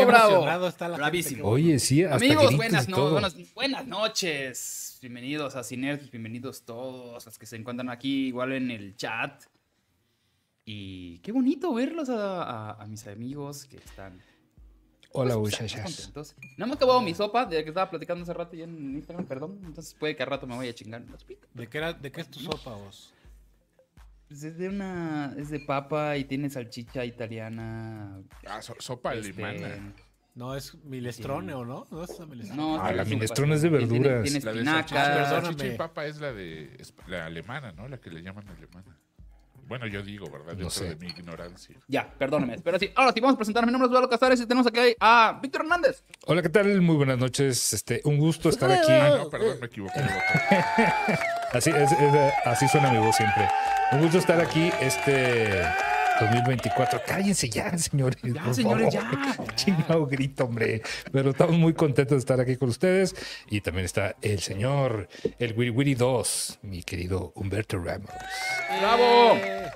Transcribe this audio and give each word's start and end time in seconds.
Qué 0.00 0.06
bravo! 0.06 0.66
está 0.68 0.88
la 0.88 0.96
Bravísimo. 0.96 1.36
gente 1.44 1.48
Oye, 1.48 1.78
sí, 1.78 2.04
hasta 2.04 2.16
Amigos, 2.16 2.56
buenas, 2.56 2.88
y 2.88 2.90
no- 2.90 3.10
buenas, 3.10 3.36
buenas 3.54 3.86
noches. 3.86 4.98
Bienvenidos 5.02 5.56
a 5.56 5.64
Cinergios, 5.64 6.10
bienvenidos 6.10 6.62
todos 6.64 7.24
los 7.24 7.38
que 7.38 7.46
se 7.46 7.56
encuentran 7.56 7.88
aquí, 7.90 8.28
igual 8.28 8.52
en 8.52 8.70
el 8.70 8.96
chat. 8.96 9.42
Y 10.64 11.18
qué 11.20 11.32
bonito 11.32 11.72
verlos 11.74 12.08
a, 12.10 12.42
a- 12.42 12.82
a 12.82 12.86
mis 12.86 13.06
amigos 13.06 13.64
que 13.64 13.76
están 13.78 14.20
Hola, 15.12 15.34
pues, 15.36 15.60
muchachas. 15.60 16.12
No 16.56 16.66
me 16.66 16.72
he 16.72 16.76
acabado 16.76 17.00
mi 17.00 17.14
sopa 17.14 17.44
de 17.44 17.64
que 17.64 17.70
estaba 17.70 17.90
platicando 17.90 18.22
hace 18.22 18.32
rato 18.32 18.54
ya 18.54 18.64
en 18.64 18.94
Instagram, 18.94 19.26
perdón. 19.26 19.60
Entonces 19.64 19.94
puede 19.98 20.14
que 20.14 20.22
al 20.22 20.28
rato 20.28 20.46
me 20.46 20.56
vaya 20.56 20.70
a 20.70 20.74
chingar. 20.74 21.02
¿De 21.54 21.66
qué, 21.68 21.78
era, 21.78 21.92
¿De 21.92 22.12
qué 22.12 22.20
es 22.20 22.30
tu 22.30 22.38
sopa 22.38 22.76
vos? 22.76 23.12
Pues 24.30 24.44
es 24.44 24.58
de 24.58 24.68
una. 24.68 25.34
Es 25.36 25.50
de 25.50 25.58
papa 25.58 26.16
y 26.16 26.22
tiene 26.22 26.48
salchicha 26.50 27.04
italiana. 27.04 28.22
Ah, 28.46 28.62
so- 28.62 28.76
sopa 28.78 29.12
este, 29.14 29.44
alemana. 29.44 29.92
No, 30.36 30.54
es 30.54 30.76
milestrone 30.84 31.52
o 31.52 31.64
no? 31.64 31.84
No 31.90 32.04
es 32.04 32.10
milestrone. 32.20 32.62
No, 32.62 32.80
Ah, 32.80 32.92
la 32.92 33.04
minestrone 33.04 33.56
es 33.56 33.62
de 33.62 33.70
tiene- 33.70 33.86
tiene- 33.88 34.08
verduras. 34.08 34.30
Tiene, 34.30 34.44
La 34.44 34.52
de 34.52 35.42
salchicha, 35.42 35.66
y 35.66 35.76
papa 35.76 36.06
es 36.06 36.20
la 36.20 36.32
de 36.32 36.76
es- 36.78 36.94
la 37.08 37.26
alemana, 37.26 37.72
¿no? 37.72 37.88
La 37.88 37.98
que 37.98 38.08
le 38.10 38.22
llaman 38.22 38.46
alemana. 38.48 38.96
Bueno, 39.66 39.88
yo 39.88 40.00
digo, 40.00 40.30
¿verdad? 40.30 40.50
Dentro 40.54 40.70
sé. 40.70 40.90
de 40.90 40.96
mi 40.96 41.08
ignorancia. 41.08 41.76
Ya, 41.88 42.08
perdóname. 42.16 42.58
Pero 42.62 42.78
sí, 42.78 42.92
ahora 42.94 43.12
sí, 43.12 43.18
vamos 43.20 43.34
a 43.34 43.38
presentar. 43.38 43.66
Mi 43.66 43.72
nombre 43.72 43.86
es 43.86 43.90
Eduardo 43.90 44.08
Casares 44.08 44.40
y 44.40 44.46
tenemos 44.46 44.66
aquí 44.68 44.94
a 45.00 45.40
Víctor 45.42 45.62
Hernández. 45.62 46.04
Hola, 46.26 46.40
¿qué 46.42 46.48
tal? 46.50 46.80
Muy 46.80 46.94
buenas 46.94 47.18
noches. 47.18 47.72
Este, 47.72 48.00
un 48.04 48.16
gusto 48.16 48.48
estar 48.48 48.70
aquí. 48.70 48.92
Ah, 48.92 49.16
no, 49.24 49.28
perdón, 49.28 49.58
me 49.60 49.66
equivoqué. 49.66 50.00
Así, 51.52 51.70
es- 51.70 51.92
es- 51.92 52.32
así 52.44 52.68
suena 52.68 52.90
mi 52.90 52.98
voz 52.98 53.16
siempre. 53.16 53.48
Un 53.92 54.02
gusto 54.02 54.18
estar 54.18 54.40
aquí 54.40 54.70
este 54.80 55.62
2024. 56.20 57.02
Cállense 57.06 57.48
ya, 57.48 57.76
señores. 57.78 58.18
Ya, 58.22 58.42
por 58.44 58.54
señores, 58.54 58.94
favor. 58.94 59.46
ya. 59.48 59.54
Chingado 59.56 60.06
grito, 60.06 60.44
hombre. 60.44 60.82
Pero 61.12 61.30
estamos 61.30 61.56
muy 61.56 61.74
contentos 61.74 62.16
de 62.16 62.18
estar 62.20 62.40
aquí 62.40 62.56
con 62.56 62.68
ustedes. 62.68 63.14
Y 63.48 63.60
también 63.62 63.84
está 63.86 64.14
el 64.22 64.40
señor, 64.40 65.08
el 65.38 65.56
Wiri 65.58 65.70
Wiri 65.70 65.94
2, 65.94 66.58
mi 66.62 66.82
querido 66.82 67.32
Humberto 67.34 67.78
Ramos. 67.78 68.10
¡Bravo! 68.80 69.34
Eh, 69.36 69.70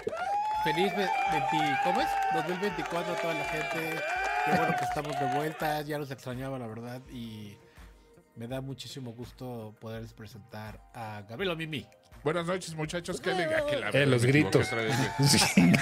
Feliz 0.64 0.92
ve- 0.96 1.08
20, 1.32 1.78
¿cómo 1.82 2.00
es? 2.00 2.06
2024 2.34 3.12
a 3.12 3.16
toda 3.16 3.34
la 3.34 3.44
gente. 3.44 4.00
Qué 4.44 4.50
bueno 4.56 4.74
que 4.78 4.84
estamos 4.84 5.18
de 5.20 5.26
vuelta. 5.36 5.82
Ya 5.82 5.98
los 5.98 6.10
extrañaba, 6.10 6.58
la 6.58 6.66
verdad. 6.66 7.00
Y 7.12 7.56
me 8.36 8.48
da 8.48 8.60
muchísimo 8.60 9.12
gusto 9.12 9.74
poderles 9.80 10.12
presentar 10.12 10.80
a 10.94 11.22
Gabriel 11.28 11.56
Mimi. 11.56 11.86
Buenas 12.22 12.46
noches, 12.46 12.74
muchachos. 12.74 13.20
Qué 13.20 13.30
alegría 13.30 13.66
que 13.66 13.76
la 13.76 13.90
Eh, 13.90 14.06
los 14.06 14.24
gritos. 14.24 14.68
Sí. 15.20 15.72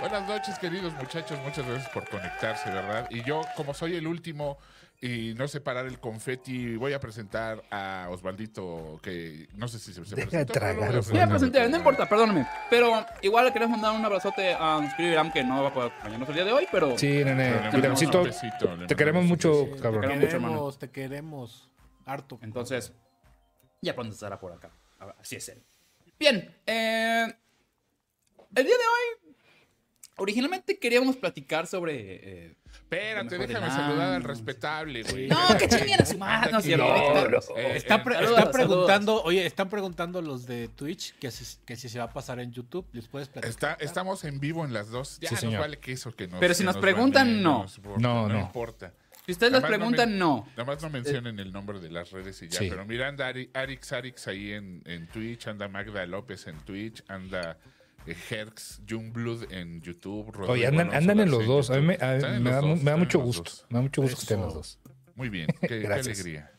Buenas 0.00 0.26
noches, 0.26 0.58
queridos 0.58 0.92
muchachos. 0.94 1.38
Muchas 1.44 1.64
gracias 1.66 1.88
por 1.90 2.08
conectarse, 2.08 2.68
¿verdad? 2.70 3.06
Y 3.10 3.22
yo, 3.22 3.42
como 3.56 3.72
soy 3.72 3.94
el 3.94 4.06
último 4.06 4.58
y 5.04 5.34
no 5.34 5.48
sé 5.48 5.60
parar 5.60 5.86
el 5.86 5.98
confeti, 5.98 6.76
voy 6.76 6.92
a 6.92 7.00
presentar 7.00 7.64
a 7.72 8.06
Osvaldito, 8.08 9.00
que 9.02 9.48
no 9.56 9.66
sé 9.66 9.80
si 9.80 9.92
se, 9.92 10.04
se 10.04 10.14
Deja 10.14 10.38
de 10.38 10.46
presentó, 10.46 10.52
tragar, 10.52 11.02
Sí, 11.02 11.12
ya 11.14 11.26
presenté, 11.28 11.68
no 11.68 11.76
importa, 11.76 12.08
perdóname. 12.08 12.46
Pero 12.70 13.04
igual 13.20 13.46
le 13.46 13.52
queremos 13.52 13.72
mandar 13.72 13.98
un 13.98 14.04
abrazote 14.04 14.54
a 14.54 14.80
Scribir 14.92 15.14
Iram, 15.14 15.32
que 15.32 15.42
no 15.42 15.60
va 15.60 15.70
a 15.70 15.74
poder 15.74 15.90
acompañarnos 15.90 16.28
el 16.28 16.34
día 16.36 16.44
de 16.44 16.52
hoy, 16.52 16.68
pero. 16.70 16.96
Sí, 16.96 17.24
nene. 17.24 17.70
Un 17.74 17.82
besito, 17.82 18.24
le 18.76 18.86
te 18.86 18.94
queremos 18.94 19.24
mucho, 19.24 19.64
besito. 19.64 19.76
Te 19.76 19.82
cabrón. 19.82 20.20
queremos 20.20 20.78
te 20.78 20.90
queremos. 20.90 21.68
Harto. 22.06 22.38
Entonces, 22.40 22.92
ya 23.80 23.96
pronto 23.96 24.14
estará 24.14 24.38
por 24.38 24.52
acá. 24.52 24.70
Así 25.20 25.34
es 25.34 25.48
él. 25.48 25.60
Bien, 26.16 26.54
eh, 26.64 27.26
el 28.54 28.64
día 28.64 28.76
de 28.76 28.84
hoy, 28.84 29.31
originalmente 30.16 30.78
queríamos 30.78 31.16
platicar 31.16 31.66
sobre. 31.66 32.46
eh, 32.46 32.54
Espérate, 32.72 33.38
déjame 33.38 33.68
saludar 33.70 34.14
al 34.14 34.22
respetable, 34.22 35.02
güey. 35.02 35.28
No, 35.28 35.36
que 35.58 35.68
chinguen 35.68 36.00
a 36.00 36.04
su 36.06 36.16
madre, 36.18 36.52
no 36.52 36.58
es 36.58 36.64
cierto. 36.64 36.84
Anda 36.84 37.20
aquí, 37.20 37.30
Víctor. 37.32 37.58
eh, 37.58 37.76
Está, 37.76 37.94
eh, 37.96 37.98
pre- 38.04 38.14
saludos, 38.14 38.30
están 38.38 38.52
saludos. 38.52 38.52
preguntando, 38.52 39.22
oye, 39.24 39.46
están 39.46 39.68
preguntando 39.68 40.22
los 40.22 40.46
de 40.46 40.68
Twitch 40.68 41.14
que 41.18 41.30
si, 41.30 41.56
que 41.66 41.76
si 41.76 41.88
se 41.88 41.98
va 41.98 42.04
a 42.06 42.12
pasar 42.12 42.38
en 42.40 42.52
YouTube. 42.52 42.86
¿Les 42.92 43.08
puedes 43.08 43.28
platicar? 43.28 43.50
Está, 43.50 43.84
estamos 43.84 44.24
en 44.24 44.40
vivo 44.40 44.64
en 44.64 44.72
las 44.72 44.88
dos. 44.90 45.18
Ya 45.20 45.30
Sí, 45.36 45.46
nos 45.46 45.58
vale 45.58 45.78
que 45.78 45.92
eso 45.92 46.14
que 46.14 46.28
nos. 46.28 46.40
Pero 46.40 46.54
si 46.54 46.60
que 46.62 46.66
nos 46.66 46.76
preguntan, 46.78 47.26
baneen, 47.28 47.42
no. 47.42 47.62
nos 47.62 47.76
importa, 47.76 48.00
No, 48.00 48.28
no, 48.28 48.34
no. 48.34 48.40
importa. 48.40 48.92
Si 49.26 49.32
ustedes 49.32 49.52
más 49.52 49.62
preguntan, 49.62 50.18
no. 50.18 50.46
Nada 50.56 50.64
más 50.64 50.82
no 50.82 50.90
mencionen 50.90 51.38
el 51.38 51.52
nombre 51.52 51.78
de 51.78 51.90
las 51.90 52.10
redes 52.10 52.42
y 52.42 52.48
ya. 52.48 52.58
Sí. 52.58 52.66
Pero 52.68 52.84
mira, 52.84 53.06
anda 53.08 53.28
Ari- 53.32 53.50
Arix 53.54 53.92
Arix 53.92 54.26
ahí 54.28 54.52
en, 54.52 54.82
en 54.86 55.06
Twitch, 55.08 55.46
anda 55.46 55.68
Magda 55.68 56.04
López 56.06 56.46
en 56.48 56.58
Twitch, 56.64 57.04
anda 57.06 57.52
eh, 57.52 57.56
Herx 58.06 58.80
Jungblood 58.88 59.52
en 59.52 59.80
YouTube. 59.82 60.26
Rodrigo 60.32 60.52
Oye, 60.52 60.66
andan, 60.66 60.92
andan 60.94 61.20
en 61.20 61.30
los 61.30 61.46
dos. 61.46 61.70
A 61.70 61.76
mí 61.76 61.82
me, 61.82 61.94
a- 62.00 62.16
me 62.40 62.50
da, 62.50 62.60
dos, 62.60 62.82
me 62.82 62.90
da 62.90 62.96
mucho 62.96 63.18
gusto. 63.20 63.42
dos. 63.44 63.66
Me 63.70 63.76
da 63.78 63.82
mucho 63.82 64.02
gusto 64.02 64.16
que 64.16 64.22
estén 64.22 64.40
los 64.40 64.48
Eso. 64.50 64.58
dos. 64.58 64.78
Muy 65.14 65.28
bien, 65.28 65.46
qué, 65.60 65.68
qué 65.68 65.78
Gracias. 65.80 66.20
alegría. 66.20 66.50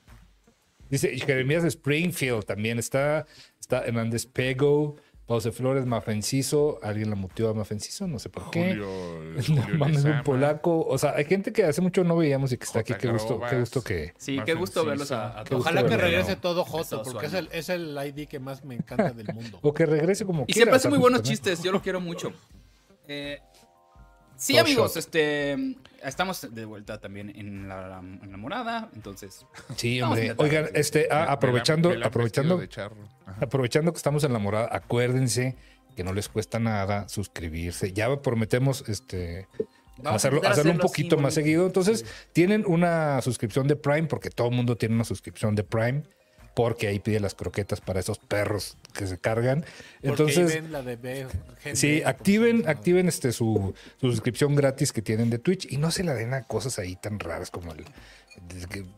Dice 0.89 1.17
Jeremías 1.17 1.63
Springfield 1.63 2.45
también 2.45 2.79
está. 2.79 3.25
Está 3.59 3.85
Hernández 3.85 4.25
Pego, 4.25 4.97
Pause 5.33 5.51
Flores, 5.51 5.85
Mafenciso. 5.88 6.79
Alguien 6.83 7.09
la 7.09 7.16
muteó 7.16 7.49
a 7.49 7.53
Mafenciso, 7.55 8.07
no 8.07 8.19
sé 8.19 8.29
por 8.29 8.51
qué. 8.51 8.69
Julio, 8.69 8.85
No 9.55 9.61
Julio 9.63 9.77
mames, 9.79 10.03
un 10.03 10.21
polaco. 10.23 10.85
O 10.85 10.95
sea, 10.99 11.13
hay 11.16 11.25
gente 11.25 11.51
que 11.51 11.63
hace 11.63 11.81
mucho 11.81 12.03
no 12.03 12.16
veíamos 12.16 12.51
y 12.51 12.57
que 12.57 12.66
está 12.66 12.81
aquí. 12.81 12.94
Qué 12.94 13.07
gusto, 13.07 13.41
qué 13.49 13.59
gusto 13.59 13.83
que. 13.83 14.13
Sí, 14.17 14.38
qué 14.45 14.53
gusto 14.53 14.85
verlos 14.85 15.11
a, 15.11 15.29
a 15.29 15.39
gusto 15.41 15.57
Ojalá 15.57 15.81
que 15.81 15.89
verlo. 15.89 16.05
regrese 16.05 16.35
todo 16.35 16.63
Joto, 16.63 17.01
porque 17.01 17.25
es 17.25 17.33
el, 17.33 17.49
es 17.51 17.69
el 17.69 17.97
ID 17.97 18.27
que 18.27 18.38
más 18.39 18.63
me 18.63 18.75
encanta 18.75 19.11
del 19.11 19.33
mundo. 19.33 19.57
O 19.63 19.73
que 19.73 19.88
regrese 19.88 20.23
como 20.23 20.43
Y 20.43 20.53
quiera. 20.53 20.55
siempre 20.55 20.75
hace 20.75 20.89
muy 20.89 20.99
buenos 20.99 21.23
chistes, 21.23 21.63
yo 21.63 21.72
lo 21.72 21.81
quiero 21.81 21.99
mucho. 21.99 22.31
Eh, 23.05 23.38
sí, 24.43 24.53
Todo 24.53 24.61
amigos, 24.63 24.91
shot. 24.91 24.97
este 24.97 25.77
estamos 26.03 26.53
de 26.53 26.65
vuelta 26.65 26.99
también 26.99 27.29
en 27.35 27.67
la, 27.67 27.99
en 27.99 28.31
la 28.31 28.37
morada, 28.37 28.89
entonces. 28.93 29.45
Sí, 29.75 30.01
hombre. 30.01 30.33
Oigan, 30.37 30.69
este, 30.73 31.07
ah, 31.09 31.25
aprovechando, 31.29 31.93
aprovechando, 32.03 32.57
de 32.57 32.69
aprovechando 33.39 33.91
que 33.93 33.97
estamos 33.97 34.23
en 34.23 34.33
la 34.33 34.39
morada, 34.39 34.69
acuérdense 34.71 35.55
que 35.95 36.03
no 36.03 36.13
les 36.13 36.27
cuesta 36.27 36.59
nada 36.59 37.07
suscribirse. 37.07 37.93
Ya 37.93 38.21
prometemos 38.21 38.83
este 38.87 39.47
hacerlo, 40.03 40.41
hacerlo 40.45 40.73
un 40.73 40.79
poquito 40.79 41.15
más 41.15 41.35
bonito. 41.35 41.35
seguido. 41.35 41.65
Entonces, 41.65 42.05
tienen 42.33 42.63
una 42.67 43.21
suscripción 43.21 43.67
de 43.67 43.75
Prime, 43.75 44.07
porque 44.07 44.29
todo 44.29 44.49
el 44.49 44.55
mundo 44.55 44.75
tiene 44.75 44.95
una 44.95 45.03
suscripción 45.03 45.55
de 45.55 45.63
Prime, 45.63 46.03
porque 46.53 46.88
ahí 46.88 47.00
pide 47.00 47.19
las 47.19 47.34
croquetas 47.34 47.81
para 47.81 48.00
esos 48.00 48.19
perros 48.19 48.78
que 48.94 49.08
se 49.08 49.18
cargan. 49.18 49.66
Entonces, 50.02 50.38
ahí 50.38 50.62
ven 50.62 50.72
la 50.72 50.81
de 50.84 50.96
B- 50.96 51.28
Sí, 51.74 52.03
activen, 52.03 52.68
activen 52.68 53.08
este 53.08 53.31
su, 53.31 53.74
su 54.00 54.12
suscripción 54.12 54.56
gratis 54.56 54.91
que 54.91 55.02
tienen 55.02 55.30
de 55.30 55.40
Twitch 55.40 55.72
y 55.72 55.78
no 55.78 55.91
se 55.91 56.03
la 56.03 56.14
den 56.14 56.34
a 56.34 56.44
cosas 56.44 56.78
ahí 56.80 56.96
tan 56.96 57.19
raras 57.19 57.50
como 57.50 57.74
el, 57.74 57.86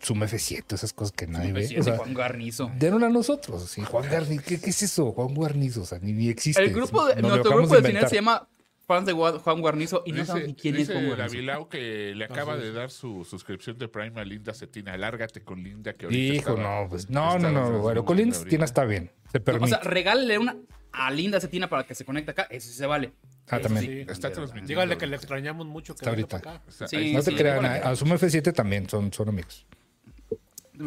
Zoom 0.04 0.22
F7, 0.24 0.74
esas 0.74 0.94
cosas 0.94 1.12
que 1.12 1.28
nadie 1.28 1.52
ve. 1.54 1.76
O 1.80 1.84
sea, 1.84 1.98
Juan 1.98 2.14
Garnizo. 2.14 2.72
denos 2.78 3.04
a 3.04 3.10
nosotros. 3.10 3.70
Sí, 3.70 3.82
Juan 3.82 4.10
Garnizo, 4.10 4.44
¿qué, 4.46 4.60
qué 4.60 4.70
es 4.70 4.82
eso? 4.82 5.12
Juan 5.12 5.34
Guarnizo, 5.34 5.82
o 5.82 5.86
sea, 5.86 6.00
ni, 6.00 6.14
ni 6.14 6.30
existe. 6.30 6.64
El 6.64 6.74
grupo 6.74 7.06
de, 7.06 7.22
nuestro 7.22 7.58
grupo 7.58 7.76
de 7.80 7.88
cine 7.88 8.08
se 8.08 8.16
llama 8.16 8.48
Fans 8.88 9.06
de 9.08 9.14
Juan 9.14 9.62
Guarnizo 9.62 10.04
y 10.06 10.12
no 10.12 10.18
Dice, 10.18 10.28
sabemos 10.28 10.48
ni 10.50 10.56
quién 10.56 10.76
es 10.76 10.80
dice 10.82 10.94
Juan 10.94 11.06
Guarnizo. 11.08 11.28
Davilao 11.34 11.70
que 11.70 12.14
le 12.16 12.26
acaba 12.26 12.54
Así 12.54 12.62
de 12.64 12.70
es. 12.70 12.76
dar 12.76 12.92
su 12.92 13.26
suscripción 13.26 13.78
de 13.78 13.88
Prime 13.88 14.20
a 14.20 14.24
Linda 14.26 14.54
Cetina. 14.54 14.96
Lárgate 14.98 15.42
con 15.42 15.64
Linda 15.64 15.94
que 15.94 16.06
ahorita 16.06 16.34
Hijo, 16.36 16.50
estaba- 16.52 16.82
no, 16.84 16.90
pues 16.90 17.10
no, 17.10 17.40
no, 17.40 17.52
no. 17.52 17.80
Bueno, 17.80 18.06
Collins 18.06 18.38
ahorita. 18.38 18.50
tiene 18.50 18.66
está 18.66 18.84
bien. 18.86 19.12
Se 19.32 19.40
No, 19.40 19.44
permite. 19.46 19.66
o 19.66 19.68
sea, 19.70 19.80
regálale 19.80 20.38
una 20.38 20.56
a 20.92 21.12
Linda 21.12 21.40
Cetina 21.42 21.68
para 21.68 21.84
que 21.86 21.96
se 21.96 22.06
conecte 22.06 22.32
acá, 22.32 22.44
eso 22.50 22.68
sí 22.70 22.74
se 22.76 22.86
vale. 22.86 23.12
ah, 23.50 23.60
también. 23.60 23.86
sí. 23.86 24.00
Está 24.12 24.32
transmitiendo. 24.32 24.68
Dígale 24.68 24.98
que 24.98 25.08
le 25.08 25.16
extrañamos 25.16 25.66
mucho 25.68 25.94
que 25.94 26.00
Está 26.00 26.10
ahorita. 26.12 26.40
para 26.40 26.56
acá. 26.58 26.64
Está- 26.70 26.88
Sí, 26.88 26.96
ahí 26.96 27.14
No 27.14 27.22
te 27.24 27.36
crean, 27.36 27.66
a, 27.66 27.74
a 27.76 27.96
Zoom 27.96 28.12
F7 28.14 28.54
también 28.54 28.88
son, 28.90 29.12
son 29.12 29.30
amigos. 29.30 29.66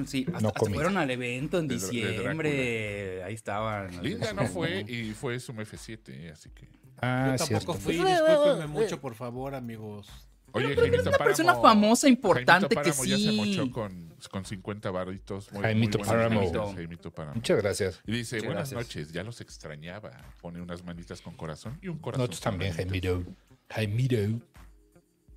Sí, 0.07 0.25
hasta, 0.29 0.41
No 0.41 0.49
hasta 0.49 0.71
fueron 0.71 0.99
al 0.99 1.11
evento 1.11 1.59
en 1.59 1.67
De- 1.67 1.77
de 1.77 1.81
diciembre. 1.81 3.23
Ahí 3.25 3.35
estaban. 3.35 4.03
Linda 4.03 4.33
no 4.35 4.47
fue 4.47 4.81
y 4.89 5.13
fue 5.13 5.41
su 5.41 5.53
F7, 5.55 5.99
eh, 6.09 6.31
así 6.33 6.51
que. 6.51 6.69
Ah, 7.01 7.37
Yo 7.39 7.45
tampoco 7.47 7.75
cierto. 7.75 7.75
fui, 7.75 7.95
discúlpenme 7.95 8.67
mucho, 8.67 9.01
por 9.01 9.15
favor, 9.15 9.55
amigos. 9.55 10.09
Oye, 10.53 10.69
pero 10.75 10.87
eres 10.87 11.07
una 11.07 11.19
persona 11.19 11.55
famosa, 11.57 12.09
importante, 12.09 12.75
Jaimito 12.75 12.83
que 12.83 12.91
Páramo 12.91 13.05
ya 13.05 13.17
se 13.17 13.23
sí. 13.23 13.37
mochó 13.37 13.71
con, 13.71 14.15
con 14.31 14.45
50 14.47 14.91
barritos. 14.91 15.53
Muy, 15.53 15.63
Jaimito 15.63 15.99
muy 15.99 16.07
Páramo. 16.07 16.75
Jaimito 16.75 17.11
Páramo. 17.13 17.35
Muchas 17.35 17.59
gracias. 17.63 18.01
Y 18.07 18.13
dice, 18.13 18.37
Muchas 18.37 18.47
buenas 18.49 18.71
gracias. 18.73 18.97
noches, 18.97 19.13
ya 19.13 19.23
los 19.25 19.41
extrañaba. 19.43 20.11
Pone 20.41 20.63
unas 20.63 20.83
manitas 20.85 21.21
con 21.21 21.35
corazón 21.35 21.79
y 21.83 21.89
un 21.89 21.99
corazón. 21.99 22.23
Nosotros 22.23 22.41
también. 22.41 22.73
Jaimito. 22.73 23.23
Jaimito. 23.69 24.17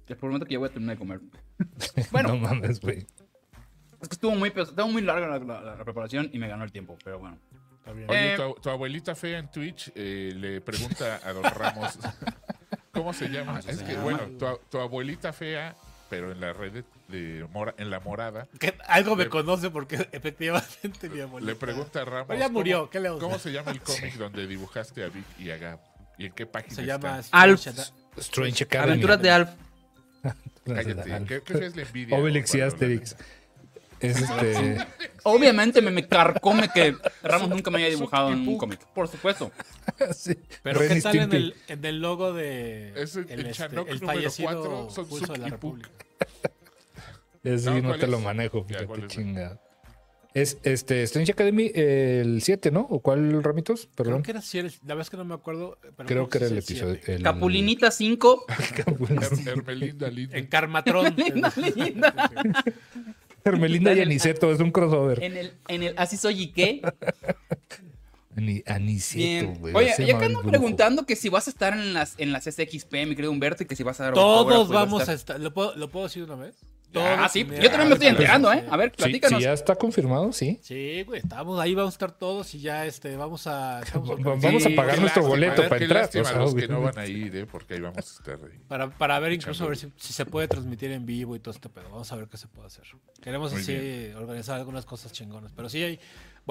Te 0.06 0.16
prometo 0.16 0.46
que 0.46 0.54
ya 0.54 0.60
voy 0.60 0.70
a 0.70 0.72
terminar 0.72 0.96
de 0.96 1.00
comer. 1.00 1.20
Bueno, 2.12 2.30
No 2.30 2.38
mames, 2.38 2.80
güey. 2.80 3.00
es 4.02 4.08
que 4.08 4.14
estuvo 4.16 4.34
muy, 4.36 4.48
estuvo 4.56 4.88
muy 4.88 5.02
larga 5.02 5.28
la, 5.28 5.40
la- 5.40 5.76
la 5.76 5.84
preparación 5.84 6.30
y 6.34 6.40
me 6.40 6.48
ganó 6.48 6.64
el 6.64 6.72
tiempo, 6.72 6.98
pero 7.04 7.20
bueno. 7.20 7.38
Está 7.82 7.94
bien. 7.94 8.10
Oye, 8.10 8.34
Eh, 8.34 8.38
tu, 8.38 8.54
tu 8.62 8.70
abuelita 8.70 9.16
fea 9.16 9.40
en 9.40 9.50
Twitch 9.52 9.92
eh, 9.96 10.34
le 10.36 10.62
pregunta 10.62 11.20
a 11.24 11.34
Don 11.34 11.44
Ramos, 11.44 11.98
¿cómo 12.94 13.12
se 13.14 13.28
llama? 13.30 13.60
¿Cómo 13.60 13.62
se 13.64 13.72
Es 13.72 13.82
que, 13.84 13.92
llama? 13.94 14.04
bueno, 14.04 14.20
tu, 14.38 14.46
tu 14.70 14.78
abuelita 14.80 15.34
fea, 15.34 15.76
pero 16.10 16.32
en 16.32 16.40
la 16.42 16.54
red 16.54 16.72
de, 16.74 16.84
de 17.08 17.46
mora- 17.48 17.74
en 17.78 17.90
la 17.90 18.00
morada, 18.00 18.48
Que 18.60 18.76
algo 18.88 19.16
me 19.16 19.24
le- 19.26 19.30
conoce 19.30 19.70
porque 19.72 19.96
efectivamente 20.12 21.10
mi 21.10 21.22
abuelita. 21.22 21.52
le 21.54 21.58
pregunta 21.58 22.02
a 22.02 22.06
Ramos, 22.06 22.28
Pero 22.28 22.40
ya 22.40 22.50
murió, 22.50 22.78
¿cómo, 22.80 22.90
¿qué 22.92 23.00
le 23.00 23.10
vamos 23.10 23.22
a 23.22 23.26
¿cómo 23.26 23.36
hacer? 23.36 23.52
se 23.52 23.58
llama 23.58 23.72
el 23.72 23.82
cómic 23.84 24.14
donde 24.16 24.48
dibujaste 24.48 25.04
a 25.04 25.08
Vic 25.10 25.26
y 25.40 25.50
a 25.50 25.58
Gab? 25.58 25.80
¿Y 26.18 26.26
en 26.28 26.34
qué 26.34 26.46
página 26.46 26.76
Se 26.76 26.82
está? 26.84 26.94
llama 26.98 27.22
Alf. 27.32 27.66
Strange 27.66 27.92
Strange 28.18 28.64
Academy. 28.66 28.92
Aventuras 28.92 29.22
de 29.22 29.32
Alf. 29.32 29.50
Cállate, 30.66 31.26
¿qué, 31.28 31.42
qué 31.42 31.66
es 31.66 31.76
la 31.76 31.82
envidia? 31.82 32.16
Obelix 32.18 32.54
y? 32.54 32.62
Asterix. 32.62 33.16
Es 34.02 34.20
este. 34.22 34.78
Obviamente 35.24 35.82
me, 35.82 35.92
me 35.92 36.08
carcome 36.08 36.68
que 36.74 36.96
Ramos 37.22 37.50
nunca 37.50 37.70
me 37.70 37.78
haya 37.78 37.90
dibujado 37.90 38.32
en 38.32 38.48
un 38.48 38.58
cómic. 38.58 38.80
Por 38.94 39.08
supuesto. 39.08 39.52
sí, 40.16 40.36
Pero 40.64 40.80
Ren 40.80 40.90
¿qué 40.96 41.02
tal 41.02 41.16
en 41.18 41.34
el, 41.34 41.56
en 41.68 41.86
el 41.86 42.00
logo 42.02 42.34
de 42.34 42.94
Es 43.02 43.16
el- 43.16 43.30
el 43.30 43.46
este, 43.48 43.66
el 43.88 44.00
fallecido 44.00 44.88
pulso 45.08 45.34
de 45.34 45.40
la. 45.40 45.50
República? 45.50 45.90
Ese 47.44 47.70
No, 47.70 47.78
no 47.82 47.88
¿cuál 47.90 48.00
te 48.00 48.06
es? 48.06 48.12
lo 48.12 48.20
manejo, 48.20 48.64
fíjate, 48.64 48.86
¿cuál 48.86 49.04
es? 49.04 49.08
chingada. 49.08 49.60
Es 50.34 50.58
este 50.64 51.04
Strange 51.04 51.34
Academy 51.34 51.72
el 51.76 52.42
7, 52.42 52.72
¿no? 52.72 52.82
¿O 52.90 53.02
cuál, 53.02 53.44
Ramitos? 53.44 53.90
Creo 53.96 53.96
Perdón. 54.06 54.24
que 54.24 54.32
era 54.32 54.40
así, 54.40 54.60
el- 54.60 54.68
la 54.86 54.94
verdad 54.96 55.02
es 55.02 55.10
que 55.10 55.18
no 55.18 55.26
me 55.26 55.34
acuerdo. 55.36 55.78
pero 55.98 56.08
Creo 56.08 56.30
que 56.30 56.38
era 56.38 56.48
el 56.48 56.58
episodio. 56.58 57.00
el- 57.06 57.22
Capulinita 57.24 57.92
5. 57.92 58.46
Her- 58.48 59.48
Hermelinda 59.48 60.08
Linda. 60.10 60.38
En 60.38 60.48
Carmatrón. 60.48 61.14
Linda, 61.18 61.52
linda. 61.76 62.32
Hermelinda 63.44 63.94
y 63.94 64.02
Aniceto, 64.02 64.52
es 64.52 64.60
un 64.60 64.72
crossover. 64.72 65.24
En 65.24 65.38
el, 65.38 65.54
en 65.68 65.84
el 65.84 65.94
Así 65.98 66.18
soy 66.18 66.44
y 66.44 66.48
qué. 66.52 66.82
Ani- 68.38 68.64
Aniceto, 68.66 69.18
Bien. 69.48 69.60
güey. 69.60 69.76
Oye, 69.76 69.92
así 69.92 70.04
y 70.04 70.06
se 70.08 70.12
acá 70.12 70.22
llama 70.22 70.26
el 70.32 70.36
andan 70.38 70.52
preguntando 70.52 71.06
que 71.06 71.16
si 71.16 71.30
vas 71.30 71.48
a 71.48 71.50
estar 71.50 71.74
en 71.74 71.94
las, 71.94 72.16
en 72.18 72.32
las 72.32 72.46
SXP, 72.46 72.94
mi 73.06 73.16
querido 73.16 73.32
Humberto, 73.32 73.64
y 73.64 73.66
que 73.66 73.76
si 73.76 73.84
vas 73.84 74.00
a 74.00 74.06
dar 74.06 74.14
Todos 74.14 74.70
vamos 74.70 75.02
a 75.02 75.14
estar- 75.14 75.16
estar. 75.16 75.40
¿Lo 75.40 75.54
puedo, 75.54 75.76
¿Lo 75.76 75.90
puedo 75.90 76.06
decir 76.08 76.24
una 76.24 76.36
vez? 76.36 76.56
Ah, 76.94 77.30
sí. 77.32 77.46
Yo 77.46 77.70
también 77.70 77.88
me 77.88 77.94
estoy 77.94 78.08
Ah, 78.08 78.12
enterando, 78.12 78.52
sí. 78.52 78.58
¿eh? 78.58 78.66
A 78.70 78.76
ver, 78.76 78.90
Sí, 78.92 78.98
platícanos. 78.98 79.40
sí, 79.40 79.46
ya 79.46 79.54
está 79.54 79.76
confirmado, 79.78 80.34
sí. 80.34 80.60
Sí, 80.62 81.04
güey, 81.04 81.22
estamos 81.22 81.58
ahí, 81.58 81.74
vamos 81.74 81.94
a 81.94 81.96
estar 81.96 82.12
todos 82.12 82.54
y 82.54 82.60
ya 82.60 82.86
este, 82.86 83.16
vamos 83.16 83.48
a. 83.48 83.80
vamos 83.96 84.46
a 84.66 84.68
Sí, 84.68 84.74
pagar 84.76 85.00
nuestro 85.00 85.22
lástima, 85.22 85.28
boleto 85.30 85.70
para 85.70 85.82
entrar, 85.82 86.02
lástima 86.02 86.24
o 86.24 86.26
sea, 86.26 86.38
los 86.40 86.54
que 86.54 86.68
no 86.68 86.82
van 86.82 87.00
a 87.00 87.06
ir, 87.06 87.34
¿eh? 87.34 87.46
Porque 87.46 87.76
ahí 87.76 87.80
vamos 87.80 87.98
a 87.98 88.02
estar 88.02 88.36
ahí. 88.44 88.60
Para, 88.68 88.90
para 88.90 89.18
ver 89.20 89.32
incluso 89.32 89.64
a 89.64 89.68
ver 89.68 89.78
si, 89.78 89.88
si 89.96 90.12
se 90.12 90.26
puede 90.26 90.50
transmitir 90.50 90.92
en 90.92 91.06
vivo 91.06 91.34
y 91.34 91.40
todo 91.40 91.54
este 91.54 91.70
pedo. 91.70 91.86
Vamos 91.90 92.12
a 92.12 92.16
ver 92.18 92.28
qué 92.28 92.36
se 92.36 92.48
puede 92.50 92.68
hacer. 92.68 92.84
Queremos 93.22 93.54
Muy 93.54 93.62
así 93.62 94.12
organizar 94.18 94.58
algunas 94.58 94.84
cosas 94.84 95.14
chingonas. 95.14 95.54
Pero 95.56 95.70
sí 95.70 95.82
hay. 95.82 95.98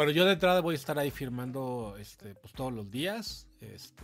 Bueno, 0.00 0.12
yo 0.12 0.24
de 0.24 0.32
entrada 0.32 0.62
voy 0.62 0.72
a 0.72 0.78
estar 0.78 0.98
ahí 0.98 1.10
firmando 1.10 1.94
este, 2.00 2.34
pues 2.34 2.54
todos 2.54 2.72
los 2.72 2.90
días. 2.90 3.46
Este, 3.60 4.02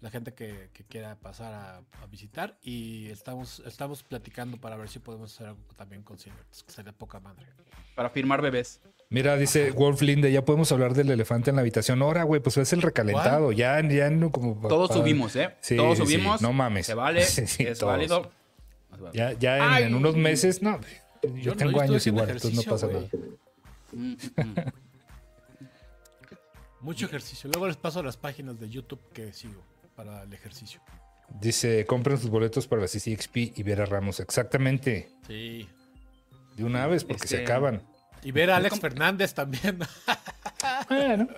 la 0.00 0.10
gente 0.10 0.34
que, 0.34 0.68
que 0.72 0.82
quiera 0.82 1.14
pasar 1.14 1.54
a, 1.54 1.76
a 2.02 2.06
visitar. 2.10 2.58
Y 2.60 3.06
estamos, 3.10 3.62
estamos 3.64 4.02
platicando 4.02 4.56
para 4.56 4.74
ver 4.76 4.88
si 4.88 4.98
podemos 4.98 5.32
hacer 5.32 5.46
algo 5.46 5.60
también 5.76 6.02
con 6.02 6.18
Silverts, 6.18 6.64
que 6.64 6.72
sería 6.72 6.90
poca 6.92 7.20
madre. 7.20 7.46
Para 7.94 8.10
firmar 8.10 8.42
bebés. 8.42 8.80
Mira, 9.08 9.36
dice 9.36 9.70
Wolf 9.70 10.02
Linde, 10.02 10.32
ya 10.32 10.44
podemos 10.44 10.72
hablar 10.72 10.92
del 10.92 11.08
elefante 11.08 11.50
en 11.50 11.56
la 11.56 11.62
habitación. 11.62 12.02
Ahora, 12.02 12.24
güey, 12.24 12.42
pues 12.42 12.56
es 12.56 12.72
el 12.72 12.82
recalentado. 12.82 13.52
Ya, 13.52 13.80
ya 13.88 14.10
no 14.10 14.32
como. 14.32 14.66
Todos 14.66 14.88
pa- 14.88 14.94
subimos, 14.94 15.36
¿eh? 15.36 15.54
Sí, 15.60 15.76
Todos 15.76 15.98
sí, 15.98 16.04
sí. 16.04 16.12
subimos. 16.14 16.42
No 16.42 16.52
mames. 16.52 16.84
Se 16.84 16.94
vale. 16.94 17.22
Sí, 17.24 17.46
sí, 17.46 17.62
es 17.62 17.78
todos. 17.78 17.92
válido. 17.92 18.32
Ya, 19.12 19.34
ya 19.34 19.78
en, 19.78 19.86
en 19.86 19.94
unos 19.94 20.16
meses, 20.16 20.62
no. 20.62 20.80
Yo, 21.22 21.36
Yo 21.36 21.50
no, 21.52 21.56
tengo 21.58 21.70
yo 21.70 21.78
estoy 21.78 21.88
años 21.90 22.06
igual, 22.08 22.30
entonces 22.30 22.54
no 22.54 22.62
pasa 22.72 22.86
ejercicio, 22.88 23.18
nada. 23.20 23.36
Mm, 23.92 24.12
mm, 24.12 24.50
mm. 24.50 24.54
Mucho 26.86 27.06
ejercicio. 27.06 27.50
Luego 27.52 27.66
les 27.66 27.76
paso 27.76 28.00
las 28.00 28.16
páginas 28.16 28.60
de 28.60 28.70
YouTube 28.70 29.00
que 29.12 29.32
sigo 29.32 29.60
para 29.96 30.22
el 30.22 30.32
ejercicio. 30.32 30.80
Dice, 31.40 31.84
compren 31.84 32.16
sus 32.16 32.30
boletos 32.30 32.68
para 32.68 32.82
la 32.82 32.86
CCXP 32.88 33.36
y 33.58 33.62
ver 33.64 33.80
a 33.80 33.86
Ramos. 33.86 34.20
Exactamente. 34.20 35.10
Sí. 35.26 35.68
De 36.54 36.62
una 36.62 36.86
vez, 36.86 37.02
porque 37.02 37.26
se 37.26 37.38
Este- 37.38 37.52
acaban. 37.52 37.82
Y 38.22 38.30
ver 38.30 38.52
a 38.52 38.56
Alex. 38.56 38.78
Fernández 38.80 39.34
también. 39.34 39.80
Bueno, 40.88 41.28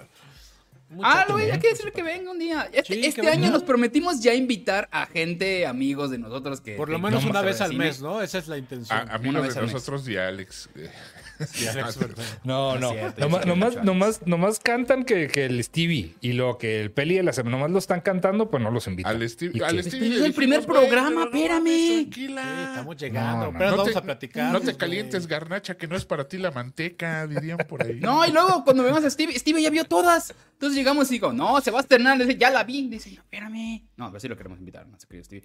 Ah, 1.02 1.22
lo 1.28 1.34
también. 1.34 1.52
hay 1.52 1.58
que 1.58 1.68
decirle 1.68 1.92
que 1.92 2.02
venga 2.02 2.30
un 2.30 2.38
día. 2.38 2.68
Este, 2.72 2.94
Sí, 2.94 3.06
este 3.06 3.20
venga. 3.20 3.32
año 3.34 3.50
nos 3.50 3.62
prometimos 3.62 4.20
ya 4.20 4.34
invitar 4.34 4.88
a 4.90 5.06
gente, 5.06 5.66
amigos 5.66 6.10
de 6.10 6.18
nosotros 6.18 6.60
que. 6.60 6.76
Por 6.76 6.88
lo 6.88 6.98
menos 6.98 7.24
no 7.24 7.30
una 7.30 7.40
a 7.40 7.42
vez 7.42 7.60
al 7.60 7.74
mes, 7.74 8.00
¿no? 8.00 8.22
Esa 8.22 8.38
es 8.38 8.48
la 8.48 8.56
intención. 8.58 8.98
A, 8.98 9.02
Una 9.02 9.14
amigos 9.14 9.42
vez 9.42 9.54
de 9.54 9.60
al 9.60 9.66
mes. 9.66 9.74
nosotros 9.74 10.08
y 10.08 10.16
Alex. 10.16 10.68
eh, 10.76 10.90
Y 11.62 11.66
Alex 11.66 11.98
no, 12.42 12.76
No 12.78 12.92
Nomás, 13.16 13.42
sí 13.42 13.48
nomás, 13.48 13.84
nomás, 13.84 14.26
nomás 14.26 14.58
cantan 14.58 15.04
que, 15.04 15.28
que 15.28 15.44
el 15.44 15.62
Stevie 15.62 16.14
y 16.20 16.32
lo 16.32 16.58
que 16.58 16.80
el 16.80 16.90
Peli 16.90 17.14
de 17.16 17.22
la 17.22 17.32
semana 17.32 17.56
nomás 17.58 17.70
lo 17.70 17.78
están 17.78 18.00
cantando, 18.00 18.50
pues 18.50 18.60
no 18.62 18.70
los 18.72 18.86
invitan. 18.88 19.14
Al 19.14 19.28
Steve, 19.28 19.52
¿Y 19.54 19.62
al 19.62 19.76
le 19.76 19.80
es 19.82 19.92
el 19.94 20.32
primer 20.34 20.62
güey, 20.64 20.66
programa, 20.80 21.24
espérame. 21.24 21.66
Sí, 21.66 21.94
Tranquila. 22.10 22.64
estamos 22.70 22.96
llegando. 22.96 23.46
No, 23.46 23.52
no. 23.52 23.58
pero 23.58 23.70
No 23.72 23.76
vamos 23.76 23.96
a 23.96 24.02
platicar. 24.02 24.52
no 24.52 24.58
te 24.58 24.64
güey. 24.66 24.76
calientes, 24.78 25.26
garnacha, 25.28 25.76
que 25.76 25.86
no 25.86 25.96
es 25.96 26.04
para 26.04 26.26
ti 26.26 26.38
la 26.38 26.50
manteca, 26.50 27.26
dirían 27.28 27.58
por 27.68 27.82
ahí. 27.84 28.00
No, 28.00 28.26
y 28.26 28.32
luego 28.32 28.64
cuando 28.64 28.82
vemos 28.82 29.04
a 29.04 29.10
Stevie, 29.10 29.38
Stevie 29.38 29.62
ya 29.62 29.70
vio 29.70 29.84
todas. 29.84 30.34
Entonces 30.54 30.76
llegamos 30.78 31.08
y 31.10 31.14
digo, 31.14 31.32
no, 31.32 31.60
se 31.60 31.70
va 31.70 31.78
a 31.78 31.82
estrenar. 31.82 32.16
Le 32.16 32.24
dice, 32.26 32.38
ya 32.38 32.50
la 32.50 32.64
vi. 32.64 32.88
Dice, 32.88 33.10
no, 33.10 33.20
espérame. 33.22 33.82
No, 33.96 34.06
a 34.06 34.10
ver 34.10 34.20
si 34.20 34.28
lo 34.28 34.36
queremos 34.36 34.58
invitar, 34.58 34.86
no 34.86 34.98
sé 34.98 35.06
qué, 35.08 35.22
Stevie. 35.22 35.44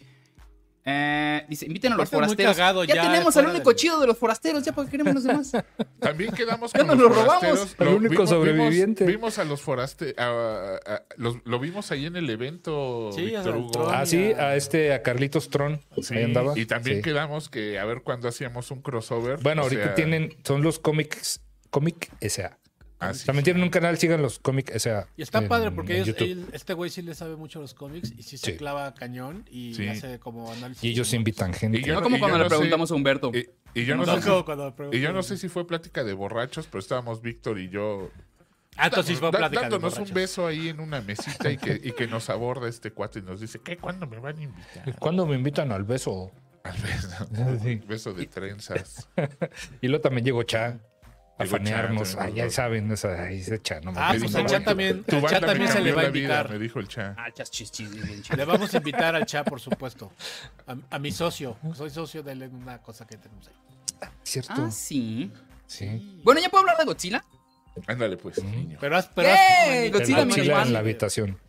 Eh, 0.85 1.45
dice, 1.47 1.65
inviten 1.65 1.93
a 1.93 1.95
los 1.95 2.11
muy 2.11 2.19
forasteros. 2.19 2.57
cagado 2.57 2.83
ya, 2.83 2.95
ya 2.95 3.03
tenemos 3.03 3.27
al 3.37 3.43
fuera 3.45 3.49
único 3.51 3.69
del- 3.69 3.77
chido 3.77 4.01
de 4.01 4.07
los 4.07 4.17
forasteros, 4.17 4.63
ya 4.65 4.73
para 4.73 4.85
que 4.85 4.91
queremos 4.91 5.13
los 5.13 5.23
demás. 5.23 5.51
También 6.01 6.33
quedamos 6.33 6.73
Ya 6.73 6.79
con 6.79 6.87
nos 6.89 6.97
los 6.97 7.09
lo 7.09 7.15
robamos. 7.23 7.39
forasteros. 7.41 7.75
El 7.79 7.85
Lo 7.85 7.95
único 7.95 8.11
vimos- 8.15 8.29
sobreviviente. 8.29 9.05
Vimos, 9.05 9.17
vimos 9.21 9.39
a 9.39 9.45
los 9.45 9.61
forasteros. 9.61 10.15
lo 11.45 11.59
vimos 11.59 11.89
ahí 11.93 12.05
en 12.05 12.17
el 12.17 12.29
evento, 12.29 13.11
Sí, 13.13 13.21
Víctor 13.27 13.53
al 13.53 13.59
Hugo. 13.61 13.71
Tron. 13.71 13.95
Ah, 13.95 14.05
sí, 14.05 14.33
a 14.33 14.57
este, 14.57 14.93
a 14.93 15.01
Carlitos 15.03 15.49
Tron. 15.49 15.79
Sí, 16.01 16.15
Ahí 16.17 16.23
andaba. 16.25 16.51
Y 16.59 16.65
también 16.65 16.97
Sí. 16.97 17.01
quedamos 17.03 17.47
que 17.47 17.79
a 17.79 17.85
ver 17.85 18.01
cuándo 18.01 18.27
hacíamos 18.27 18.69
un 18.69 18.81
crossover. 18.81 19.39
Bueno, 19.41 19.61
O 19.61 19.65
ahorita 19.65 19.83
sea, 19.85 19.95
tienen, 19.95 20.35
son 20.43 20.63
los 20.63 20.79
cómics, 20.79 21.41
cómic 21.69 22.11
SA. 22.19 22.57
Ah, 23.09 23.13
sí, 23.13 23.25
También 23.25 23.43
tienen 23.43 23.63
un 23.63 23.69
canal, 23.69 23.97
sigan 23.97 24.21
los 24.21 24.39
cómic 24.39 24.71
SA. 24.77 25.07
Y 25.17 25.21
está 25.21 25.39
en- 25.39 25.47
padre 25.47 25.71
porque 25.71 25.99
ellos, 26.01 26.15
él- 26.19 26.47
este 26.53 26.73
güey 26.73 26.89
sí 26.89 27.01
le 27.01 27.15
sabe 27.15 27.35
mucho 27.35 27.59
a 27.59 27.61
los 27.61 27.73
cómics 27.73 28.11
y 28.17 28.23
sí 28.23 28.37
se 28.37 28.51
Sí. 28.51 28.57
clava 28.57 28.93
cañón 28.93 29.45
y 29.51 29.73
Sí. 29.75 29.87
hace 29.87 30.19
como 30.19 30.51
análisis. 30.51 30.83
Y 30.83 30.89
ellos 30.89 31.13
invitan 31.13 31.53
gente. 31.53 31.79
Y 31.79 31.83
yo 31.83 31.95
No 31.95 32.01
como 32.01 32.17
y 32.17 32.19
cuando 32.19 32.37
yo 32.37 32.43
le 32.43 32.45
no 32.45 32.49
sé- 32.49 32.55
preguntamos 32.57 32.91
a 32.91 32.95
Humberto. 32.95 33.31
Y, 33.33 33.49
y 33.73 33.85
yo 33.85 33.95
no, 33.95 34.05
No, 34.05 34.15
sé 34.15 34.21
si, 34.21 34.97
y 34.97 35.01
yo 35.01 35.13
no 35.13 35.23
sé 35.23 35.37
si 35.37 35.49
fue 35.49 35.65
plática 35.67 36.03
de 36.03 36.13
borrachos, 36.13 36.67
pero 36.67 36.79
estábamos 36.79 37.21
Víctor 37.21 37.59
y 37.59 37.69
yo 37.69 38.09
Ah, 38.75 38.87
entonces 38.87 39.19
fue 39.19 39.29
da- 39.31 39.49
dándonos 39.49 39.99
un 39.99 40.11
beso 40.13 40.47
ahí 40.47 40.69
en 40.69 40.79
una 40.79 40.99
mesita 41.01 41.51
y 41.51 41.57
que, 41.57 41.79
y 41.83 41.91
que 41.91 42.07
nos 42.07 42.31
aborda 42.31 42.67
este 42.67 42.91
cuate 42.91 43.19
y 43.19 43.21
nos 43.21 43.39
dice, 43.39 43.59
¿qué? 43.63 43.77
¿Cuándo 43.77 44.07
me 44.07 44.17
van 44.19 44.39
a 44.39 44.41
invitar? 44.43 44.95
¿Cuándo 44.97 45.27
me 45.27 45.35
invitan 45.35 45.71
al 45.71 45.83
beso? 45.83 46.31
Al 46.63 46.77
beso, 46.81 47.27
Sí. 47.63 47.75
beso 47.87 48.13
de 48.13 48.25
trenzas. 48.25 49.07
Y 49.81 49.87
luego 49.89 50.01
también 50.01 50.25
llegó 50.25 50.41
Cha 50.43 50.79
a 51.37 51.43
Llegó 51.45 51.57
Cha, 51.57 51.63
fanearnos. 51.63 52.15
también 52.15 52.33
Ah, 52.33 52.45
ya 52.47 52.49
saben, 52.51 52.91
esa, 52.91 53.23
ahí 53.23 53.41
se 53.41 53.59
Cha, 53.61 53.79
no 53.81 53.91
Ah, 53.95 54.13
pues 54.19 54.35
al 54.35 54.45
Cha 54.45 54.59
"Tu- 54.59 54.63
también- 54.65 55.03
tu 55.03 55.15
al 55.17 55.25
Cha 55.27 55.39
también 55.41 55.71
se 55.71 55.81
le 55.81 55.91
va 55.91 56.01
a 56.01 56.03
la 56.05 56.09
vida", 56.09 56.23
invitar. 56.27 56.49
me 56.51 56.59
dijo 56.59 56.79
el 56.79 56.87
Cha. 56.87 57.15
Ah, 57.17 57.31
chas, 57.31 57.49
chis, 57.49 57.71
chis, 57.71 57.89
bien 57.91 58.21
chido. 58.21 58.37
Le 58.37 58.45
vamos 58.45 58.73
a 58.73 58.77
invitar 58.77 59.15
al 59.15 59.25
Cha, 59.25 59.43
por 59.43 59.59
supuesto. 59.59 60.11
A, 60.67 60.75
a 60.95 60.99
mi 60.99 61.11
socio. 61.11 61.57
Soy 61.73 61.89
socio 61.89 62.21
de 62.23 62.33
él 62.33 62.43
en 62.43 62.55
una 62.55 62.77
cosa 62.81 63.05
que 63.07 63.17
tenemos 63.17 63.47
ahí. 63.47 63.53
¿Cierto? 64.23 64.53
Ah, 64.57 64.71
sí. 64.71 65.31
sí. 65.65 66.19
Bueno, 66.23 66.39
¿ya 66.41 66.49
puedo 66.49 66.61
hablar 66.61 66.77
de 66.77 66.85
Godzilla? 66.85 67.23
Ándale 67.87 68.17
pues, 68.17 68.43
niño. 68.43 68.77
Pero 68.79 68.97
haz, 68.97 69.09
pero 69.15 69.29
¿Qué? 69.29 69.33
haz- 69.33 69.91
Godzilla 69.91 70.19
El 70.21 70.27
Godzilla 70.29 70.61
en 70.61 70.73
la 70.73 70.79
habitación. 70.79 71.39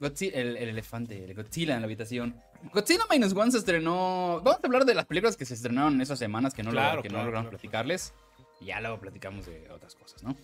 Godzilla, 0.00 0.38
el, 0.40 0.56
el 0.56 0.68
elefante, 0.70 1.24
el 1.24 1.34
Godzilla 1.34 1.74
en 1.74 1.80
la 1.80 1.86
habitación. 1.86 2.36
Godzilla 2.72 3.04
Minus 3.10 3.32
One 3.34 3.50
se 3.52 3.58
estrenó. 3.58 4.40
Vamos 4.42 4.60
a 4.62 4.66
hablar 4.66 4.84
de 4.86 4.94
las 4.94 5.04
películas 5.06 5.36
que 5.36 5.44
se 5.44 5.54
estrenaron 5.54 5.94
en 5.94 6.00
esas 6.00 6.18
semanas 6.18 6.54
que 6.54 6.62
no, 6.62 6.70
lo- 6.70 6.80
Claro, 6.80 7.02
que 7.02 7.08
claro, 7.08 7.24
no 7.24 7.26
logramos 7.26 7.50
claro. 7.50 7.58
platicarles. 7.58 8.14
Y 8.60 8.66
ya 8.66 8.80
luego 8.80 9.00
platicamos 9.00 9.46
de 9.46 9.70
otras 9.70 9.94
cosas, 9.94 10.22
¿no? 10.22 10.36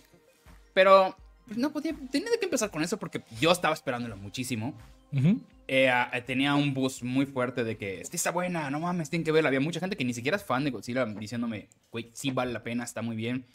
Pero 0.73 1.15
pues, 1.45 1.57
no 1.57 1.71
podía. 1.71 1.95
Tenía 2.11 2.29
que 2.39 2.45
empezar 2.45 2.71
con 2.71 2.83
eso 2.83 2.97
porque 2.97 3.23
yo 3.39 3.51
estaba 3.51 3.73
esperándolo 3.73 4.17
muchísimo. 4.17 4.73
Ujú. 5.11 5.39
Eh, 5.67 5.89
ah, 5.89 6.11
tenía 6.25 6.55
un 6.55 6.73
boost 6.73 7.03
muy 7.03 7.25
fuerte 7.25 7.63
de 7.63 7.77
que 7.77 8.01
esta 8.01 8.15
está 8.15 8.31
buena, 8.31 8.69
no 8.69 8.79
mames, 8.79 9.09
tienen 9.09 9.23
que 9.23 9.31
verla. 9.31 9.49
Había 9.49 9.59
mucha 9.59 9.79
gente 9.79 9.95
que 9.95 10.03
ni 10.03 10.13
siquiera 10.13 10.37
es 10.37 10.43
fan 10.43 10.63
de 10.63 10.71
Godzilla 10.71 11.05
diciéndome, 11.05 11.69
güey, 11.91 12.09
sí 12.13 12.31
vale 12.31 12.51
la 12.51 12.63
pena, 12.63 12.83
está 12.83 13.01
muy 13.01 13.15
bien. 13.15 13.45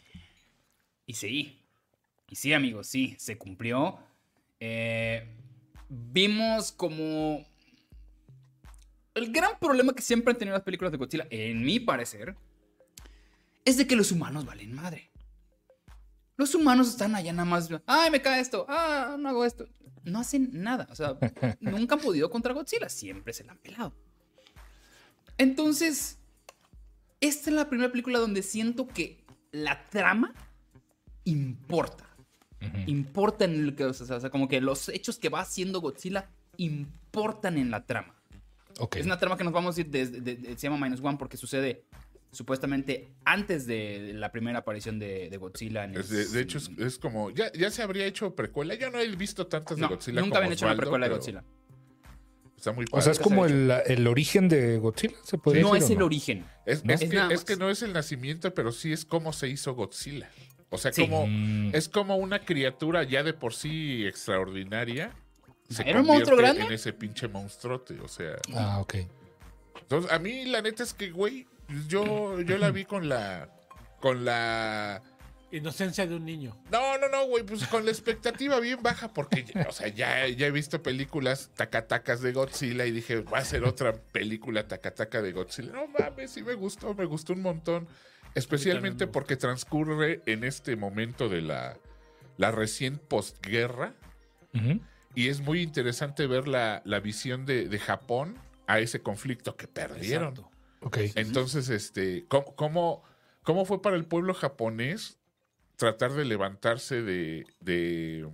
Y 1.05 1.13
sí, 1.13 1.59
y 2.29 2.35
sí, 2.35 2.53
amigos, 2.53 2.87
sí, 2.87 3.15
se 3.17 3.37
cumplió. 3.37 3.99
Eh, 4.59 5.27
vimos 5.89 6.71
como. 6.71 7.45
el 9.15 9.31
gran 9.31 9.59
problema 9.59 9.93
que 9.93 10.01
siempre 10.01 10.31
han 10.31 10.37
tenido 10.37 10.55
las 10.55 10.63
películas 10.63 10.91
de 10.91 10.97
Godzilla, 10.97 11.27
en 11.29 11.63
mi 11.63 11.79
parecer, 11.79 12.35
es 13.65 13.77
de 13.77 13.87
que 13.87 13.95
los 13.95 14.11
humanos 14.11 14.45
valen 14.45 14.73
madre. 14.73 15.11
Los 16.37 16.55
humanos 16.55 16.87
están 16.89 17.15
allá 17.15 17.33
nada 17.33 17.45
más, 17.49 17.69
ay, 17.85 18.11
me 18.11 18.21
cae 18.21 18.39
esto, 18.39 18.65
ah, 18.69 19.17
no 19.19 19.27
hago 19.29 19.43
esto. 19.45 19.67
No 20.05 20.19
hacen 20.19 20.49
nada, 20.53 20.87
o 20.89 20.95
sea, 20.95 21.17
nunca 21.59 21.95
han 21.95 22.01
podido 22.01 22.29
contra 22.29 22.53
Godzilla, 22.53 22.87
siempre 22.89 23.33
se 23.33 23.43
la 23.43 23.51
han 23.51 23.57
pelado. 23.57 23.93
Entonces, 25.37 26.17
esta 27.21 27.49
es 27.49 27.55
la 27.55 27.69
primera 27.69 27.91
película 27.91 28.19
donde 28.19 28.41
siento 28.43 28.87
que 28.87 29.23
la 29.51 29.83
trama 29.85 30.33
importa. 31.25 32.05
Importa 32.87 33.45
en 33.45 33.65
lo 33.67 33.75
que, 33.75 33.85
o 33.85 33.93
sea, 33.93 34.17
o 34.17 34.19
sea, 34.19 34.29
como 34.29 34.47
que 34.49 34.59
los 34.59 34.89
hechos 34.89 35.17
que 35.17 35.29
va 35.29 35.39
haciendo 35.41 35.79
Godzilla 35.79 36.29
importan 36.57 37.57
en 37.57 37.71
la 37.71 37.85
trama. 37.85 38.15
Ok. 38.79 38.97
Es 38.97 39.05
una 39.05 39.17
trama 39.17 39.37
que 39.37 39.43
nos 39.45 39.53
vamos 39.53 39.77
a 39.77 39.81
ir 39.81 39.89
desde, 39.89 40.19
de- 40.19 40.35
de- 40.35 40.57
se 40.57 40.67
llama 40.69 40.77
Minus 40.85 41.01
One 41.01 41.17
porque 41.17 41.37
sucede 41.37 41.85
supuestamente 42.31 43.09
antes 43.25 43.65
de 43.65 44.11
la 44.13 44.31
primera 44.31 44.59
aparición 44.59 44.99
de, 44.99 45.29
de 45.29 45.37
Godzilla. 45.37 45.83
En 45.85 45.95
el- 45.95 46.07
de, 46.07 46.25
de 46.27 46.41
hecho, 46.41 46.57
es, 46.59 46.69
es 46.77 46.97
como. 46.99 47.31
Ya, 47.31 47.51
ya 47.53 47.71
se 47.71 47.81
habría 47.81 48.05
hecho 48.05 48.35
precuela. 48.35 48.75
Ya 48.75 48.89
no 48.89 48.99
he 48.99 49.07
visto 49.15 49.47
tantas 49.47 49.77
de 49.77 49.81
no, 49.83 49.89
Godzilla. 49.89 50.21
nunca 50.21 50.31
como 50.31 50.37
habían 50.39 50.53
hecho 50.53 50.65
una 50.65 50.75
precuela 50.75 51.07
de 51.09 51.15
Godzilla. 51.15 51.43
Está 52.55 52.73
muy 52.73 52.85
O 52.85 52.89
padre. 52.89 53.03
sea, 53.03 53.13
es 53.13 53.19
como 53.19 53.45
el, 53.45 53.71
el 53.85 54.05
origen 54.05 54.49
de 54.49 54.77
Godzilla, 54.79 55.15
¿se 55.23 55.37
podría 55.37 55.61
No 55.63 55.73
decir 55.73 55.85
es 55.85 55.89
o 55.91 55.93
el 55.93 56.01
origen. 56.03 56.45
Es, 56.65 56.83
¿no? 56.83 56.93
es 56.93 57.01
Es 57.01 57.09
que, 57.45 57.53
es 57.53 57.59
no 57.59 57.69
es 57.69 57.81
el 57.83 57.93
nacimiento, 57.93 58.53
pero 58.53 58.71
sí 58.73 58.91
es 58.91 59.05
cómo 59.05 59.31
se 59.31 59.47
hizo 59.47 59.73
Godzilla. 59.75 60.29
O 60.69 60.77
sea, 60.77 60.91
Sí. 60.91 61.01
como 61.07 61.25
es 61.73 61.87
como 61.89 62.17
una 62.17 62.43
criatura 62.45 63.03
ya 63.03 63.23
de 63.23 63.33
por 63.33 63.53
sí 63.53 64.05
extraordinaria. 64.05 65.15
Se 65.69 65.87
¿Era 65.89 66.01
un 66.01 66.07
monstruo 66.07 66.35
convierte 66.35 66.57
grande? 66.57 66.73
en 66.73 66.79
ese 66.79 66.93
pinche 66.93 67.27
monstruote. 67.27 67.99
O 68.01 68.07
sea, 68.07 68.33
Ah, 68.53 68.79
ok. 68.81 68.95
entonces 69.81 70.11
a 70.11 70.19
mí 70.19 70.45
la 70.45 70.61
neta 70.61 70.83
es 70.83 70.93
que, 70.93 71.11
güey, 71.11 71.47
yo, 71.87 72.41
yo 72.41 72.57
la 72.57 72.71
vi 72.71 72.85
con 72.85 73.09
la. 73.09 73.49
Con 73.99 74.25
la. 74.25 75.01
Inocencia 75.51 76.05
de 76.05 76.13
un 76.15 76.25
niño. 76.25 76.55
No, 76.71 76.99
no, 76.99 77.09
no, 77.09 77.25
güey, 77.25 77.43
pues 77.43 77.65
con 77.65 77.83
la 77.83 77.89
expectativa 77.89 78.59
bien 78.59 78.83
baja, 78.83 79.11
porque, 79.11 79.43
ya- 79.45 79.65
o 79.67 79.71
sea, 79.71 79.87
ya, 79.87 80.27
ya 80.27 80.45
he 80.45 80.51
visto 80.51 80.83
películas 80.83 81.49
tacatacas 81.55 82.21
de 82.21 82.33
Godzilla 82.33 82.85
y 82.85 82.91
dije, 82.91 83.21
va 83.21 83.39
a 83.39 83.45
ser 83.45 83.63
otra 83.63 83.93
película 83.93 84.67
tacataca 84.67 85.23
de 85.23 85.31
Godzilla. 85.31 85.71
No 85.71 85.87
mames, 85.87 86.29
sí 86.29 86.43
me 86.43 86.53
gustó, 86.53 86.93
me 86.93 87.05
gustó 87.05 87.33
un 87.33 87.41
montón. 87.41 87.87
Especialmente 88.35 89.07
me 89.07 89.11
porque 89.11 89.37
transcurre 89.37 90.21
en 90.27 90.43
este 90.43 90.75
momento 90.75 91.29
de 91.29 91.41
la, 91.41 91.75
la 92.37 92.51
recién 92.51 92.99
postguerra 92.99 93.95
y 95.15 95.29
es 95.29 95.41
muy 95.41 95.61
interesante 95.63 96.27
ver 96.27 96.47
la, 96.47 96.83
la 96.85 96.99
visión 96.99 97.47
de, 97.47 97.67
de 97.67 97.79
Japón 97.79 98.37
a 98.67 98.79
ese 98.79 99.01
conflicto 99.01 99.55
que 99.55 99.67
perdieron. 99.67 100.29
Exacto. 100.29 100.51
Entonces, 101.15 101.69
este, 101.69 102.25
¿cómo, 102.27 102.55
cómo, 102.55 103.03
cómo 103.43 103.65
fue 103.65 103.81
para 103.81 103.95
el 103.95 104.05
pueblo 104.05 104.33
japonés 104.33 105.17
tratar 105.75 106.11
de 106.13 106.25
levantarse 106.25 107.01
de, 107.01 107.45
de 107.59 108.27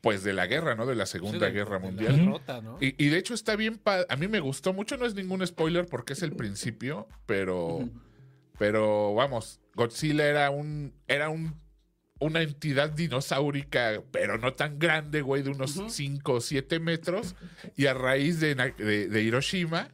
pues 0.00 0.22
de 0.24 0.32
la 0.32 0.46
guerra, 0.46 0.74
¿no? 0.74 0.86
De 0.86 0.94
la 0.94 1.04
Segunda 1.06 1.46
Sí, 1.48 1.52
de- 1.52 1.58
Guerra 1.58 1.74
de 1.76 1.80
la 1.80 1.86
Mundial. 1.86 2.16
derrota, 2.16 2.60
¿no? 2.62 2.78
Y, 2.80 2.94
y 3.04 3.08
de 3.10 3.18
hecho 3.18 3.34
está 3.34 3.54
bien, 3.56 3.76
pa- 3.78 4.06
a 4.08 4.16
mí 4.16 4.28
me 4.28 4.40
gustó 4.40 4.72
mucho, 4.72 4.96
no 4.96 5.04
es 5.06 5.14
ningún 5.14 5.46
spoiler 5.46 5.86
porque 5.86 6.14
es 6.14 6.22
el 6.22 6.32
principio, 6.32 7.06
pero, 7.26 7.88
pero 8.58 9.14
vamos, 9.14 9.60
Godzilla 9.74 10.26
era 10.26 10.50
un, 10.50 10.94
era 11.06 11.28
un, 11.28 11.54
una 12.18 12.40
entidad 12.40 12.90
dinosaurica, 12.90 14.02
pero 14.10 14.38
no 14.38 14.54
tan 14.54 14.78
grande, 14.78 15.20
güey, 15.20 15.42
de 15.42 15.50
unos 15.50 15.76
Ujú. 15.76 15.90
5 15.90 16.32
o 16.34 16.40
7 16.40 16.80
metros, 16.80 17.34
y 17.76 17.86
a 17.86 17.92
raíz 17.94 18.40
de- 18.40 18.54
de 18.54 19.22
Hiroshima 19.22 19.88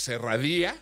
se 0.00 0.18
radia 0.18 0.74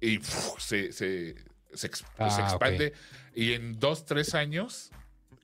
y 0.00 0.18
se, 0.58 0.92
se, 0.92 1.34
se 1.74 1.90
Ah, 2.18 2.30
se 2.30 2.40
expande, 2.42 2.92
y 3.34 3.52
en 3.52 3.78
dos, 3.78 4.04
tres 4.06 4.34
años 4.34 4.90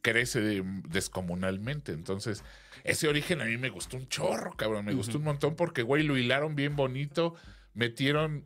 crece 0.02 0.40
de- 0.40 0.62
descomunalmente. 0.88 1.92
Entonces, 1.92 2.42
ese 2.84 3.06
origen 3.08 3.40
a 3.40 3.44
mí 3.44 3.56
me 3.58 3.70
gustó 3.70 3.96
un 3.96 4.08
chorro, 4.08 4.56
cabrón. 4.56 4.84
Me 4.84 4.94
gustó 4.94 5.18
un 5.18 5.24
montón 5.24 5.54
porque, 5.56 5.82
güey, 5.82 6.02
lo 6.02 6.16
hilaron 6.16 6.56
bien 6.56 6.74
bonito. 6.74 7.34
Metieron, 7.74 8.44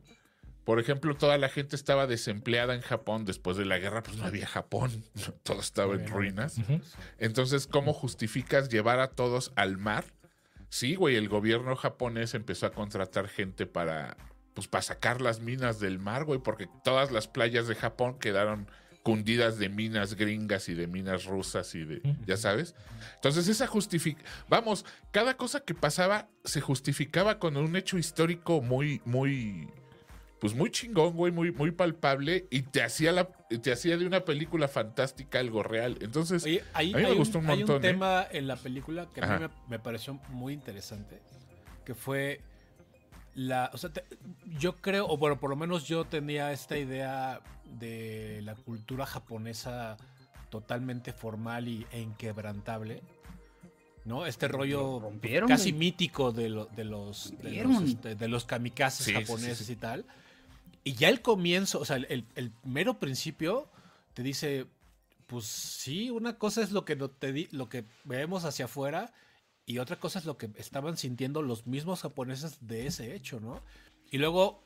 por 0.65 0.79
ejemplo, 0.79 1.15
toda 1.15 1.37
la 1.37 1.49
gente 1.49 1.75
estaba 1.75 2.05
desempleada 2.07 2.75
en 2.75 2.81
Japón. 2.81 3.25
Después 3.25 3.57
de 3.57 3.65
la 3.65 3.79
guerra, 3.79 4.03
pues 4.03 4.17
no 4.17 4.25
había 4.25 4.45
Japón. 4.47 5.03
Todo 5.43 5.61
estaba 5.61 5.95
en 5.95 6.07
ruinas. 6.07 6.57
Entonces, 7.17 7.67
¿cómo 7.67 7.93
justificas 7.93 8.69
llevar 8.69 8.99
a 8.99 9.09
todos 9.11 9.51
al 9.55 9.77
mar? 9.77 10.05
Sí, 10.69 10.95
güey, 10.95 11.15
el 11.15 11.29
gobierno 11.29 11.75
japonés 11.77 12.33
empezó 12.33 12.65
a 12.65 12.73
contratar 12.73 13.29
gente 13.29 13.65
para, 13.65 14.17
pues, 14.57 14.67
para 14.67 14.81
sacar 14.81 15.21
las 15.21 15.39
minas 15.39 15.79
del 15.79 15.99
mar, 15.99 16.23
güey, 16.23 16.39
porque 16.39 16.67
todas 16.83 17.11
las 17.11 17.27
playas 17.27 17.67
de 17.67 17.75
Japón 17.75 18.17
quedaron 18.17 18.67
cundidas 19.03 19.59
de 19.59 19.69
minas 19.69 20.15
gringas 20.15 20.67
y 20.67 20.73
de 20.73 20.87
minas 20.87 21.25
rusas 21.25 21.75
y 21.75 21.85
de, 21.85 22.01
ya 22.25 22.37
sabes. 22.37 22.73
Entonces, 23.13 23.47
esa 23.49 23.67
justifica, 23.67 24.23
vamos, 24.49 24.83
cada 25.11 25.37
cosa 25.37 25.59
que 25.59 25.75
pasaba 25.75 26.27
se 26.43 26.59
justificaba 26.59 27.37
con 27.37 27.55
un 27.55 27.75
hecho 27.75 27.99
histórico 27.99 28.59
muy, 28.59 28.99
muy, 29.05 29.69
pues 30.41 30.55
muy 30.55 30.71
chingón, 30.71 31.13
güey, 31.13 31.31
muy, 31.31 31.51
muy 31.51 31.69
palpable 31.69 32.47
y 32.49 32.63
te 32.63 32.81
hacía 32.81 33.11
la, 33.11 33.25
te 33.61 33.71
hacía 33.71 33.95
de 33.95 34.07
una 34.07 34.25
película 34.25 34.67
fantástica 34.67 35.37
algo 35.37 35.61
real. 35.61 35.99
Entonces, 36.01 36.43
Oye, 36.45 36.63
ahí, 36.73 36.95
a 36.95 36.97
mí 36.97 37.03
me 37.03 37.09
hay, 37.09 37.15
gustó 37.15 37.37
un, 37.37 37.45
un 37.45 37.51
hay 37.51 37.57
montón, 37.59 37.77
¿eh? 37.77 37.89
tema 37.89 38.27
en 38.31 38.47
la 38.47 38.55
película 38.55 39.07
que 39.13 39.21
a 39.21 39.37
mí 39.37 39.45
me 39.67 39.77
pareció 39.77 40.15
muy 40.29 40.53
interesante, 40.53 41.21
que 41.85 41.93
fue 41.93 42.41
la, 43.37 43.69
o 43.71 43.77
sea, 43.77 43.91
te- 43.93 44.03
yo 44.59 44.75
creo, 44.75 45.07
o 45.07 45.15
bueno, 45.17 45.39
por 45.39 45.49
lo 45.51 45.55
menos 45.55 45.87
yo 45.87 46.05
tenía 46.05 46.51
esta 46.51 46.75
idea 46.77 47.39
de 47.79 48.41
la 48.43 48.55
cultura 48.55 49.05
japonesa 49.05 49.95
totalmente 50.49 51.13
formal 51.13 51.67
y, 51.67 51.85
e 51.91 52.01
inquebrantable, 52.01 53.03
¿no? 54.05 54.25
Este 54.25 54.47
rollo 54.47 54.99
rompieron, 54.99 55.47
casi 55.47 55.69
güey. 55.71 55.79
mítico 55.79 56.31
de, 56.31 56.49
lo- 56.49 56.65
de 56.65 56.83
los, 56.83 57.33
de 57.43 57.63
los, 57.63 57.83
este, 57.83 58.15
de 58.15 58.27
los 58.27 58.45
kamikazes 58.45 59.05
Sí, 59.05 59.11
sí, 59.11 59.17
sí, 59.17 59.21
japoneses 59.25 59.67
sí. 59.67 59.73
y 59.73 59.75
tal. 59.75 60.05
Y 60.83 60.93
ya 60.93 61.09
el 61.09 61.21
comienzo, 61.21 61.79
o 61.79 61.85
sea, 61.85 61.97
el, 61.97 62.25
el 62.35 62.51
mero 62.63 62.97
principio 62.97 63.69
te 64.13 64.23
dice, 64.23 64.65
pues 65.27 65.45
sí, 65.45 66.09
una 66.09 66.37
cosa 66.39 66.63
es 66.63 66.71
lo 66.71 66.85
que, 66.85 66.95
no 66.95 67.09
te 67.09 67.33
di- 67.33 67.49
lo 67.51 67.69
que 67.69 67.83
vemos 68.05 68.45
hacia 68.45 68.65
afuera 68.65 69.13
y 69.67 69.77
otra 69.77 69.97
cosa 69.97 70.17
es 70.17 70.25
lo 70.25 70.37
que 70.37 70.49
estaban 70.55 70.97
sintiendo 70.97 71.43
los 71.43 71.67
mismos 71.67 72.01
japoneses 72.01 72.57
de 72.65 72.87
ese 72.87 73.13
hecho, 73.13 73.39
¿no? 73.39 73.61
Y 74.09 74.17
luego, 74.17 74.63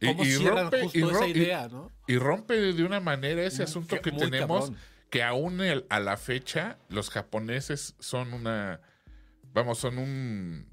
¿cómo 0.00 0.22
y 0.24 0.26
cierran 0.30 0.70
rompe- 0.70 0.82
justo 0.82 0.98
y 0.98 1.02
esa 1.02 1.26
idea, 1.26 1.68
no? 1.68 1.90
Y 2.06 2.18
rompe 2.18 2.54
de 2.54 2.84
una 2.84 3.00
manera 3.00 3.42
ese 3.42 3.62
asunto 3.64 4.00
que 4.00 4.12
tenemos, 4.12 4.66
cabrón. 4.66 4.78
que 5.10 5.22
aún 5.24 5.60
el- 5.62 5.86
a 5.88 5.98
la 6.00 6.16
fecha 6.18 6.78
los 6.90 7.08
japoneses 7.10 7.94
son 7.98 8.34
una, 8.34 8.80
vamos, 9.54 9.78
son 9.78 9.96
un, 9.98 10.68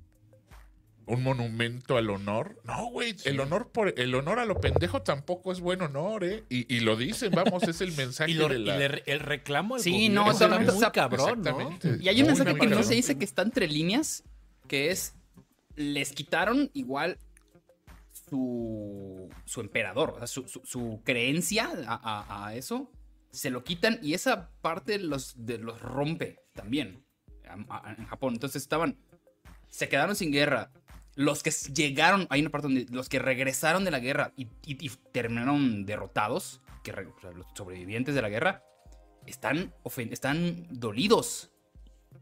un 1.05 1.21
monumento 1.23 1.97
al 1.97 2.09
honor. 2.09 2.57
No, 2.63 2.87
güey, 2.87 3.15
el 3.25 3.39
honor 3.39 3.69
por 3.71 3.93
el 3.99 4.15
honor 4.15 4.39
a 4.39 4.45
lo 4.45 4.59
pendejo 4.61 5.01
tampoco 5.01 5.51
es 5.51 5.59
buen 5.59 5.81
honor, 5.81 6.23
¿eh? 6.23 6.43
Y, 6.49 6.73
y 6.73 6.79
lo 6.79 6.95
dicen, 6.95 7.31
vamos, 7.31 7.63
es 7.63 7.81
el 7.81 7.91
mensaje 7.97 8.31
Y, 8.31 8.35
lo- 8.35 8.47
de 8.47 8.59
y 8.59 8.63
le- 8.65 9.03
el 9.05 9.19
reclamo 9.19 9.75
al 9.75 9.81
Sí, 9.81 9.91
gobierno 9.91 10.25
no, 10.25 10.31
totalmente, 10.33 10.71
muy 10.73 10.91
cabrón, 10.91 11.41
¿no? 11.41 11.49
Exactamente. 11.49 11.97
Y 12.03 12.07
hay 12.09 12.21
un 12.21 12.27
mensaje 12.27 12.51
muy 12.51 12.59
que 12.59 12.67
no 12.67 12.83
se 12.83 12.93
dice 12.95 13.17
que 13.17 13.25
está 13.25 13.41
entre 13.41 13.67
líneas, 13.67 14.23
que 14.67 14.91
es, 14.91 15.15
les 15.75 16.11
quitaron 16.13 16.69
igual 16.73 17.17
su, 18.29 19.29
su 19.45 19.61
emperador, 19.61 20.11
o 20.11 20.17
sea, 20.19 20.27
su, 20.27 20.47
su- 20.47 20.61
su 20.63 21.01
creencia 21.03 21.69
a, 21.87 21.95
a- 21.95 22.47
a 22.47 22.55
eso, 22.55 22.89
se 23.31 23.49
lo 23.49 23.63
quitan 23.63 23.99
y 24.01 24.13
esa 24.13 24.49
parte 24.61 24.99
los, 24.99 25.33
de, 25.45 25.57
los 25.57 25.81
rompe 25.81 26.39
también 26.53 27.03
a- 27.47 27.89
a- 27.89 27.95
en 27.97 28.05
Japón. 28.05 28.33
Entonces 28.35 28.61
estaban, 28.61 28.97
se 29.69 29.89
quedaron 29.89 30.15
sin 30.15 30.31
guerra. 30.31 30.71
Los 31.15 31.43
que 31.43 31.51
llegaron, 31.51 32.27
hay 32.29 32.41
una 32.41 32.49
parte 32.49 32.67
donde 32.67 32.85
los 32.89 33.07
que 33.09 33.19
regresaron 33.19 33.83
de 33.85 33.91
la 33.91 33.99
guerra 33.99 34.33
y, 34.35 34.45
y- 34.65 34.85
y 34.85 34.89
terminaron 35.11 35.85
derrotados, 35.85 36.61
que 36.83 36.91
re- 36.91 37.05
o 37.05 37.19
sea, 37.21 37.31
los 37.31 37.45
sobrevivientes 37.55 38.15
de 38.15 38.21
la 38.21 38.29
guerra, 38.29 38.63
están, 39.27 39.73
están 40.11 40.67
dolidos. 40.71 41.49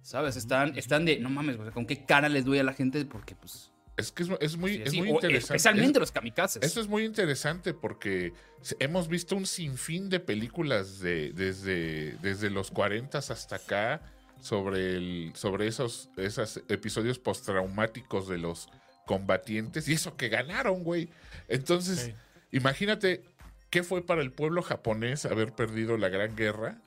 ¿Sabes? 0.01 0.35
Están, 0.35 0.77
están 0.77 1.05
de, 1.05 1.19
no 1.19 1.29
mames, 1.29 1.57
o 1.59 1.63
sea, 1.63 1.71
¿con 1.71 1.85
qué 1.85 2.05
cara 2.05 2.27
les 2.27 2.43
duele 2.43 2.61
a 2.61 2.63
la 2.63 2.73
gente? 2.73 3.05
Porque, 3.05 3.35
pues. 3.35 3.71
Es 3.97 4.11
que 4.11 4.23
es, 4.23 4.29
es 4.39 4.57
muy, 4.57 4.75
sí, 4.77 4.81
es 4.83 4.91
sí, 4.91 4.97
muy 4.99 5.09
o 5.09 5.13
interesante. 5.13 5.55
Especialmente 5.57 5.97
Es- 5.97 6.01
los 6.01 6.11
kamikazes. 6.11 6.63
Esto 6.63 6.81
es 6.81 6.87
muy 6.87 7.03
interesante 7.05 7.73
porque 7.73 8.33
hemos 8.79 9.07
visto 9.07 9.35
un 9.35 9.45
sinfín 9.45 10.09
de 10.09 10.19
películas 10.19 10.99
de, 10.99 11.33
desde, 11.33 12.13
desde 12.17 12.49
los 12.49 12.71
40 12.71 13.17
hasta 13.19 13.55
acá 13.57 14.01
sobre, 14.39 14.95
el, 14.95 15.31
sobre 15.35 15.67
esos, 15.67 16.09
esos 16.17 16.63
episodios 16.67 17.19
postraumáticos 17.19 18.27
de 18.27 18.37
los 18.39 18.69
combatientes 19.05 19.87
y 19.87 19.93
eso 19.93 20.15
que 20.17 20.29
ganaron, 20.29 20.83
güey. 20.83 21.09
Entonces, 21.47 22.11
imagínate 22.51 23.23
qué 23.69 23.83
fue 23.83 24.05
para 24.05 24.21
el 24.21 24.31
pueblo 24.31 24.61
japonés 24.61 25.25
haber 25.25 25.53
perdido 25.53 25.97
la 25.97 26.09
Gran 26.09 26.35
Guerra. 26.35 26.77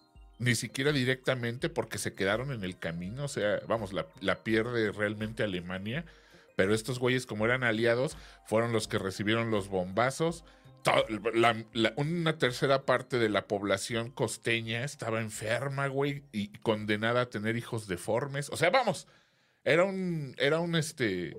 Ni 0.40 0.56
siquiera 0.56 0.90
directamente 0.90 1.68
porque 1.68 1.97
se 1.97 2.14
quedaron 2.14 2.50
en 2.50 2.64
el 2.64 2.76
camino. 2.76 3.25
O 3.25 3.28
sea, 3.28 3.61
vamos, 3.68 3.92
la, 3.92 4.06
la 4.21 4.42
pierde 4.42 4.90
realmente 4.90 5.44
Alemania 5.44 6.04
Pero 6.56 6.75
estos 6.75 6.99
güeyes, 6.99 7.25
como 7.25 7.44
eran 7.44 7.62
aliados, 7.62 8.16
fueron 8.47 8.73
los 8.73 8.88
que 8.88 8.99
recibieron 8.99 9.50
los 9.52 9.68
bombazos. 9.68 10.44
To- 10.83 11.06
la- 11.35 11.64
la- 11.73 11.92
una 11.97 12.37
tercera 12.37 12.83
parte 12.83 13.18
de 13.18 13.28
la 13.28 13.47
población 13.47 14.11
costeña 14.11 14.85
estaba 14.85 15.21
enferma, 15.21 15.87
güey, 15.87 16.25
y 16.33 16.49
condenada 16.59 17.23
a 17.23 17.30
tener 17.30 17.56
hijos 17.56 17.87
deformes. 17.87 18.50
O 18.50 18.56
sea, 18.56 18.71
vamos, 18.71 19.06
era 19.64 19.85
un, 19.85 20.35
era 20.38 20.59
un, 20.61 20.75
este, 20.75 21.37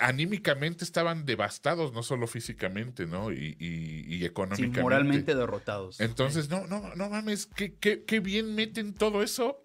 anímicamente 0.00 0.84
estaban 0.84 1.24
devastados, 1.24 1.92
no 1.92 2.02
solo 2.02 2.26
físicamente, 2.26 3.06
¿no? 3.06 3.32
Y, 3.32 3.56
y- 3.58 4.14
y 4.14 4.18
Sí, 4.18 4.24
económicamente. 4.24 4.80
moralmente 4.82 5.34
derrotados. 5.34 6.00
Entonces, 6.00 6.48
no, 6.48 6.66
no, 6.66 6.94
no 6.94 7.08
mames, 7.10 7.46
qué, 7.46 7.74
qué, 7.74 8.04
qué 8.04 8.20
bien 8.20 8.54
meten 8.54 8.94
todo 8.94 9.22
eso 9.22 9.64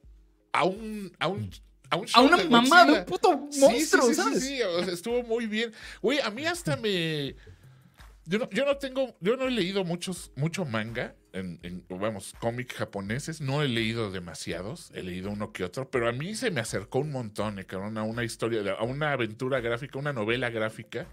a 0.53 0.63
un, 0.63 1.11
a 1.19 1.27
un, 1.27 1.49
a 1.89 1.95
un 1.97 2.05
a 2.13 2.21
una 2.21 2.37
de 2.37 2.49
mamá 2.49 2.85
de 2.85 2.93
un 2.93 3.05
puto 3.05 3.47
Sí, 3.51 3.59
monstruo, 3.59 4.07
sí, 4.07 4.13
sí, 4.13 4.15
sí, 4.15 4.21
¿sabes? 4.23 4.43
sí, 4.43 4.61
o 4.61 4.83
sea, 4.83 4.93
estuvo 4.93 5.23
muy 5.23 5.45
bien. 5.47 5.71
Güey, 6.01 6.19
a 6.19 6.29
mí 6.29 6.45
hasta 6.45 6.75
me. 6.77 7.35
Yo 8.29 8.39
no, 8.39 8.49
yo 8.49 8.65
no 8.65 8.75
tengo, 8.75 9.15
yo 9.21 9.37
no 9.37 9.47
he 9.47 9.51
leído 9.51 9.85
muchos, 9.85 10.33
mucho 10.35 10.65
manga, 10.65 11.15
en, 11.31 11.59
en, 11.63 11.85
vamos, 11.87 12.35
cómics 12.41 12.75
japoneses, 12.75 13.39
no 13.39 13.63
he 13.63 13.69
leído 13.69 14.11
demasiados, 14.11 14.91
he 14.93 15.01
leído 15.01 15.31
uno 15.31 15.53
que 15.53 15.63
otro, 15.63 15.89
pero 15.89 16.09
a 16.09 16.11
mí 16.11 16.35
se 16.35 16.51
me 16.51 16.59
acercó 16.59 16.99
un 16.99 17.11
montón, 17.11 17.57
eh, 17.57 17.65
cabrón, 17.65 17.97
a 17.97 18.03
una 18.03 18.25
historia, 18.25 18.73
a 18.73 18.83
una 18.83 19.13
aventura 19.13 19.61
gráfica, 19.61 19.97
una 19.97 20.11
novela 20.11 20.49
gráfica, 20.49 21.07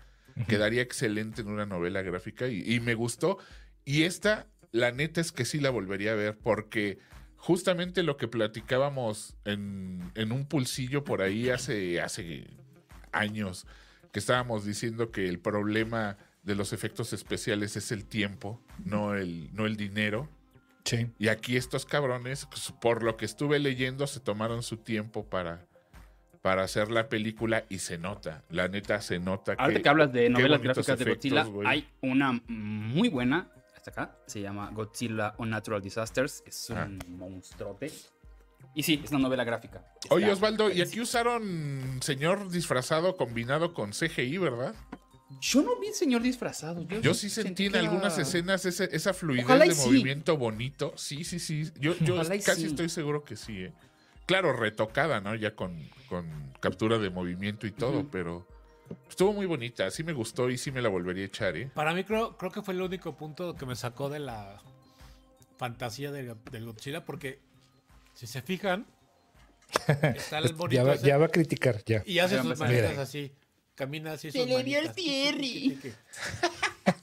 quedaría 0.48 0.82
excelente 0.82 1.42
en 1.42 1.48
una 1.48 1.66
novela 1.66 2.02
gráfica 2.02 2.48
y, 2.48 2.64
y 2.66 2.80
me 2.80 2.94
gustó. 2.94 3.38
Y 3.84 4.02
esta, 4.02 4.48
la 4.72 4.90
neta 4.90 5.20
es 5.20 5.30
que 5.30 5.44
sí 5.44 5.60
la 5.60 5.70
volvería 5.70 6.12
a 6.12 6.16
ver, 6.16 6.36
porque 6.36 6.98
justamente 7.36 8.02
lo 8.02 8.16
que 8.16 8.26
platicábamos 8.26 9.36
en, 9.44 10.10
en 10.16 10.32
un 10.32 10.46
pulsillo 10.46 11.04
por 11.04 11.22
ahí 11.22 11.48
hace, 11.48 12.00
hace 12.00 12.48
años, 13.12 13.68
que 14.10 14.18
estábamos 14.18 14.64
diciendo 14.64 15.12
que 15.12 15.28
el 15.28 15.38
problema 15.38 16.16
de 16.44 16.54
los 16.54 16.72
efectos 16.72 17.12
especiales 17.12 17.76
es 17.76 17.90
el 17.90 18.04
tiempo, 18.04 18.60
no 18.84 19.14
el, 19.14 19.52
no 19.54 19.66
el 19.66 19.76
dinero. 19.76 20.28
Sí. 20.84 21.08
Y 21.18 21.28
aquí 21.28 21.56
estos 21.56 21.86
cabrones, 21.86 22.46
pues, 22.46 22.72
por 22.80 23.02
lo 23.02 23.16
que 23.16 23.24
estuve 23.24 23.58
leyendo, 23.58 24.06
se 24.06 24.20
tomaron 24.20 24.62
su 24.62 24.76
tiempo 24.76 25.24
para, 25.24 25.66
para 26.42 26.62
hacer 26.62 26.90
la 26.90 27.08
película 27.08 27.64
y 27.70 27.78
se 27.78 27.96
nota. 27.96 28.44
La 28.50 28.68
neta 28.68 29.00
se 29.00 29.18
nota 29.18 29.54
Ahorita 29.56 29.78
que, 29.78 29.82
que 29.82 29.88
hablas 29.88 30.12
de 30.12 30.28
novelas 30.28 30.60
gráficas 30.60 30.98
de 30.98 31.04
Godzilla, 31.06 31.46
hay 31.64 31.88
una 32.02 32.38
muy 32.48 33.08
buena, 33.08 33.50
hasta 33.74 33.90
acá, 33.92 34.18
se 34.26 34.42
llama 34.42 34.70
Godzilla 34.72 35.34
on 35.38 35.48
Natural 35.48 35.80
Disasters, 35.80 36.42
es 36.46 36.68
un 36.68 36.76
Ah. 36.76 36.88
monstruote. 37.08 37.90
Y 38.74 38.82
sí, 38.82 39.00
es 39.02 39.10
una 39.10 39.20
novela 39.20 39.44
gráfica. 39.44 39.84
Oye, 40.10 40.30
Osvaldo, 40.30 40.70
y 40.70 40.82
aquí 40.82 41.00
usaron 41.00 42.00
señor 42.02 42.50
disfrazado 42.50 43.16
combinado 43.16 43.72
con 43.72 43.92
CGI, 43.92 44.36
¿verdad? 44.38 44.74
Yo 45.40 45.62
no 45.62 45.78
vi 45.80 45.92
señor 45.92 46.22
disfrazado. 46.22 46.82
Yo, 46.86 47.00
Yo 47.00 47.14
sí 47.14 47.28
sentí 47.30 47.66
en 47.66 47.76
algunas 47.76 48.18
escenas 48.18 48.64
ese- 48.66 48.88
esa 48.94 49.14
fluidez 49.14 49.44
Ojalá 49.44 49.64
de 49.64 49.74
sí. 49.74 49.86
movimiento 49.86 50.36
bonito. 50.36 50.92
Sí, 50.96 51.24
sí, 51.24 51.38
sí. 51.38 51.70
Yo, 51.80 51.94
casi 52.44 52.62
sí. 52.62 52.66
estoy 52.66 52.88
seguro 52.88 53.24
que 53.24 53.36
sí. 53.36 53.64
¿eh? 53.64 53.72
Claro, 54.26 54.52
retocada, 54.52 55.20
¿no? 55.20 55.34
Ya 55.34 55.54
con, 55.54 55.78
con 56.08 56.52
captura 56.60 56.98
de 56.98 57.10
movimiento 57.10 57.66
y 57.66 57.72
todo, 57.72 58.06
pero 58.10 58.46
estuvo 59.08 59.32
muy 59.32 59.46
bonita. 59.46 59.90
Sí 59.90 60.04
me 60.04 60.12
gustó 60.12 60.50
y 60.50 60.58
sí 60.58 60.70
me 60.70 60.80
la 60.82 60.88
volvería 60.88 61.24
a 61.24 61.26
echar, 61.26 61.56
¿eh? 61.56 61.70
Para 61.74 61.94
mí 61.94 62.04
creo, 62.04 62.36
creo 62.36 62.50
que 62.52 62.62
fue 62.62 62.74
el 62.74 62.82
único 62.82 63.16
punto 63.16 63.54
que 63.56 63.66
me 63.66 63.76
sacó 63.76 64.08
de 64.10 64.20
la 64.20 64.60
fantasía 65.58 66.12
del, 66.12 66.34
del 66.50 66.64
Godzilla, 66.66 67.04
porque 67.04 67.38
si 68.14 68.26
se 68.26 68.42
fijan, 68.42 68.86
está 70.14 70.38
el 70.38 70.52
bonito 70.54 70.82
Ya 70.82 70.84
va, 70.84 70.96
ya 70.96 71.18
va 71.18 71.26
a 71.26 71.30
criticar, 71.30 71.82
ya. 71.84 72.02
y 72.06 72.18
hace 72.18 72.36
Ya 72.36 72.42
sus 72.42 72.58
manitas 72.58 72.90
Mira. 72.90 73.02
así. 73.02 73.32
Camina 73.74 74.12
así. 74.12 74.30
Se 74.30 74.38
sus 74.38 74.48
le 74.48 74.62
vio 74.62 74.78
el 74.78 74.90
cierre. 74.94 75.76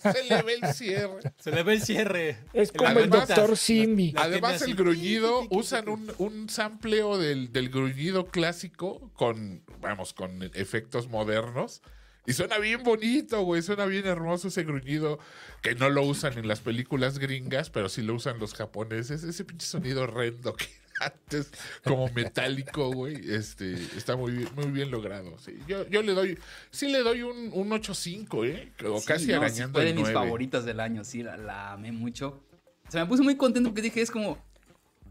Se 0.01 0.23
le 0.23 0.41
ve 0.41 0.59
el 0.61 0.73
cierre. 0.73 1.33
Se 1.37 1.51
le 1.51 1.63
ve 1.63 1.73
el 1.73 1.81
cierre. 1.81 2.37
Es 2.53 2.71
como 2.71 2.99
el 2.99 3.09
doctor 3.09 3.57
Simi. 3.57 4.13
Además, 4.15 4.61
el 4.61 4.75
gruñido, 4.75 5.47
usan 5.49 5.89
un, 5.89 6.11
un 6.17 6.49
sampleo 6.49 7.17
del, 7.17 7.51
del 7.51 7.69
gruñido 7.69 8.25
clásico 8.25 9.11
con, 9.15 9.63
vamos, 9.79 10.13
con 10.13 10.43
efectos 10.53 11.07
modernos. 11.09 11.81
Y 12.25 12.33
suena 12.33 12.57
bien 12.59 12.83
bonito, 12.83 13.41
güey. 13.41 13.61
Suena 13.61 13.85
bien 13.85 14.05
hermoso 14.05 14.47
ese 14.47 14.63
gruñido 14.63 15.19
que 15.61 15.75
no 15.75 15.89
lo 15.89 16.03
usan 16.03 16.37
en 16.37 16.47
las 16.47 16.61
películas 16.61 17.19
gringas, 17.19 17.69
pero 17.69 17.89
sí 17.89 18.01
lo 18.01 18.13
usan 18.15 18.39
los 18.39 18.53
japoneses. 18.53 19.23
Ese 19.23 19.43
pinche 19.43 19.65
sonido 19.65 20.03
horrendo 20.03 20.55
que 20.55 20.67
antes, 21.01 21.51
como 21.83 22.07
metálico, 22.09 22.91
güey. 22.91 23.15
Este, 23.31 23.73
está 23.97 24.15
muy 24.15 24.31
bien, 24.31 24.49
muy 24.55 24.67
bien 24.67 24.91
logrado. 24.91 25.37
sí. 25.39 25.57
Yo, 25.67 25.87
yo 25.89 26.01
le 26.01 26.13
doy, 26.13 26.37
sí 26.69 26.89
le 26.89 26.99
doy 26.99 27.23
un, 27.23 27.51
un 27.53 27.69
8.5, 27.69 28.47
¿eh? 28.47 28.71
O 28.87 28.99
Sí, 28.99 29.05
casi 29.05 29.27
no, 29.27 29.37
arañando 29.37 29.73
fue 29.73 29.83
de 29.83 29.89
el 29.91 29.95
mis 29.95 30.03
9. 30.03 30.13
favoritas 30.13 30.65
del 30.65 30.79
año, 30.79 31.03
sí, 31.03 31.23
la, 31.23 31.37
la 31.37 31.73
amé 31.73 31.91
mucho. 31.91 32.43
Se 32.89 32.97
me 32.99 33.05
puse 33.05 33.23
muy 33.23 33.35
contento 33.37 33.69
porque 33.69 33.81
dije, 33.81 34.01
es 34.01 34.11
como... 34.11 34.37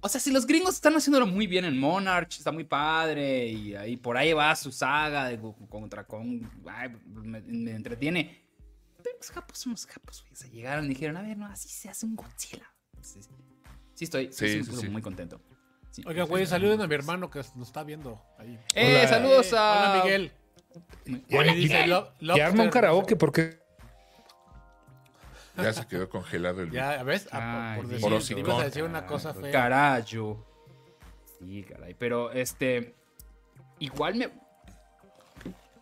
O 0.03 0.09
sea, 0.09 0.19
si 0.19 0.33
los 0.33 0.47
gringos 0.47 0.77
están 0.77 0.97
haciéndolo 0.97 1.27
muy 1.27 1.47
bien 1.47 1.67
en 1.67 1.79
Monarch, 1.79 2.33
está 2.33 2.51
muy 2.51 2.65
padre, 2.65 3.49
y 3.49 3.75
ahí 3.75 3.99
por 3.99 4.17
ahí 4.17 4.33
va 4.33 4.57
su 4.57 4.73
saga 4.73 5.27
de 5.27 5.39
contra 5.69 6.05
Kong, 6.05 6.43
ay, 6.67 6.89
me, 7.05 7.41
me 7.43 7.73
entretiene. 7.73 8.41
Pero 9.03 9.17
los 9.19 9.31
japos 9.31 9.59
son 9.59 9.73
los 9.73 9.85
japos, 9.87 10.23
güey. 10.23 10.33
O 10.33 10.37
sea, 10.37 10.49
llegaron 10.51 10.87
y 10.87 10.89
dijeron, 10.89 11.19
a 11.19 11.23
ver, 11.23 11.37
no, 11.37 11.47
así 11.47 11.69
se 11.69 11.91
hace 11.91 12.07
un 12.07 12.17
Godzilla. 12.17 12.73
Sí, 13.03 13.23
sí. 13.23 13.29
Sí 13.95 14.05
estoy, 14.05 14.33
sí, 14.33 14.65
sí. 14.65 14.89
muy 14.89 15.03
contento. 15.03 15.43
Sí. 15.91 16.03
Oiga, 16.07 16.25
güey, 16.25 16.47
saluden 16.47 16.81
a 16.81 16.87
mi 16.87 16.95
hermano 16.95 17.31
que 17.31 17.39
nos 17.57 17.69
está 17.69 17.83
viendo 17.83 18.23
ahí. 18.39 18.59
Eh, 18.75 18.99
Hola. 19.01 19.09
saludos 19.09 19.53
Eh, 19.53 19.57
a... 19.59 19.93
Hola, 19.93 20.05
Miguel. 20.05 20.33
Dice, 21.57 21.89
ya- 21.89 22.37
ya 22.37 22.47
arma 22.47 22.63
un 22.65 22.71
karaoke 22.71 23.17
porque 23.17 23.59
Ya 25.57 25.73
se 25.73 25.87
quedó 25.87 26.09
congelado 26.09 26.63
el 26.63 26.71
Ya, 26.71 27.03
¿ves? 27.03 27.29
Ah, 27.33 27.73
Ay, 27.73 27.77
por, 27.81 27.89
decir, 27.89 28.03
Morosicón. 28.03 28.45
ibas 28.45 28.61
a 28.61 28.65
decir 28.65 28.83
una 28.85 29.05
cosa 29.07 29.35
fea. 29.35 29.51
Carayo. 29.51 30.47
Sí, 31.39 31.65
caray. 31.69 31.95
Pero 31.95 32.31
este. 32.31 32.95
Igual 33.81 34.15
me. 34.15 34.31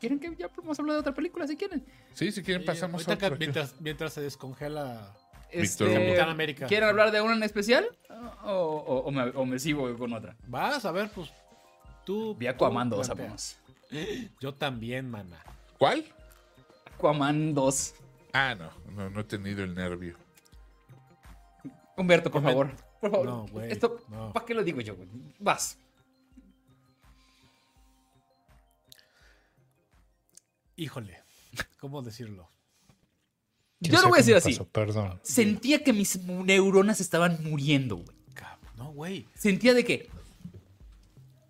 ¿Quieren 0.01 0.18
que 0.21 0.35
ya 0.37 0.49
podemos 0.49 0.79
hablar 0.79 0.94
de 0.94 1.01
otra 1.01 1.12
película 1.14 1.47
si 1.47 1.57
quieren? 1.57 1.85
Sí, 2.14 2.33
si 2.33 2.42
quieren 2.42 2.62
Sí, 2.62 2.66
pasamos 2.66 3.07
a 3.07 3.12
otro. 3.12 3.37
mientras, 3.37 3.75
mientras 3.81 4.12
se 4.14 4.21
descongela. 4.23 5.14
Este, 5.50 5.92
Capitán 5.92 6.28
América. 6.28 6.66
¿Quieren 6.66 6.88
hablar 6.88 7.11
de 7.11 7.20
una 7.20 7.34
en 7.34 7.42
especial? 7.42 7.87
¿O, 8.44 8.52
o- 8.52 8.98
o 9.06 9.11
me, 9.11 9.22
o 9.30 9.44
me 9.46 9.58
sigo 9.58 9.96
con 9.96 10.12
otra? 10.12 10.37
Vas 10.46 10.84
a 10.84 10.92
ver, 10.92 11.11
pues. 11.11 11.30
Tú. 12.04 12.34
Vi 12.37 12.46
Aquaman 12.46 12.88
2, 12.90 13.06
plantea. 13.06 13.24
amigos. 13.26 13.58
Yo 14.40 14.54
también, 14.54 15.11
mana. 15.11 15.42
¿Cuál? 15.78 16.04
Aquaman 16.94 17.54
2. 17.54 17.94
Ah, 18.32 18.54
no, 18.54 18.70
no, 18.92 19.08
no 19.11 19.20
he 19.20 19.24
tenido 19.24 19.64
el 19.64 19.74
nervio. 19.74 20.16
Humberto, 21.96 22.30
por 22.30 22.42
favor. 22.42 22.70
Por 23.00 23.11
favor. 23.11 23.26
No, 23.26 23.46
güey, 23.48 23.72
Esto, 23.72 24.00
no. 24.08 24.32
¿para 24.32 24.44
qué 24.46 24.54
lo 24.54 24.62
digo 24.62 24.80
yo, 24.80 24.94
güey? 24.96 25.08
Vas. 25.38 25.78
Híjole. 30.76 31.22
¿Cómo 31.80 32.02
decirlo? 32.02 32.48
Yo 33.80 33.92
Ya 33.92 34.00
lo 34.02 34.08
voy 34.08 34.16
a 34.16 34.20
decir 34.22 34.34
así. 34.34 34.50
pasó, 34.52 34.68
Perdón. 34.68 35.20
Sentía 35.22 35.84
que 35.84 35.92
mis 35.92 36.20
neuronas 36.24 37.00
estaban 37.00 37.38
muriendo, 37.42 37.96
güey. 37.96 38.16
No, 38.76 38.92
güey. 38.92 39.26
Sentía 39.34 39.74
de 39.74 39.84
que. 39.84 40.08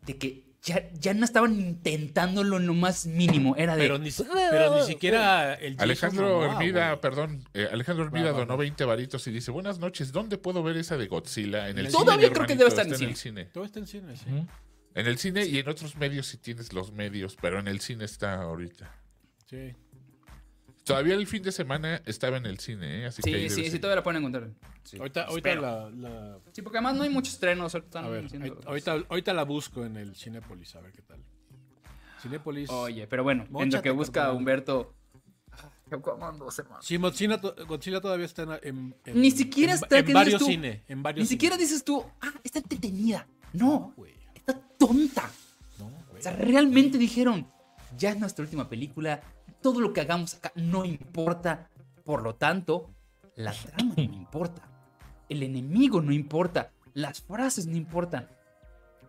De 0.07 0.17
que 0.17 0.45
ya, 0.63 0.91
ya 0.93 1.15
no 1.15 1.25
estaban 1.25 1.59
intentándolo 1.59 2.57
en 2.59 2.67
lo 2.67 2.75
más 2.75 3.07
mínimo. 3.07 3.55
Era 3.57 3.77
de. 3.77 3.83
Pero 3.83 3.99
ni, 3.99 4.11
si- 4.11 4.25
pero 4.51 4.77
ni 4.77 4.83
siquiera 4.87 5.55
el 5.55 5.73
Jason 5.75 5.83
Alejandro 5.85 6.45
Hermida, 6.45 7.01
perdón, 7.01 7.45
eh, 7.55 7.69
Alejandro 7.71 8.05
Hermida 8.05 8.33
donó 8.33 8.55
va. 8.55 8.57
20 8.57 8.85
varitos 8.85 9.27
y 9.27 9.31
dice, 9.31 9.51
buenas 9.51 9.79
noches, 9.79 10.13
¿dónde 10.13 10.37
puedo 10.39 10.63
ver 10.63 10.77
esa 10.77 10.97
de 10.97 11.07
Godzilla? 11.07 11.69
En 11.69 11.79
el 11.79 11.91
Todavía 11.91 12.29
cine, 12.29 12.33
creo 12.35 12.47
que 12.47 12.57
debe 12.57 12.69
estar 12.69 12.87
en 12.87 12.95
el 12.95 13.03
el 13.03 13.17
cine. 13.17 13.45
Todo 13.47 13.65
está 13.65 13.79
en 13.79 13.87
cine, 13.87 14.17
sí. 14.17 14.25
En 14.95 15.07
el 15.07 15.19
cine 15.19 15.47
y 15.47 15.59
en 15.59 15.69
otros 15.69 15.97
medios 15.97 16.27
si 16.27 16.39
tienes 16.39 16.73
los 16.73 16.93
medios, 16.93 17.37
pero 17.41 17.61
en 17.61 17.69
el 17.69 17.81
cine 17.81 18.05
está 18.05 18.43
ahorita. 18.43 18.91
Sí. 19.47 19.75
Todavía 20.89 21.15
el 21.15 21.27
fin 21.27 21.43
de 21.43 21.53
semana 21.53 22.03
estaba 22.07 22.37
en 22.39 22.47
el 22.47 22.59
cine, 22.59 23.03
¿eh? 23.03 23.07
Así 23.07 23.23
que 23.23 23.31
ahí 23.31 23.49
Sí, 23.49 23.55
debe 23.57 23.65
sí, 23.67 23.71
sí, 23.71 23.79
todavía 23.79 23.97
la 23.97 24.03
pueden 24.03 24.19
encontrar. 24.21 24.51
Sí. 24.85 24.99
Ahorita, 24.99 25.25
ahorita 25.25 25.55
la, 25.55 25.91
la- 25.91 26.39
Sí, 26.53 26.63
porque 26.63 26.79
además 26.79 26.97
no 26.97 27.03
hay 27.05 27.11
muchos 27.11 27.35
estrenos. 27.35 27.75
ahorita 27.75 27.87
están 27.89 28.05
A 28.05 28.09
ver, 28.09 28.27
ahorita, 28.67 28.93
ahorita 29.09 29.33
la 29.35 29.45
busco 29.45 29.85
en 29.85 29.97
el 29.97 30.17
Cinépolis, 30.17 30.75
a 30.77 30.81
ver 30.81 30.93
qué 30.93 31.03
tal. 31.03 31.19
Cinépolis. 32.23 32.69
Oye, 32.71 33.07
pero 33.07 33.23
bueno, 33.23 33.47
en 33.61 33.71
lo 33.71 33.83
que 33.83 33.91
busca 33.91 34.21
carnal. 34.23 34.37
Humberto. 34.37 34.95
Aquaman 35.91 36.39
2, 36.39 36.59
hermano. 36.59 36.83
Sí, 36.83 36.97
Godzilla, 36.99 37.37
Godzilla 37.67 38.01
todavía 38.01 38.27
está 38.27 38.59
en, 38.63 38.95
en- 39.05 39.21
Ni 39.21 39.31
siquiera 39.31 39.73
en- 39.73 39.79
está 39.83 39.99
en 39.99 40.05
que 40.05 40.13
varios 40.13 40.43
en 40.47 41.03
varios 41.03 41.25
Ni 41.25 41.29
siquiera 41.29 41.57
cines. 41.57 41.71
dices 41.71 41.85
tú, 41.85 42.05
ah, 42.21 42.33
está 42.45 42.59
entretenida. 42.59 43.27
No, 43.55 43.95
güey. 43.97 44.13
está 44.35 44.61
tonta. 44.79 45.31
No, 45.79 45.87
O 45.87 46.21
sea, 46.21 46.33
realmente 46.37 46.99
dijeron, 46.99 47.47
ya 47.97 48.11
es 48.11 48.19
nuestra 48.19 48.45
última 48.45 48.69
película, 48.69 49.23
todo 49.63 49.81
lo 49.81 49.93
que 49.93 50.01
hagamos 50.01 50.35
acá 50.35 50.53
no 50.55 50.85
importa. 50.85 51.69
Por 52.05 52.23
lo 52.23 52.35
tanto, 52.37 52.91
la 53.37 53.53
trama 53.53 53.95
no 53.97 54.03
importa. 54.03 54.63
El 55.29 55.43
enemigo 55.43 56.01
no 56.01 56.13
importa. 56.13 56.71
Las 56.95 57.21
frases 57.21 57.67
no 57.67 57.77
importan. 57.77 58.29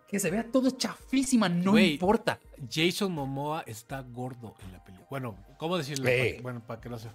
que 0.08 0.18
se 0.18 0.28
vea 0.28 0.44
todo 0.50 0.70
chafísima, 0.70 1.48
no 1.48 1.78
importa. 1.78 2.40
Jason 2.68 3.12
Momoa 3.12 3.62
está 3.64 4.00
gordo 4.02 4.56
en 4.64 4.72
la 4.72 4.82
película. 4.82 5.06
Bueno, 5.08 5.36
¿cómo 5.56 5.78
decirlo? 5.78 6.10
Bueno, 6.42 6.60
para 6.66 6.80
que 6.80 6.88
no 6.88 6.98
se. 6.98 7.06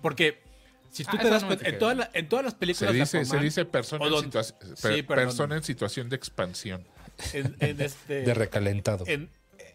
Porque 0.00 0.42
si 0.90 1.04
tú 1.04 1.10
Ah, 1.18 1.22
te 1.22 1.28
das 1.28 1.42
no 1.42 1.48
cuenta, 1.48 1.68
en, 1.68 1.98
la- 1.98 2.10
en 2.14 2.28
todas 2.30 2.42
las 2.46 2.54
Se 2.54 2.58
películas 2.58 2.92
de 2.94 3.00
dice, 3.00 3.24
se 3.26 3.38
dice 3.38 3.64
persona, 3.66 4.06
en, 4.06 4.12
situa- 4.14 4.76
Sí, 4.76 5.02
persona 5.02 5.56
en 5.56 5.62
situación 5.62 6.08
de 6.08 6.16
expansión. 6.16 6.86
en, 7.34 7.54
en 7.60 7.80
este. 7.82 8.22
De 8.22 8.32
recalentado. 8.34 9.04
en, 9.06 9.28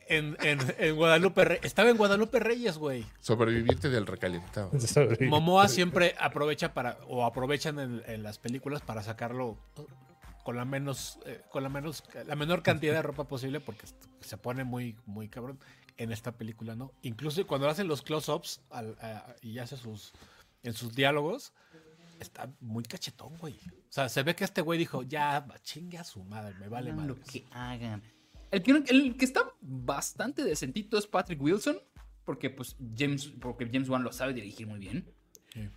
en, 0.10 0.38
en, 0.42 0.60
en 0.78 0.96
Guadalupe 0.96 1.46
Reyes. 1.46 1.66
Estaba 1.66 1.90
en 1.90 1.98
Guadalupe 1.98 2.40
Reyes, 2.40 2.78
güey. 2.78 3.06
Sobreviviente 3.20 3.90
del 3.90 4.06
recalentado. 4.06 4.72
Momoa 5.22 5.68
siempre 5.68 6.16
aprovecha 6.20 6.74
para, 6.74 6.98
o 7.08 7.26
aprovechan 7.26 7.80
en, 7.80 8.02
en 8.06 8.24
las 8.24 8.38
películas 8.38 8.82
para 8.82 9.04
sacarlo 9.04 9.58
con 10.44 10.56
la 10.56 10.66
menos, 10.66 11.20
eh, 11.26 11.42
con 11.50 11.64
la 11.64 11.70
menos, 11.70 12.04
la 12.26 12.36
menor 12.36 12.64
cantidad 12.64 12.94
de 12.94 13.02
ropa 13.02 13.28
posible 13.28 13.60
porque 13.60 13.86
se 14.22 14.38
pone 14.38 14.64
muy, 14.64 14.96
muy 15.06 15.28
cabrón. 15.28 15.60
En 16.00 16.12
esta 16.12 16.32
película, 16.32 16.76
¿no? 16.76 16.94
Incluso 17.02 17.48
cuando 17.48 17.68
hacen 17.68 17.88
los 17.88 18.04
close-ups 18.04 18.62
y 19.42 19.58
hace 19.58 19.78
sus, 19.78 20.14
en 20.62 20.74
sus 20.74 20.94
diálogos, 20.94 21.54
está 22.20 22.52
muy 22.60 22.84
cachetón, 22.84 23.36
güey. 23.40 23.56
O 23.56 23.92
sea, 23.92 24.08
se 24.08 24.22
ve 24.22 24.36
que 24.36 24.44
este 24.44 24.62
güey 24.62 24.78
dijo, 24.78 25.02
ya, 25.02 25.44
chingue 25.64 25.98
a 25.98 26.04
su 26.04 26.24
madre, 26.24 26.54
me 26.60 26.68
vale 26.68 26.94
madre. 26.94 27.08
lo 27.08 27.20
que 27.20 27.46
hagan. 27.50 28.04
El 28.52 28.64
que, 28.64 28.72
el 28.72 29.18
que 29.18 29.26
está 29.26 29.42
bastante 29.62 30.44
decentito 30.44 30.98
es 30.98 31.08
Patrick 31.08 31.42
Wilson, 31.42 31.78
porque 32.24 32.50
pues 32.50 32.76
James, 32.98 33.34
porque 33.40 33.70
James 33.72 33.90
Wan 33.90 34.04
lo 34.04 34.12
sabe 34.12 34.34
dirigir 34.34 34.68
muy 34.68 34.80
bien. 34.80 35.06
Sí. 35.54 35.70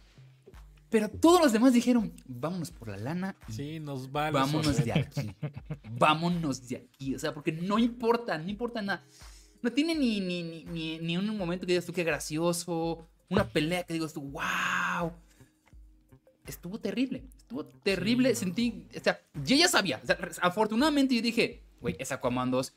Pero 0.90 1.08
todos 1.08 1.40
los 1.40 1.52
demás 1.52 1.72
dijeron, 1.72 2.12
vámonos 2.26 2.72
por 2.72 2.88
la 2.88 2.96
lana 2.96 3.36
Sí, 3.48 3.78
nos 3.78 4.10
vale. 4.10 4.32
vámonos 4.32 4.84
de 4.84 4.92
aquí. 4.92 5.30
vámonos 5.92 6.68
de 6.68 6.76
aquí. 6.78 7.14
O 7.14 7.18
sea, 7.18 7.32
porque 7.32 7.52
no 7.52 7.78
importa, 7.78 8.36
no 8.36 8.50
importa 8.50 8.82
nada. 8.82 9.04
No 9.62 9.70
tiene 9.72 9.94
ni, 9.94 10.20
ni, 10.20 10.64
ni, 10.64 10.98
ni, 10.98 11.16
un 11.16 11.36
momento 11.36 11.64
que 11.66 11.72
digas 11.72 11.86
tú 11.86 11.92
qué 11.92 12.02
gracioso, 12.02 13.06
una 13.28 13.46
pelea 13.46 13.84
que 13.84 13.94
digas 13.94 14.12
tú, 14.12 14.22
wow. 14.22 15.12
Estuvo 16.46 16.80
terrible, 16.80 17.22
estuvo 17.36 17.64
terrible. 17.64 18.34
Sentí, 18.34 18.88
o 18.96 19.00
sea, 19.00 19.20
yo 19.44 19.54
ya 19.54 19.68
sabía. 19.68 20.00
o 20.02 20.06
sea, 20.06 20.18
afortunadamente 20.42 21.14
yo 21.14 21.22
dije, 21.22 21.62
güey, 21.80 21.96
es 21.98 22.12
Aquaman 22.12 22.50
2. 22.50 22.74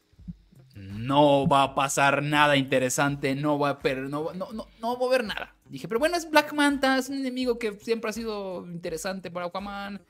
No 0.75 1.47
va 1.47 1.63
a 1.63 1.75
pasar 1.75 2.23
nada 2.23 2.57
interesante, 2.57 3.35
no 3.35 3.59
va 3.59 3.69
a, 3.69 3.79
per- 3.79 4.09
no, 4.09 4.23
va- 4.25 4.33
no, 4.33 4.51
no, 4.53 4.67
no 4.79 4.97
va 4.99 5.05
a 5.05 5.07
haber 5.07 5.23
nada. 5.23 5.55
Dije, 5.69 5.87
pero 5.87 5.99
bueno, 5.99 6.17
es 6.17 6.29
Black 6.29 6.51
Manta, 6.53 6.97
es 6.97 7.09
un 7.09 7.17
enemigo 7.17 7.59
que 7.59 7.73
siempre 7.73 8.09
ha 8.09 8.13
sido 8.13 8.65
interesante 8.65 9.29
para 9.29 9.45
Aquaman. 9.47 10.01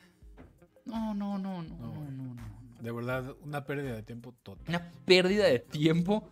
No, 0.86 1.13
no, 1.13 1.38
no, 1.38 1.62
no, 1.63 1.75
no, 1.77 1.93
no, 1.93 2.12
no. 2.12 2.34
no. 2.36 2.43
De 2.82 2.91
verdad, 2.91 3.36
una 3.41 3.63
pérdida 3.65 3.93
de 3.95 4.03
tiempo 4.03 4.34
total. 4.43 4.63
Una 4.67 4.91
pérdida 5.06 5.45
de 5.45 5.60
tiempo. 5.60 6.29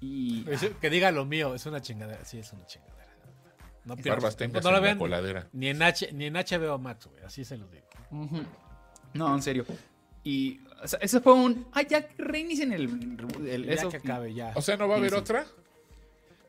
Y. 0.00 0.44
Es- 0.50 0.70
Que 0.80 0.90
diga 0.90 1.10
lo 1.10 1.24
mío, 1.24 1.54
es 1.54 1.64
una 1.66 1.80
chingadera. 1.80 2.24
Sí, 2.24 2.38
es 2.38 2.52
una 2.52 2.66
chingadera. 2.66 2.96
No 3.84 3.96
pierdas 3.96 4.36
tiempo. 4.36 4.60
No 4.60 4.72
la 4.72 4.80
ven 4.80 4.98
coladera. 4.98 5.48
ni 5.52 5.68
en, 5.68 5.80
H, 5.82 6.10
ni 6.12 6.26
en 6.26 6.34
HBO 6.34 6.78
Max, 6.78 7.06
güey. 7.06 7.22
Así 7.22 7.44
se 7.44 7.56
los 7.56 7.70
digo. 7.70 7.86
No, 9.14 9.34
en 9.34 9.42
serio. 9.42 9.64
Y. 10.24 10.60
O 10.82 10.88
sea, 10.88 10.98
eso 11.00 11.20
fue 11.20 11.32
un. 11.32 11.66
Ah, 11.72 11.82
ya 11.82 12.06
reinicien 12.18 12.72
el. 12.72 12.84
el 13.48 13.64
ya 13.66 13.72
eso. 13.72 13.88
que 13.88 13.96
acabe, 13.96 14.34
ya. 14.34 14.52
O 14.54 14.62
sea, 14.62 14.76
¿no 14.76 14.86
va 14.88 14.94
a 14.94 14.98
haber 14.98 15.10
Sí, 15.10 15.16
sí. 15.16 15.20
otra? 15.20 15.46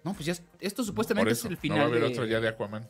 No, 0.03 0.13
pues 0.13 0.25
ya. 0.25 0.33
es- 0.33 0.43
Esto 0.59 0.83
supuestamente 0.83 1.31
eso, 1.31 1.47
es 1.47 1.51
el 1.51 1.55
no 1.55 1.61
final. 1.61 1.79
va 1.79 1.83
a 1.83 1.87
haber 1.87 2.01
de- 2.01 2.07
otra 2.07 2.25
ya 2.25 2.39
de 2.39 2.47
Aquaman. 2.49 2.87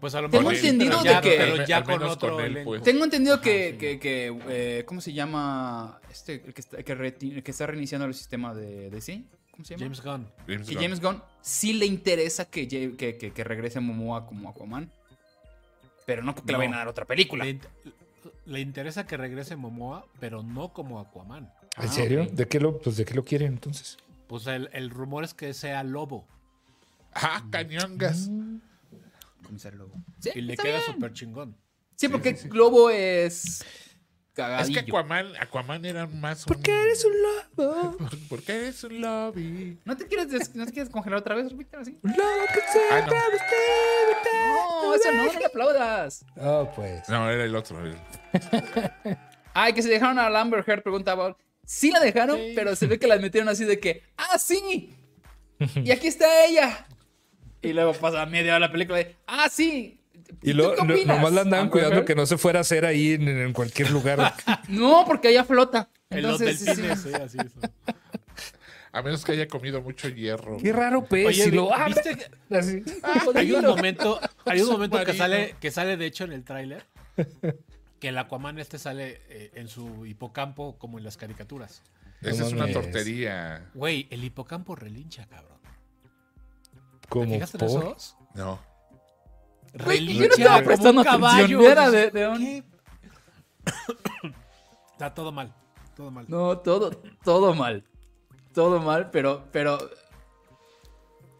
pues 0.00 0.14
a 0.14 0.20
lo 0.20 0.28
Tengo 0.28 0.50
mejor. 0.50 0.56
sí, 0.60 0.68
entendido 0.68 1.02
de 1.02 1.20
que- 1.22 1.36
Pero 1.38 1.64
ya 1.66 1.78
Al 1.78 1.84
con 1.84 1.94
menos 1.98 2.12
otro 2.12 2.32
con 2.34 2.44
él, 2.44 2.50
elenco. 2.50 2.70
pues. 2.72 2.82
Tengo 2.82 3.04
entendido 3.04 3.34
Ajá, 3.36 3.42
que, 3.42 3.70
sí. 3.72 3.78
que, 3.78 3.98
que, 3.98 4.38
eh, 4.48 4.84
¿cómo 4.84 5.00
se 5.00 5.14
llama? 5.14 5.98
Este, 6.10 6.34
el 6.44 6.52
que 6.52 6.60
está, 6.60 6.82
que, 6.82 7.42
está 7.46 7.66
reiniciando 7.66 8.06
el 8.06 8.12
sistema 8.14 8.54
de, 8.54 8.90
de 8.90 9.00
sí. 9.00 9.26
¿Cómo 9.50 9.64
se 9.64 9.74
llama? 9.74 9.84
James 9.84 10.02
Gunn. 10.02 10.28
James 10.46 10.68
que 10.68 10.74
Gunn. 10.74 10.82
James 10.82 11.00
Gunn 11.00 11.22
sí 11.40 11.72
le 11.72 11.86
interesa 11.86 12.44
que, 12.50 12.68
que, 12.68 12.96
que, 12.96 13.16
que 13.32 13.44
regrese 13.44 13.80
Momoa 13.80 14.26
como 14.26 14.50
Aquaman. 14.50 14.90
Pero 16.04 16.22
no 16.22 16.34
porque 16.34 16.48
le 16.48 16.52
No. 16.54 16.58
vayan 16.58 16.74
a 16.74 16.78
dar 16.78 16.88
otra 16.88 17.06
película. 17.06 17.44
Le, 17.46 17.58
le 18.46 18.60
interesa 18.60 19.06
que 19.06 19.16
regrese 19.16 19.56
Momoa, 19.56 20.06
pero 20.20 20.42
no 20.42 20.72
como 20.72 21.00
Aquaman. 21.00 21.44
¿En 21.76 21.84
Ah, 21.84 21.88
serio? 21.88 22.26
¿De 22.30 22.46
qué 22.46 22.60
lo, 22.60 22.78
pues 22.80 22.96
de 22.96 23.04
qué 23.04 23.14
lo 23.14 23.24
quieren 23.24 23.52
entonces? 23.54 23.96
Pues 24.26 24.46
el, 24.46 24.68
el 24.72 24.90
rumor 24.90 25.24
es 25.24 25.34
que 25.34 25.52
sea 25.54 25.82
lobo. 25.82 26.26
¡Ah, 27.12 27.44
cañongas! 27.50 28.30
Comisario 29.44 29.80
Lobo. 29.80 29.94
Sí, 30.20 30.30
Y 30.34 30.40
le 30.40 30.56
queda 30.56 30.80
súper 30.80 31.12
chingón. 31.12 31.56
Sí, 31.96 32.08
porque 32.08 32.36
Lobo 32.50 32.90
es. 32.90 33.64
Es 34.36 34.70
que 34.70 34.80
Aquaman, 34.80 35.32
Aquaman 35.38 35.84
era 35.84 36.06
más 36.08 36.44
¿Por 36.44 36.60
qué 36.60 36.72
eres 36.82 37.04
un 37.04 37.12
lobo? 37.22 37.96
¿Por, 37.98 38.18
por 38.28 38.42
qué 38.42 38.52
eres 38.56 38.82
un 38.82 39.00
lobby? 39.00 39.78
¿No 39.84 39.96
te 39.96 40.06
quieres, 40.08 40.28
des- 40.30 40.54
¿No 40.56 40.66
te 40.66 40.72
quieres 40.72 40.90
congelar 40.90 41.20
otra 41.20 41.36
vez, 41.36 41.56
Víctor? 41.56 41.80
Así? 41.82 41.98
Un 42.02 42.10
lobo 42.10 42.46
que 42.52 42.60
se 42.72 42.78
Ah, 42.90 43.00
no. 43.06 43.12
No, 44.82 44.94
eso 44.94 45.12
no, 45.12 45.24
no 45.32 45.38
le 45.38 45.46
aplaudas. 45.46 46.24
Oh, 46.36 46.70
pues. 46.74 47.08
No, 47.08 47.30
era 47.30 47.44
el 47.44 47.54
otro. 47.54 47.84
el- 47.84 47.96
Ay, 49.54 49.72
que 49.72 49.82
se 49.82 49.88
dejaron 49.88 50.18
a 50.18 50.26
Amber 50.40 50.64
Heard, 50.66 50.82
preguntaba. 50.82 51.36
Sí 51.64 51.90
la 51.90 52.00
dejaron, 52.00 52.38
pero 52.54 52.74
se 52.76 52.86
ve 52.86 52.98
que 52.98 53.06
la 53.06 53.16
metieron 53.18 53.48
así 53.48 53.64
de 53.64 53.78
que, 53.80 54.02
¡ah, 54.16 54.38
sí! 54.38 54.94
Y 55.76 55.92
aquí 55.92 56.08
está 56.08 56.44
ella. 56.44 56.86
Y 57.62 57.72
luego 57.72 57.92
pasa 57.94 58.26
media 58.26 58.52
hora 58.56 58.66
la 58.66 58.72
película 58.72 58.98
de, 58.98 59.16
¡ah, 59.26 59.48
sí! 59.48 60.00
Y 60.42 60.58
opinas, 60.60 61.06
nomás 61.06 61.32
la 61.32 61.40
andaban 61.42 61.70
cuidando 61.70 62.04
que 62.04 62.14
no 62.14 62.26
se 62.26 62.36
fuera 62.38 62.60
a 62.60 62.62
hacer 62.62 62.84
ahí 62.84 63.12
en, 63.12 63.28
en 63.28 63.52
cualquier 63.52 63.90
lugar. 63.90 64.34
No, 64.68 65.04
porque 65.06 65.30
ella 65.30 65.44
flota. 65.44 65.88
En 66.10 66.18
Entonces, 66.18 66.58
sí, 66.58 66.64
sí. 66.66 66.82
delfines, 66.82 67.00
sí, 67.02 67.14
así 67.14 67.38
es. 67.38 67.94
A 68.92 69.02
menos 69.02 69.24
que 69.24 69.32
haya 69.32 69.48
comido 69.48 69.82
mucho 69.82 70.08
hierro. 70.08 70.56
Qué 70.58 70.72
raro 70.72 71.04
pez. 71.04 71.26
Oye, 71.26 71.44
si 71.44 71.50
vi- 71.50 71.56
lo 71.56 71.74
ah, 71.74 71.86
¿viste 71.86 72.16
que- 72.16 72.30
así. 72.56 72.82
Hay 73.34 73.52
un 73.52 73.64
momento, 73.64 74.20
hay 74.44 74.60
un 74.62 74.70
momento 74.70 75.04
que 75.04 75.14
sale, 75.14 75.56
que 75.60 75.70
sale 75.70 75.96
de 75.96 76.06
hecho 76.06 76.24
en 76.24 76.32
el 76.32 76.44
tráiler, 76.44 76.84
que 77.98 78.08
el 78.08 78.18
Aquaman 78.18 78.58
este 78.58 78.78
sale 78.78 79.20
eh, 79.28 79.50
en 79.54 79.66
su 79.68 80.06
hipocampo 80.06 80.76
como 80.78 80.98
en 80.98 81.04
las 81.04 81.16
caricaturas. 81.16 81.82
Esa 82.22 82.46
es 82.46 82.52
una 82.52 82.70
tortería. 82.72 83.68
Güey, 83.74 84.06
el 84.10 84.22
hipocampo 84.24 84.76
relincha, 84.76 85.26
cabrón. 85.26 85.58
¿Te 87.00 87.08
Como 87.08 87.32
fijaste 87.34 87.58
en 87.64 87.72
por. 87.72 87.82
esos? 87.82 88.16
No. 88.34 88.60
Güey, 89.84 90.06
yo 90.14 90.28
no 90.28 90.36
como 90.36 90.64
prestando 90.64 91.00
un 91.00 91.04
caballo. 91.04 91.60
Era 91.68 91.90
de, 91.90 92.10
de 92.10 92.28
un-. 92.28 92.64
Está 94.92 95.12
todo 95.14 95.32
mal, 95.32 95.52
todo 95.96 96.10
mal. 96.10 96.24
No, 96.28 96.58
todo, 96.58 96.90
todo 97.24 97.54
mal. 97.54 97.84
Todo 98.52 98.80
mal, 98.80 99.10
pero, 99.10 99.44
pero. 99.50 99.78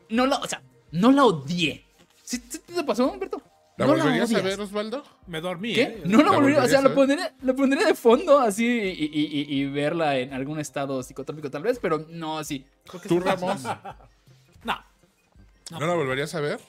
No 0.09 0.27
la, 0.27 0.37
o 0.39 0.47
sea, 0.49 0.63
no 0.91 1.13
la 1.13 1.25
odié. 1.25 1.85
¿Sí, 2.25 2.43
sí 2.49 2.59
te 2.59 2.83
pasó, 2.85 3.07
Humberto? 3.11 3.41
¿La 3.77 3.87
no 3.87 3.93
volverías 3.93 4.31
a 4.31 4.39
odias. 4.39 4.43
ver, 4.45 4.61
Osvaldo? 4.61 5.05
Me 5.27 5.41
dormí, 5.41 5.75
¿Qué? 5.75 5.83
¿eh? 5.83 6.03
No 6.05 6.19
la 6.19 6.25
¿La 6.25 6.31
volvería, 6.39 6.63
o 6.63 6.69
sea, 6.69 6.79
a 6.79 6.83
ver? 6.83 6.95
pondría, 6.95 7.35
lo 7.43 7.57
pondría 7.57 7.87
de 7.87 7.95
fondo 7.95 8.39
así 8.39 8.65
y, 8.67 9.05
y- 9.05 9.27
y- 9.41 9.61
y 9.63 9.67
verla 9.67 10.17
en 10.19 10.33
algún 10.33 10.61
estado 10.61 11.03
psicotrópico 11.03 11.51
tal 11.51 11.63
vez, 11.63 11.79
pero 11.81 12.05
no 12.09 12.39
así. 12.39 12.65
¿Tú. 13.09 13.21
Ramos? 13.21 13.63
No, 15.71 15.81
¿No 15.81 15.87
la 15.87 15.95
volverías 15.95 16.35
a 16.35 16.41
ver? 16.41 16.61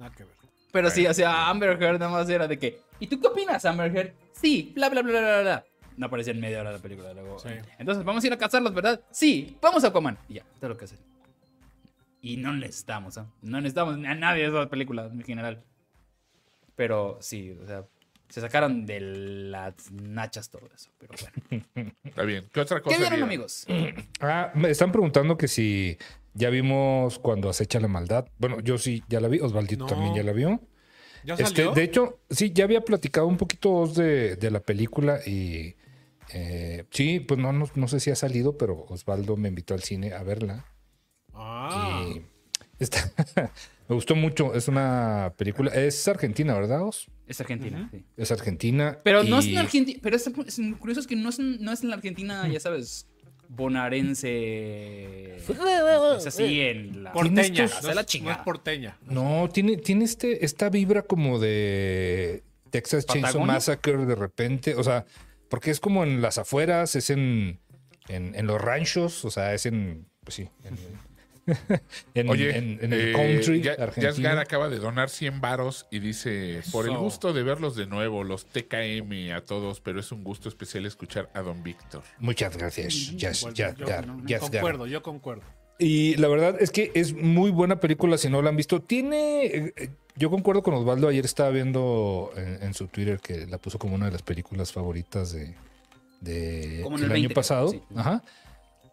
Nada 0.00 0.12
que 0.16 0.24
ver. 0.24 0.34
Pero 0.72 0.88
sí, 0.88 1.06
o 1.06 1.12
sea, 1.12 1.48
Amber 1.50 1.80
Heard 1.80 1.98
nada 1.98 2.10
más 2.10 2.28
era 2.30 2.48
de 2.48 2.58
que, 2.58 2.80
¿y 2.98 3.06
tú 3.06 3.20
qué 3.20 3.26
opinas, 3.26 3.64
Amber 3.66 3.94
Heard? 3.94 4.12
Sí, 4.32 4.72
bla, 4.74 4.88
bla, 4.88 5.02
bla, 5.02 5.12
bla, 5.12 5.20
bla, 5.20 5.40
bla. 5.42 5.64
No 5.98 6.06
aparecía 6.06 6.32
en 6.32 6.40
media 6.40 6.60
hora 6.60 6.70
de 6.70 6.76
la 6.76 6.82
película. 6.82 7.12
Luego. 7.12 7.38
Sí. 7.38 7.50
Entonces, 7.78 8.02
vamos 8.02 8.24
a 8.24 8.26
ir 8.26 8.32
a 8.32 8.38
cazarlos, 8.38 8.72
¿verdad? 8.72 8.98
Sí, 9.10 9.58
vamos 9.60 9.84
a 9.84 9.88
Aquaman. 9.88 10.16
Y 10.26 10.34
ya, 10.34 10.44
todo 10.58 10.70
lo 10.70 10.78
que 10.78 10.86
hacen. 10.86 10.98
Y 12.22 12.38
no 12.38 12.54
necesitamos, 12.54 13.18
¿ah? 13.18 13.26
No 13.42 13.60
necesitamos 13.60 13.94
a 13.96 14.14
nadie 14.14 14.44
de 14.44 14.48
esas 14.48 14.68
películas 14.68 15.12
en 15.12 15.22
general. 15.22 15.62
Pero 16.76 17.18
sí, 17.20 17.54
o 17.62 17.66
sea, 17.66 17.84
se 18.30 18.40
sacaron 18.40 18.86
de 18.86 19.00
las 19.00 19.90
nachas 19.90 20.48
todo 20.48 20.70
eso. 20.74 20.88
Pero 20.98 21.12
bueno. 21.20 21.92
Está 22.04 22.22
bien. 22.22 22.48
¿Qué 22.50 22.60
otra 22.60 22.80
cosa? 22.80 22.96
¿Qué 22.96 23.02
vieron? 23.02 23.22
amigos? 23.22 23.66
Ah, 24.20 24.50
me 24.54 24.70
están 24.70 24.92
preguntando 24.92 25.36
que 25.36 25.48
si 25.48 25.98
ya 26.34 26.50
vimos 26.50 27.18
cuando 27.18 27.48
acecha 27.48 27.80
la 27.80 27.88
maldad. 27.88 28.26
Bueno, 28.38 28.60
yo 28.60 28.78
sí 28.78 29.02
ya 29.08 29.20
la 29.20 29.28
vi. 29.28 29.40
Osvaldito 29.40 29.84
No. 29.84 29.86
también 29.90 30.14
ya 30.14 30.22
la 30.22 30.32
vio. 30.32 30.60
¿Ya 31.24 31.34
Este, 31.34 31.46
salió? 31.46 31.72
de 31.72 31.82
hecho, 31.82 32.20
sí, 32.30 32.52
ya 32.54 32.64
había 32.64 32.80
platicado 32.82 33.26
un 33.26 33.36
poquito 33.36 33.86
de, 33.86 34.36
de 34.36 34.50
la 34.50 34.60
película 34.60 35.20
y 35.26 35.74
eh, 36.32 36.84
sí, 36.90 37.20
pues 37.20 37.38
no, 37.38 37.52
no, 37.52 37.68
no 37.74 37.88
sé 37.88 38.00
si 38.00 38.10
ha 38.10 38.16
salido, 38.16 38.56
pero 38.56 38.86
Osvaldo 38.88 39.36
me 39.36 39.48
invitó 39.48 39.74
al 39.74 39.82
cine 39.82 40.12
a 40.14 40.22
verla. 40.22 40.64
Ah, 41.34 42.04
Y 42.08 42.22
está, 42.78 43.12
me 43.88 43.94
gustó 43.94 44.14
mucho. 44.16 44.54
Es 44.54 44.68
una 44.68 45.34
película, 45.36 45.70
es 45.72 46.06
argentina, 46.08 46.54
¿verdad? 46.54 46.82
Os? 46.86 47.06
Es 47.26 47.40
Argentina, 47.40 47.88
sí. 47.92 48.04
Es 48.16 48.32
argentina. 48.32 48.98
Pero 49.04 49.22
no 49.22 49.38
es 49.38 49.46
y- 49.46 49.52
en 49.52 49.58
Argentina. 49.58 50.00
Pero 50.02 50.16
es, 50.16 50.26
es 50.26 50.60
curioso 50.78 51.00
es 51.00 51.06
que 51.06 51.16
no 51.16 51.28
es, 51.28 51.38
en- 51.38 51.62
no 51.62 51.72
es 51.72 51.82
en 51.82 51.90
la 51.90 51.96
Argentina, 51.96 52.48
ya 52.48 52.58
sabes, 52.60 53.06
bonaerense. 53.50 55.36
Es 55.36 56.26
así 56.26 56.60
en 56.60 57.04
la. 57.04 57.12
porteña. 57.12 57.64
estos- 57.64 57.78
Hace 57.78 57.88
No 57.88 57.94
la 57.94 58.00
es, 58.00 58.06
no 58.06 58.10
chingada. 58.10 58.36
es 58.36 58.42
porteña. 58.42 58.96
No, 59.06 59.48
tiene, 59.52 59.76
tiene 59.76 60.04
este, 60.04 60.44
esta 60.44 60.68
vibra 60.70 61.02
como 61.02 61.38
de 61.38 62.42
Texas 62.70 63.06
Chainsaw 63.06 63.32
¿Patagonia? 63.32 63.54
Massacre 63.54 63.96
de 64.06 64.14
repente. 64.14 64.74
O 64.74 64.82
sea, 64.84 65.04
porque 65.48 65.70
es 65.70 65.80
como 65.80 66.04
en 66.04 66.22
las 66.22 66.38
afueras, 66.38 66.94
es 66.96 67.10
en, 67.10 67.58
en, 68.08 68.34
en 68.34 68.46
los 68.46 68.60
ranchos, 68.60 69.24
o 69.24 69.30
sea, 69.30 69.52
es 69.54 69.66
en, 69.66 70.06
pues 70.24 70.34
sí, 70.36 70.48
en, 70.64 70.76
en, 72.14 72.28
Oye, 72.28 72.56
en- 72.56 72.78
en 72.82 72.92
el 72.92 73.08
eh, 73.08 73.12
country 73.12 73.62
Ya- 73.62 73.72
argentino. 73.72 74.06
Jasgar 74.12 74.38
acaba 74.38 74.68
de 74.68 74.78
donar 74.78 75.08
100 75.10 75.40
varos 75.40 75.86
y 75.90 75.98
dice, 75.98 76.62
por 76.72 76.86
el 76.86 76.92
Eso. 76.92 77.00
gusto 77.00 77.32
de 77.32 77.42
verlos 77.42 77.76
de 77.76 77.86
nuevo, 77.86 78.24
los 78.24 78.46
TKM 78.46 79.32
a 79.34 79.40
todos, 79.42 79.80
pero 79.80 80.00
es 80.00 80.10
un 80.12 80.24
gusto 80.24 80.48
especial 80.48 80.86
escuchar 80.86 81.30
a 81.34 81.40
Don 81.42 81.62
Víctor. 81.62 82.02
Muchas 82.18 82.56
gracias, 82.56 83.12
Jas- 83.18 83.42
Bueno, 83.42 83.56
Jasgar, 83.56 84.26
yo, 84.26 84.40
concuerdo, 84.40 84.86
yo 84.86 85.02
concuerdo. 85.02 85.42
Y 85.78 86.14
la 86.16 86.28
verdad 86.28 86.56
es 86.60 86.70
que 86.70 86.90
es 86.94 87.14
muy 87.14 87.50
buena 87.50 87.80
película 87.80 88.18
si 88.18 88.28
no 88.28 88.42
la 88.42 88.50
han 88.50 88.56
visto. 88.56 88.82
Tiene. 88.82 89.46
eh, 89.46 89.90
Yo 90.14 90.28
concuerdo 90.28 90.62
con 90.62 90.74
Osvaldo. 90.74 91.08
Ayer 91.08 91.24
estaba 91.24 91.48
viendo 91.48 92.30
en, 92.36 92.62
en 92.64 92.74
su 92.74 92.86
Twitter 92.88 93.18
que 93.18 93.46
la 93.46 93.56
puso 93.56 93.78
como 93.78 93.94
una 93.94 94.04
de 94.04 94.12
las 94.12 94.20
películas 94.20 94.72
favoritas 94.72 95.32
de, 95.32 95.54
de 96.20 96.80
Como 96.82 96.98
en 96.98 97.04
el 97.04 97.10
el 97.10 97.12
año 97.12 97.22
20, 97.28 97.34
pasado. 97.34 97.68
sí. 97.70 97.80
Ajá. 97.96 98.22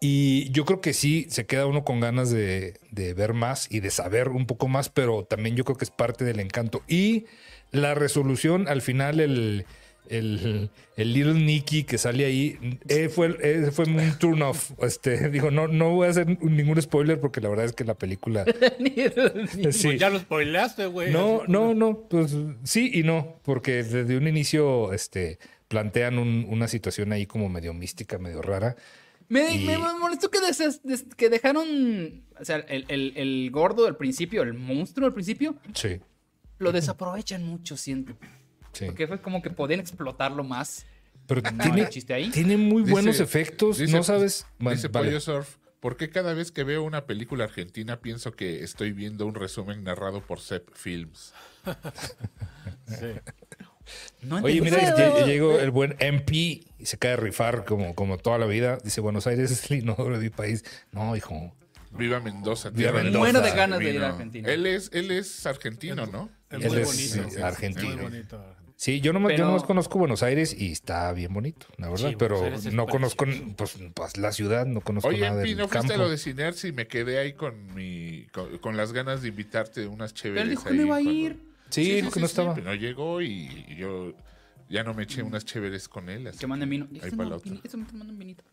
Y 0.00 0.50
yo 0.52 0.64
creo 0.64 0.80
que 0.80 0.92
sí, 0.92 1.26
se 1.28 1.46
queda 1.46 1.66
uno 1.66 1.84
con 1.84 1.98
ganas 2.00 2.30
de, 2.30 2.74
de 2.92 3.14
ver 3.14 3.32
más 3.34 3.66
y 3.70 3.80
de 3.80 3.90
saber 3.90 4.28
un 4.28 4.46
poco 4.46 4.68
más, 4.68 4.88
pero 4.90 5.24
también 5.24 5.56
yo 5.56 5.64
creo 5.64 5.76
que 5.76 5.84
es 5.84 5.90
parte 5.90 6.24
del 6.24 6.38
encanto. 6.40 6.82
Y 6.86 7.24
la 7.72 7.94
resolución, 7.94 8.68
al 8.68 8.80
final, 8.80 9.18
el, 9.18 9.66
el, 10.08 10.70
el 10.96 11.12
Little 11.12 11.34
Nicky 11.34 11.82
que 11.82 11.98
sale 11.98 12.24
ahí, 12.26 12.78
eh, 12.88 13.08
fue, 13.08 13.36
eh, 13.42 13.70
fue 13.72 13.86
un 13.86 14.18
turn 14.18 14.40
off. 14.42 14.70
Este, 14.82 15.30
digo, 15.30 15.50
no, 15.50 15.66
no 15.66 15.90
voy 15.90 16.06
a 16.06 16.10
hacer 16.10 16.28
ningún 16.44 16.80
spoiler 16.80 17.18
porque 17.20 17.40
la 17.40 17.48
verdad 17.48 17.64
es 17.66 17.72
que 17.72 17.82
la 17.84 17.94
película... 17.94 18.44
sí. 18.78 19.62
Pues 19.62 19.98
ya 19.98 20.10
lo 20.10 20.20
spoileaste, 20.20 20.86
güey. 20.86 21.12
No, 21.12 21.42
no, 21.48 21.74
no, 21.74 22.02
pues 22.08 22.36
sí 22.62 22.90
y 22.94 23.02
no, 23.02 23.40
porque 23.42 23.82
desde 23.82 24.16
un 24.16 24.28
inicio 24.28 24.92
este, 24.92 25.38
plantean 25.66 26.18
un- 26.18 26.46
una 26.48 26.68
situación 26.68 27.12
ahí 27.12 27.26
como 27.26 27.48
medio 27.48 27.74
mística, 27.74 28.18
medio 28.18 28.42
rara. 28.42 28.76
Me, 29.28 29.54
Y- 29.56 29.66
me 29.66 29.76
molestó 29.98 30.30
que, 30.30 30.40
des- 30.40 30.80
des- 30.82 31.04
que 31.16 31.28
dejaron. 31.28 32.24
O 32.40 32.44
sea, 32.44 32.56
el, 32.56 32.84
el- 32.88 33.12
el 33.16 33.50
gordo 33.50 33.84
del 33.84 33.96
principio, 33.96 34.42
el 34.42 34.54
monstruo 34.54 35.06
del 35.06 35.12
principio, 35.14 35.56
Sí, 35.74 36.00
lo 36.58 36.72
desaprovechan 36.72 37.44
mucho, 37.44 37.76
siento. 37.76 38.16
sí. 38.72 38.86
Porque 38.86 39.06
fue 39.06 39.20
como 39.20 39.42
que 39.42 39.50
podían 39.50 39.80
explotarlo 39.80 40.44
más. 40.44 40.86
Pero 41.26 41.42
No 41.42 41.62
tiene, 41.62 41.88
chiste 41.90 42.14
ahí. 42.14 42.30
tiene 42.30 42.56
muy 42.56 42.82
Dice- 42.82 42.92
buenos 42.92 43.20
efectos, 43.20 43.76
dice- 43.78 43.92
no 43.94 44.02
sabes. 44.02 44.46
Man, 44.58 44.74
Dice 44.76 44.88
vale. 44.88 45.08
Pollo 45.08 45.20
Surf, 45.20 45.56
¿por 45.80 45.98
qué 45.98 46.08
cada 46.08 46.32
vez 46.32 46.50
que 46.50 46.64
veo 46.64 46.82
una 46.82 47.04
película 47.04 47.44
argentina 47.44 48.00
pienso 48.00 48.32
que 48.32 48.62
estoy 48.64 48.92
viendo 48.92 49.26
un 49.26 49.34
resumen 49.34 49.84
narrado 49.84 50.22
por 50.22 50.40
Sep 50.40 50.70
Films? 50.74 51.34
Sí. 52.86 53.12
No 54.22 54.36
Oye, 54.42 54.60
mira, 54.60 54.78
lle- 54.96 55.24
llegó 55.26 55.58
el 55.58 55.70
buen 55.70 55.96
MP 55.98 56.34
y 56.78 56.86
se 56.86 56.98
cae 56.98 57.12
a 57.12 57.16
rifar 57.16 57.64
como, 57.64 57.94
como 57.94 58.18
toda 58.18 58.38
la 58.38 58.46
vida. 58.46 58.78
Dice, 58.84 59.00
Buenos 59.00 59.26
Aires 59.26 59.50
es 59.50 59.70
el 59.70 59.78
inodoro 59.78 60.18
de 60.18 60.24
mi 60.24 60.30
país. 60.30 60.64
No, 60.92 61.14
hijo. 61.16 61.52
Viva 61.90 62.20
Mendoza. 62.20 62.70
Viva 62.70 62.92
Mendoza. 62.92 63.18
Muero 63.18 63.40
de 63.40 63.50
ganas 63.52 63.78
de 63.78 63.90
ir 63.94 64.02
a. 64.02 64.08
Argentina. 64.10 64.48
Él 64.52 64.66
es, 64.66 64.90
él 64.92 65.10
es 65.10 65.46
argentino, 65.46 66.06
¿no? 66.06 66.28
Es 66.50 66.62
Él 66.64 66.68
muy 66.70 66.78
es, 66.80 66.86
bonito. 66.86 67.30
sí, 67.30 67.36
es 67.36 67.42
argentino. 67.42 67.88
Muy 67.94 68.02
bonito. 68.04 68.44
Sí, 68.76 69.00
yo 69.00 69.12
nomás, 69.12 69.32
yo 69.32 69.36
Pero- 69.38 69.46
nomás 69.48 69.64
conozco 69.64 69.98
Buenos 69.98 70.22
Aires 70.22 70.54
y 70.56 70.70
está 70.70 71.10
bien 71.12 71.34
bonito, 71.34 71.66
la 71.78 71.88
verdad. 71.88 72.10
Sí, 72.10 72.16
pero 72.16 72.40
no 72.72 72.86
conozco 72.86 73.24
pues, 73.56 73.76
pues, 73.92 74.16
la 74.18 74.30
ciudad, 74.30 74.66
no 74.66 74.80
conozco 74.82 75.08
Oye, 75.08 75.18
nada 75.22 75.40
del 75.40 75.56
¿no 75.56 75.66
fuiste 75.66 75.88
campo. 75.88 75.94
a 75.94 75.96
lo 75.96 76.08
de 76.08 76.16
Cinerx 76.16 76.64
y 76.64 76.70
me 76.72 76.86
quedé 76.86 77.18
ahí 77.18 77.32
con 77.32 77.74
mi 77.74 78.28
con, 78.32 78.56
con 78.58 78.76
las 78.76 78.92
ganas 78.92 79.20
de 79.22 79.28
invitarte 79.30 79.88
unas 79.88 80.14
chéveres 80.14 80.42
Pero 80.44 80.50
dijo 80.50 80.62
que 80.62 80.68
ahí 80.70 80.76
no 80.76 80.82
iba 80.84 80.94
a 80.96 80.98
cuando- 81.02 81.10
ir. 81.12 81.47
Sí, 81.70 81.94
dijo 81.96 82.10
que 82.10 82.20
no 82.20 82.26
estaba. 82.26 82.54
pero 82.54 82.66
no 82.66 82.74
llegó 82.74 83.20
y 83.22 83.76
yo 83.76 84.12
ya 84.68 84.82
no 84.84 84.94
me 84.94 85.04
eché 85.04 85.22
unas 85.22 85.44
chéveres 85.44 85.88
con 85.88 86.08
él. 86.08 86.26
así 86.26 86.38
Que 86.38 86.46
manden 86.46 86.68
vino. 86.70 86.86
Ahí 86.92 86.98
Eso 87.08 87.10
para 87.16 87.24
no, 87.24 87.30
la 87.30 87.36
otra. 87.36 87.52
eso 87.62 87.76
me 87.78 87.84
mandan 87.92 88.18
vinito. 88.18 88.44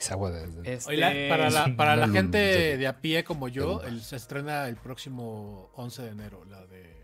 Es 0.00 0.10
agua 0.12 0.30
de... 0.30 0.46
de- 0.46 0.74
Este, 0.74 0.90
Oye, 0.90 0.98
la- 0.98 1.28
para 1.36 1.50
la, 1.50 1.76
para 1.76 1.96
la 1.96 2.08
gente 2.08 2.38
de- 2.38 2.86
a 2.86 3.00
pie 3.00 3.24
como 3.24 3.48
yo, 3.48 3.82
el- 3.82 4.00
se 4.00 4.16
estrena 4.16 4.66
el 4.68 4.76
próximo 4.76 5.70
11 5.74 6.02
de 6.02 6.08
enero, 6.10 6.44
la 6.44 6.64
de 6.66 6.96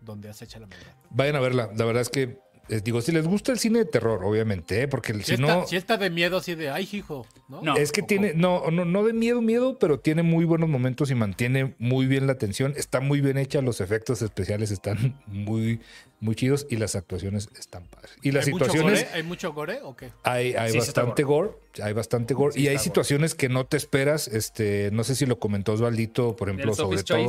donde 0.00 0.28
acecha 0.28 0.58
la 0.58 0.66
maldad. 0.66 0.86
Vayan 1.10 1.36
a 1.36 1.40
verla. 1.40 1.70
La 1.76 1.84
verdad 1.84 2.02
es 2.02 2.08
que, 2.08 2.38
eh, 2.68 2.80
digo, 2.82 3.00
si 3.00 3.12
les 3.12 3.26
gusta 3.26 3.52
el 3.52 3.58
cine 3.58 3.80
de 3.80 3.84
terror, 3.84 4.24
obviamente, 4.24 4.82
¿eh? 4.82 4.88
porque 4.88 5.14
Si, 5.14 5.22
si 5.22 5.34
está, 5.34 5.46
no... 5.46 5.66
si 5.66 5.76
está 5.76 5.96
de 5.96 6.10
miedo 6.10 6.38
así 6.38 6.54
de, 6.54 6.70
ay, 6.70 6.88
hijo, 6.92 7.26
¿no? 7.48 7.62
No. 7.62 7.76
Es 7.76 7.92
que 7.92 8.02
¿O 8.02 8.06
tiene, 8.06 8.34
no, 8.34 8.70
no, 8.70 8.84
no 8.84 9.04
de 9.04 9.12
miedo, 9.12 9.40
miedo, 9.40 9.78
pero 9.78 10.00
tiene 10.00 10.22
muy 10.22 10.44
buenos 10.44 10.68
momentos 10.68 11.10
y 11.10 11.14
mantiene 11.14 11.74
muy 11.78 12.06
bien 12.06 12.26
la 12.26 12.32
atención. 12.34 12.74
Está 12.76 13.00
muy 13.00 13.20
bien 13.20 13.38
hecha, 13.38 13.62
los 13.62 13.80
efectos 13.80 14.22
especiales 14.22 14.70
están 14.70 15.20
muy, 15.26 15.80
muy 16.20 16.34
chidos 16.34 16.66
y 16.68 16.76
las 16.76 16.94
actuaciones 16.94 17.48
están 17.58 17.84
padres. 17.86 18.12
Y 18.22 18.32
las 18.32 18.46
¿Hay 18.46 18.52
mucho 18.52 18.64
situaciones, 18.66 19.04
gore? 19.04 19.14
¿Hay 19.14 19.22
mucho 19.22 19.52
gore 19.52 19.80
o 19.82 19.96
qué? 19.96 20.10
hay, 20.22 20.54
hay 20.54 20.72
Sí, 20.72 20.78
bastante 20.78 21.22
gore. 21.22 21.50
Hay 21.82 21.92
bastante 21.92 22.34
gore. 22.34 22.52
Sí 22.54 22.60
y 22.60 22.68
hay 22.68 22.74
gore. 22.74 22.84
situaciones 22.84 23.34
que 23.34 23.48
no 23.48 23.66
te 23.66 23.76
esperas. 23.76 24.28
Este, 24.28 24.90
no 24.92 25.04
sé 25.04 25.14
si 25.14 25.26
lo 25.26 25.38
comentó 25.38 25.72
Osvaldito, 25.72 26.36
por 26.36 26.48
ejemplo, 26.48 26.74
sobre 26.74 27.02
todo. 27.02 27.28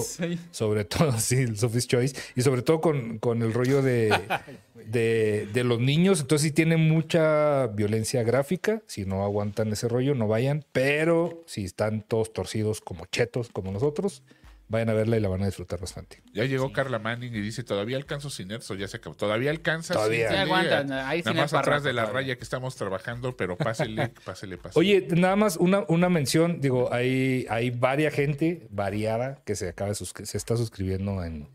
Sobre 0.52 0.86
todo, 0.86 1.12
sí, 1.20 1.36
el 1.36 1.58
Sophie's 1.58 1.88
Choice. 1.88 2.16
Y 2.36 2.42
sobre 2.42 2.62
todo 2.62 2.82
con, 2.82 3.20
con 3.20 3.42
el 3.42 3.54
rollo 3.54 3.82
de, 3.82 4.14
de, 4.86 5.48
de 5.52 5.64
los 5.64 5.80
niños. 5.80 6.22
Entonces 6.22 6.48
sí 6.48 6.52
tiene 6.52 6.78
mucha 6.78 7.68
violencia 7.68 8.24
gráfica. 8.24 8.82
Si 8.88 9.06
no 9.06 9.24
aguantan 9.24 9.72
ese 9.72 9.88
rollo, 9.88 10.16
no 10.16 10.28
vayan. 10.28 10.66
Pero 10.72 11.44
si 11.46 11.66
están 11.66 12.02
todos 12.02 12.34
torcidos 12.34 12.82
como 12.82 13.06
chetos, 13.06 13.50
como 13.50 13.72
nosotros, 13.72 14.24
vayan 14.70 14.90
a 14.90 14.94
verla 14.94 15.18
y 15.18 15.20
la 15.20 15.28
van 15.28 15.42
a 15.42 15.48
disfrutar 15.48 15.80
bastante. 15.80 16.22
Ya 16.34 16.46
llegó 16.46 16.72
Carla 16.72 17.00
Manning 17.00 17.36
y 17.36 17.42
dice, 17.42 17.64
todavía 17.64 17.98
alcanzo 17.98 18.30
Cinerx 18.30 18.70
o 18.72 18.76
ya 18.76 18.88
se 18.88 18.98
acabó. 18.98 19.16
Todavía 19.16 19.52
alcanza. 19.52 19.96
Todavía. 19.96 20.30
sí, 20.30 20.36
Sí, 20.36 20.40
aguanta, 20.40 21.10
ahí 21.10 21.22
Nada 21.24 21.42
más 21.42 21.54
atrás 21.54 21.84
de 21.84 21.92
la 21.92 22.04
todavía. 22.04 22.22
raya 22.22 22.36
que 22.38 22.44
estamos 22.44 22.76
trabajando, 22.76 23.36
pero 23.36 23.58
pásele, 23.58 24.10
pásele, 24.26 24.58
pásele. 24.58 24.80
Oye, 24.80 25.08
nada 25.16 25.36
más 25.36 25.58
una, 25.58 25.84
una 25.88 26.10
mención, 26.10 26.62
digo, 26.62 26.94
hay, 26.94 27.46
hay 27.50 27.72
varia 27.72 28.12
gente 28.12 28.68
variada 28.70 29.42
que 29.44 29.56
se 29.56 29.70
acaba 29.70 29.90
de 29.90 29.96
se 29.96 30.38
está 30.38 30.56
suscribiendo 30.56 31.24
en, 31.24 31.50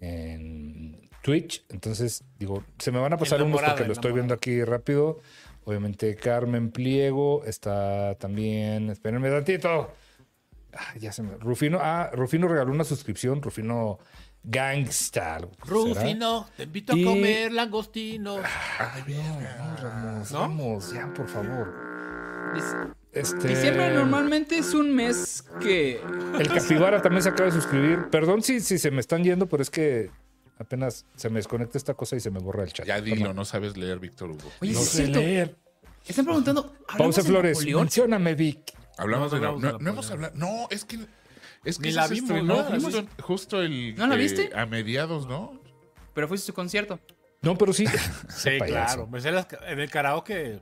en 0.00 1.08
Twitch. 1.22 1.64
Entonces, 1.68 2.24
digo, 2.38 2.64
se 2.78 2.90
me 2.90 2.98
van 2.98 3.12
a 3.12 3.18
pasar 3.18 3.42
unos 3.42 3.60
porque 3.62 3.84
lo 3.84 3.92
estoy 3.92 4.12
viendo 4.12 4.34
aquí 4.34 4.64
rápido. 4.64 5.20
Obviamente, 5.64 6.14
Carmen 6.14 6.70
Pliego 6.70 7.44
está 7.44 8.14
también. 8.18 8.88
Espérenme 8.88 9.28
tantito. 9.28 9.92
Ah, 10.78 10.94
ya 10.98 11.12
se 11.12 11.22
me. 11.22 11.36
Rufino, 11.38 11.78
ah, 11.80 12.10
Rufino 12.12 12.48
regaló 12.48 12.70
una 12.72 12.84
suscripción. 12.84 13.40
Rufino 13.42 13.98
Gangsta. 14.42 15.38
será. 15.38 15.48
Rufino, 15.66 16.48
te 16.56 16.64
invito 16.64 16.92
a 16.92 16.96
Y- 16.96 17.04
comer 17.04 17.52
langostino. 17.52 18.36
Ay, 18.78 19.02
no, 19.08 19.76
Ramos, 19.82 20.30
¿No? 20.32 20.38
vamos, 20.40 20.92
ya, 20.92 21.12
por 21.14 21.28
favor. 21.28 21.74
Este... 23.12 23.48
Diciembre 23.48 23.92
normalmente 23.94 24.58
es 24.58 24.74
un 24.74 24.94
mes 24.94 25.44
que. 25.60 26.00
El 26.38 26.48
capibara 26.48 27.00
también 27.02 27.22
se 27.22 27.30
acaba 27.30 27.46
de 27.46 27.52
suscribir. 27.52 28.08
Perdón 28.10 28.42
si, 28.42 28.60
si 28.60 28.78
se 28.78 28.90
me 28.90 29.00
están 29.00 29.24
yendo, 29.24 29.46
pero 29.46 29.62
es 29.62 29.70
que 29.70 30.10
apenas 30.58 31.04
se 31.16 31.28
me 31.30 31.36
desconecta 31.38 31.78
esta 31.78 31.94
cosa 31.94 32.16
y 32.16 32.20
se 32.20 32.30
me 32.30 32.38
borra 32.38 32.62
el 32.64 32.72
chat. 32.72 32.86
Ya 32.86 33.00
dilo, 33.00 33.32
no 33.32 33.44
sabes 33.44 33.76
leer, 33.76 33.98
Víctor 33.98 34.30
Hugo. 34.30 34.50
Oye, 34.60 34.72
No 34.72 34.80
sé 34.80 34.96
cierto. 35.04 35.18
leer. 35.20 35.56
Están 36.06 36.24
preguntando. 36.24 36.72
¿hablamos 36.88 37.16
Pausa 37.16 37.22
Flores, 37.24 37.64
mencióname, 37.66 38.34
Vic. 38.34 38.60
Hablamos 38.98 39.32
No, 39.32 39.38
de... 39.40 39.46
hablamos 39.46 39.60
No, 39.62 39.66
de 39.66 39.72
no 39.72 39.78
Napoleón. 39.78 39.94
hemos 39.94 40.10
hablado... 40.10 40.34
No, 40.36 40.68
es 40.70 40.84
que... 40.84 40.98
Es 41.64 41.78
que 41.78 41.88
Ni 41.88 41.92
la 41.94 42.06
se 42.06 42.14
vimos, 42.14 42.30
estrenó 42.30 42.56
¿no? 42.70 42.80
justo, 42.80 43.06
justo 43.22 43.62
el... 43.62 43.94
¿No 43.96 44.06
la 44.06 44.14
eh, 44.14 44.18
viste? 44.18 44.50
a 44.54 44.66
mediados, 44.66 45.26
¿no? 45.26 45.60
Pero 46.14 46.28
fuiste 46.28 46.44
a 46.44 46.46
su 46.46 46.54
concierto. 46.54 47.00
No, 47.42 47.56
pero 47.58 47.72
sí. 47.72 47.84
Sí, 48.28 48.50
claro. 48.66 49.06
Me 49.08 49.20
ca- 49.20 49.58
en 49.66 49.80
el 49.80 49.90
karaoke, 49.90 50.60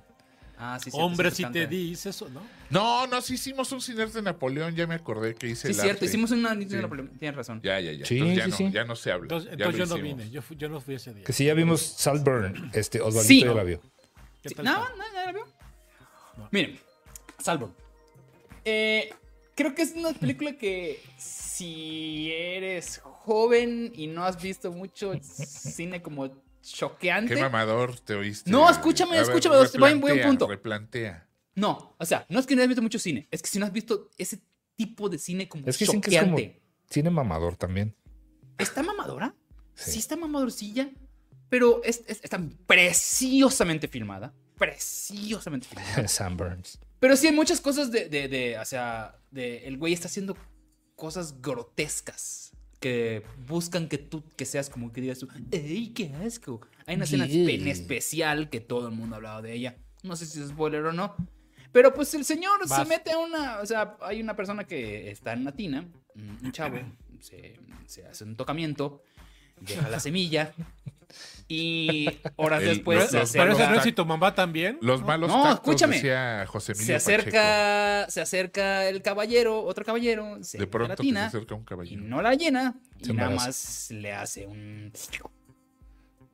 Ah, 0.56 0.78
sí, 0.82 0.90
sí. 0.92 0.96
hombre, 1.00 1.30
sí, 1.32 1.42
si 1.44 1.50
te 1.50 1.66
dices 1.66 2.14
eso, 2.14 2.28
¿no? 2.28 2.40
No, 2.70 3.08
no, 3.08 3.20
sí 3.20 3.34
hicimos 3.34 3.72
un 3.72 3.80
ciner 3.80 4.08
de 4.12 4.22
Napoleón, 4.22 4.74
ya 4.76 4.86
me 4.86 4.94
acordé 4.94 5.34
que 5.34 5.48
hice 5.48 5.62
Sí, 5.62 5.68
el 5.68 5.74
cierto. 5.74 5.92
arte. 5.94 6.04
Hicimos 6.06 6.30
una. 6.30 6.54
Sí. 6.54 6.66
Tienes 6.66 7.34
razón. 7.34 7.60
Ya, 7.60 7.80
ya, 7.80 7.90
ya. 7.92 8.06
Sí, 8.06 8.18
entonces 8.18 8.36
ya, 8.38 8.44
sí, 8.44 8.50
no, 8.50 8.56
sí. 8.56 8.70
ya 8.74 8.84
no 8.84 8.94
se 8.96 9.10
habla. 9.10 9.24
Entonces, 9.24 9.48
Ya 9.50 9.64
entonces 9.64 9.88
yo 9.88 9.96
no 9.96 10.02
vine. 10.02 10.30
Yo, 10.30 10.42
fui- 10.42 10.56
yo 10.56 10.68
no 10.68 10.80
fui 10.80 10.94
ese 10.94 11.12
día. 11.12 11.24
Que 11.24 11.32
si 11.32 11.44
ya 11.44 11.54
vimos 11.54 11.80
Saltburn, 11.82 12.70
este 12.72 13.00
Osvaldito 13.00 13.28
Sí. 13.28 13.40
ya 13.44 13.52
la 13.52 13.64
vio. 13.64 13.80
¿Qué 14.42 14.48
Sí, 14.50 14.54
No, 14.58 14.62
no, 14.62 14.88
no 14.96 14.96
la. 15.24 15.32
No. 15.32 16.48
Miren, 16.52 16.78
Salvo. 17.40 17.74
Eh, 18.64 19.12
creo 19.54 19.74
que 19.74 19.82
es 19.82 19.92
una 19.94 20.12
película 20.12 20.56
que 20.56 21.00
si 21.18 22.30
eres 22.32 22.98
joven 23.02 23.92
y 23.94 24.06
no 24.06 24.24
has 24.24 24.40
visto 24.42 24.72
mucho 24.72 25.12
cine 25.22 26.02
como 26.02 26.42
choqueante. 26.62 27.34
Qué 27.34 27.40
mamador 27.40 27.98
te 28.00 28.14
oíste. 28.14 28.50
No, 28.50 28.68
escúchame, 28.70 29.12
ver, 29.12 29.22
escúchame, 29.22 29.56
voy 29.76 30.10
a 30.12 30.14
un 30.14 30.22
punto. 30.30 30.46
Replantea. 30.46 31.28
No, 31.54 31.94
o 31.98 32.04
sea, 32.06 32.26
no 32.28 32.40
es 32.40 32.46
que 32.46 32.54
no 32.56 32.62
hayas 32.62 32.68
visto 32.70 32.82
mucho 32.82 32.98
cine, 32.98 33.28
es 33.30 33.40
que 33.42 33.48
si 33.48 33.58
no 33.58 33.66
has 33.66 33.72
visto 33.72 34.10
ese 34.18 34.40
tipo 34.76 35.08
de 35.08 35.18
cine 35.18 35.48
como 35.48 35.66
Es 35.68 35.76
que 35.78 35.84
dicen 35.84 36.00
que 36.00 36.10
es 36.16 36.20
como 36.22 36.36
choqueante. 36.36 36.62
cine 36.90 37.10
mamador 37.10 37.56
también. 37.56 37.94
¿Está 38.58 38.82
mamadora? 38.82 39.34
Sí. 39.74 39.92
Sí. 39.92 39.98
está 40.00 40.16
mamadorcilla, 40.16 40.90
pero 41.48 41.80
es, 41.84 42.02
es- 42.08 42.20
está 42.24 42.40
preciosamente 42.66 43.86
filmada. 43.88 44.32
Preciosamente 44.58 45.66
filmada. 45.68 46.08
Sam 46.08 46.36
Burns. 46.36 46.78
Pero 47.04 47.16
sí 47.18 47.26
hay 47.26 47.34
muchas 47.34 47.60
cosas 47.60 47.92
de, 47.92 48.08
de, 48.08 48.28
de, 48.28 48.58
o 48.58 48.64
sea, 48.64 49.18
de, 49.30 49.66
el 49.66 49.76
güey 49.76 49.92
está 49.92 50.08
haciendo 50.08 50.38
cosas 50.96 51.38
grotescas. 51.42 52.52
que 52.80 53.22
buscan 53.46 53.88
que 53.90 53.98
tú 53.98 54.24
que 54.36 54.46
seas 54.46 54.70
como 54.70 54.90
que 54.90 55.02
digas 55.02 55.18
tú, 55.18 55.28
¡ey, 55.50 55.90
qué 55.92 56.14
asco! 56.24 56.62
Hay 56.86 56.94
una 56.96 57.04
escena 57.04 57.26
Yeah. 57.26 57.50
en 57.50 57.68
especial 57.68 58.48
que 58.48 58.60
todo 58.60 58.88
el 58.88 58.94
mundo 58.94 59.16
ha 59.16 59.18
hablado 59.18 59.42
de 59.42 59.52
ella. 59.52 59.76
No 60.02 60.16
sé 60.16 60.24
si 60.24 60.40
es 60.40 60.48
spoiler 60.48 60.82
o 60.86 60.94
no. 60.94 61.14
Pero 61.72 61.92
pues 61.92 62.14
el 62.14 62.24
señor 62.24 62.66
se 62.66 62.86
mete 62.86 63.12
a 63.12 63.18
una. 63.18 63.60
O 63.60 63.66
sea, 63.66 63.98
hay 64.00 64.22
una 64.22 64.34
persona 64.34 64.64
que 64.64 65.10
está 65.10 65.34
en 65.34 65.44
la 65.44 65.52
tina, 65.52 65.86
un 66.14 66.38
un 66.42 66.52
chavo, 66.52 66.78
se, 67.20 67.60
se 67.84 68.06
hace 68.06 68.24
un 68.24 68.34
tocamiento, 68.34 69.02
deja 69.60 69.90
la 69.90 70.00
semilla. 70.00 70.54
Y 71.48 72.08
horas 72.36 72.62
El- 72.62 72.68
después 72.68 72.98
los- 73.00 73.10
se 73.10 73.18
los 73.18 73.32
Pero 73.32 73.44
acerca. 73.44 73.62
ese 73.64 73.70
no 73.72 73.76
es 73.78 73.82
si 73.84 73.92
tu 73.92 74.04
mamá 74.04 74.34
también. 74.34 74.78
Los 74.80 75.00
¿no? 75.00 75.06
malos 75.06 75.28
No, 75.28 75.42
tactos, 75.42 75.54
escúchame. 75.68 75.96
decía 75.96 76.44
José 76.46 76.72
Emilio 76.72 76.86
se 76.86 76.94
acerca, 76.94 78.06
se 78.10 78.20
acerca 78.20 78.88
el 78.88 79.02
caballero, 79.02 79.62
otro 79.62 79.84
caballero, 79.84 80.42
se. 80.42 80.58
De 80.58 80.66
pronto 80.66 81.02
que 81.02 81.10
se 81.12 81.18
acerca 81.18 81.54
un 81.54 81.62
y 81.62 81.64
caballero. 81.64 82.02
no 82.02 82.22
la 82.22 82.34
llena 82.34 82.74
y 83.00 83.12
nada 83.12 83.30
más 83.30 83.90
le 83.90 84.12
hace 84.12 84.46
un 84.46 84.92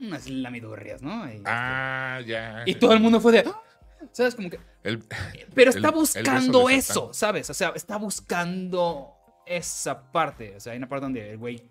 unas 0.00 0.28
lamidurrias, 0.30 1.02
¿no? 1.02 1.30
Y, 1.30 1.42
Ah, 1.44 2.20
ya. 2.26 2.62
y 2.66 2.74
todo 2.76 2.92
el 2.94 3.00
mundo 3.00 3.20
fue 3.20 3.32
de 3.32 3.44
¿sabes? 4.12 4.34
Como 4.34 4.48
que 4.48 4.58
El- 4.82 5.02
pero 5.54 5.70
está 5.70 5.88
el 5.88 5.94
buscando 5.94 6.70
eso, 6.70 7.12
Satán. 7.12 7.14
¿sabes? 7.14 7.50
O 7.50 7.54
sea, 7.54 7.72
está 7.74 7.96
buscando 7.98 9.12
esa 9.44 10.10
parte, 10.10 10.56
o 10.56 10.60
sea, 10.60 10.72
hay 10.72 10.78
una 10.78 10.88
parte 10.88 11.04
donde 11.04 11.30
el 11.32 11.36
güey 11.38 11.68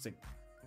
se- 0.00 0.14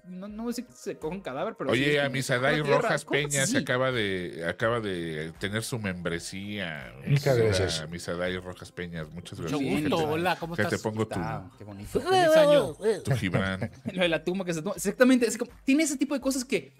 no, 0.07 0.43
a 0.43 0.47
decir 0.47 0.65
que 0.65 0.73
se 0.73 0.97
coge 0.97 1.15
un 1.15 1.21
cadáver, 1.21 1.55
pero 1.57 1.73
sí 1.73 1.81
es 1.81 1.87
Oye, 1.87 1.95
como, 1.97 2.05
a 2.05 2.09
Misaday 2.09 2.59
"Ah, 2.59 2.63
tierra, 2.63 2.81
Rojas 2.81 3.05
¿cómo 3.05 3.19
Peña 3.21 3.43
así?". 3.43 3.51
se 3.53 3.57
acaba 3.59 3.91
de 3.91 4.45
acaba 4.47 4.79
de 4.79 5.31
tener 5.39 5.63
su 5.63 5.79
membresía. 5.79 6.93
Muchas 7.07 7.37
gracias. 7.37 7.89
Misaday 7.89 8.37
Rojas 8.37 8.71
Peñas, 8.71 9.09
muchas 9.11 9.39
gracias. 9.39 9.59
Sí, 9.59 9.65
gusto. 9.69 9.97
gente. 9.97 10.13
Hola, 10.13 10.35
¿cómo 10.37 10.55
Que 10.55 10.63
te 10.63 10.67
estás? 10.75 10.81
pongo 10.81 11.07
tu, 11.07 11.13
Está, 11.19 11.49
qué 11.57 11.63
bonito. 11.63 11.99
Feliz 11.99 12.35
año. 12.37 12.73
tu 13.03 13.11
Gibran. 13.15 13.71
Lo 13.93 14.01
de 14.01 14.09
la 14.09 14.23
tumba 14.23 14.45
que 14.45 14.53
se 14.53 14.61
toma. 14.61 14.75
Exactamente. 14.75 15.25
es 15.27 15.37
como- 15.37 15.51
tiene 15.63 15.83
ese 15.83 15.97
tipo 15.97 16.13
de 16.13 16.21
cosas 16.21 16.45
que 16.45 16.73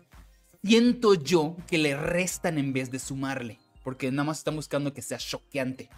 siento 0.63 1.13
yo 1.15 1.55
que 1.67 1.77
le 1.77 1.95
restan 1.95 2.57
en 2.57 2.73
vez 2.73 2.91
de 2.91 2.99
sumarle. 2.99 3.59
Porque 3.83 4.09
nada 4.11 4.23
más 4.23 4.39
están 4.39 4.55
buscando 4.55 4.93
que 4.93 5.01
sea 5.03 5.17
choqueante. 5.19 5.89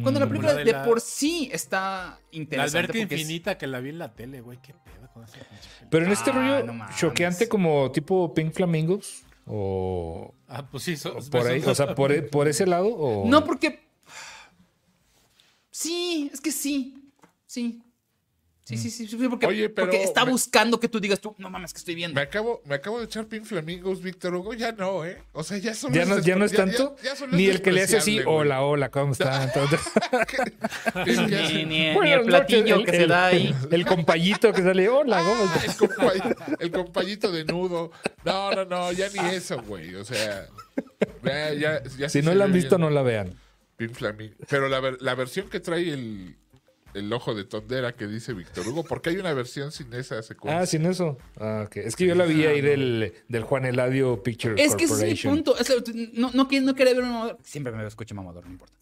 Cuando 0.00 0.20
la 0.20 0.26
Mm. 0.26 0.28
película 0.30 0.52
la 0.52 0.58
de 0.60 0.64
de 0.64 0.72
la- 0.72 0.84
por 0.84 1.00
sí 1.00 1.50
está 1.52 2.18
La 2.32 2.36
interesante. 2.38 2.78
alberca 2.78 2.98
porque 3.00 3.14
es- 3.14 3.20
infinita 3.20 3.58
que 3.58 3.66
la 3.66 3.80
vi 3.80 3.90
en 3.90 3.98
la 3.98 4.14
tele, 4.14 4.40
güey. 4.40 4.58
Qué 4.62 4.72
pedo 4.72 5.10
con 5.12 5.24
esa 5.24 5.34
pinche 5.34 5.48
película. 5.68 5.88
Pero 5.90 6.06
en 6.06 6.12
este 6.12 6.30
Ah, 6.30 6.32
rollo 6.32 6.72
no 6.72 6.86
choqueante 6.96 7.48
como 7.48 7.92
tipo 7.92 8.32
Pink 8.32 8.52
Flamingos 8.54 9.22
o, 9.46 10.32
Ah, 10.48 10.66
pues 10.70 10.84
sí. 10.84 10.96
so- 10.96 11.16
o 11.18 11.30
por 11.30 11.46
ahí, 11.46 11.62
o 11.64 11.74
sea, 11.74 11.94
por, 11.94 12.10
e- 12.12 12.22
por 12.22 12.48
ese 12.48 12.64
lado 12.66 12.86
o 12.88 13.28
No, 13.28 13.44
porque. 13.44 13.80
Sí, 15.70 16.30
es 16.32 16.40
que 16.40 16.52
sí. 16.52 17.10
Sí. 17.46 17.82
Sí, 18.64 18.76
sí, 18.76 18.90
sí. 18.90 19.08
sí, 19.08 19.16
porque, 19.28 19.44
Oye, 19.46 19.68
pero 19.70 19.88
porque 19.88 20.04
está 20.04 20.24
me- 20.24 20.30
buscando 20.30 20.78
que 20.78 20.86
tú 20.88 21.00
digas 21.00 21.18
tú, 21.20 21.34
no 21.38 21.50
mames, 21.50 21.72
que 21.72 21.78
estoy 21.78 21.96
viendo. 21.96 22.14
Me 22.14 22.22
acabo, 22.22 22.62
me 22.64 22.76
acabo 22.76 23.00
de 23.00 23.06
echar 23.06 23.26
Pink 23.26 23.44
Flamingos, 23.44 24.00
Víctor 24.00 24.34
Hugo. 24.36 24.54
Ya 24.54 24.70
no, 24.70 25.04
¿eh? 25.04 25.20
O 25.32 25.42
sea, 25.42 25.58
ya 25.58 25.74
solo 25.74 25.92
ya 25.94 26.04
no, 26.04 26.20
ya 26.20 26.36
no 26.36 26.44
es 26.44 26.52
tanto 26.52 26.94
ya- 27.02 27.14
ya 27.14 27.26
ni 27.26 27.46
el 27.46 27.60
que 27.60 27.72
le 27.72 27.82
hace 27.82 27.96
así 27.96 28.22
güey. 28.22 28.26
hola 28.28 28.62
hola 28.62 28.88
cómo 28.90 29.12
están 29.12 29.50
Ni, 31.06 31.64
ni- 31.64 31.88
el 32.12 32.22
platillo 32.22 32.84
que 32.84 32.90
el- 32.92 32.96
se 32.96 33.06
da 33.06 33.26
ahí. 33.26 33.54
el 33.70 33.84
compayito 33.86 34.52
que 34.52 34.62
sale 34.62 34.88
hola 34.88 35.18
cómo 35.24 35.42
Ah, 35.44 35.62
el, 35.64 35.70
compay- 35.72 36.56
el 36.60 36.70
compayito 36.70 37.32
de 37.32 37.44
nudo. 37.44 37.90
No, 38.24 38.52
no, 38.52 38.64
no, 38.64 38.92
ya 38.92 39.08
ni 39.10 39.34
eso, 39.34 39.60
güey. 39.62 39.94
O 39.96 40.04
sea, 40.04 40.46
ya, 41.24 41.52
ya, 41.54 41.82
ya 41.98 42.08
si 42.08 42.22
no 42.22 42.30
se 42.30 42.36
la 42.36 42.44
han 42.44 42.52
visto 42.52 42.78
no 42.78 42.90
la 42.90 43.02
vean 43.02 43.34
Pink 43.76 43.92
Flamingo. 43.94 44.34
Pero 44.48 44.68
la, 44.68 44.80
la 45.00 45.14
versión 45.14 45.48
que 45.48 45.60
trae 45.60 45.90
el, 45.92 46.36
el 46.94 47.12
ojo 47.12 47.34
de 47.34 47.44
tondera 47.44 47.94
que 47.94 48.06
dice 48.06 48.32
Víctor 48.34 48.68
Hugo, 48.68 48.84
porque 48.84 49.10
hay 49.10 49.16
una 49.16 49.32
versión 49.32 49.72
sin 49.72 49.92
esa 49.94 50.22
secuencia. 50.22 50.60
ah 50.60 50.66
sin 50.66 50.84
eso 50.86 51.16
ah, 51.38 51.64
ok. 51.66 51.76
es 51.78 51.96
que 51.96 52.06
yo 52.06 52.14
la 52.14 52.24
vi 52.26 52.44
ahí 52.44 52.60
del, 52.60 53.14
del 53.28 53.42
Juan 53.44 53.64
Eladio 53.64 54.22
Picture 54.22 54.62
Es 54.62 54.74
que 54.76 54.84
ese 54.84 55.10
es 55.10 55.24
mi 55.24 55.30
punto. 55.30 55.56
Es 55.58 55.68
que 55.68 56.10
no, 56.14 56.30
no, 56.34 56.44
no 56.50 56.74
quería 56.74 56.94
ver 56.94 57.02
un 57.02 57.10
mamador. 57.12 57.38
Siempre 57.42 57.72
me 57.72 57.86
escucho 57.86 58.14
mamador, 58.14 58.44
no 58.44 58.52
importa. 58.52 58.74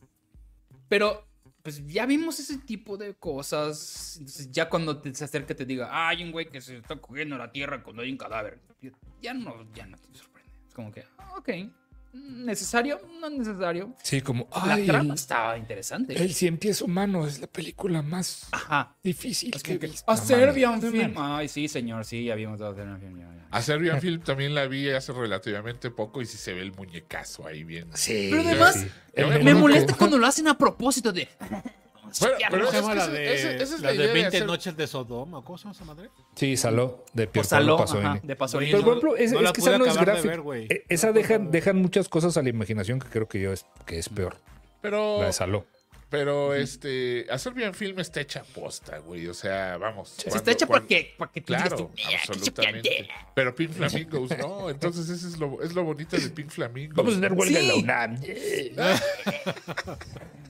Pero, 0.88 1.25
pues 1.62 1.87
ya 1.87 2.05
vimos 2.07 2.40
ese 2.40 2.59
tipo 2.59 2.96
de 2.96 3.14
cosas. 3.14 4.16
Entonces, 4.18 4.51
ya 4.51 4.68
cuando 4.68 5.01
te, 5.01 5.14
se 5.14 5.25
acerca 5.25 5.55
te 5.55 5.64
diga, 5.64 5.88
"Ah, 5.90 6.09
hay 6.09 6.25
un 6.25 6.33
güey 6.33 6.49
que 6.49 6.61
se 6.61 6.79
está 6.79 6.96
cogiendo 6.96 7.38
la 7.38 7.53
tierra 7.53 7.83
cuando 7.83 8.03
hay 8.03 8.11
un 8.11 8.18
cadáver. 8.18 8.59
Ya 9.23 9.35
no, 9.35 9.66
ya 9.75 9.87
no 9.87 9.96
te 9.99 10.18
sorprende. 10.18 10.51
Es 10.68 10.75
como 10.75 10.90
que, 10.90 11.05
ah, 11.18 11.35
ok. 11.37 11.49
¿Necesario? 12.12 13.01
No 13.20 13.29
es 13.29 13.33
necesario. 13.35 13.94
sí 14.03 14.20
como 14.20 14.49
La 14.66 14.75
ay 14.75 14.87
trama 14.87 15.11
el, 15.11 15.14
estaba 15.14 15.57
interesante. 15.59 16.20
el 16.20 16.35
cien 16.35 16.59
pies 16.59 16.83
humano 16.83 17.27
es 17.27 17.40
la 17.40 17.46
película 17.46 18.03
más 18.03 18.49
Ajá. 18.51 18.96
difícil 19.03 19.53
Es 19.55 19.62
que 19.62 19.79
que, 19.79 19.87
a 20.07 20.14
No 20.14 20.16
Serbian 20.16 20.81
Film. 20.83 21.14
Ay, 21.16 21.49
sí, 21.49 21.68
señor, 21.68 22.05
sí, 22.05 22.25
ya 22.25 22.35
vimos 22.35 22.61
a 22.61 22.75
Serbian 22.75 22.99
Film. 23.01 23.18
ya, 23.20 23.27
ya. 23.27 23.46
A 23.51 23.62
Serbian 23.62 24.01
Film 24.01 24.23
también 24.23 24.55
la 24.55 24.66
vi 24.66 24.90
hace 24.90 25.12
relativamente 25.12 25.90
poco 25.90 26.20
y 26.20 26.27
sí 26.27 26.37
se 26.37 26.53
ve 26.53 26.62
el 26.62 26.73
muñecazo 26.73 27.46
ahí 27.46 27.62
bien. 27.62 27.88
sí 27.94 28.29
Pero 28.31 28.42
además, 28.42 28.75
sí. 28.75 28.88
me- 29.44 29.55
molesta 29.55 29.94
cuando 29.94 30.18
lo 30.18 30.27
hacen 30.27 30.49
a 30.49 30.59
propósito 30.59 31.12
de. 31.12 31.29
Bueno, 32.20 32.37
pero 32.51 32.66
¿Cómo 32.66 32.70
se 32.70 32.77
es 32.79 32.83
llama 32.83 32.92
que 32.92 32.99
la 32.99 33.05
esa- 33.05 33.12
de, 33.12 33.35
esa- 33.35 33.51
esa 33.55 33.62
es 33.77 33.81
la 33.81 33.88
la 33.88 33.92
de 34.03 34.07
de 34.09 34.12
20 34.14 34.37
hacer- 34.37 34.46
noches 34.46 34.77
de 34.77 34.87
Sodoma? 34.87 35.42
¿Cómo 35.44 35.59
se 35.59 35.64
llama 35.64 35.73
esa 35.75 35.85
madre? 35.85 36.11
sí 36.35 36.57
saló 36.57 37.05
de 37.12 37.27
Por 37.27 37.33
Pier 37.33 37.44
Saló, 37.44 37.77
Paolo 37.77 37.83
ajá, 37.92 38.01
Pasolini 38.01 38.20
de 38.29 38.37
Pasolini. 38.37 38.73
Pero, 38.73 38.85
por 38.85 38.92
ejemplo, 38.92 39.16
es, 39.16 39.33
No 39.33 39.40
es 39.40 39.53
que 39.53 39.61
esa 39.61 39.79
no 39.79 39.85
es 39.85 39.90
acabar 39.96 40.16
de 40.16 40.23
gráfica. 40.29 40.51
ver. 40.51 40.73
Eh, 40.73 40.85
Esa 40.88 41.12
dejan, 41.12 41.51
dejan 41.51 41.77
muchas 41.77 42.09
cosas 42.09 42.37
a 42.37 42.42
la 42.42 42.49
imaginación 42.49 42.99
que 42.99 43.09
creo 43.09 43.29
que 43.29 43.40
yo 43.40 43.53
es, 43.53 43.66
que 43.87 43.99
es 43.99 44.09
peor. 44.09 44.37
Pero, 44.81 45.20
La 45.20 45.27
de 45.27 45.33
Saló. 45.33 45.66
pero 46.09 46.55
este, 46.55 47.27
a 47.31 47.38
Serbian 47.38 47.75
Film 47.75 48.01
está 48.01 48.20
hecha 48.20 48.42
posta, 48.55 48.99
güey. 48.99 49.29
O 49.29 49.35
sea, 49.35 49.77
vamos. 49.77 50.09
Se 50.09 50.25
cuando- 50.25 50.37
está 50.38 50.51
hecha 50.53 50.66
para 50.66 50.87
que, 50.87 51.14
para 51.18 51.31
que 51.31 51.40
digas 51.40 51.62
Claro, 51.68 51.77
tú, 51.77 51.90
"Mira, 51.94 52.09
qué 52.09 52.16
absolutamente. 52.16 52.88
choqueante". 52.88 53.14
Pero 53.35 53.55
Pink 53.55 53.70
Flamingos, 53.73 54.31
no. 54.38 54.70
Entonces, 54.70 55.09
eso 55.09 55.29
es 55.29 55.38
lo, 55.38 55.62
es 55.62 55.75
lo 55.75 55.85
bonito 55.85 56.16
de 56.16 56.31
Pink 56.31 56.49
Flamingos. 56.51 56.96
Vamos 56.96 57.12
a 57.12 57.16
tener 57.16 57.33
huelga 57.35 57.61
en 57.61 57.68
la 57.68 57.75
Sí. 57.75 57.81
UNAM. 57.83 58.20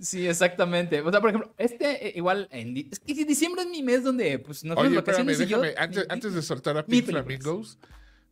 Sí, 0.00 0.26
exactamente. 0.28 1.00
O 1.00 1.10
sea, 1.10 1.20
por 1.20 1.30
ejemplo, 1.30 1.54
este 1.58 2.08
eh, 2.08 2.12
igual 2.16 2.48
en 2.50 2.74
di- 2.74 2.88
es 2.90 3.00
que 3.00 3.14
diciembre 3.24 3.62
es 3.62 3.68
mi 3.68 3.82
mes 3.82 4.04
donde 4.04 4.38
pues 4.38 4.62
no 4.64 4.74
Oye, 4.74 4.96
espérame, 4.98 5.30
y 5.30 5.32
yo- 5.46 5.60
déjame, 5.60 5.74
antes, 5.78 6.04
mi- 6.06 6.12
antes 6.12 6.34
de 6.34 6.42
soltar 6.42 6.76
a 6.76 6.84
Pink. 6.84 7.06
Flamingos, 7.06 7.78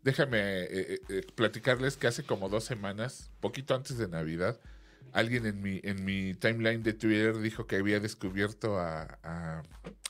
déjame 0.02 0.38
eh, 0.64 1.00
eh, 1.08 1.26
platicarles 1.34 1.96
que 1.96 2.06
hace 2.06 2.22
como 2.24 2.48
dos 2.48 2.64
semanas, 2.64 3.30
poquito 3.40 3.74
antes 3.74 3.96
de 3.96 4.08
Navidad, 4.08 4.60
alguien 5.12 5.46
en 5.46 5.62
mi, 5.62 5.80
en 5.84 6.04
mi 6.04 6.34
timeline 6.34 6.82
de 6.82 6.92
Twitter 6.92 7.38
dijo 7.38 7.66
que 7.66 7.76
había 7.76 8.00
descubierto 8.00 8.78
a, 8.78 9.18
a 9.22 9.62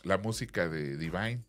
la 0.03 0.19
música 0.19 0.69
de 0.69 0.97
Divine. 0.97 1.45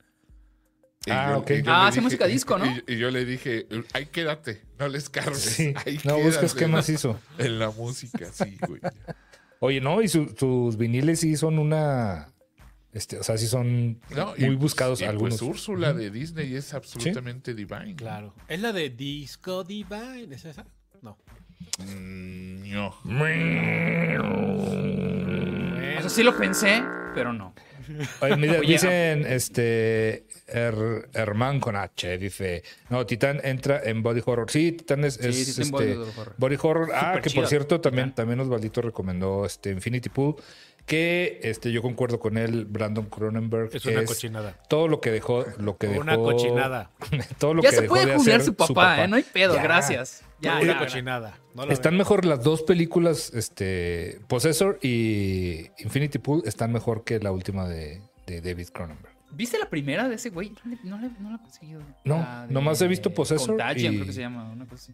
Y 1.07 1.11
Ah, 1.11 1.37
ok. 1.37 1.51
y 1.51 1.63
Ah, 1.67 1.87
hace 1.87 2.01
música 2.01 2.25
disco, 2.25 2.57
¿no? 2.57 2.65
Y, 2.65 2.83
y 2.87 2.97
yo 2.97 3.11
le 3.11 3.25
dije, 3.25 3.67
ahí 3.93 4.07
quédate, 4.07 4.63
no 4.79 4.87
les 4.87 5.07
cargues. 5.09 5.39
Sí. 5.39 5.73
ahí 5.85 5.99
No 6.03 6.15
quédate 6.17 6.47
qué 6.57 6.67
más 6.67 6.89
hizo. 6.89 7.19
En 7.37 7.59
la 7.59 7.69
música, 7.71 8.27
sí, 8.33 8.57
güey. 8.67 8.81
Oye, 9.65 9.81
no, 9.81 10.01
y 10.01 10.07
su- 10.07 10.33
sus 10.37 10.77
viniles 10.77 11.19
sí 11.19 11.35
son 11.35 11.59
una. 11.59 12.29
Este, 12.93 13.19
o 13.19 13.23
sea, 13.23 13.37
sí 13.37 13.47
son 13.47 13.99
No, 14.15 14.33
y 14.37 14.41
muy 14.41 14.49
pues- 14.55 14.59
buscados 14.59 15.01
y 15.01 15.05
algunos. 15.05 15.39
Pues 15.39 15.41
Úrsula 15.49 15.91
de 15.93 16.09
Disney 16.11 16.55
es 16.55 16.73
absolutamente 16.73 17.53
Divine. 17.53 17.95
Claro. 17.95 18.33
¿Es 18.47 18.61
la 18.61 18.71
de 18.71 18.89
Disco 18.89 19.63
Divine? 19.65 20.27
¿Es 20.33 20.45
esa? 20.45 20.65
No. 21.01 21.17
Mm, 21.79 22.71
no. 22.71 22.95
O 25.97 26.01
sea, 26.01 26.09
sí 26.09 26.23
lo 26.23 26.37
pensé, 26.37 26.83
pero 27.13 27.33
no. 27.33 27.53
Oye, 28.21 28.59
dicen, 28.61 29.25
este, 29.27 30.25
Her- 30.47 31.07
Herman 31.13 31.59
con 31.59 31.75
H, 31.75 32.17
dice, 32.17 32.63
no, 32.89 33.05
Titán 33.05 33.39
entra 33.43 33.81
en 33.83 34.01
Body 34.03 34.21
Horror. 34.25 34.49
Sí, 34.49 34.71
Titán 34.73 35.03
es, 35.03 35.15
Sí, 35.15 35.27
este, 35.61 35.71
Body 35.71 35.91
Horror. 35.93 36.33
Body 36.37 36.57
Horror. 36.61 36.89
Ah, 36.93 37.19
que 37.21 37.29
chido, 37.29 37.41
por 37.41 37.49
cierto, 37.49 37.81
también, 37.81 38.13
también 38.13 38.39
Osvaldito 38.39 38.81
recomendó 38.81 39.45
este 39.45 39.71
Infinity 39.71 40.09
Pool, 40.09 40.35
que 40.85 41.39
este, 41.43 41.71
yo 41.71 41.81
concuerdo 41.81 42.19
con 42.19 42.37
él, 42.37 42.65
Brandon 42.65 43.05
Cronenberg. 43.05 43.69
Es 43.75 43.85
una 43.85 44.05
cochinada. 44.05 44.57
Todo 44.69 44.87
lo 44.87 45.01
que 45.01 45.11
dejó, 45.11 45.43
lo 45.57 45.77
que 45.77 45.87
dejó. 45.87 46.01
Una 46.01 46.15
cochinada. 46.15 46.91
todo 47.39 47.53
lo 47.55 47.63
Ya 47.63 47.69
que 47.71 47.75
se 47.77 47.81
dejó 47.83 47.93
puede 47.95 48.05
de 48.05 48.15
jubilar 48.17 48.35
hacer 48.41 48.45
su 48.45 48.53
papá, 48.55 49.03
¿eh? 49.03 49.07
No 49.07 49.15
hay 49.15 49.23
pedo, 49.23 49.55
Ya. 49.55 49.63
gracias. 49.63 50.23
Ya, 50.41 50.57
una 50.59 50.73
ya. 50.73 50.79
cochinada. 50.79 51.39
No 51.55 51.63
Están 51.63 51.93
veo. 51.93 51.99
mejor 51.99 52.25
las 52.25 52.43
dos 52.43 52.61
películas, 52.61 53.31
este, 53.33 54.19
Possessor 54.27 54.77
y 54.83 55.67
Infinity 55.79 56.19
Pool 56.19 56.43
están 56.45 56.71
mejor 56.71 57.03
que 57.03 57.19
la 57.19 57.31
última 57.31 57.67
de, 57.67 58.01
de 58.27 58.41
David 58.41 58.67
Cronenberg. 58.73 59.15
¿Viste 59.31 59.57
la 59.57 59.69
primera 59.69 60.07
de 60.07 60.15
ese 60.15 60.29
güey? 60.29 60.53
No, 60.63 60.69
le- 60.69 60.79
no, 60.83 60.97
no 61.19 61.29
la 61.31 61.35
he 61.37 61.39
conseguido. 61.39 61.81
No, 62.03 62.17
La 62.19 62.45
de 62.47 62.53
nomás 62.53 62.79
he 62.81 62.87
visto 62.87 63.11
Possessor 63.13 63.47
Contagion, 63.47 63.93
y- 63.93 63.97
creo 63.97 64.07
que 64.07 64.13
se 64.13 64.21
llama. 64.21 64.49
Una 64.51 64.65
cosa 64.65 64.75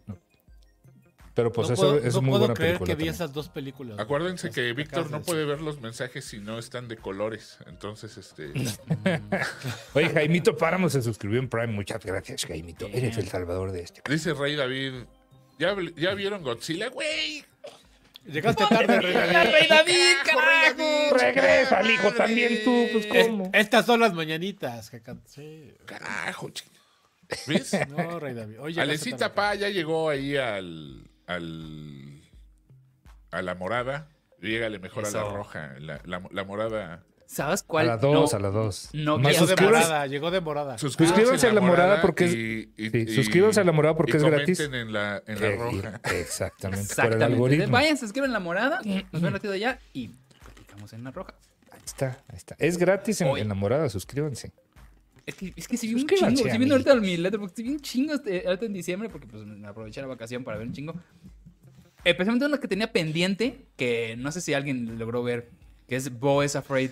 Pero 1.34 1.48
No 1.48 1.52
Possessor 1.52 1.94
puedo, 1.96 2.06
es 2.06 2.14
no 2.14 2.20
muy 2.20 2.28
puedo 2.30 2.40
buena 2.40 2.54
creer 2.54 2.72
película. 2.72 2.86
que 2.86 2.92
vi 2.94 2.98
también. 3.06 3.14
esas 3.14 3.32
dos 3.32 3.48
películas. 3.48 3.98
Acuérdense 3.98 4.50
que 4.50 4.72
Víctor 4.74 5.10
no 5.10 5.22
puede 5.22 5.44
ver 5.46 5.62
los 5.62 5.80
mensajes 5.80 6.24
si 6.26 6.40
no 6.40 6.58
están 6.58 6.88
de 6.88 6.96
colores. 6.98 7.56
Entonces, 7.66 8.18
este. 8.18 8.52
Oye, 9.94 10.08
Jaimito 10.10 10.56
Páramo 10.56 10.88
se 10.90 11.00
suscribió 11.02 11.38
en 11.38 11.48
Prime. 11.48 11.68
Muchas 11.68 12.04
gracias, 12.04 12.44
Jaimito. 12.44 12.86
Bien. 12.86 13.04
Eres 13.06 13.16
el 13.18 13.28
salvador 13.28 13.72
de 13.72 13.80
este. 13.80 14.02
Dice 14.10 14.34
Rey 14.34 14.56
David. 14.56 14.92
¿Ya, 15.58 15.74
ya 15.96 16.14
vieron 16.14 16.42
Godzilla, 16.42 16.88
güey? 16.88 17.44
Llegaste 18.26 18.64
tarde, 18.68 19.00
Rey 19.00 19.12
David. 19.14 19.50
¡Rey 19.52 19.68
David, 19.68 20.14
carajo! 20.24 21.16
Regresa, 21.18 21.82
hijo, 21.90 22.12
también 22.12 22.60
tú, 22.64 22.86
pues 22.92 23.06
Es- 23.12 23.26
cómo. 23.26 23.50
Estas 23.52 23.84
son 23.86 24.00
las 24.00 24.12
mañanitas 24.14 24.90
que 24.90 25.00
can- 25.02 25.22
Sí. 25.26 25.72
Carajo, 25.86 26.50
ching. 26.50 26.68
¿Ves? 27.48 27.76
No, 27.88 28.20
Rey 28.20 28.34
David. 28.34 28.60
Oye, 28.60 28.80
Alecita 28.80 29.34
Pa 29.34 29.54
ya 29.54 29.68
llegó 29.70 30.08
ahí 30.08 30.36
al, 30.36 31.08
al 31.34 32.22
a 33.30 33.42
la 33.42 33.54
morada. 33.54 34.08
Llégale 34.40 34.78
mejor 34.78 35.06
a 35.06 35.10
la 35.10 35.22
roja. 35.24 35.74
La, 35.78 36.00
la- 36.04 36.22
la 36.30 36.44
morada. 36.44 37.04
¿Sabes 37.26 37.62
A 37.62 37.66
cuál? 37.66 37.86
la 37.86 37.96
2, 37.96 38.32
No, 38.32 38.36
a 38.36 38.40
la 38.40 38.50
2. 38.50 38.90
no 38.92 39.18
Más 39.18 39.32
Llegó 39.32 39.46
de 39.46 39.56
morada, 39.62 40.06
llegó 40.06 40.30
de 40.30 40.40
morada. 40.42 40.76
Suscríbanse 40.78 41.46
a 41.46 41.52
la 41.54 41.60
morada 41.62 42.02
porque 42.02 42.24
es- 42.26 42.34
y- 42.34 42.72
y- 42.76 42.90
sí, 42.90 42.98
y- 43.08 43.14
suscríbanse 43.14 43.60
a 43.60 43.64
la 43.64 43.72
morada 43.72 43.96
porque 43.96 44.12
y 44.12 44.16
es 44.16 44.22
gratis. 44.24 44.60
en 44.60 44.92
la, 44.92 45.22
en 45.26 45.40
la 45.40 45.46
Eh, 45.46 45.56
roja. 45.56 46.00
y- 46.12 46.14
Exactamente, 46.16 46.94
por 46.94 47.04
el 47.06 47.12
Exactamente. 47.12 47.24
algoritmo. 47.24 47.72
Vayan, 47.72 47.96
en 48.26 48.32
la 48.34 48.40
morada, 48.40 48.80
nos 48.84 49.22
ven 49.22 49.26
un 49.28 49.32
ratito 49.32 49.52
allá 49.52 49.78
y 49.94 50.08
platicamos 50.08 50.92
en 50.92 51.04
la 51.04 51.10
roja. 51.12 51.32
Ahí 51.70 51.80
está, 51.86 52.22
ahí 52.28 52.36
está. 52.36 52.54
Es 52.58 52.76
gratis 52.76 53.20
en, 53.22 53.28
en 53.38 53.48
la 53.48 53.54
morada, 53.54 53.88
suscríbanse. 53.88 54.52
Es 55.24 55.34
que, 55.36 55.52
es 55.56 55.68
que 55.68 55.76
si 55.76 55.86
vi 55.88 55.94
un 55.94 56.00
Suscríbanse, 56.00 56.36
chingo, 56.36 56.50
si 56.50 56.58
viendo 56.58 56.74
ahorita 56.74 56.94
mi 56.96 57.16
letterboxd, 57.16 57.54
si 57.56 57.62
vi 57.62 57.70
un 57.70 57.80
chingo 57.80 58.14
este, 58.14 58.44
ahorita 58.46 58.66
en 58.66 58.72
diciembre 58.72 59.08
porque 59.08 59.26
pues 59.28 59.44
me 59.44 59.68
aproveché 59.68 60.00
la 60.00 60.08
vacación 60.08 60.42
para 60.44 60.58
ver 60.58 60.66
un 60.66 60.72
chingo. 60.72 60.94
Especialmente 62.04 62.46
una 62.46 62.58
que 62.58 62.66
tenía 62.66 62.92
pendiente, 62.92 63.66
que 63.76 64.16
no 64.16 64.32
sé 64.32 64.40
si 64.40 64.52
alguien 64.54 64.98
logró 64.98 65.22
ver, 65.22 65.50
que 65.86 65.94
es 65.96 66.18
Bo 66.18 66.42
is 66.42 66.56
Afraid. 66.56 66.90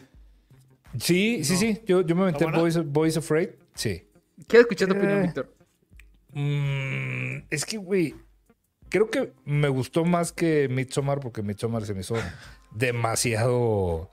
Sí, 0.99 1.43
sí, 1.45 1.57
sí. 1.57 1.81
Yo, 1.87 2.03
yo 2.03 2.14
me 2.14 2.26
metí 2.26 2.45
buena? 2.45 2.59
Boys, 2.59 2.78
Boys 2.85 3.16
Afraid. 3.16 3.49
Sí. 3.74 4.05
Quiero 4.47 4.62
escuchar 4.62 4.89
tu 4.89 4.95
opinión, 4.97 5.18
Eh. 5.18 5.22
Víctor. 5.22 5.55
Mm, 6.33 7.43
es 7.51 7.64
que, 7.64 7.76
güey, 7.76 8.14
creo 8.89 9.11
que 9.11 9.33
me 9.45 9.68
gustó 9.68 10.05
más 10.05 10.31
que 10.33 10.68
Midsommar 10.68 11.18
porque 11.20 11.43
Midsommar 11.43 11.85
se 11.85 11.95
me 11.95 12.01
hizo 12.01 12.14
demasiado... 12.74 14.11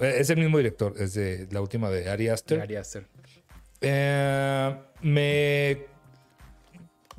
eh, 0.00 0.16
Es 0.20 0.30
el 0.30 0.38
mismo 0.38 0.58
director, 0.58 0.94
es 0.98 1.14
de 1.14 1.48
la 1.50 1.60
última 1.60 1.90
de 1.90 2.08
Ari 2.08 2.28
Aster. 2.28 2.60
Ari 2.60 2.76
Aster. 2.76 3.06
Eh, 3.80 4.74
me... 5.02 5.78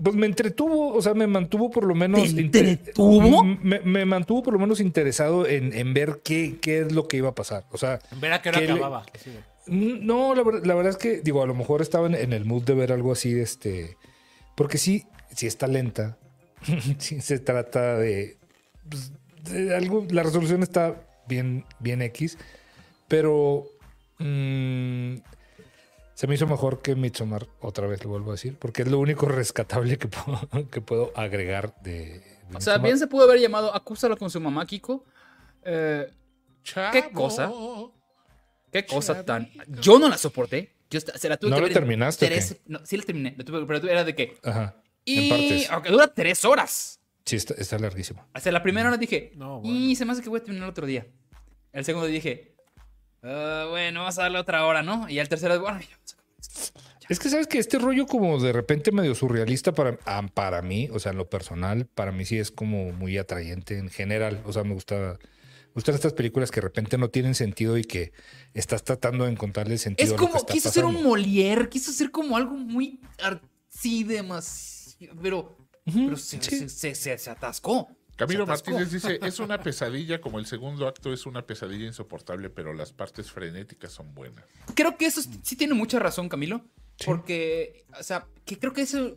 Pues 0.02 0.16
me 0.16 0.28
entretuvo, 0.28 0.94
o 0.96 1.02
sea, 1.02 1.14
me 1.14 1.28
mantuvo 1.28 1.70
por 1.70 1.84
lo 1.84 1.94
menos... 1.94 2.34
¿Te 2.34 2.42
inter- 2.42 2.66
entretuvo? 2.68 3.44
Me, 3.44 3.80
me 3.82 4.06
mantuvo 4.06 4.42
por 4.44 4.54
lo 4.54 4.60
menos 4.60 4.80
interesado 4.80 5.46
en, 5.46 5.74
en 5.74 5.94
ver 5.94 6.22
qué, 6.24 6.58
qué 6.62 6.80
es 6.80 6.94
lo 6.94 7.08
que 7.10 7.18
iba 7.18 7.30
a 7.30 7.36
pasar. 7.36 7.66
O 7.72 7.78
sea, 7.78 8.00
que 8.42 8.50
hora 8.50 8.60
¿Qué 8.60 8.68
le- 8.68 8.74
acababa. 8.74 9.06
Sí. 9.22 9.32
Mm, 9.68 10.06
No, 10.06 10.36
la, 10.36 10.44
ver- 10.44 10.66
la 10.66 10.74
verdad 10.74 10.92
es 10.92 10.98
que, 10.98 11.20
digo, 11.20 11.44
a 11.44 11.46
lo 11.46 11.54
mejor 11.54 11.82
estaba 11.82 12.08
en, 12.08 12.16
en 12.16 12.32
el 12.32 12.46
mood 12.46 12.64
de 12.64 12.76
ver 12.76 12.94
algo 12.94 13.12
así, 13.12 13.38
este, 13.38 13.98
porque 14.56 14.78
sí, 14.78 15.04
sí 15.36 15.48
está 15.48 15.68
lenta, 15.68 16.18
sí 16.98 17.20
se 17.20 17.40
trata 17.40 17.98
de, 17.98 18.38
pues, 18.90 19.12
de 19.52 19.76
algo, 19.76 20.08
la 20.12 20.24
resolución 20.24 20.64
está 20.64 20.96
bien, 21.28 21.66
bien 21.80 22.02
X, 22.04 22.38
pero 23.10 23.66
mm, 24.18 25.16
se 26.20 26.28
me 26.28 26.36
hizo 26.36 26.48
mejor 26.48 26.82
que 26.82 26.96
Midsommar, 26.96 27.48
otra 27.62 27.88
vez 27.88 28.04
lo 28.04 28.10
vuelvo 28.10 28.32
a 28.32 28.34
decir, 28.34 28.58
porque 28.60 28.82
es 28.82 28.90
lo 28.90 29.00
único 29.00 29.26
rescatable 29.28 29.98
que 29.98 30.10
puedo, 30.10 30.40
que 30.72 30.82
puedo 30.82 31.14
agregar 31.16 31.74
de... 31.82 31.92
de 31.92 32.20
O 32.20 32.60
sea, 32.60 32.74
Midsommar. 32.74 32.82
bien 32.82 33.00
se 33.00 33.08
pudo 33.08 33.24
haber 33.24 33.40
llamado 33.40 33.74
Acúsalo 33.74 34.18
con 34.18 34.30
su 34.30 34.42
mamá, 34.42 34.66
Kiko. 34.66 35.06
Eh, 35.64 36.12
¿Qué 36.92 37.10
cosa? 37.14 37.50
Qué 38.72 38.86
cosa 38.86 39.24
tan. 39.24 39.50
Yo 39.82 39.98
no 39.98 40.10
la 40.10 40.18
soporté. 40.18 40.76
Yo 40.90 41.00
se 41.00 41.30
la 41.30 41.38
tuve 41.38 41.52
¿No 41.52 41.56
que 41.56 41.62
la 41.62 41.68
ver 41.68 41.72
en 41.78 41.84
terminaste 41.84 42.26
tres- 42.28 42.58
No, 42.66 42.86
sí 42.86 42.98
la 42.98 43.04
terminé. 43.04 43.34
la 43.38 43.44
tuve- 43.46 43.66
pero 43.66 43.88
era 43.90 44.04
de 44.04 44.14
que. 44.16 44.38
Ajá, 44.44 44.76
Y. 45.06 45.24
en 45.24 45.30
partes. 45.30 45.72
Aunque 45.72 45.90
dura 45.90 46.08
tres 46.14 46.44
horas. 46.46 47.00
Sí, 47.26 47.36
está, 47.38 47.54
está 47.56 47.80
larguísimo. 47.80 48.28
Hasta 48.34 48.52
la 48.52 48.62
primera 48.62 48.90
hora 48.90 48.98
dije. 48.98 49.32
No, 49.36 49.62
Y 49.64 49.70
bueno. 49.86 49.96
se 49.96 50.06
me 50.06 50.12
hace 50.12 50.22
que 50.22 50.30
voy 50.30 50.40
a 50.40 50.44
terminar 50.44 50.66
el 50.66 50.72
otro 50.72 50.86
día. 50.86 51.08
El 51.72 51.86
segundo 51.86 52.08
dije. 52.08 52.56
"Ah, 53.24 53.68
bueno, 53.70 54.02
vamos 54.02 54.18
a 54.18 54.24
darle 54.24 54.40
otra 54.40 54.66
hora, 54.66 54.82
¿no? 54.84 55.10
Y 55.10 55.20
al 55.20 55.30
tercero, 55.30 55.60
bueno, 55.60 55.78
a 55.78 55.80
acabar 55.80 56.00
esto". 56.04 56.16
Es 57.10 57.20
que 57.20 57.30
sabes 57.30 57.48
que 57.48 57.58
este 57.58 57.80
rollo 57.80 58.06
como 58.06 58.40
de 58.40 58.54
repente 58.54 58.92
medio 58.92 59.16
surrealista 59.16 59.72
para, 59.74 59.98
ah, 60.06 60.22
para 60.34 60.62
mí, 60.62 60.90
o 60.94 61.00
sea, 61.00 61.12
en 61.12 61.18
lo 61.18 61.28
personal, 61.30 61.88
para 61.88 62.12
mí 62.12 62.24
sí 62.26 62.38
es 62.38 62.52
como 62.52 62.92
muy 62.92 63.18
atrayente 63.18 63.78
en 63.80 63.90
general. 63.90 64.44
O 64.46 64.54
sea, 64.54 64.64
me 64.64 64.76
gusta, 64.76 65.18
me 65.20 65.74
gustan 65.74 65.96
estas 65.96 66.14
películas 66.14 66.52
que 66.52 66.58
de 66.62 66.68
repente 66.68 67.00
no 67.00 67.10
tienen 67.10 67.34
sentido 67.34 67.80
y 67.80 67.84
que 67.84 68.12
estás 68.54 68.84
tratando 68.84 69.26
de 69.26 69.32
encontrarle 69.32 69.80
sentido 69.80 70.06
Es 70.06 70.20
a 70.20 70.22
lo 70.22 70.28
que 70.28 70.34
como. 70.34 70.46
Quiso 70.46 70.70
ser 70.72 70.86
un. 70.86 71.04
Molière. 71.04 71.68
Quiso 71.70 71.92
ser 71.92 72.12
como 72.12 72.38
algo 72.38 72.54
muy 72.56 73.00
artsy 73.24 74.04
demasiado. 74.04 75.16
Pero. 75.22 75.58
Pero 75.86 76.16
se, 76.16 76.40
sí. 76.44 76.58
se, 76.60 76.70
se- 76.70 76.94
se- 76.96 77.18
se 77.18 77.30
atascó. 77.32 77.88
Camilo. 78.20 78.46
Martínez 78.46 78.92
dice, 78.92 79.20
es 79.24 79.40
una 79.40 79.62
pesadilla, 79.62 80.22
como 80.22 80.38
el 80.40 80.46
segundo 80.46 80.88
acto 80.88 81.12
es 81.12 81.26
una 81.26 81.42
pesadilla 81.48 81.86
insoportable, 81.88 82.50
pero 82.50 82.74
las 82.74 82.92
partes 82.94 83.32
frenéticas 83.32 83.92
son 83.92 84.14
buenas. 84.14 84.46
Creo 84.76 84.98
que 84.98 85.06
eso 85.08 85.22
sí 85.42 85.56
tiene 85.56 85.74
mucha 85.74 85.98
razón, 86.00 86.30
Camilo. 86.30 86.64
Porque, 87.06 87.86
o 87.98 88.04
sea, 88.04 88.28
que 88.46 88.60
creo 88.60 88.74
que 88.74 88.82
eso, 88.82 89.16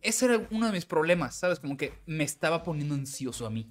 ese 0.00 0.24
era 0.26 0.46
uno 0.52 0.66
de 0.66 0.72
mis 0.72 0.86
problemas, 0.86 1.34
¿sabes? 1.34 1.58
Como 1.58 1.76
que 1.76 1.94
me 2.06 2.22
estaba 2.24 2.62
poniendo 2.62 2.94
ansioso 2.94 3.44
a 3.44 3.50
mí. 3.50 3.68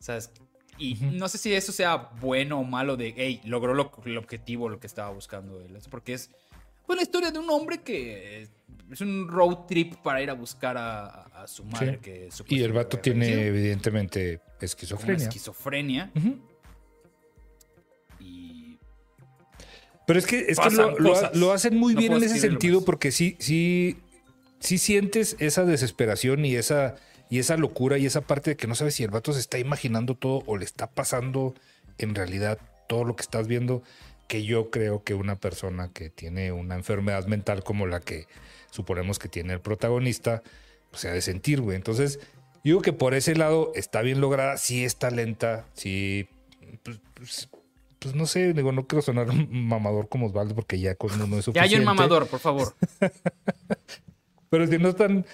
¿Sabes? 0.00 0.32
Y 0.76 0.94
no 0.96 1.28
sé 1.28 1.38
si 1.38 1.54
eso 1.54 1.70
sea 1.70 1.96
bueno 2.20 2.58
o 2.58 2.64
malo 2.64 2.96
de, 2.96 3.14
hey, 3.16 3.40
logró 3.44 3.74
lo- 3.74 3.92
el 4.04 4.18
objetivo, 4.18 4.68
lo 4.68 4.80
que 4.80 4.88
estaba 4.88 5.10
buscando 5.10 5.60
él. 5.60 5.78
Porque 5.88 6.14
es 6.14 6.30
pues, 6.86 6.96
la 6.96 7.02
historia 7.02 7.30
de 7.30 7.38
un 7.38 7.48
hombre 7.50 7.82
que 7.82 8.42
es, 8.42 8.50
es 8.90 9.00
un 9.00 9.28
road 9.28 9.66
trip 9.66 9.94
para 9.96 10.22
ir 10.22 10.30
a 10.30 10.34
buscar 10.34 10.76
a, 10.78 11.46
su 11.46 11.64
madre. 11.64 11.98
Sí. 12.30 12.44
Que 12.44 12.54
Y 12.56 12.62
el 12.62 12.72
vato 12.72 12.98
tiene 12.98 13.46
evidentemente 13.46 14.40
esquizofrenia. 14.60 15.24
esquizofrenia. 15.26 16.10
Ujú. 16.14 16.38
Y 18.20 18.78
Pero 20.06 20.18
es 20.18 20.26
que, 20.26 20.46
es 20.48 20.58
que 20.58 20.70
lo, 20.70 20.98
lo- 20.98 21.10
cosas. 21.10 21.36
lo 21.36 21.52
hacen 21.52 21.76
muy 21.76 21.94
No 21.94 22.00
bien 22.00 22.12
en 22.14 22.22
ese 22.22 22.38
sentido 22.38 22.84
porque 22.84 23.10
sí, 23.12 23.36
sí, 23.40 23.98
sí 24.60 24.78
sientes 24.78 25.36
esa 25.38 25.64
desesperación 25.64 26.44
y 26.44 26.54
esa, 26.56 26.96
y 27.30 27.38
esa 27.38 27.56
locura 27.56 27.98
y 27.98 28.06
esa 28.06 28.22
parte 28.22 28.50
de 28.50 28.56
que 28.56 28.66
no 28.66 28.74
sabes 28.74 28.94
si 28.94 29.02
el 29.04 29.10
vato 29.10 29.32
se 29.32 29.40
está 29.40 29.58
imaginando 29.58 30.14
todo 30.14 30.42
o 30.46 30.56
le 30.56 30.64
está 30.64 30.86
pasando 30.90 31.54
en 31.98 32.14
realidad 32.14 32.58
todo 32.88 33.04
lo 33.04 33.16
que 33.16 33.22
estás 33.22 33.46
viendo. 33.48 33.82
Que 34.26 34.44
yo 34.44 34.70
creo 34.70 35.02
que 35.04 35.14
una 35.14 35.36
persona 35.36 35.90
que 35.92 36.10
tiene 36.10 36.52
una 36.52 36.74
enfermedad 36.74 37.26
mental 37.26 37.62
como 37.62 37.86
la 37.86 38.00
que 38.00 38.26
suponemos 38.70 39.18
que 39.18 39.28
tiene 39.28 39.52
el 39.52 39.60
protagonista, 39.60 40.42
pues 40.90 41.02
se 41.02 41.08
ha 41.08 41.12
de 41.12 41.22
sentir, 41.22 41.60
güey. 41.60 41.76
Entonces, 41.76 42.20
digo 42.64 42.80
que 42.80 42.92
por 42.92 43.14
ese 43.14 43.36
lado 43.36 43.72
está 43.74 44.02
bien 44.02 44.20
lograda, 44.20 44.56
sí 44.56 44.84
está 44.84 45.10
lenta, 45.10 45.66
sí, 45.74 46.28
pues, 46.82 47.00
pues, 47.14 47.48
pues 47.98 48.14
no 48.14 48.26
sé, 48.26 48.52
digo, 48.52 48.72
no 48.72 48.86
quiero 48.86 49.02
sonar 49.02 49.30
un 49.30 49.66
mamador 49.68 50.08
como 50.08 50.26
Osvaldo 50.26 50.54
porque 50.54 50.80
ya 50.80 50.94
con 50.94 51.12
uno 51.20 51.24
es 51.24 51.30
ya 51.36 51.42
suficiente. 51.42 51.74
hay 51.74 51.80
un 51.80 51.84
mamador, 51.84 52.26
por 52.26 52.40
favor. 52.40 52.74
Pero 54.50 54.66
si 54.66 54.78
no 54.78 54.88
están 54.88 55.26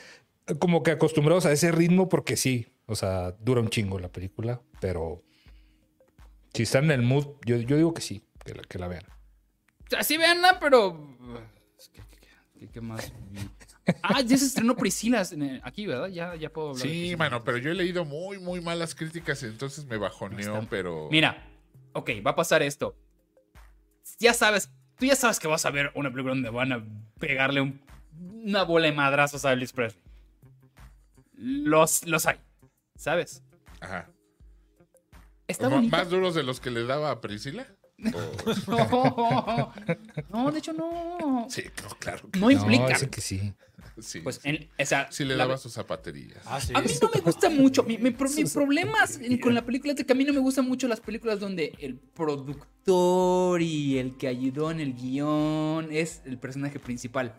como 0.59 0.83
que 0.83 0.91
acostumbrados 0.91 1.47
a 1.47 1.53
ese 1.53 1.73
ritmo 1.73 2.09
porque 2.09 2.37
sí, 2.37 2.69
o 2.87 2.95
sea, 2.95 3.33
dura 3.33 3.61
un 3.61 3.69
chingo 3.69 3.99
la 3.99 4.09
película, 4.09 4.61
pero 4.81 5.23
si 6.55 6.65
están 6.65 6.85
en 6.87 6.91
el 6.93 7.03
mood, 7.03 7.27
yo, 7.45 7.57
yo 7.57 7.77
digo 7.77 7.95
que 7.95 8.01
sí, 8.03 8.25
que 8.53 8.59
la, 8.59 8.63
que 8.65 8.79
la 8.79 8.89
vean. 8.89 9.05
Así 9.99 10.17
veanla, 10.17 10.59
pero. 10.61 11.17
¿Qué, 11.93 12.01
qué- 12.11 12.29
qué- 12.61 12.69
qué 12.69 12.81
más? 12.81 13.13
Ah, 14.05 14.21
ya 14.21 14.37
se 14.37 14.45
estrenó 14.45 14.77
Priscila 14.77 15.23
aquí, 15.65 15.85
¿verdad? 15.87 16.07
Ya, 16.09 16.37
ya 16.37 16.53
puedo 16.53 16.69
hablar. 16.71 16.87
de 16.87 16.89
Sí, 16.93 17.17
mano, 17.17 17.43
pero 17.43 17.59
yo 17.59 17.73
he 17.73 17.75
leído 17.75 18.05
muy, 18.05 18.39
muy 18.39 18.61
malas 18.61 18.95
críticas, 18.95 19.43
entonces 19.43 19.85
me 19.87 19.97
bajoneó, 19.97 20.59
Está- 20.59 20.71
pero... 20.71 21.09
Mira, 21.11 21.45
ok, 21.95 22.11
va 22.25 22.31
a 22.33 22.37
pasar 22.37 22.63
esto. 22.63 22.95
Ya 24.21 24.33
sabes, 24.33 24.71
tú 24.97 25.07
ya 25.07 25.17
sabes 25.17 25.41
que 25.41 25.49
vas 25.49 25.65
a 25.67 25.71
ver 25.71 25.91
una 25.97 26.09
película 26.11 26.35
donde 26.35 26.51
van 26.51 26.73
a 26.73 26.85
pegarle 27.19 27.63
un- 27.63 27.81
una 28.45 28.63
bola 28.63 28.87
de 28.87 28.93
madrazos 28.93 29.45
a 29.45 29.53
Elvis 29.53 29.73
Presley. 29.73 30.03
Los, 31.33 32.07
los 32.07 32.27
hay, 32.27 32.37
¿sabes? 32.97 33.43
Ajá. 33.81 34.09
Está. 35.49 35.69
¿Más 35.69 36.11
duros 36.11 36.35
de 36.37 36.45
los 36.45 36.61
que 36.61 36.71
le 36.71 36.85
daba 36.85 37.11
a 37.11 37.21
Priscila? 37.21 37.67
No, 38.01 39.73
no, 40.31 40.51
de 40.51 40.59
hecho 40.59 40.73
no. 40.73 41.47
Sí, 41.49 41.65
no, 41.83 41.89
claro 41.99 42.29
No 42.39 42.51
implica. 42.51 42.95
Ese 42.95 43.11
que 43.11 43.21
sí. 43.21 43.53
sí. 44.01 44.21
Pues, 44.21 44.41
en, 44.45 44.69
sí 45.11 45.25
le 45.25 45.37
daba 45.37 45.59
sus 45.59 45.73
zapaterías. 45.73 46.41
Ah, 46.47 46.61
sí. 46.61 46.73
A 46.75 46.81
mí 46.81 46.91
no 47.01 47.11
me 47.15 47.21
gusta 47.21 47.51
mucho. 47.51 47.83
Mi, 47.83 47.99
mi 47.99 48.11
mi 48.11 48.45
problema 48.45 48.99
con 49.43 49.55
la 49.55 49.65
película 49.65 49.93
es 49.93 50.05
que 50.05 50.13
a 50.13 50.17
mí 50.17 50.25
no 50.25 50.33
me 50.33 50.41
gustan 50.41 50.67
mucho 50.67 50.89
las 50.89 51.01
películas 51.01 51.41
donde 51.41 51.73
el 51.79 51.97
productor 51.97 53.63
y 53.63 53.99
el 53.99 54.17
que 54.17 54.29
ayudó 54.29 54.71
en 54.71 54.81
el 54.81 54.95
guion 54.95 55.89
es 55.91 56.23
el 56.25 56.39
personaje 56.39 56.79
principal. 56.79 57.35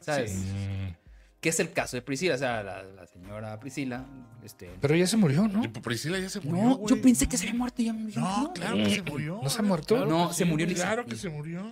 ¿Sabes? 0.00 0.34
Mm, 0.36 1.05
Que 1.46 1.50
es 1.50 1.60
el 1.60 1.72
caso 1.72 1.96
de 1.96 2.02
Priscila. 2.02 2.34
O 2.34 2.38
sea, 2.38 2.60
la, 2.64 2.82
la 2.82 3.06
señora 3.06 3.60
Priscila. 3.60 4.04
Este... 4.42 4.68
Pero 4.80 4.96
ya 4.96 5.06
se 5.06 5.16
murió, 5.16 5.46
¿no? 5.46 5.62
Y 5.62 5.68
Priscila 5.68 6.18
ya 6.18 6.28
se 6.28 6.40
murió, 6.40 6.64
No, 6.80 6.88
yo 6.88 7.00
pensé 7.00 7.28
que 7.28 7.36
se 7.36 7.46
había 7.46 7.56
muerto 7.56 7.82
y 7.82 7.84
ya 7.84 7.92
me 7.92 8.10
No, 8.16 8.52
claro 8.52 8.76
que 8.78 8.90
se 8.96 9.02
murió. 9.02 9.38
¿No 9.40 9.48
se 9.48 9.60
ha 9.60 9.62
muerto? 9.62 9.94
Claro 9.94 10.10
No, 10.10 10.32
se 10.32 10.42
sí, 10.42 10.50
murió 10.50 10.66
Lisa. 10.66 10.82
Claro 10.86 11.06
que 11.06 11.14
se 11.14 11.28
murió. 11.28 11.62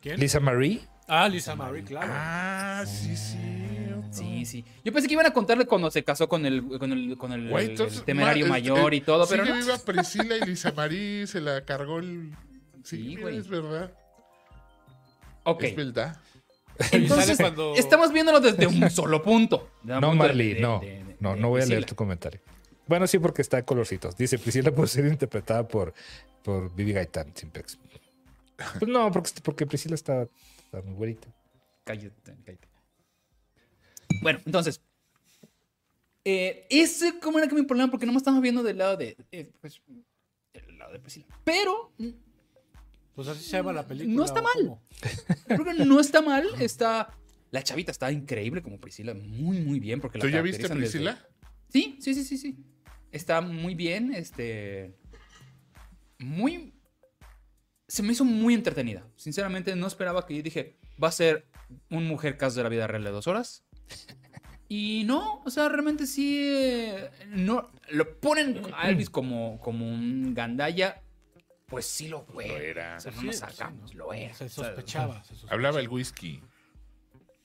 ¿Quién? 0.00 0.20
Lisa 0.20 0.38
Marie. 0.38 0.82
Ah, 1.08 1.28
Lisa 1.28 1.56
Marie, 1.56 1.82
claro. 1.82 2.12
Ah, 2.14 2.84
sí, 2.86 3.16
cierto. 3.16 4.06
Sí, 4.12 4.44
sí. 4.46 4.64
Yo 4.84 4.92
pensé 4.92 5.08
que 5.08 5.14
iban 5.14 5.26
a 5.26 5.32
contarle 5.32 5.66
cuando 5.66 5.90
se 5.90 6.04
casó 6.04 6.28
con 6.28 6.46
el, 6.46 6.78
con 6.78 6.92
el, 6.92 7.18
con 7.18 7.32
el, 7.32 7.48
Güey, 7.50 7.64
el 7.64 7.70
entonces, 7.72 8.04
temerario 8.04 8.46
ma- 8.46 8.50
mayor 8.52 8.94
y 8.94 9.00
todo, 9.00 9.26
pero 9.26 9.44
sigue 9.44 9.56
no. 9.58 9.64
viva 9.64 9.78
Priscila 9.78 10.36
y 10.36 10.40
Lisa 10.42 10.70
Marí 10.70 11.26
se 11.26 11.40
la 11.40 11.64
cargó 11.64 11.98
el. 11.98 12.30
Sí, 12.84 12.98
Sí, 12.98 13.02
mira, 13.02 13.22
güey. 13.22 13.36
es 13.38 13.48
verdad. 13.48 13.90
Ok. 15.42 15.64
Es 15.64 15.74
verdad. 15.74 16.16
Entonces, 16.92 17.36
cuando- 17.38 17.74
estamos 17.74 18.12
viéndolo 18.12 18.40
desde 18.40 18.66
un 18.66 18.90
solo 18.90 19.22
punto. 19.22 19.70
No, 19.82 19.94
punto 20.00 20.14
Marley, 20.16 20.54
de- 20.54 20.60
no. 20.60 20.80
de- 20.80 20.86
de- 21.04 21.16
No, 21.20 21.34
no 21.36 21.48
voy 21.48 21.62
a 21.62 21.66
leer 21.66 21.84
tu 21.86 21.94
comentario. 21.94 22.40
Bueno, 22.86 23.06
sí, 23.06 23.18
porque 23.18 23.42
está 23.42 23.56
de 23.56 23.64
colorcitos. 23.64 24.16
Dice, 24.16 24.38
Priscila 24.38 24.70
puede 24.70 24.88
ser 24.88 25.06
interpretada 25.06 25.66
por, 25.66 25.92
por 26.42 26.72
Vivi 26.74 26.92
Gaitán, 26.92 27.32
sin 27.34 27.50
pex. 27.50 27.78
Pues 28.78 28.88
no, 28.90 29.10
porque, 29.10 29.30
porque 29.42 29.66
Priscila 29.66 29.94
está, 29.94 30.22
está 30.64 30.82
muy 30.82 30.94
güerita. 30.94 31.28
Cállate, 31.84 32.14
cállate. 32.44 32.68
Bueno, 34.22 34.40
entonces. 34.46 34.80
Eh, 36.24 36.66
ese 36.70 37.18
como 37.20 37.38
era 37.38 37.46
que 37.48 37.54
mi 37.54 37.62
problema, 37.62 37.90
porque 37.90 38.06
no 38.06 38.12
me 38.12 38.18
estamos 38.18 38.40
viendo 38.40 38.62
del 38.62 38.78
lado 38.78 38.96
de. 38.96 39.16
eh, 39.30 39.50
pues, 39.60 39.80
del 40.52 40.78
lado 40.78 40.92
de 40.92 40.98
Priscila. 41.00 41.26
Pero 41.44 41.92
Pues 43.16 43.26
así 43.28 43.42
se 43.42 43.56
llama 43.56 43.72
la 43.72 43.84
película. 43.86 44.14
No 44.14 44.24
está 44.24 44.40
¿o 44.40 44.42
mal. 44.44 44.52
cómo? 44.58 44.82
creo 45.48 45.64
que 45.64 45.84
no 45.84 45.98
está 45.98 46.22
mal. 46.22 46.46
Está. 46.60 47.10
La 47.50 47.62
chavita 47.62 47.90
está 47.90 48.12
increíble 48.12 48.62
como 48.62 48.78
Priscila. 48.78 49.14
Muy, 49.14 49.58
muy 49.60 49.80
bien. 49.80 50.00
Porque 50.00 50.18
la 50.18 50.22
¿Tú 50.24 50.28
ya 50.30 50.42
viste 50.42 50.62
desde- 50.62 50.76
Priscila? 50.76 51.18
Sí, 51.70 51.98
sí, 52.00 52.14
sí, 52.14 52.22
sí, 52.24 52.38
sí. 52.38 52.56
Está 53.10 53.40
muy 53.40 53.74
bien, 53.74 54.12
este. 54.14 54.94
Muy. 56.18 56.74
Se 57.88 58.02
me 58.02 58.12
hizo 58.12 58.24
muy 58.24 58.54
entretenida. 58.54 59.06
Sinceramente, 59.16 59.74
no 59.76 59.86
esperaba 59.86 60.26
que 60.26 60.36
yo 60.36 60.42
dije, 60.42 60.76
va 61.02 61.08
a 61.08 61.12
ser 61.12 61.46
un 61.90 62.06
mujer 62.06 62.36
caso 62.36 62.56
de 62.56 62.64
la 62.64 62.68
vida 62.68 62.86
real 62.86 63.04
de 63.04 63.10
dos 63.10 63.26
horas. 63.26 63.64
Y 64.68 65.04
no, 65.06 65.42
o 65.44 65.50
sea, 65.50 65.68
realmente 65.68 66.06
sí. 66.06 66.36
eh, 66.50 67.08
No, 67.28 67.70
lo 67.90 68.18
ponen 68.20 68.60
a 68.76 68.88
Elvis 68.90 69.08
como, 69.08 69.60
como 69.60 69.88
un 69.88 70.34
gandaya. 70.34 71.02
Pues 71.66 71.84
sí 71.86 72.08
lo 72.08 72.22
fue. 72.22 72.46
Lo 72.48 72.56
era. 72.56 72.96
O 72.96 73.00
sea, 73.00 73.12
no 73.12 73.20
Sí, 73.20 73.26
nos 73.26 73.34
sí, 73.36 73.40
sacamos, 73.40 73.92
¿no? 73.94 73.98
lo 74.06 74.12
era. 74.12 74.34
Se 74.34 74.44
O 74.44 74.48
sea, 74.48 74.64
sospechaba. 74.66 75.22
se 75.24 75.28
sospechaba. 75.30 75.52
Hablaba 75.54 75.80
el 75.80 75.88
whisky. 75.88 76.42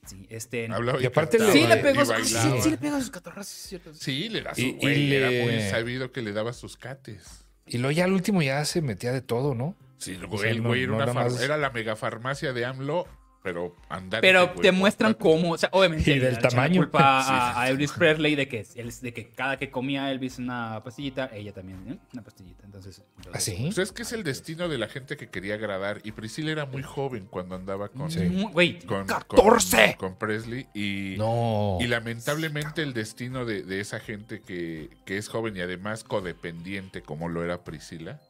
Sí, 0.06 0.26
este. 0.30 0.68
Hablaba 0.72 1.00
Y 1.00 1.06
aparte 1.06 1.38
cantaba, 1.38 1.54
le- 1.54 1.60
Sí, 1.62 1.66
le 1.68 1.78
y 1.78 1.82
pegó, 1.82 2.04
sí, 2.04 2.10
bailaba. 2.10 2.62
sí 2.62 2.70
le 2.70 2.78
pegó 2.78 2.96
a 2.96 3.00
sus 3.00 3.10
catorras, 3.10 3.46
sí, 3.48 3.56
es 3.62 3.68
cierto. 3.82 3.94
Sí, 3.94 4.28
le 4.28 4.42
da 4.42 4.54
su 4.54 4.60
Y- 4.60 4.64
y 4.64 4.72
güey, 4.74 5.12
Era 5.14 5.30
le- 5.30 5.42
muy 5.44 5.60
sabido 5.70 6.10
que 6.12 6.22
le 6.22 6.32
daba 6.32 6.52
sus 6.52 6.76
cates. 6.76 7.44
Y 7.66 7.78
luego 7.78 7.92
ya 7.92 8.04
al 8.04 8.12
último 8.12 8.42
ya 8.42 8.64
se 8.64 8.82
metía 8.82 9.12
de 9.12 9.22
todo, 9.22 9.54
¿no? 9.54 9.76
Sí, 9.98 10.12
el 10.14 10.24
O 10.24 10.28
güey, 10.28 10.40
sea, 10.42 10.50
el 10.50 10.62
no- 10.62 10.68
güey 10.70 10.82
era, 10.82 10.90
no 10.90 10.94
una 10.96 11.04
era 11.04 11.12
más- 11.14 11.40
era 11.40 11.56
la 11.56 11.70
megafarmacia 11.70 12.52
de 12.52 12.64
AMLO, 12.64 13.06
pero 13.42 13.74
andar. 13.88 14.20
Pero 14.20 14.50
te 14.52 14.70
muestran 14.72 15.14
cómo, 15.14 15.52
o 15.52 15.58
sea, 15.58 15.68
obviamente. 15.72 16.10
Y 16.14 16.18
del 16.18 16.38
tamaño. 16.38 16.82
culpa 16.82 17.20
a, 17.20 17.60
a 17.62 17.68
Elvis 17.70 17.92
Presley 17.92 18.34
de 18.36 18.46
que, 18.48 18.64
de 18.64 19.12
que 19.12 19.30
cada 19.30 19.56
que 19.58 19.70
comía 19.70 20.10
Elvis 20.12 20.38
una 20.38 20.80
pastillita, 20.84 21.28
ella 21.34 21.52
también, 21.52 21.78
¿eh? 21.88 21.98
Una 22.12 22.22
pastillita. 22.22 22.64
Entonces. 22.64 23.02
¿Ah, 23.32 23.40
sí? 23.40 23.56
Pues 23.64 23.78
es 23.78 23.92
que 23.92 24.02
es 24.02 24.12
el 24.12 24.22
destino 24.22 24.68
de 24.68 24.78
la 24.78 24.88
gente 24.88 25.16
que 25.16 25.28
quería 25.28 25.54
agradar. 25.54 26.00
Y 26.04 26.12
Priscila 26.12 26.52
era 26.52 26.66
muy 26.66 26.82
joven 26.82 27.26
cuando 27.28 27.54
andaba 27.56 27.88
con, 27.88 28.10
Sí. 28.10 28.28
Güey, 28.52 28.78
con, 28.80 29.06
14. 29.06 29.96
con, 29.98 30.10
con 30.10 30.18
Presley. 30.18 30.66
Y, 30.74 31.16
No. 31.18 31.78
y 31.80 31.86
lamentablemente 31.88 32.82
el 32.82 32.92
destino 32.94 33.44
de, 33.44 33.62
de 33.62 33.80
esa 33.80 33.98
gente 34.00 34.40
que, 34.40 34.88
que 35.04 35.18
es 35.18 35.28
joven 35.28 35.56
y 35.56 35.60
además 35.60 36.04
codependiente, 36.04 37.02
como 37.02 37.28
lo 37.28 37.44
era 37.44 37.64
Priscila, 37.64 38.20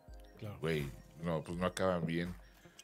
Claro. 0.41 0.59
güey, 0.61 0.89
no, 1.23 1.43
pues 1.43 1.59
no 1.59 1.67
acaban 1.67 2.07
bien. 2.07 2.35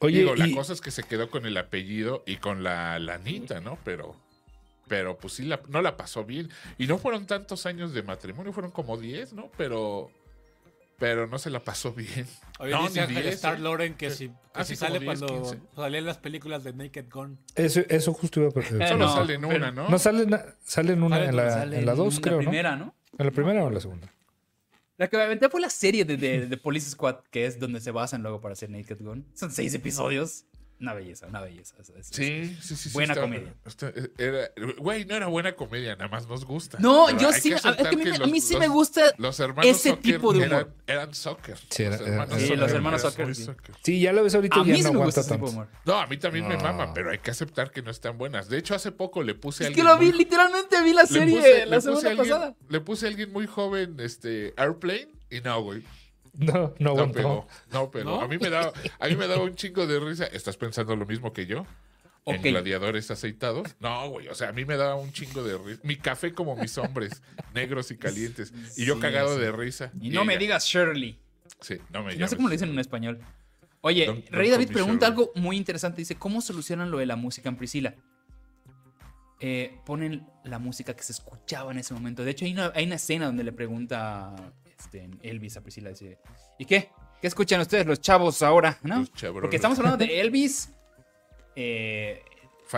Oye, 0.00 0.20
Digo, 0.20 0.36
la 0.36 0.48
cosa 0.54 0.72
es 0.72 0.80
que 0.80 0.90
se 0.90 1.02
quedó 1.02 1.28
con 1.30 1.44
el 1.46 1.56
apellido 1.56 2.22
y 2.26 2.36
con 2.36 2.62
la 2.62 2.98
lanita, 3.00 3.60
¿no? 3.60 3.78
Pero, 3.84 4.14
pero 4.86 5.18
pues 5.18 5.34
sí, 5.34 5.44
la- 5.44 5.60
no 5.68 5.82
la 5.82 5.96
pasó 5.96 6.24
bien. 6.24 6.50
Y 6.78 6.86
no 6.86 6.98
fueron 6.98 7.26
tantos 7.26 7.66
años 7.66 7.92
de 7.92 8.02
matrimonio, 8.02 8.52
fueron 8.52 8.70
como 8.70 8.96
10, 8.96 9.32
¿no? 9.32 9.50
Pero, 9.56 10.10
pero 10.98 11.26
no 11.26 11.38
se 11.38 11.50
la 11.50 11.60
pasó 11.60 11.92
bien. 11.92 12.26
Oye, 12.60 12.70
No, 12.70 12.82
dice 12.82 12.94
ni 13.00 13.00
Ángel 13.06 13.22
10, 13.24 13.34
Star 13.34 13.56
¿eh? 13.56 13.58
Loren 13.58 13.94
que 13.94 14.10
si, 14.10 14.28
que 14.28 14.34
Así 14.54 14.76
si 14.76 14.80
como 14.84 14.94
sale 14.94 15.04
10, 15.04 15.18
cuando 15.20 15.42
15. 15.50 15.58
salían 15.74 16.04
las 16.06 16.18
películas 16.18 16.62
de 16.62 16.72
Naked 16.74 17.06
Gun. 17.10 17.38
Eso, 17.56 17.80
eso 17.88 18.12
justo 18.14 18.40
iba 18.40 18.50
a... 18.50 18.60
Eh, 18.84 18.88
Solo 18.88 19.06
no, 19.06 19.12
sale 19.14 19.34
en 19.34 19.40
pero- 19.42 19.56
una, 19.56 19.70
¿no? 19.72 19.88
No 19.88 19.98
salen, 19.98 20.30
salen 20.62 21.02
una 21.02 21.16
Sale 21.16 21.28
en 21.28 21.36
la, 21.36 21.50
Sale 21.50 21.78
en 21.80 21.86
la 21.86 21.92
en 21.92 21.98
2, 21.98 22.14
la 22.14 22.20
creo, 22.20 22.38
primera, 22.38 22.76
¿no? 22.76 22.84
¿no? 22.86 22.94
¿En 23.18 23.26
la 23.26 23.32
primera 23.32 23.64
o 23.64 23.68
en 23.68 23.74
la 23.74 23.80
segunda? 23.80 24.12
La 24.98 25.08
que 25.08 25.16
me 25.16 25.22
aventé 25.22 25.48
fue 25.48 25.60
la 25.60 25.70
serie 25.70 26.04
de, 26.04 26.16
de, 26.16 26.46
de 26.46 26.56
Police 26.56 26.90
Squad, 26.90 27.20
que 27.30 27.46
es 27.46 27.60
donde 27.60 27.80
se 27.80 27.92
basan 27.92 28.22
luego 28.22 28.40
para 28.40 28.54
hacer 28.54 28.68
Naked 28.68 28.98
Gun. 29.00 29.24
Son 29.32 29.50
seis 29.50 29.72
episodios. 29.74 30.44
Una 30.80 30.94
belleza, 30.94 31.26
una 31.26 31.40
belleza. 31.40 31.74
Es- 31.80 31.90
es- 31.90 32.06
Sí, 32.06 32.56
sí, 32.62 32.76
sí. 32.76 32.90
Buena 32.92 33.14
estaba- 33.14 33.26
comedia. 33.26 33.52
está- 33.66 33.92
era- 34.16 34.48
Güey, 34.78 35.04
no 35.06 35.16
era 35.16 35.26
buena 35.26 35.56
comedia, 35.56 35.96
nada 35.96 36.06
más 36.08 36.28
nos 36.28 36.44
gusta. 36.44 36.78
No, 36.80 37.10
yo 37.18 37.32
sí, 37.32 37.48
que 37.48 37.54
a- 37.54 37.58
es 37.58 37.62
que 37.62 37.68
a 37.68 37.70
aceptar 37.72 37.96
mí, 37.96 38.04
me- 38.04 38.10
a 38.14 38.18
los- 38.18 38.30
mí 38.30 38.40
sí 38.40 38.52
los- 38.54 38.60
me 38.60 38.68
gusta 38.68 39.02
Los 39.18 39.40
hermanos 39.40 39.66
ese 39.68 39.96
tipo 39.96 40.32
de 40.32 40.44
eran, 40.44 40.62
humor. 40.62 40.74
eran 40.86 41.14
soccer. 41.14 41.58
Sí, 41.68 41.82
era- 41.82 41.96
los 41.98 42.06
hermanos 42.06 42.34
Sí, 42.40 42.48
los 42.50 42.58
eran 42.58 42.70
hermanos 42.76 43.02
Zucker, 43.02 43.34
sí. 43.34 43.44
soccer. 43.44 43.74
Sí, 43.82 44.00
ya 44.00 44.12
la 44.12 44.22
ves 44.22 44.34
ahorita 44.36 44.54
A 44.56 44.62
y 44.62 44.66
ya 44.66 44.72
mí 44.74 44.82
no 44.82 44.88
sí 44.90 44.94
me 44.94 45.04
gusta 45.04 45.20
ese 45.22 45.30
tipo 45.32 45.46
de 45.46 45.52
tanto. 45.52 45.62
humor. 45.68 45.80
No, 45.84 46.00
a 46.00 46.06
mí 46.06 46.16
también 46.16 46.46
me 46.46 46.56
No. 46.56 46.62
mama, 46.62 46.94
pero 46.94 47.10
hay 47.10 47.18
que 47.18 47.30
aceptar 47.32 47.72
que 47.72 47.82
no 47.82 47.90
están 47.90 48.16
buenas. 48.16 48.48
De 48.48 48.58
hecho, 48.58 48.76
hace 48.76 48.92
poco 48.92 49.24
le 49.24 49.34
puse 49.34 49.64
a 49.64 49.68
Es 49.70 49.74
que 49.74 49.80
alguien 49.80 49.96
lo 49.96 49.98
vi, 50.00 50.10
muy- 50.10 50.18
literalmente 50.18 50.80
vi 50.84 50.92
la 50.92 51.02
le 51.02 51.08
serie 51.08 51.34
puse- 51.40 51.54
le 51.58 51.66
la 51.66 51.76
puse 51.76 51.88
semana 51.88 52.06
a 52.08 52.10
alguien- 52.12 52.28
pasada. 52.36 52.54
Le 52.68 52.80
puse 52.80 53.06
a 53.06 53.08
alguien 53.08 53.32
muy 53.32 53.46
joven, 53.48 53.96
este, 53.98 54.54
Airplane, 54.56 55.08
y 55.28 55.40
no, 55.40 55.60
güey. 55.60 55.82
No, 56.34 56.52
no 56.52 56.74
No 56.78 56.90
aguantó. 56.90 57.46
No 57.72 57.90
pegó. 57.90 58.10
¿No? 58.10 58.20
A 58.22 58.28
mí 58.28 58.38
me 58.38 58.50
daba, 58.50 58.72
a 58.98 59.06
mí 59.08 59.16
me 59.16 59.26
daba 59.26 59.42
un 59.42 59.54
chingo 59.54 59.86
de 59.86 59.98
risa. 60.00 60.26
¿Estás 60.26 60.56
pensando 60.56 60.94
lo 60.96 61.06
mismo 61.06 61.32
que 61.32 61.46
yo? 61.46 61.66
En 62.26 62.36
Ok. 62.40 62.42
gladiadores 62.42 63.10
aceitados. 63.10 63.74
No, 63.80 64.10
güey. 64.10 64.28
O 64.28 64.34
sea, 64.34 64.50
a 64.50 64.52
mí 64.52 64.64
me 64.64 64.76
daba 64.76 64.96
un 64.96 65.12
chingo 65.12 65.42
de 65.42 65.56
risa. 65.56 65.80
Mi 65.84 65.96
café 65.96 66.34
como 66.34 66.56
mis 66.56 66.76
hombres, 66.78 67.22
negros 67.54 67.90
y 67.90 67.96
calientes. 67.96 68.52
Y 68.76 68.84
yo 68.84 68.96
Sí, 68.96 69.00
cagado 69.00 69.34
sí. 69.36 69.40
de 69.40 69.52
risa. 69.52 69.90
Y 70.00 70.10
no 70.10 70.24
me 70.24 70.36
digas 70.36 70.64
Shirley. 70.66 71.18
Sí, 71.60 71.76
no 71.90 72.02
me 72.02 72.14
No 72.16 72.28
sé 72.28 72.36
cómo 72.36 72.48
lo 72.48 72.52
dicen 72.52 72.68
en 72.70 72.78
español. 72.78 73.20
Oye, 73.80 74.24
Rey 74.30 74.50
David 74.50 74.68
pregunta 74.72 75.06
Shirley. 75.06 75.24
algo 75.24 75.32
muy 75.36 75.56
interesante. 75.56 76.02
Dice, 76.02 76.16
¿cómo 76.16 76.40
solucionan 76.40 76.90
lo 76.90 76.98
de 76.98 77.06
la 77.06 77.16
música 77.16 77.48
en 77.48 77.56
Priscila? 77.56 77.94
Eh, 79.40 79.78
ponen 79.86 80.26
la 80.44 80.58
música 80.58 80.94
que 80.96 81.02
se 81.04 81.12
escuchaba 81.12 81.70
en 81.70 81.78
ese 81.78 81.94
momento. 81.94 82.24
De 82.24 82.32
hecho, 82.32 82.44
hay 82.44 82.52
una, 82.52 82.72
hay 82.74 82.86
una 82.86 82.96
escena 82.96 83.26
donde 83.26 83.44
le 83.44 83.52
pregunta 83.52 84.34
este, 84.78 85.08
Elvis 85.22 85.56
a 85.56 85.62
Priscila. 85.62 85.90
Dice, 85.90 86.18
¿y 86.58 86.64
qué? 86.64 86.90
¿Qué 87.20 87.26
escuchan 87.26 87.60
ustedes 87.60 87.86
los 87.86 88.00
chavos 88.00 88.42
ahora? 88.42 88.78
¿No? 88.82 89.04
Porque 89.32 89.56
estamos 89.56 89.78
hablando 89.78 89.98
de 89.98 90.20
Elvis 90.20 90.70
eh, 91.56 92.22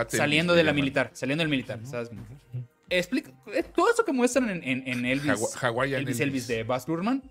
saliendo 0.09 0.53
de 0.55 0.63
la 0.63 0.73
militar. 0.73 1.11
Saliendo 1.13 1.41
del 1.43 1.49
militar. 1.49 1.79
¿sabes? 1.85 2.09
Explica, 2.89 3.31
eh, 3.53 3.63
todo 3.63 3.91
eso 3.91 4.03
que 4.03 4.11
muestran 4.11 4.49
en, 4.49 4.63
en- 4.63 4.87
en 4.87 5.05
Elvis, 5.05 5.55
Hawaiian 5.61 6.01
Elvis, 6.01 6.19
Elvis. 6.19 6.43
Elvis 6.43 6.47
de 6.47 6.63
Baz 6.63 6.87
Luhrmann 6.87 7.23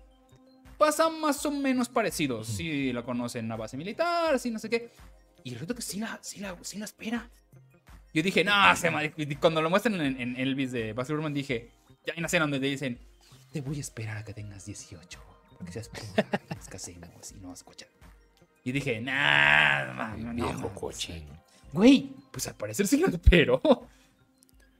pasa 0.77 1.09
más 1.09 1.45
o 1.45 1.51
menos 1.51 1.87
parecido. 1.89 2.43
Sí, 2.43 2.91
lo 2.93 3.03
conocen 3.03 3.45
en 3.45 3.49
la 3.49 3.57
base 3.57 3.77
militar, 3.77 4.39
sí, 4.39 4.49
no 4.49 4.57
sé 4.57 4.69
qué. 4.69 4.89
Y 5.43 5.51
resulta 5.53 5.75
que 5.75 5.81
sí 5.83 5.99
la, 5.99 6.17
sí 6.21 6.39
la, 6.39 6.55
sí 6.61 6.77
la 6.79 6.85
espera. 6.85 7.29
Yo 8.13 8.23
dije, 8.23 8.43
no, 8.43 8.75
se 8.75 8.89
ma-". 8.89 9.03
Y 9.05 9.35
cuando 9.35 9.61
lo 9.61 9.69
muestran 9.69 9.99
en, 10.01 10.19
en 10.19 10.35
Elvis 10.37 10.71
de 10.71 10.93
Baz 10.93 11.09
Luhrmann, 11.09 11.33
dije, 11.33 11.69
ya 12.05 12.13
hay 12.13 12.19
una 12.19 12.27
escena 12.27 12.43
donde 12.45 12.59
te 12.59 12.65
dicen, 12.65 12.97
te 13.51 13.61
voy 13.61 13.77
a 13.77 13.81
esperar 13.81 14.17
a 14.17 14.23
que 14.23 14.33
tengas 14.33 14.65
18, 14.65 15.19
para 15.51 15.65
que 15.65 15.71
seas 15.71 15.89
pura, 15.89 16.29
y 16.49 16.55
nos 16.55 16.67
casemos 16.67 17.31
y 17.31 17.39
no 17.39 17.49
vas 17.49 17.59
a 17.59 17.61
escuchar. 17.61 17.89
Y 18.63 18.71
dije, 18.71 19.01
nah, 19.01 20.15
no, 20.15 20.17
no, 20.17 20.33
no, 20.33 20.53
no, 20.53 20.71
Güey, 21.73 22.13
pues 22.31 22.47
al 22.47 22.55
parecer 22.55 22.87
sí 22.87 22.97
la 22.97 23.07
esperó. 23.07 23.61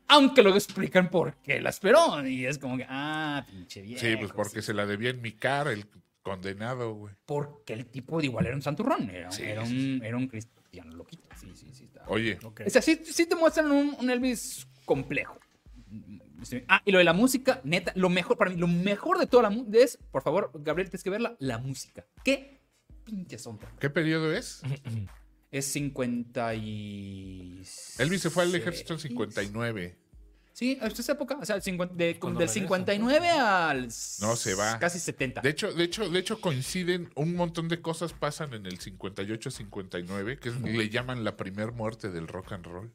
Aunque 0.07 0.41
luego 0.43 0.57
explican 0.57 1.09
por 1.09 1.35
qué 1.37 1.61
la 1.61 1.69
esperó. 1.69 2.25
Y 2.27 2.45
es 2.45 2.57
como 2.57 2.77
que, 2.77 2.85
ah, 2.87 3.45
pinche 3.49 3.81
viejo. 3.81 4.01
Sí, 4.01 4.17
pues 4.17 4.31
porque 4.33 4.61
sí. 4.61 4.67
se 4.67 4.73
la 4.73 4.85
debía 4.85 5.09
en 5.09 5.21
mi 5.21 5.31
cara 5.31 5.71
el 5.71 5.87
condenado, 6.21 6.93
güey. 6.93 7.15
Porque 7.25 7.73
el 7.73 7.85
tipo 7.85 8.19
de 8.19 8.25
igual 8.25 8.45
era 8.45 8.55
un 8.55 8.61
santurrón. 8.61 9.09
Era, 9.09 9.31
Sí, 9.31 9.43
era 9.43 9.63
un, 9.63 10.01
era 10.03 10.17
un 10.17 10.27
cristiano 10.27 10.93
loquito. 10.95 11.27
Sí, 11.39 11.53
sí, 11.55 11.69
sí. 11.73 11.85
está. 11.85 12.03
Oye. 12.07 12.37
O 12.43 12.69
sea, 12.69 12.81
sí, 12.81 13.01
sí 13.05 13.25
te 13.25 13.35
muestran 13.35 13.71
un, 13.71 13.95
un 13.97 14.09
Elvis 14.09 14.67
complejo. 14.83 15.39
Ah, 16.67 16.81
y 16.85 16.91
lo 16.91 16.97
de 16.97 17.03
la 17.03 17.13
música, 17.13 17.61
neta, 17.63 17.91
lo 17.95 18.09
mejor, 18.09 18.37
para 18.37 18.51
mí, 18.51 18.57
lo 18.57 18.67
mejor 18.67 19.19
de 19.19 19.27
toda 19.27 19.43
la 19.43 19.49
música 19.49 19.77
es, 19.79 19.97
por 20.11 20.21
favor, 20.23 20.51
Gabriel, 20.55 20.89
tienes 20.89 21.03
que 21.03 21.09
verla, 21.09 21.35
la 21.39 21.57
música. 21.57 22.05
¿Qué 22.23 22.61
pinche 23.03 23.37
soundtrack? 23.37 23.77
¿qué 23.79 23.89
periodo 23.89 24.33
es? 24.33 24.61
Es 25.51 25.65
50 25.73 26.55
y... 26.55 27.61
Elvis 27.99 28.21
se 28.21 28.29
fue 28.29 28.43
al 28.43 28.55
ejército 28.55 28.93
en 28.93 28.99
59. 29.01 29.97
Sí, 30.53 30.77
hasta 30.81 31.01
esa 31.01 31.11
época, 31.11 31.37
o 31.41 31.45
sea, 31.45 31.57
el 31.57 31.61
50 31.61 31.93
de- 31.95 32.13
del 32.13 32.21
regresa, 32.21 32.53
59 32.53 33.29
al... 33.29 33.87
No, 34.21 34.35
se 34.37 34.53
va. 34.55 34.79
Casi 34.79 34.97
70. 34.99 35.41
De 35.41 35.49
hecho, 35.49 35.73
de 35.73 35.83
hecho, 35.83 36.09
de 36.09 36.19
hecho 36.19 36.39
coinciden, 36.39 37.09
un 37.15 37.35
montón 37.35 37.67
de 37.67 37.81
cosas 37.81 38.13
pasan 38.13 38.53
en 38.53 38.65
el 38.65 38.79
58-59, 38.79 40.39
que 40.39 40.49
es- 40.49 40.61
le 40.61 40.89
llaman 40.89 41.23
la 41.25 41.35
primer 41.35 41.73
muerte 41.73 42.11
del 42.11 42.27
rock 42.29 42.53
and 42.53 42.65
roll. 42.65 42.93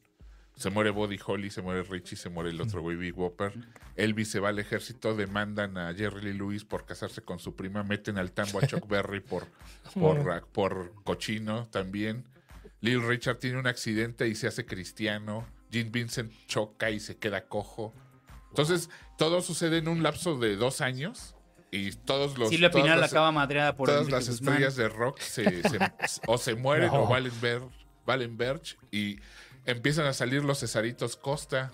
Se 0.57 0.71
muere 0.71 0.91
Buddy 0.91 1.19
Holly, 1.25 1.51
se 1.51 1.61
muere 1.61 1.83
Richie, 1.83 2.17
se 2.17 2.31
muere 2.31 2.49
el 2.51 2.61
otro 2.61 2.81
güey 2.81 2.97
Big 2.97 3.17
Whopper. 3.17 3.53
Elvis 3.95 4.31
se 4.31 4.41
va 4.41 4.49
al 4.49 4.59
ejército, 4.59 5.15
demandan 5.15 5.77
a 5.77 5.93
Jerry 5.95 6.23
Lee 6.23 6.33
Lewis 6.39 6.65
por 6.65 6.87
casarse 6.87 7.21
con 7.21 7.39
su 7.39 7.55
prima, 7.55 7.83
meten 7.83 8.17
al 8.17 8.33
tambo 8.33 8.59
a 8.61 8.67
Chuck 8.67 8.87
Berry 8.89 9.21
por, 9.21 9.47
por, 9.95 10.47
por 10.49 10.95
cochino 11.05 11.67
también. 11.69 12.25
Lil 12.81 13.07
Richard 13.07 13.37
tiene 13.39 13.59
un 13.59 13.67
accidente 13.67 14.29
y 14.29 14.35
se 14.35 14.47
hace 14.49 14.65
cristiano. 14.65 15.47
Jim 15.71 15.91
Vincent 15.93 16.33
choca 16.47 16.91
y 16.91 17.01
se 17.01 17.19
queda 17.19 17.47
cojo. 17.49 17.93
Entonces, 18.49 18.89
todo 19.19 19.43
sucede 19.43 19.79
en 19.79 19.89
un 19.89 20.03
lapso 20.03 20.39
de 20.39 20.57
dos 20.57 20.81
años 20.81 21.35
y 21.71 21.91
todos 21.93 22.39
los... 22.39 22.49
Silvia 22.49 22.71
todas 22.71 22.85
Pinal 22.85 23.01
las- 23.01 23.11
acaba 23.13 23.31
madreada 23.33 23.77
por 23.77 23.89
todas 23.89 24.03
Enrique 24.03 24.17
las 24.17 24.29
Guzmán. 24.31 24.55
estrellas 24.55 24.77
de 24.77 24.89
rock 24.89 25.19
se, 25.21 25.63
se- 25.69 25.79
o 26.27 26.39
se 26.39 26.55
mueren 26.55 26.89
No. 26.93 27.03
o 27.03 27.09
valen 27.09 27.33
ver, 27.43 27.61
valen 28.07 28.37
verge 28.39 28.77
y 28.91 29.19
empiezan 29.67 30.07
a 30.07 30.13
salir 30.13 30.45
los 30.45 30.59
Cesaritos 30.61 31.17
Costa. 31.17 31.73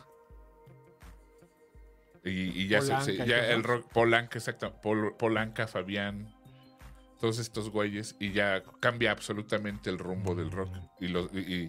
Y, 2.25 2.31
y 2.63 2.69
ya, 2.69 2.81
se- 2.81 2.89
Polanca 2.89 3.05
se- 3.05 3.13
y 3.15 3.17
ya 3.19 3.25
cosas. 3.25 3.51
el 3.51 3.63
rock, 3.65 3.93
Polanca, 3.93 4.39
exacto, 4.39 4.73
Pol- 4.81 5.17
Polanca, 5.19 5.67
Fabián, 5.67 6.33
todos 7.21 7.39
estos 7.39 7.71
güeyes, 7.71 8.15
y 8.21 8.33
ya 8.33 8.63
cambia 8.81 9.11
absolutamente 9.11 9.91
el 9.91 9.99
rumbo 9.99 10.35
del 10.35 10.51
rock. 10.53 10.71
Y 11.01 11.09
lo, 11.09 11.25
y- 11.37 11.69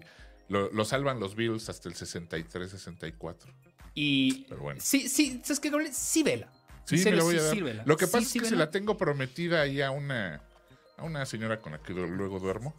lo- 0.49 0.71
lo 0.71 0.85
salvan 0.85 1.19
los 1.19 1.35
Beatles 1.35 1.69
hasta 1.69 1.89
el 1.89 1.95
63, 1.95 2.69
64. 2.69 3.51
Y 3.95 4.43
Pero 4.45 4.61
bueno. 4.61 4.79
sí, 4.83 5.07
sí, 5.09 5.41
¿sabes 5.43 5.59
qué, 5.59 5.69
Gabriel? 5.69 5.93
Sí, 5.93 6.21
vela. 6.23 6.51
Sí, 6.85 6.95
me 6.97 7.01
serio, 7.03 7.17
la 7.19 7.23
voy 7.23 7.35
a 7.35 7.39
sí, 7.39 7.45
dar. 7.45 7.55
sí, 7.55 7.61
vela. 7.61 7.83
Lo 7.85 7.97
que 7.97 8.05
pasa 8.07 8.25
sí, 8.27 8.37
es 8.37 8.43
que 8.43 8.49
se 8.49 8.55
la 8.55 8.69
tengo 8.69 8.97
prometida 8.97 9.61
ahí 9.61 9.81
a 9.81 9.89
una, 9.91 10.41
a 10.97 11.03
una 11.03 11.25
señora 11.25 11.61
con 11.61 11.71
la 11.71 11.79
que 11.79 11.93
luego 11.93 12.39
duermo. 12.39 12.75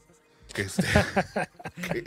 Que, 0.54 0.62
este, 0.62 0.82
que, 1.92 2.04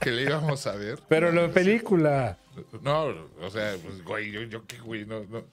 que 0.00 0.10
le 0.10 0.22
íbamos 0.22 0.66
a 0.66 0.72
ver. 0.76 0.98
Pero 1.08 1.30
la 1.30 1.50
película. 1.50 2.38
No, 2.82 3.04
o 3.40 3.50
sea, 3.50 3.76
pues, 3.82 4.02
güey, 4.04 4.30
yo, 4.30 4.42
yo 4.42 4.66
qué, 4.66 4.78
güey, 4.78 5.04
no, 5.04 5.24
no. 5.24 5.44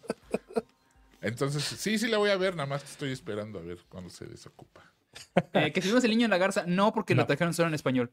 Entonces, 1.22 1.64
sí, 1.64 1.98
sí 1.98 2.08
la 2.08 2.18
voy 2.18 2.30
a 2.30 2.38
ver, 2.38 2.56
nada 2.56 2.68
más 2.68 2.84
estoy 2.84 3.12
esperando 3.12 3.60
a 3.60 3.62
ver 3.62 3.78
cuándo 3.90 4.10
se 4.10 4.26
desocupa. 4.26 4.84
Eh, 5.54 5.72
que 5.74 5.82
si 5.82 5.90
vimos 5.90 6.04
el 6.06 6.12
niño 6.12 6.26
en 6.26 6.32
la 6.32 6.38
garza, 6.38 6.64
no, 6.66 6.94
porque 6.94 7.14
lo 7.16 7.24
No. 7.24 7.28
trajeron 7.28 7.54
solo 7.54 7.68
en 7.68 7.74
español. 7.74 8.12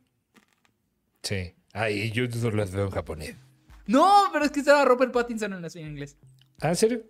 Sí. 1.22 1.54
Ay, 1.72 2.10
yo 2.10 2.28
solo 2.30 2.56
las 2.56 2.72
veo 2.72 2.86
en 2.86 2.90
japonés. 2.90 3.36
No, 3.86 4.28
pero 4.32 4.44
es 4.44 4.50
que 4.50 4.60
estaba 4.60 4.84
Robert 4.84 5.12
Pattinson 5.12 5.52
en, 5.52 5.64
en 5.64 5.86
inglés. 5.86 6.16
¿Ah, 6.60 6.70
en 6.70 6.76
serio? 6.76 7.02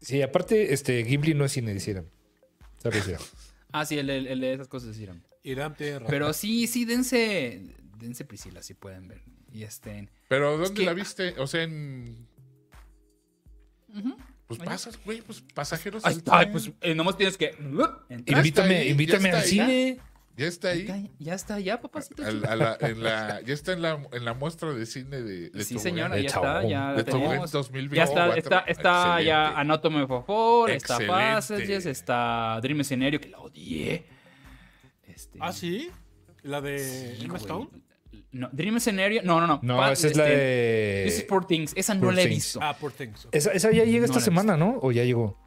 Sí, 0.00 0.22
aparte, 0.22 0.72
este, 0.72 1.02
Ghibli 1.04 1.34
no 1.34 1.44
es 1.44 1.52
cine. 1.52 1.78
Ya. 1.78 3.18
Ah, 3.72 3.84
sí, 3.86 3.98
el, 3.98 4.10
el- 4.10 4.26
el 4.26 4.40
de 4.40 4.52
esas 4.54 4.68
cosas 4.68 4.90
hicieron. 4.90 5.22
Irán 5.44 5.76
tiene 5.76 5.94
razón. 6.00 6.08
Pero 6.10 6.32
sí, 6.32 6.66
sí, 6.66 6.84
dense, 6.84 7.62
dense 7.98 8.24
Priscila, 8.24 8.62
si 8.62 8.74
pueden 8.74 9.06
ver. 9.08 9.22
Y 9.52 9.62
este, 9.62 10.08
Pero, 10.28 10.58
¿dónde 10.58 10.80
que- 10.80 10.86
la 10.86 10.94
viste? 10.94 11.34
O 11.38 11.46
sea, 11.46 11.62
en. 11.62 12.26
Pues 14.46 14.60
pasas, 14.60 14.98
güey, 15.04 15.22
pues 15.22 15.42
pasajeros. 15.54 16.04
Ay, 16.04 16.16
ay, 16.30 16.46
pues 16.46 16.70
eh, 16.80 16.94
nomás 16.94 17.16
tienes 17.16 17.36
que 17.38 17.54
entrar. 17.58 18.00
Invítame, 18.26 18.76
ahí, 18.78 18.88
invítame 18.90 19.30
al 19.30 19.36
ahí. 19.36 19.48
cine. 19.48 19.98
Ya 20.36 20.46
está 20.48 20.70
ahí. 20.70 20.84
Ya, 20.84 21.00
ya 21.20 21.34
está, 21.34 21.60
ya, 21.60 21.80
papacito. 21.80 22.22
Chico. 22.28 22.46
a 22.48 22.56
la- 22.56 22.76
en 22.80 23.02
la- 23.02 23.40
ya 23.46 23.54
está 23.54 23.72
en 23.72 23.82
la, 23.82 24.04
en 24.12 24.24
la 24.24 24.34
muestra 24.34 24.72
de 24.72 24.84
cine 24.84 25.22
de, 25.22 25.50
de 25.50 25.64
Sí, 25.64 25.78
señora, 25.78 26.18
ya 26.18 26.26
está, 26.26 26.66
ya 26.68 26.92
De 26.92 27.04
tenemos. 27.04 27.52
2024. 27.52 27.96
Ya 27.96 28.36
está, 28.36 28.58
está, 28.58 28.70
está 28.70 29.22
ya. 29.22 29.56
Anatomy 29.58 30.00
of 30.02 30.10
a 30.10 30.22
Fall, 30.24 30.70
está. 30.72 30.98
Passages, 31.06 31.86
está 31.86 32.58
Dream 32.60 32.82
Scenario, 32.82 33.20
que 33.20 33.28
la 33.28 33.38
odié. 33.38 34.04
Este, 35.14 35.38
¿Ah, 35.40 35.52
sí? 35.52 35.90
¿La 36.42 36.60
de 36.60 36.78
sí, 37.18 37.24
Emma. 37.24 37.38
Stone? 37.38 37.68
No, 38.32 38.48
Dream 38.52 38.78
Scenario, 38.80 39.22
no, 39.22 39.40
no, 39.40 39.46
no. 39.46 39.60
No, 39.62 39.90
esa 39.90 40.08
es 40.08 40.16
la 40.16 40.24
este, 40.28 40.36
de. 40.36 41.02
This 41.06 41.18
is 41.18 41.22
Poor 41.24 41.46
Things, 41.46 41.72
esa 41.76 41.94
no 41.94 42.00
Poor 42.02 42.14
la 42.14 42.22
he 42.22 42.24
Things. 42.26 42.36
visto. 42.36 42.58
Ah, 42.62 42.76
por 42.76 42.92
Things. 42.92 43.28
Esa, 43.32 43.52
esa 43.52 43.70
ya 43.70 43.84
llega 43.84 44.00
No 44.00 44.04
esta 44.06 44.20
semana, 44.20 44.56
¿no? 44.56 44.78
¿O 44.82 44.92
ya 44.92 45.04
llegó? 45.04 45.38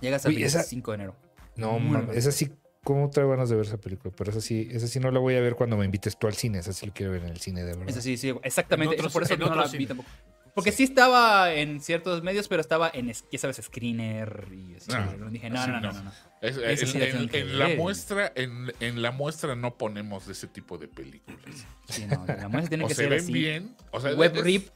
Llega 0.00 0.16
hasta 0.16 0.28
el 0.28 0.42
esa- 0.42 0.58
25 0.58 0.90
de 0.90 0.94
enero. 0.96 1.16
No, 1.56 2.12
esa 2.12 2.32
sí, 2.32 2.52
¿cómo 2.84 3.08
traigo 3.10 3.30
ganas 3.30 3.48
de 3.48 3.56
ver 3.56 3.64
esa 3.66 3.78
película? 3.78 4.12
Pero 4.16 4.30
esa 4.30 4.40
sí, 4.40 4.68
esa 4.70 4.86
sí 4.88 5.00
no 5.00 5.10
la 5.10 5.20
voy 5.20 5.36
a 5.36 5.40
ver 5.40 5.54
cuando 5.54 5.76
me 5.76 5.84
invites 5.84 6.18
tú 6.18 6.26
al 6.26 6.34
cine. 6.34 6.58
Esa 6.58 6.72
sí 6.72 6.86
la 6.86 6.92
quiero 6.92 7.12
ver 7.12 7.22
en 7.22 7.30
el 7.30 7.38
cine, 7.40 7.60
de 7.62 7.68
verdad. 7.72 7.88
Esa 7.88 8.00
sí, 8.02 8.16
sí, 8.16 8.34
exactamente. 8.42 8.94
En 8.94 9.00
otros- 9.00 9.12
eso- 9.12 9.12
por 9.14 9.22
eso 9.22 9.36
no 9.36 9.54
la 9.54 9.66
vi 9.68 9.86
tampoco. 9.86 10.08
Porque 10.56 10.72
sí. 10.72 10.82
estaba 10.84 11.52
en 11.52 11.80
ciertos 11.80 12.22
medios, 12.24 12.48
pero 12.48 12.60
estaba 12.60 12.90
en, 12.92 13.10
es- 13.10 13.24
ya 13.30 13.38
sabes, 13.38 13.60
screener 13.62 14.48
y 14.50 14.74
así. 14.74 14.90
No, 14.90 15.30
dije, 15.30 15.48
no, 15.50 15.60
así 15.60 15.70
no, 15.70 15.80
no, 15.80 15.92
no. 15.92 15.92
no, 15.92 16.02
no. 16.04 16.12
Es- 16.40 16.56
Ese 16.56 16.84
en, 16.84 16.88
sí 16.88 16.98
la 16.98 17.38
en- 17.38 17.58
la 17.58 17.68
muestra, 17.76 18.32
en, 18.34 18.72
en 18.80 19.02
la 19.02 19.12
muestra 19.12 19.54
no 19.54 19.74
ponemos 19.76 20.26
de 20.26 20.32
ese 20.32 20.48
tipo 20.48 20.76
de 20.78 20.88
películas. 20.88 21.66
Sí, 21.88 22.06
no, 22.06 22.24
la 22.26 22.48
muestra 22.48 22.68
tiene 22.70 22.84
O 22.84 22.88
que 22.88 22.94
se 22.94 23.02
ser 23.02 23.10
ven 23.10 23.20
así. 23.20 23.32
bien. 23.32 23.76
O 23.92 24.00
sea, 24.00 24.14
Web 24.14 24.36
es 24.36 24.42
RIP, 24.42 24.68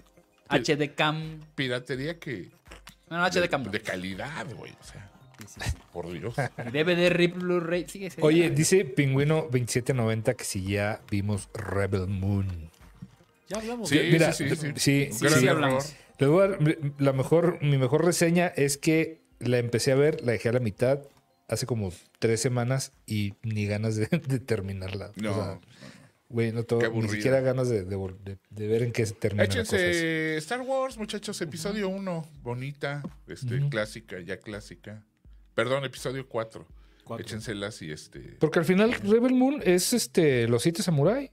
HD 0.49 0.95
Cam. 0.95 1.41
Piratería 1.57 2.19
que. 2.21 2.51
No, 3.09 3.17
no, 3.19 3.25
HD 3.25 3.41
de, 3.41 3.49
Cam. 3.49 3.63
no. 3.65 3.71
de 3.71 3.81
calidad, 3.81 4.47
güey. 4.55 4.73
O 4.81 4.85
sea, 4.85 5.11
Sí, 5.41 5.47
sí, 5.49 5.61
sí. 5.71 5.77
por 5.93 6.13
Dios. 6.13 6.35
DVD 6.37 7.09
RIP 7.09 7.37
Blu-ray. 7.37 7.87
Sí, 7.89 8.11
sí, 8.11 8.17
Oye, 8.21 8.49
sí. 8.51 8.55
dice 8.55 8.85
Pingüino 8.85 9.37
2790 9.51 10.35
que 10.35 10.45
si 10.45 10.63
ya 10.63 11.01
vimos 11.11 11.49
Rebel 11.55 12.07
Moon. 12.09 12.70
Ya 13.51 13.59
hablamos 13.59 13.89
Sí, 13.89 13.99
de 13.99 14.11
Mira, 14.11 14.33
sí, 14.33 14.49
sí, 14.49 14.57
sí. 14.57 14.67
sí, 14.77 15.09
Sí, 15.13 15.25
Gran 15.25 15.39
sí, 15.41 15.47
error. 15.47 15.65
hablamos. 15.65 15.95
Les 16.19 16.29
voy 16.29 16.45
a 16.45 16.49
dar- 16.49 16.59
la 16.99 17.13
mejor, 17.13 17.63
mi 17.63 17.77
mejor 17.79 18.05
reseña 18.05 18.47
es 18.47 18.79
que 18.79 19.21
la 19.41 19.59
empecé 19.59 19.93
a 19.93 19.97
ver, 19.97 20.23
la 20.23 20.33
dejé 20.33 20.51
a 20.51 20.53
la 20.53 20.61
mitad 20.61 21.01
hace 21.49 21.67
como 21.67 21.93
tres 22.19 22.41
semanas 22.41 22.93
y 23.07 23.35
ni 23.43 23.67
ganas 23.67 23.97
de, 23.97 24.07
de 24.29 24.39
terminarla. 24.39 25.11
No. 25.17 25.33
O 25.33 25.35
sea, 25.35 25.61
güey, 26.29 26.53
no 26.53 26.63
tengo 26.63 26.81
Qué 26.83 26.91
ni 26.91 27.09
siquiera 27.09 27.41
ganas 27.41 27.69
de, 27.69 27.85
de 27.85 27.97
vol- 27.97 28.19
de- 28.23 28.39
de 28.51 28.67
ver 28.69 28.83
en 28.85 28.93
qué 28.93 29.05
se 29.05 29.15
cosas. 29.15 29.39
Échense 29.41 30.37
Star 30.37 30.61
Wars, 30.61 30.97
muchachos, 30.97 31.41
episodio 31.41 31.89
1, 31.89 32.29
bonita, 32.43 33.03
este, 33.27 33.69
clásica, 33.69 34.21
ya 34.21 34.37
clásica. 34.39 35.05
Perdón, 35.57 35.85
episodio 35.85 36.29
4. 36.29 36.67
Cuatro. 37.03 37.27
Échenselas 37.27 37.83
y 37.83 37.91
este. 37.91 38.21
Porque 38.39 38.61
al 38.61 38.65
final 38.65 38.93
Rebel 38.93 39.35
Moon 39.35 39.61
es 39.65 39.93
este 39.93 40.47
los 40.47 40.63
siete 40.63 40.85
samurai. 40.85 41.33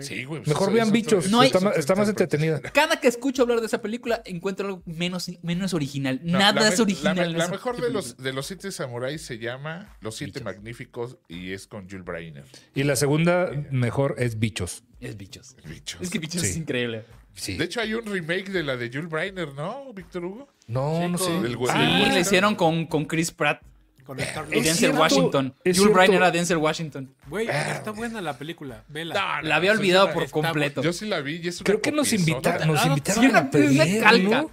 Sí, 0.00 0.24
güey. 0.24 0.40
pues 0.42 0.48
Mejor 0.48 0.72
vean 0.72 0.92
bichos, 0.92 1.24
eso- 1.24 1.30
No 1.34 1.40
hay- 1.40 1.46
está, 1.46 1.60
más- 1.60 1.76
está 1.78 1.94
más 1.94 2.02
eso- 2.04 2.10
entretenida. 2.10 2.60
Cada 2.60 3.00
que 3.00 3.08
escucho 3.08 3.42
hablar 3.42 3.60
de 3.60 3.66
esa 3.66 3.80
película, 3.80 4.22
encuentro 4.26 4.66
algo 4.66 4.82
menos, 4.84 5.30
menos 5.42 5.72
original. 5.74 6.20
No, 6.22 6.38
Nada 6.38 6.60
la 6.60 6.68
es 6.68 6.78
me- 6.78 6.82
original. 6.84 7.16
La, 7.16 7.24
en 7.24 7.32
la 7.38 7.44
esa 7.44 7.52
mejor 7.52 7.74
de 7.76 7.80
película. 7.82 8.02
los, 8.02 8.16
de 8.18 8.32
los 8.32 8.46
siete 8.46 8.70
samuráis 8.70 9.22
se 9.22 9.38
llama 9.38 9.96
Los 10.00 10.16
siete 10.16 10.40
Bichos. 10.40 10.44
magníficos 10.44 11.16
y 11.28 11.52
es 11.52 11.66
con 11.66 11.88
Jules 11.88 12.04
Brainer. 12.04 12.44
Y 12.74 12.82
la 12.84 12.96
segunda 12.96 13.50
mejor 13.70 14.14
es 14.18 14.38
bichos. 14.38 14.84
Es 15.00 15.16
bichos. 15.16 15.56
Bichos. 15.64 16.00
Es 16.02 16.10
que 16.10 16.18
bichos 16.18 16.42
Sí. 16.42 16.48
es 16.48 16.56
increíble. 16.56 17.04
Sí. 17.34 17.56
De 17.56 17.64
hecho, 17.64 17.80
hay 17.80 17.94
un 17.94 18.04
remake 18.04 18.50
de 18.50 18.64
la 18.64 18.76
de 18.76 18.88
Jules 18.88 19.08
Brainer, 19.08 19.54
¿no, 19.54 19.92
Víctor 19.94 20.24
Hugo? 20.24 20.48
no, 20.66 21.00
Sí, 21.02 21.08
no 21.12 21.18
sé. 21.18 21.24
con- 21.24 21.42
Del 21.44 21.56
güey- 21.56 21.72
Sí, 21.72 21.78
lo 21.78 21.98
western. 22.00 22.18
hicieron 22.20 22.54
con, 22.56 22.86
con 22.86 23.04
Chris 23.06 23.30
Pratt 23.30 23.62
Con 24.08 24.18
Star 24.20 24.46
y 24.48 24.54
Denzel 24.54 24.74
cierto, 24.74 25.00
Washington. 25.00 25.54
es 25.64 25.78
Jules 25.78 25.92
Bryan 25.92 26.14
era 26.14 26.30
Denzel 26.30 26.56
Washington. 26.56 27.14
Güey, 27.28 27.46
está 27.46 27.90
buena 27.90 28.22
la 28.22 28.38
película. 28.38 28.82
Vela. 28.88 29.14
No, 29.14 29.42
no, 29.42 29.48
La 29.48 29.56
había 29.56 29.72
olvidado 29.72 30.06
sí 30.06 30.14
por 30.14 30.22
está- 30.22 30.32
completo. 30.32 30.82
Yo 30.82 30.94
sí 30.94 31.04
la 31.06 31.20
vi 31.20 31.36
y 31.36 31.48
es 31.48 31.60
una 31.60 31.64
Creo 31.66 31.82
que 31.82 31.92
nos, 31.92 32.10
invita- 32.14 32.64
nos 32.64 32.80
Ah, 32.82 32.86
invitaron 32.86 33.22
sí, 33.22 33.28
a 33.28 33.32
la 33.34 33.50
premier, 33.50 34.02
calca. 34.02 34.42
¿no? 34.42 34.50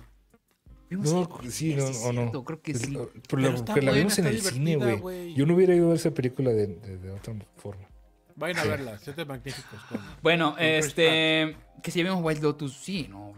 Sí, 1.50 1.74
no, 1.74 1.86
o 1.86 2.12
no. 2.12 2.44
Creo 2.44 2.62
que 2.62 2.74
sí. 2.76 2.98
Pero 3.30 3.64
que 3.66 3.82
la 3.82 3.92
buena, 3.92 3.92
vimos 3.94 4.20
en 4.20 4.28
el 4.28 4.42
cine, 4.42 4.76
güey. 4.98 5.34
Yo 5.34 5.46
no 5.46 5.56
hubiera 5.56 5.74
ido 5.74 5.86
a 5.86 5.88
ver 5.90 5.98
esa 5.98 6.12
película 6.12 6.52
de, 6.52 6.68
de- 6.68 6.98
de 6.98 7.12
otra 7.12 7.34
forma. 7.56 7.88
Vayan 8.36 8.60
a 8.60 8.64
verla. 8.66 9.00
Siete 9.02 9.24
magníficos. 9.24 9.80
con- 9.90 10.02
Bueno, 10.22 10.52
Con 10.56 10.64
este. 10.64 11.56
Que 11.82 11.92
si 11.92 12.00
ya 12.00 12.06
vimos 12.10 12.22
Wild 12.24 12.44
Lotus, 12.44 12.74
sí, 12.76 13.08
no. 13.10 13.34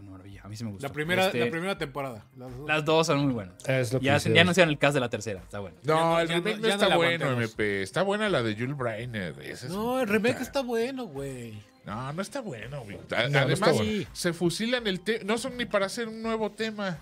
A 0.48 0.50
mí 0.50 0.56
sí 0.56 0.64
me 0.64 0.70
gustó. 0.70 0.86
La 0.86 0.92
primera, 0.94 1.26
Este, 1.26 1.40
la 1.44 1.50
primera 1.50 1.76
temporada. 1.76 2.24
Las 2.34 2.56
dos. 2.56 2.66
Las 2.66 2.84
dos 2.86 3.06
son 3.06 3.20
muy 3.22 3.34
buenas. 3.34 3.68
Es 3.68 3.92
lo 3.92 4.00
Ya, 4.00 4.16
ya 4.16 4.40
anunciaron 4.40 4.70
el 4.70 4.78
cast 4.78 4.94
de 4.94 5.00
la 5.00 5.10
tercera. 5.10 5.40
Está 5.42 5.58
bueno. 5.58 5.76
No, 5.82 6.18
el 6.18 6.26
remake 6.26 6.58
no, 6.58 6.68
está 6.68 6.96
bueno. 6.96 7.32
MP. 7.42 7.82
Está 7.82 8.00
buena 8.02 8.30
la 8.30 8.42
de 8.42 8.54
Jules 8.54 8.74
Brainer. 8.74 9.34
Es 9.42 9.68
No, 9.68 10.00
el 10.00 10.06
puta. 10.06 10.12
remake 10.14 10.40
está 10.40 10.62
bueno, 10.62 11.04
güey. 11.04 11.62
No, 11.84 12.10
no 12.14 12.22
está 12.22 12.40
bueno, 12.40 12.82
güey. 12.82 12.98
Además, 13.14 13.50
está 13.50 13.72
bueno. 13.72 14.08
se 14.14 14.32
fusilan 14.32 14.86
el 14.86 15.00
tema. 15.00 15.24
No 15.24 15.36
son 15.36 15.58
ni 15.58 15.66
para 15.66 15.84
hacer 15.84 16.08
un 16.08 16.22
nuevo 16.22 16.50
tema. 16.50 16.96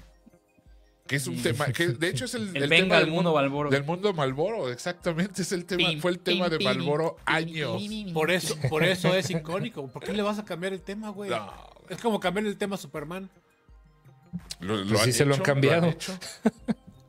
Que 1.07 1.17
es 1.17 1.27
un 1.27 1.41
tema. 1.43 1.67
Que 1.67 1.89
de 1.89 2.09
hecho 2.09 2.25
es 2.25 2.35
el, 2.35 2.49
El 2.57 2.65
el 2.65 2.69
venga 2.69 2.85
tema 2.97 3.01
del 3.01 3.11
mundo 3.11 3.33
Malboro. 3.35 3.71
Del 3.71 3.85
mundo 3.85 4.13
Malboro, 4.13 4.71
exactamente. 4.71 5.43
Es 5.43 5.53
el 5.53 5.65
tema, 5.65 5.89
Pim, 5.89 6.01
fue 6.01 6.11
el 6.11 6.19
tema 6.19 6.49
pim, 6.49 6.59
de 6.59 6.65
Malboro 6.65 7.17
años. 7.25 7.83
Por 8.13 8.31
eso, 8.31 8.57
por 8.69 8.83
eso 8.85 9.15
es 9.15 9.31
icónico. 9.31 9.87
¿Por 9.89 10.03
qué 10.03 10.13
le 10.13 10.23
vas 10.23 10.39
a 10.39 10.45
cambiar 10.45 10.73
el 10.73 10.81
tema, 10.83 11.11
güey? 11.11 11.31
No, 11.31 11.53
Es 11.89 12.01
como 12.01 12.19
cambiar 12.21 12.47
el 12.47 12.57
tema 12.59 12.75
a 12.75 12.79
Superman. 12.79 13.31
lo, 14.61 14.77
lo 14.77 14.89
Pues 14.91 15.03
sí 15.03 15.13
se 15.13 15.25
lo 15.25 15.35
han 15.35 15.41
cambiado. 15.43 15.87
hecho. 15.87 16.17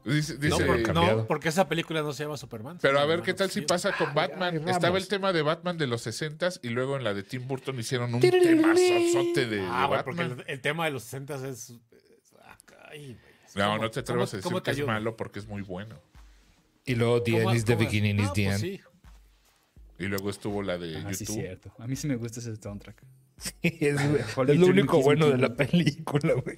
Dice, 0.05 0.35
No, 0.35 0.39
dice- 0.39 0.65
porque, 0.65 0.83
cambiado. 0.83 1.17
no, 1.17 1.25
porque 1.27 1.49
esa 1.49 1.67
película 1.67 2.01
no 2.01 2.13
se 2.13 2.23
llama 2.23 2.37
Superman. 2.37 2.77
pero 2.81 2.97
a 3.01 3.05
ver 3.05 3.23
qué 3.23 3.33
tal 3.33 3.51
si 3.51 3.59
pasa 3.59 3.91
con 3.91 4.13
Batman. 4.13 4.61
ay, 4.65 4.71
Estaba 4.71 4.97
el 4.97 5.05
tema 5.09 5.33
de 5.33 5.41
Batman 5.41 5.77
de 5.77 5.85
los 5.85 6.07
60s 6.07 6.61
y 6.63 6.69
luego 6.69 6.95
en 6.95 7.03
la 7.03 7.13
de 7.13 7.23
Tim 7.23 7.45
Burton 7.45 7.77
hicieron 7.77 8.13
un 8.13 8.21
tema 8.21 8.73
sosote 8.73 9.47
de, 9.47 9.57
de 9.57 9.61
Ah, 9.69 9.89
porque 10.05 10.23
Batman. 10.23 10.45
el, 10.47 10.53
el 10.53 10.61
tema 10.61 10.85
de 10.85 10.91
los 10.91 11.03
60 11.03 11.35
es. 11.35 11.41
es- 11.43 11.73
ay, 12.89 13.17
güey. 13.21 13.26
Es 13.26 13.26
No, 13.55 13.77
no 13.77 13.89
te 13.91 14.01
atrevas 14.01 14.33
a 14.33 14.41
¿cómo- 14.41 14.59
decir 14.59 14.75
que 14.75 14.81
es 14.81 14.87
malo 14.87 15.15
porque 15.17 15.39
es 15.39 15.47
muy 15.47 15.61
bueno. 15.61 15.95
Y 16.85 16.95
luego 16.95 17.21
The 17.23 17.31
¿Cómo- 17.31 17.49
End 17.49 17.57
is 17.57 17.65
the 17.65 17.75
beginning 17.75 18.19
is 18.19 18.33
the 18.33 18.45
pues 18.45 18.47
end. 18.47 18.59
sí. 18.61 18.81
Y 19.99 20.05
luego 20.05 20.29
estuvo 20.29 20.61
la 20.61 20.77
de 20.77 20.97
Ah, 20.97 21.13
sí, 21.13 21.25
YouTube. 21.25 21.41
cierto. 21.41 21.73
A 21.79 21.87
mí 21.87 21.95
sí 21.95 22.07
me 22.07 22.15
gusta 22.15 22.39
ese 22.39 22.55
soundtrack. 22.55 23.03
es, 23.61 23.99
lo 24.35 24.67
único 24.67 25.01
bueno 25.01 25.27
de 25.29 25.37
la 25.37 25.55
película, 25.55 26.33
güey. 26.33 26.57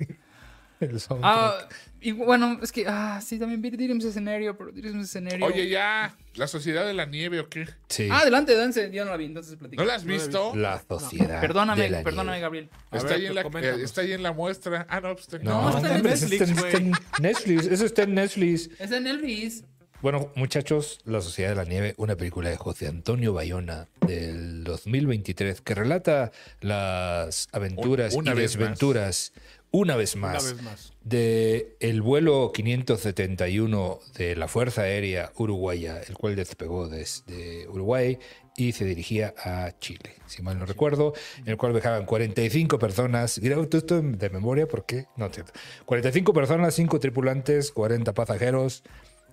El 0.92 1.00
soundtrack. 1.00 1.22
Ah, 1.24 1.68
y 2.02 2.14
bueno, 2.14 2.60
es 2.62 2.72
que, 2.72 2.86
ah, 2.88 3.20
sí, 3.22 3.38
también 3.38 3.62
diremos 3.62 4.06
escenario, 4.06 4.58
pero 4.58 4.72
diremos 4.72 5.04
escenario. 5.04 5.46
Oye, 5.46 5.68
ya, 5.68 6.16
¿la 6.36 6.48
Sociedad 6.48 6.86
de 6.86 6.94
la 6.94 7.06
Nieve 7.06 7.42
o 7.42 7.50
qué? 7.50 7.68
sí. 7.90 8.08
Ah, 8.10 8.20
adelante, 8.20 8.56
dance. 8.56 8.90
Yo 8.92 9.04
no 9.04 9.12
la 9.12 9.18
vi, 9.18 9.26
entonces 9.26 9.58
platica. 9.58 9.82
¿No 9.82 9.88
la 9.88 9.96
has 9.96 10.06
visto? 10.06 10.56
la 10.56 10.82
sociedad. 10.88 11.42
Perdóname, 11.42 11.84
de 11.84 11.90
la 11.90 12.04
perdóname, 12.04 12.38
nieve. 12.38 12.42
Gabriel. 12.42 12.70
Está, 12.92 13.08
ver, 13.08 13.14
ahí 13.18 13.26
en 13.26 13.36
la, 13.36 13.42
eh, 13.42 13.84
está 13.84 14.02
ahí 14.02 14.14
en 14.14 14.24
la 14.24 14.32
muestra. 14.32 14.88
Ah, 14.90 15.02
no, 15.02 15.14
pues 15.14 15.28
está 15.28 15.40
No, 15.40 15.76
está 15.76 15.98
en 15.98 16.04
Netflix, 16.04 16.42
eso 16.42 16.66
está 16.66 16.78
en 16.78 16.92
Netflix. 17.20 17.66
Eso 17.66 17.86
está 17.86 18.04
en 18.04 18.14
Netflix. 18.16 18.70
Es 18.80 18.92
en 18.92 19.08
Elvis. 19.08 19.64
Bueno, 20.02 20.32
muchachos, 20.36 21.02
La 21.04 21.20
Sociedad 21.20 21.50
de 21.50 21.56
la 21.58 21.66
Nieve, 21.66 21.94
una 21.98 22.16
película 22.16 22.50
de 22.50 22.56
José 22.56 22.88
Antonio 22.88 23.34
Bayona 23.34 23.90
del 24.08 24.64
2023 24.64 25.60
que 25.60 25.76
relata 25.76 26.32
las 26.62 27.50
aventuras 27.52 28.14
una 28.14 28.32
y 28.32 28.36
desventuras, 28.38 29.34
una 29.72 29.95
vez 29.95 30.15
más, 30.15 30.43
Una 30.43 30.53
vez 30.53 30.61
más. 30.63 30.93
de 31.03 31.76
el 31.80 32.01
vuelo 32.01 32.51
571 32.53 33.99
de 34.17 34.36
la 34.36 34.47
Fuerza 34.47 34.82
Aérea 34.84 35.32
Uruguaya, 35.38 36.01
el 36.07 36.15
cual 36.15 36.36
despegó 36.36 36.88
desde 36.88 37.67
Uruguay 37.67 38.17
y 38.57 38.72
se 38.74 38.84
dirigía 38.86 39.34
a 39.38 39.72
Chile, 39.80 40.15
si 40.26 40.41
mal 40.41 40.57
no 40.59 40.65
recuerdo, 40.65 41.13
en 41.38 41.47
el 41.47 41.57
cual 41.57 41.72
viajaban 41.74 42.05
45 42.05 42.80
personas. 42.80 43.39
Mira, 43.41 43.57
esto 43.61 44.01
de 44.01 44.30
memoria, 44.30 44.67
¿por 44.67 44.86
qué? 44.86 45.05
No 45.15 45.28
es 45.28 45.34
cierto. 45.34 45.53
45 45.86 46.34
personas, 46.34 46.74
5 46.74 46.99
tripulantes, 46.99 47.72
40 47.72 48.13
pasajeros 48.13 48.84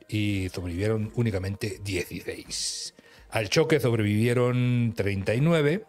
y 0.09 0.49
sobrevivieron 0.55 1.13
únicamente 1.17 1.81
16. 1.83 2.95
Al 3.31 3.49
choque 3.49 3.81
sobrevivieron 3.81 4.93
39 4.95 5.85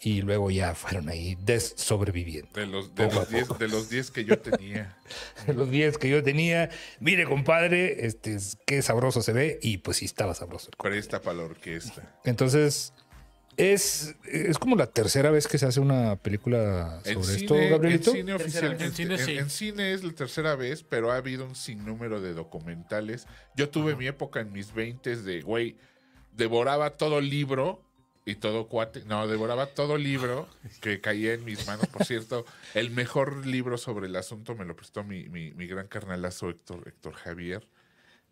y 0.00 0.22
luego 0.22 0.50
ya 0.50 0.74
fueron 0.74 1.08
ahí 1.08 1.36
des-sobreviviendo. 1.40 2.50
De 2.54 2.66
los, 2.66 2.94
de, 2.94 3.10
los 3.10 3.28
10, 3.30 3.46
poco. 3.48 3.58
de 3.58 3.68
los 3.68 3.88
10 3.88 4.10
que 4.10 4.24
yo 4.24 4.38
tenía. 4.38 4.96
los 5.54 5.70
10 5.70 5.98
que 5.98 6.08
yo 6.08 6.22
tenía. 6.22 6.70
Mire, 7.00 7.24
compadre, 7.24 8.06
este, 8.06 8.34
es- 8.34 8.58
qué 8.66 8.82
sabroso 8.82 9.22
se 9.22 9.32
ve. 9.32 9.58
Y 9.62 9.78
pues 9.78 9.98
sí, 9.98 10.04
estaba 10.04 10.34
sabroso. 10.34 10.70
Presta 10.82 11.20
para 11.22 11.38
la 11.38 11.42
orquesta. 11.44 12.02
Entonces, 12.24 12.92
es, 13.56 14.14
es 14.30 14.58
como 14.58 14.76
la 14.76 14.86
tercera 14.86 15.30
vez 15.30 15.48
que 15.48 15.56
se 15.56 15.64
hace 15.64 15.80
una 15.80 16.16
película 16.16 17.00
sobre 17.04 17.24
cine, 17.24 17.36
esto, 17.36 17.54
Gabrielito. 17.54 18.10
en 18.10 18.16
cine 18.16 18.34
oficialmente. 18.34 18.84
En 18.84 18.92
cine, 18.92 19.18
sí. 19.18 19.38
en 19.38 19.50
cine 19.50 19.92
es 19.94 20.04
la 20.04 20.12
tercera 20.12 20.56
vez, 20.56 20.82
pero 20.82 21.10
ha 21.10 21.16
habido 21.16 21.46
un 21.46 21.54
sinnúmero 21.54 22.20
de 22.20 22.34
documentales. 22.34 23.26
Yo 23.56 23.70
tuve 23.70 23.96
mi 23.96 24.06
época 24.06 24.40
en 24.40 24.52
mis 24.52 24.74
20 24.74 25.16
de, 25.16 25.40
güey, 25.40 25.76
devoraba 26.32 26.90
todo 26.98 27.22
libro 27.22 27.82
y 28.26 28.34
todo 28.34 28.66
cuate. 28.66 29.04
No, 29.06 29.26
devoraba 29.28 29.66
todo 29.66 29.96
libro 29.96 30.48
que 30.82 31.00
caía 31.00 31.32
en 31.32 31.44
mis 31.44 31.66
manos. 31.66 31.86
Por 31.86 32.04
cierto, 32.04 32.44
el 32.74 32.90
mejor 32.90 33.46
libro 33.46 33.78
sobre 33.78 34.08
el 34.08 34.16
asunto 34.16 34.56
me 34.56 34.64
lo 34.64 34.74
prestó 34.74 35.04
mi, 35.04 35.28
mi, 35.28 35.52
mi 35.52 35.66
gran 35.68 35.86
carnalazo 35.86 36.50
Héctor, 36.50 36.82
Héctor 36.88 37.14
Javier. 37.14 37.68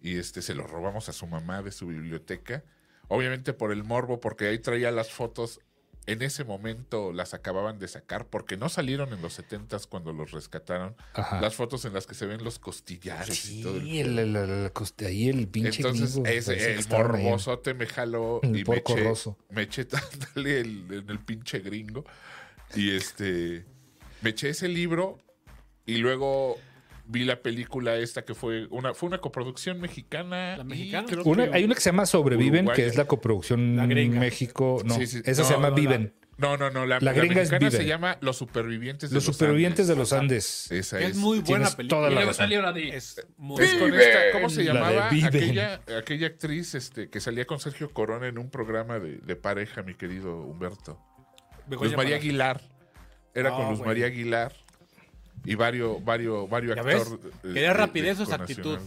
Y 0.03 0.19
este 0.19 0.43
se 0.43 0.55
lo 0.55 0.67
robamos 0.67 1.09
a 1.09 1.13
su 1.13 1.29
mamá 1.29 1.63
de 1.63 1.71
su 1.71 1.87
biblioteca. 1.87 2.65
Obviamente 3.07 3.53
por 3.53 3.71
el 3.71 3.85
morbo, 3.85 4.19
porque 4.19 4.49
ahí 4.49 4.59
traía 4.59 4.91
las 4.91 5.13
fotos. 5.13 5.61
En 6.07 6.21
ese 6.21 6.45
momento 6.45 7.13
las 7.15 7.33
acababan 7.33 7.79
de 7.79 7.89
sacar 7.89 8.27
porque 8.27 8.57
no 8.59 8.69
salieron 8.69 9.13
en 9.15 9.23
los 9.23 9.39
70s 9.41 9.87
cuando 9.89 10.13
los 10.13 10.33
rescataron. 10.33 10.95
Ajá. 11.15 11.41
Las 11.41 11.55
fotos 11.55 11.85
en 11.87 11.95
las 11.95 12.07
que 12.07 12.15
se 12.15 12.27
ven 12.27 12.45
los 12.45 12.59
costillares 12.59 13.49
y 13.51 13.63
todo 13.63 13.77
el 13.77 13.83
Sí, 13.83 14.01
el, 14.01 14.19
el- 14.19 14.71
ahí 15.07 15.29
el 15.31 15.49
pinche 15.49 15.77
entonces, 15.81 16.21
ese, 16.27 16.57
que 16.57 16.73
el 16.75 16.79
ahí. 16.81 16.85
morbosote 16.91 17.73
me 17.73 17.87
jaló 17.87 18.41
El 18.43 18.59
y 18.59 18.65
me 18.65 18.77
eché, 18.77 19.13
me 19.49 19.63
eché 19.63 19.85
dándole 20.35 20.61
el, 20.61 20.87
en 20.93 21.09
el 21.11 21.19
pinche 21.21 21.61
gringo. 21.61 22.05
Y 22.75 22.95
este, 22.95 23.65
me 24.21 24.31
eché 24.31 24.51
ese 24.51 24.69
libro 24.69 25.19
y 25.87 25.97
luego 25.99 26.59
vi 27.07 27.25
la 27.25 27.41
película 27.43 27.97
esta 27.97 28.25
que 28.25 28.35
fue 28.35 28.67
una, 28.71 28.95
fue 28.95 29.09
una 29.09 29.19
coproducción 29.19 29.81
mexicana. 29.81 30.57
¿La 30.57 30.63
y 30.63 30.67
mexicana? 30.67 31.07
creo 31.09 31.23
Una- 31.25 31.51
que- 31.51 31.57
hay 31.57 31.65
una 31.65 31.75
que 31.75 31.81
se 31.81 31.91
llama 31.91 32.07
Sobreviven, 32.07 32.67
que 32.75 32.87
es 32.87 32.97
la 32.97 33.05
coproducción 33.07 33.77
La. 33.77 33.87
México. 33.87 34.81
No, 34.85 34.95
Sí, 34.95 35.07
sí. 35.07 35.23
esa 35.25 35.43
No, 35.43 35.49
se 35.49 35.55
llama 35.55 35.71
no, 35.71 35.77
la- 35.77 35.81
Viven. 35.81 36.15
No, 36.37 36.57
no, 36.57 36.69
no. 36.69 36.85
La, 36.85 36.97
La 36.99 37.01
la 37.01 37.13
gringa 37.13 37.43
es 37.43 37.51
mexicana 37.53 37.71
se 37.71 37.87
llama 37.87 38.19
Los 38.21 38.37
Supervivientes 38.37 39.11
de 39.11 39.15
Los 39.15 39.25
los 39.27 39.37
supervivientes 39.37 39.83
Andes. 39.83 39.89
de 39.89 39.97
los 39.97 40.13
Andes. 40.13 40.73
Esa 40.73 40.99
es. 40.99 41.11
es 41.11 41.17
muy 41.17 41.39
buena 41.39 41.45
Tienes 41.67 41.75
película. 41.77 41.99
toda 42.01 42.11
Y 42.11 42.15
luego 42.15 42.31
razón. 42.31 42.43
salió 42.45 42.61
la 42.63 42.73
de. 42.73 42.89
Es 42.89 43.25
muy 43.37 43.63
Es 43.63 43.75
con 43.77 43.95
esta, 43.95 44.19
¿cómo 44.33 44.49
se 44.51 44.65
llamaba? 44.65 45.09
Aquella, 45.09 45.81
aquella 45.97 46.27
actriz 46.27 46.75
este, 46.75 47.09
que 47.09 47.21
salía 47.21 47.45
con 47.47 47.61
Sergio 47.61 47.91
Corona 47.93 48.27
en 48.27 48.39
un 48.39 48.51
programa 48.51 48.99
de, 48.99 49.19
de 49.19 49.37
pareja, 49.37 49.85
mi 49.85 49.95
querido 49.95 50.37
Humberto. 50.41 50.99
Luz 51.71 51.97
María. 51.97 52.17
Aguilar. 52.17 52.61
Era 53.33 53.51
Ah, 53.51 53.57
con 53.57 53.69
Luz 53.71 53.79
güey. 53.79 53.89
María 53.91 54.07
Aguilar 54.07 54.53
y 55.45 55.55
varios, 55.55 56.05
varios, 56.05 56.49
varios 56.49 56.74
¿Ya 56.76 56.82
actores. 56.82 57.09
Quería 57.43 57.72
rapidez 57.72 58.20
o 58.20 58.32
actitud. 58.35 58.78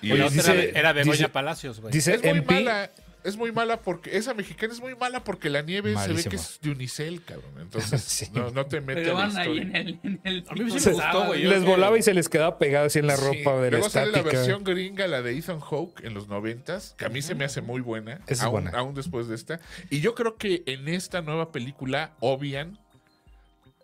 Y 0.00 0.12
Oye, 0.12 0.22
la 0.24 0.30
dice- 0.30 0.78
era, 0.78 0.92
Begoña 0.92 1.12
dice- 1.12 1.28
Palacios, 1.28 1.80
güey. 1.80 1.92
Dice 1.92 2.14
es 2.14 2.20
muy 2.22 2.30
MP. 2.30 2.54
mala. 2.54 2.90
Es 3.24 3.36
muy 3.36 3.50
mala 3.50 3.82
porque 3.82 4.16
esa 4.16 4.32
mexicana 4.32 4.72
es 4.72 4.80
muy 4.80 4.94
mala 4.94 5.24
porque 5.24 5.50
la 5.50 5.60
nieve 5.60 5.92
se 5.98 6.12
ve 6.12 6.22
que 6.22 6.36
es 6.36 6.60
de 6.62 6.70
Unicel, 6.70 7.22
cabrón. 7.24 7.50
Entonces 7.60 8.00
Sí. 8.06 8.28
no, 8.32 8.50
no 8.52 8.64
te 8.66 8.80
mete 8.80 9.02
Pero 9.02 9.18
a 9.18 9.26
la 9.26 9.26
van 9.26 9.36
ahí 9.38 9.58
en 9.58 9.74
el. 9.76 10.00
En 10.04 10.20
el 10.22 10.44
A 10.48 10.54
mí 10.54 10.60
me 10.64 10.70
gustó, 10.70 11.26
güey. 11.26 11.42
Les 11.42 11.64
volaba 11.64 11.98
y 11.98 12.02
se 12.02 12.14
les 12.14 12.28
quedaba 12.28 12.58
pegado 12.58 12.86
así 12.86 13.00
en 13.00 13.08
la 13.08 13.16
Sí. 13.16 13.24
ropa 13.24 13.56
de 13.60 13.70
la 13.72 13.78
Luego 13.78 13.90
sale 13.90 14.12
la 14.12 14.22
versión 14.22 14.62
gringa, 14.62 15.08
la 15.08 15.20
de 15.20 15.36
Ethan 15.36 15.58
Hawke 15.60 16.04
en 16.04 16.14
los 16.14 16.28
noventas, 16.28 16.94
que 16.96 17.06
a 17.06 17.08
mí 17.08 17.20
se 17.20 17.34
me 17.34 17.44
hace 17.44 17.60
muy 17.60 17.80
buena, 17.80 18.20
Esa 18.28 18.32
es 18.32 18.42
aún, 18.42 18.52
buena. 18.62 18.78
aún 18.78 18.94
después 18.94 19.26
de 19.26 19.34
esta. 19.34 19.58
Y 19.90 20.00
yo 20.00 20.14
creo 20.14 20.36
que 20.36 20.62
en 20.66 20.88
esta 20.88 21.20
nueva 21.20 21.50
película 21.50 22.12
obvian, 22.20 22.78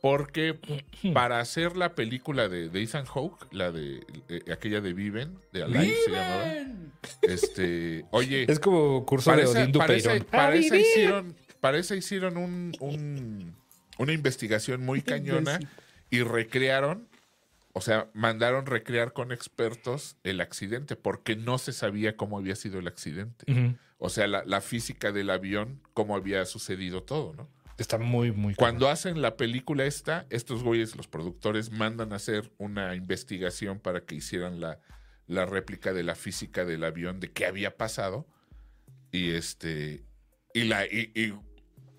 porque 0.05 0.59
para 1.15 1.41
hacer 1.41 1.79
la 1.79 1.95
película 1.95 2.47
de, 2.51 2.69
de 2.69 2.83
Ethan 2.83 3.07
Hawke, 3.07 3.47
la 3.53 3.73
de 3.73 4.05
eh, 4.29 4.53
aquella 4.53 4.83
de 4.83 4.93
Viven, 4.93 5.39
de 5.51 5.63
Alive 5.63 5.95
se 6.05 6.11
llamaba, 6.11 6.53
este, 7.23 8.05
oye, 8.11 8.45
Es 8.47 8.61
como 8.61 9.07
curso 9.07 9.31
de 9.31 9.39
para 9.39 9.51
esa, 9.51 9.73
para 9.79 9.95
esa- 9.95 10.25
para 10.31 10.55
esa 10.57 10.77
hicieron, 10.77 11.35
para 11.61 11.79
esa 11.79 11.97
hicieron 11.97 12.37
un, 12.37 12.73
un- 12.81 13.57
una 13.97 14.13
investigación 14.13 14.85
muy 14.85 15.01
cañona 15.01 15.59
y 16.11 16.21
recrearon, 16.23 17.09
o 17.73 17.81
sea, 17.81 18.09
mandaron 18.13 18.67
recrear 18.67 19.15
con 19.15 19.33
expertos 19.33 20.17
el 20.23 20.43
accidente 20.43 20.97
porque 20.97 21.35
no 21.35 21.57
se 21.57 21.73
sabía 21.73 22.15
cómo 22.15 22.37
había 22.37 22.57
sido 22.57 22.79
el 22.79 22.89
accidente. 22.89 23.47
O 23.97 24.11
sea, 24.11 24.27
la, 24.27 24.45
la 24.45 24.61
física 24.61 25.13
del 25.13 25.31
avión, 25.31 25.81
cómo 25.95 26.15
había 26.15 26.45
sucedido 26.45 27.03
todo, 27.05 27.33
¿no? 27.33 27.49
Está 27.79 27.99
muy, 27.99 28.33
muy. 28.33 28.55
Cuando 28.55 28.89
hacen 28.89 29.21
la 29.21 29.37
película 29.37 29.85
esta, 29.85 30.27
estos 30.31 30.63
güeyes, 30.63 30.97
los 30.97 31.09
productores, 31.09 31.71
mandan 31.71 32.13
a 32.13 32.17
hacer 32.17 32.53
una 32.59 32.95
investigación 32.95 33.81
para 33.81 34.05
que 34.05 34.15
hicieran 34.15 34.61
la, 34.61 34.79
la 35.27 35.45
réplica 35.45 35.93
de 35.93 36.05
la 36.05 36.15
física 36.15 36.65
del 36.65 36.85
avión, 36.85 37.21
de 37.21 37.33
qué 37.33 37.47
había 37.47 37.77
pasado. 37.77 38.27
Y 39.11 39.31
este. 39.33 40.05
Y 40.53 40.65
la. 40.65 40.87
Y, 40.87 41.11
y, 41.15 41.35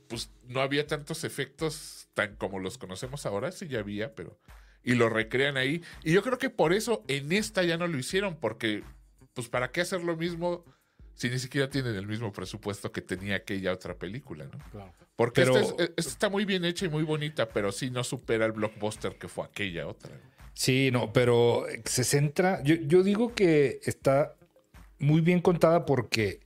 pues 0.08 0.30
no 0.48 0.62
había 0.62 0.88
tantos 0.88 1.24
efectos 1.24 2.08
tan 2.14 2.36
como 2.36 2.60
los 2.60 2.78
conocemos 2.78 3.26
ahora, 3.26 3.52
sí 3.52 3.68
ya 3.68 3.80
había, 3.80 4.16
pero. 4.16 4.40
Y 4.84 4.94
lo 4.94 5.10
recrean 5.10 5.58
ahí. 5.58 5.82
Y 6.04 6.14
yo 6.14 6.22
creo 6.22 6.38
que 6.38 6.50
por 6.50 6.72
eso 6.72 7.04
en 7.08 7.32
esta 7.32 7.64
ya 7.64 7.76
no 7.76 7.88
lo 7.88 7.98
hicieron, 7.98 8.36
porque, 8.36 8.84
pues, 9.34 9.50
¿para 9.50 9.72
qué 9.72 9.82
hacer 9.82 10.04
lo 10.04 10.16
mismo 10.16 10.64
si 11.16 11.30
ni 11.30 11.40
siquiera 11.40 11.70
tienen 11.70 11.96
el 11.96 12.08
mismo 12.08 12.32
presupuesto 12.32 12.92
que 12.92 13.02
tenía 13.02 13.38
aquella 13.38 13.74
otra 13.74 13.96
película, 13.96 14.46
¿no? 14.46 14.60
Claro. 14.72 14.94
Porque 15.16 15.41
Pero- 15.41 15.57
esta, 15.57 15.84
es- 15.84 15.91
esta 15.97 16.11
está 16.11 16.30
muy 16.30 16.45
bien 16.45 16.66
hecha 16.66 16.86
y 16.86 16.89
muy 16.89 17.03
bonita, 17.03 17.47
pero 17.49 17.72
sí 17.72 17.89
no 17.89 18.03
supera 18.03 18.45
el 18.45 18.51
blockbuster 18.51 19.16
que 19.18 19.28
fue 19.28 19.45
aquella 19.45 19.88
otra. 19.88 20.11
Sí, 20.53 20.89
no, 20.91 21.11
pero 21.13 21.66
se 21.86 22.03
centra. 22.03 22.61
Yo, 22.63 22.76
yo 22.76 23.03
digo 23.03 23.34
que 23.34 23.80
está 23.84 24.36
muy 24.99 25.22
bien 25.22 25.41
contada 25.41 25.86
porque 25.86 26.39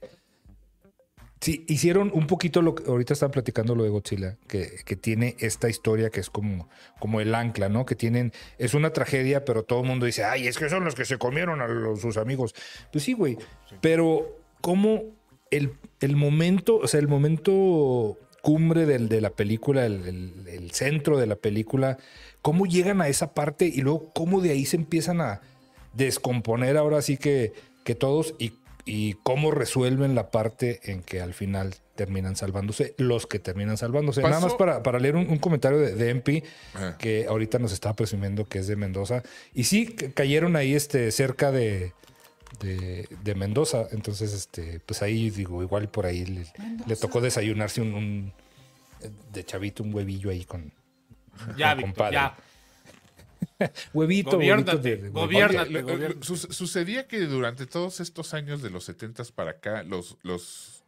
sí, 1.41 1.63
hicieron 1.67 2.11
un 2.13 2.27
poquito 2.27 2.61
lo 2.61 2.75
que 2.75 2.83
ahorita 2.89 3.13
están 3.13 3.31
platicando 3.31 3.75
lo 3.75 3.83
de 3.83 3.89
Godzilla, 3.89 4.37
que, 4.47 4.77
que 4.85 4.95
tiene 4.95 5.35
esta 5.39 5.69
historia 5.69 6.09
que 6.09 6.19
es 6.19 6.29
como, 6.29 6.69
como 6.99 7.21
el 7.21 7.33
ancla, 7.35 7.69
¿no? 7.69 7.85
Que 7.85 7.95
tienen, 7.95 8.33
es 8.57 8.73
una 8.73 8.91
tragedia, 8.91 9.45
pero 9.45 9.63
todo 9.63 9.81
el 9.81 9.87
mundo 9.87 10.05
dice, 10.05 10.23
ay, 10.23 10.47
es 10.47 10.57
que 10.57 10.69
son 10.69 10.83
los 10.83 10.95
que 10.95 11.05
se 11.05 11.17
comieron 11.17 11.61
a 11.61 11.67
los- 11.67 12.01
sus 12.01 12.17
amigos. 12.17 12.53
Pues 12.91 13.03
sí, 13.03 13.13
güey, 13.13 13.37
pero 13.81 14.37
como 14.61 15.03
el, 15.51 15.73
el 16.01 16.15
momento, 16.15 16.77
o 16.77 16.87
sea, 16.87 16.99
el 16.99 17.07
momento 17.07 18.17
cumbre 18.49 18.87
del- 18.87 19.09
de 19.09 19.21
la 19.21 19.29
película, 19.29 19.85
el, 19.85 20.07
el- 20.07 20.47
el 20.47 20.71
centro 20.71 21.19
de 21.19 21.27
la 21.27 21.35
película, 21.35 21.97
cómo 22.41 22.65
llegan 22.65 22.99
a 22.99 23.07
esa 23.07 23.35
parte 23.35 23.67
y 23.67 23.81
luego 23.81 24.11
cómo 24.11 24.41
de 24.41 24.49
ahí 24.49 24.65
se 24.65 24.75
empiezan 24.75 25.21
a 25.21 25.41
descomponer 25.93 26.77
ahora 26.77 27.01
sí 27.03 27.17
que, 27.17 27.53
que 27.83 27.93
todos 27.93 28.33
y, 28.39 28.53
y 28.85 29.13
cómo 29.21 29.51
resuelven 29.51 30.15
la 30.15 30.31
parte 30.31 30.79
en 30.91 31.03
que 31.03 31.21
al 31.21 31.35
final 31.35 31.75
terminan 31.95 32.35
salvándose, 32.35 32.95
los 32.97 33.27
que 33.27 33.37
terminan 33.37 33.77
salvándose. 33.77 34.23
Nada 34.23 34.39
más 34.39 34.55
para, 34.55 34.81
para 34.81 34.97
leer 34.99 35.15
un, 35.15 35.29
un 35.29 35.37
comentario 35.37 35.77
de, 35.77 35.93
de 35.93 36.09
MP 36.09 36.43
Ah. 36.73 36.95
que 36.97 37.27
ahorita 37.27 37.59
nos 37.59 37.71
está 37.71 37.95
presumiendo 37.95 38.45
que 38.45 38.59
es 38.59 38.67
de 38.67 38.75
Mendoza. 38.75 39.21
Y 39.53 39.65
sí, 39.65 39.85
ca- 39.87 40.09
cayeron 40.11 40.55
ahí 40.55 40.73
este, 40.73 41.11
cerca 41.11 41.51
de, 41.51 41.93
de, 42.59 43.07
de 43.23 43.35
Mendoza. 43.35 43.87
Entonces, 43.91 44.33
este, 44.33 44.79
pues 44.81 45.01
ahí 45.01 45.29
digo, 45.29 45.61
igual 45.63 45.89
por 45.89 46.05
ahí 46.05 46.25
le, 46.25 46.45
le 46.87 46.95
tocó 46.95 47.21
desayunarse 47.21 47.81
un, 47.81 47.93
un- 47.93 48.33
de 49.31 49.45
chavito, 49.45 49.83
un 49.83 49.93
huevillo 49.93 50.29
ahí 50.29 50.43
con, 50.45 50.73
Ya, 51.57 51.73
con 51.75 51.83
compadre. 51.83 52.13
ya. 52.15 52.35
Huevito, 53.93 54.31
Gobiérnate, 54.31 55.09
huevito 55.11 55.97
de- 55.97 56.17
su- 56.21 56.35
sucedía 56.37 57.07
que 57.07 57.19
durante 57.21 57.65
todos 57.65 57.99
estos 57.99 58.33
años 58.33 58.61
de 58.61 58.69
los 58.69 58.83
70 58.85 59.23
para 59.35 59.51
acá, 59.51 59.83
los, 59.83 60.17
los, 60.23 60.83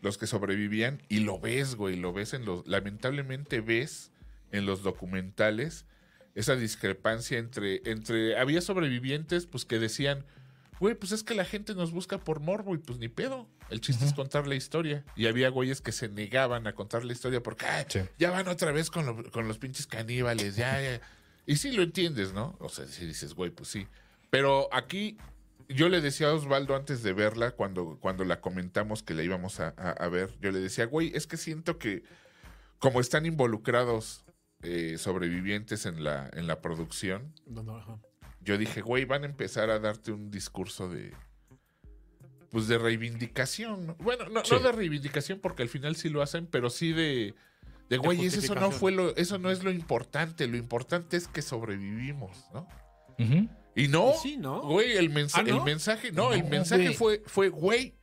los 0.00 0.18
que 0.18 0.26
sobrevivían, 0.26 1.02
y 1.08 1.20
lo 1.20 1.38
ves, 1.38 1.74
güey, 1.76 1.96
lo 1.96 2.12
ves 2.12 2.34
en 2.34 2.44
los. 2.44 2.66
Lamentablemente 2.66 3.60
ves 3.60 4.10
en 4.50 4.66
los 4.66 4.82
documentales 4.82 5.84
esa 6.34 6.56
discrepancia 6.56 7.38
entre. 7.38 7.82
entre 7.90 8.36
había 8.38 8.60
sobrevivientes, 8.60 9.46
pues 9.46 9.64
que 9.64 9.78
decían. 9.78 10.24
Güey, 10.82 10.96
pues 10.96 11.12
es 11.12 11.22
que 11.22 11.36
la 11.36 11.44
gente 11.44 11.76
nos 11.76 11.92
busca 11.92 12.18
por 12.18 12.40
morbo 12.40 12.74
y 12.74 12.78
pues 12.78 12.98
ni 12.98 13.06
pedo. 13.08 13.46
El 13.70 13.80
chiste 13.80 14.04
es 14.04 14.12
contar 14.12 14.48
la 14.48 14.56
historia. 14.56 15.04
Y 15.14 15.28
había 15.28 15.48
güeyes 15.48 15.80
que 15.80 15.92
se 15.92 16.08
negaban 16.08 16.66
a 16.66 16.74
contar 16.74 17.04
la 17.04 17.12
historia 17.12 17.40
porque 17.40 17.66
"Ay, 17.66 17.84
Sí. 17.88 18.00
ya 18.18 18.32
van 18.32 18.48
otra 18.48 18.72
vez 18.72 18.90
con, 18.90 19.06
lo- 19.06 19.30
con 19.30 19.46
los 19.46 19.58
pinches 19.58 19.86
caníbales, 19.86 20.56
ya, 20.56 20.82
ya. 20.82 21.00
Y 21.46 21.54
sí 21.54 21.70
lo 21.70 21.84
entiendes, 21.84 22.32
¿no? 22.32 22.56
O 22.58 22.68
sea, 22.68 22.84
si 22.88 23.06
dices, 23.06 23.34
güey, 23.34 23.52
pues 23.52 23.68
sí. 23.68 23.86
Pero 24.28 24.68
aquí, 24.72 25.18
yo 25.68 25.88
le 25.88 26.00
decía 26.00 26.30
a 26.30 26.34
Osvaldo 26.34 26.74
antes 26.74 27.04
de 27.04 27.12
verla, 27.12 27.52
cuando, 27.52 27.96
cuando 28.00 28.24
la 28.24 28.40
comentamos 28.40 29.04
que 29.04 29.14
la 29.14 29.22
íbamos 29.22 29.60
a, 29.60 29.74
a- 29.76 29.90
a 29.92 30.08
ver, 30.08 30.36
yo 30.40 30.50
le 30.50 30.58
decía, 30.58 30.86
güey, 30.86 31.12
es 31.14 31.28
que 31.28 31.36
siento 31.36 31.78
que 31.78 32.02
como 32.80 33.00
están 33.00 33.24
involucrados 33.24 34.24
eh, 34.64 34.96
sobrevivientes 34.98 35.86
en 35.86 36.02
la, 36.02 36.28
en 36.32 36.48
la 36.48 36.60
producción, 36.60 37.32
No, 37.46 37.62
no. 37.62 38.02
Yo 38.44 38.58
dije, 38.58 38.80
güey, 38.80 39.04
van 39.04 39.22
a 39.22 39.26
empezar 39.26 39.70
a 39.70 39.78
darte 39.78 40.12
un 40.12 40.30
discurso 40.30 40.88
de. 40.88 41.14
Pues 42.50 42.68
de 42.68 42.76
reivindicación. 42.78 43.86
¿no? 43.86 43.94
Bueno, 43.96 44.28
no, 44.28 44.44
Sí. 44.44 44.50
no 44.54 44.60
de 44.60 44.72
reivindicación 44.72 45.38
porque 45.40 45.62
al 45.62 45.68
final 45.68 45.96
sí 45.96 46.08
lo 46.10 46.22
hacen, 46.22 46.46
pero 46.46 46.70
sí 46.70 46.92
de. 46.92 47.34
De 47.88 47.98
güey, 47.98 48.24
eso 48.24 48.54
no 48.54 48.70
fue 48.70 48.90
lo, 48.92 49.14
eso 49.16 49.38
no 49.38 49.50
es 49.50 49.62
lo 49.64 49.70
importante. 49.70 50.46
Lo 50.46 50.56
importante 50.56 51.16
es 51.16 51.28
que 51.28 51.42
sobrevivimos, 51.42 52.46
¿no? 52.54 52.66
Y 53.74 53.88
no, 53.88 54.12
sí, 54.22 54.36
¿no? 54.36 54.60
güey, 54.62 54.96
el, 54.96 55.08
mensa- 55.10 55.40
¿Ah, 55.40 55.42
no? 55.44 55.58
el 55.58 55.62
mensaje, 55.62 56.10
no, 56.12 56.32
el 56.32 56.44
mensaje 56.44 56.84
güey. 56.84 56.94
fue, 56.94 57.22
fue, 57.26 57.48
güey, 57.50 57.94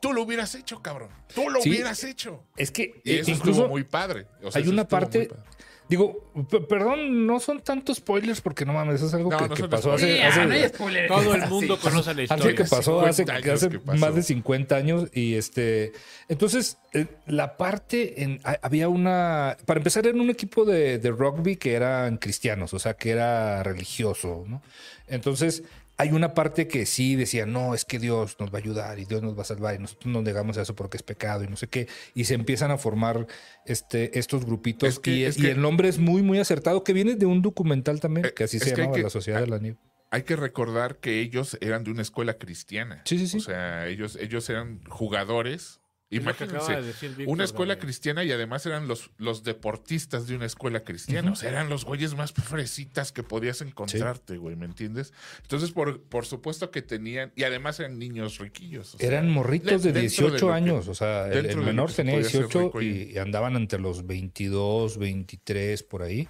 tú 0.00 0.12
lo 0.12 0.22
hubieras 0.22 0.54
hecho, 0.54 0.80
cabrón. 0.80 1.10
Tú 1.34 1.48
lo 1.50 1.60
Sí. 1.60 1.70
hubieras 1.70 2.02
hecho. 2.04 2.44
Es 2.56 2.70
que 2.70 3.00
Y 3.04 3.10
eh, 3.12 3.20
eso 3.20 3.30
incluso 3.32 3.50
estuvo 3.52 3.68
muy 3.68 3.84
padre. 3.84 4.26
O 4.42 4.50
sea, 4.50 4.62
hay 4.62 4.68
una 4.68 4.86
parte, 4.88 5.26
padre. 5.26 5.42
Digo, 5.90 6.32
perdón, 6.68 7.26
no 7.26 7.40
son 7.40 7.60
tantos 7.60 7.96
spoilers 7.98 8.40
porque 8.40 8.64
no 8.64 8.72
mames, 8.72 9.02
es 9.02 9.12
algo 9.12 9.28
No, 9.30 9.36
que, 9.36 9.48
no 9.48 9.54
que 9.54 9.60
son 9.62 9.70
pasó 9.70 9.92
hace, 9.92 10.14
Sí, 10.16 10.22
hace- 10.22 10.46
no 10.46 10.52
hay 10.54 10.68
spoiler. 10.68 11.08
Todo 11.08 11.34
el 11.34 11.46
mundo 11.48 11.76
Sí. 11.76 11.82
conoce 11.82 12.14
la 12.14 12.22
historia. 12.22 12.44
Algo 12.44 12.56
que 12.56 12.64
pasó 12.64 13.00
hace, 13.00 13.24
50 13.24 13.52
hace 13.54 13.68
que 13.68 13.78
pasó. 13.80 13.98
más 13.98 14.14
de 14.14 14.22
50 14.22 14.76
años 14.76 15.08
y 15.12 15.34
este 15.34 15.92
entonces 16.28 16.78
eh, 16.92 17.06
la 17.26 17.56
parte 17.56 18.22
en 18.22 18.40
ha- 18.44 18.58
había 18.62 18.88
una 18.88 19.56
para 19.66 19.78
empezar 19.80 20.06
era 20.06 20.16
un 20.16 20.30
equipo 20.30 20.64
de, 20.64 20.98
de 20.98 21.10
rugby 21.10 21.56
que 21.56 21.74
eran 21.74 22.16
cristianos 22.18 22.72
o 22.72 22.78
sea 22.78 22.94
que 22.94 23.10
era 23.10 23.62
religioso 23.64 24.44
no 24.46 24.62
entonces 25.08 25.64
hay 26.00 26.10
una 26.12 26.34
parte 26.34 26.66
que 26.66 26.86
sí 26.86 27.14
decía 27.16 27.46
no 27.46 27.74
es 27.74 27.84
que 27.84 27.98
Dios 27.98 28.36
nos 28.40 28.50
va 28.52 28.58
a 28.58 28.60
ayudar 28.60 28.98
y 28.98 29.04
Dios 29.04 29.22
nos 29.22 29.36
va 29.36 29.42
a 29.42 29.44
salvar 29.44 29.74
y 29.74 29.78
nosotros 29.78 30.12
no 30.12 30.22
negamos 30.22 30.56
eso 30.56 30.74
porque 30.74 30.96
es 30.96 31.02
pecado 31.02 31.44
y 31.44 31.48
no 31.48 31.56
sé 31.56 31.68
qué 31.68 31.88
y 32.14 32.24
se 32.24 32.34
empiezan 32.34 32.70
a 32.70 32.78
formar 32.78 33.26
este 33.66 34.18
estos 34.18 34.44
grupitos 34.44 34.88
Es 34.88 34.98
que- 34.98 35.10
y, 35.14 35.24
es 35.24 35.38
y 35.38 35.42
que- 35.42 35.50
el 35.52 35.60
nombre 35.60 35.88
es 35.88 35.98
muy 35.98 36.22
muy 36.22 36.38
acertado 36.38 36.82
que 36.84 36.92
viene 36.92 37.14
de 37.16 37.26
un 37.26 37.42
documental 37.42 38.00
también 38.00 38.26
Eh, 38.26 38.32
que 38.34 38.44
así 38.44 38.58
se 38.58 38.70
hay 38.70 38.76
llamaba 38.76 38.96
que- 38.96 39.02
la 39.02 39.10
Sociedad 39.10 39.40
de 39.40 39.46
la 39.46 39.58
Nieve 39.58 39.78
hay 40.12 40.22
que 40.24 40.34
recordar 40.34 40.96
que 40.96 41.20
ellos 41.20 41.56
eran 41.60 41.84
de 41.84 41.92
una 41.92 42.02
escuela 42.02 42.34
cristiana. 42.34 43.00
Sí, 43.04 43.16
sí, 43.16 43.28
sí. 43.28 43.36
O 43.36 43.40
sea, 43.40 43.86
ellos, 43.86 44.16
ellos 44.20 44.50
eran 44.50 44.80
jugadores. 44.88 45.79
De 46.10 46.16
Imagínense, 46.16 46.82
decir 46.82 47.10
Víctor 47.10 47.32
una 47.32 47.44
escuela 47.44 47.78
cristiana 47.78 48.24
y 48.24 48.32
además 48.32 48.66
eran 48.66 48.88
los, 48.88 49.10
los 49.18 49.44
deportistas 49.44 50.26
de 50.26 50.34
una 50.34 50.44
escuela 50.46 50.82
cristiana. 50.82 51.30
O 51.30 51.36
sea, 51.36 51.50
eran 51.50 51.68
los 51.68 51.84
güeyes 51.84 52.14
más 52.16 52.32
fresitas 52.32 53.12
que 53.12 53.22
podías 53.22 53.60
encontrarte, 53.60 54.36
güey, 54.36 54.56
¿me 54.56 54.64
entiendes? 54.66 55.12
Entonces, 55.42 55.70
por, 55.70 56.02
por 56.02 56.26
supuesto 56.26 56.72
que 56.72 56.82
tenían, 56.82 57.30
y 57.36 57.44
además 57.44 57.78
eran 57.78 57.96
niños 58.00 58.38
riquillos. 58.38 58.96
o 58.96 58.98
sea, 58.98 59.06
Eran 59.06 59.30
morritos 59.30 59.84
de 59.84 59.92
de- 59.92 60.00
dentro 60.00 60.24
de 60.26 60.30
18 60.32 60.46
lo 60.46 60.52
que- 60.52 60.56
años, 60.56 60.88
o 60.88 60.94
sea, 60.96 61.28
el, 61.28 61.56
menor 61.58 61.92
tenía 61.92 62.14
podía 62.14 62.26
hacer 62.26 62.40
18 62.40 62.64
rico 62.66 62.78
ahí. 62.80 63.08
y, 63.12 63.14
y 63.14 63.18
andaban 63.18 63.54
entre 63.54 63.78
los 63.78 64.04
22, 64.04 64.98
23 64.98 65.82
por 65.84 66.02
ahí. 66.02 66.26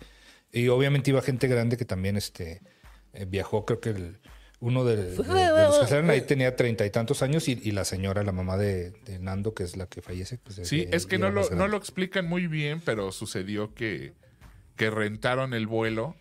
Y 0.53 0.69
obviamente 0.69 1.09
iba 1.11 1.23
gente 1.23 1.49
grande 1.49 1.79
que 1.79 1.87
también 1.87 2.19
este, 2.19 2.61
eh, 3.15 3.25
viajó, 3.27 3.65
creo 3.65 3.81
que 3.81 3.91
el- 3.91 4.21
uno 4.61 4.85
de, 4.85 4.97
de- 4.97 5.11
de 5.17 5.63
los 5.65 5.79
que 5.79 5.87
salen 5.87 6.11
ahí 6.11 6.21
tenía 6.23 6.55
treinta 6.55 6.85
y 6.87 6.91
tantos 6.91 7.23
años 7.23 7.49
y, 7.49 7.59
y 7.63 7.71
la 7.73 7.85
señora, 7.85 8.23
la 8.23 8.33
mamá 8.33 8.57
de, 8.57 8.91
de 8.91 9.19
Nando, 9.19 9.55
que 9.55 9.63
es 9.63 9.77
la 9.77 9.87
que 9.87 10.03
fallece. 10.03 10.39
Pues, 10.39 10.61
Sí, 10.69 10.81
eh, 10.83 10.89
es 10.93 11.07
que 11.07 11.19
no 11.19 11.31
lo, 11.31 11.49
no 11.57 11.67
lo 11.69 11.77
explican 11.77 12.27
muy 12.27 12.47
bien, 12.47 12.81
pero 12.85 13.11
sucedió 13.13 13.75
que, 13.75 14.13
que 14.77 14.91
rentaron 14.91 15.55
el 15.55 15.67
vuelo, 15.67 16.15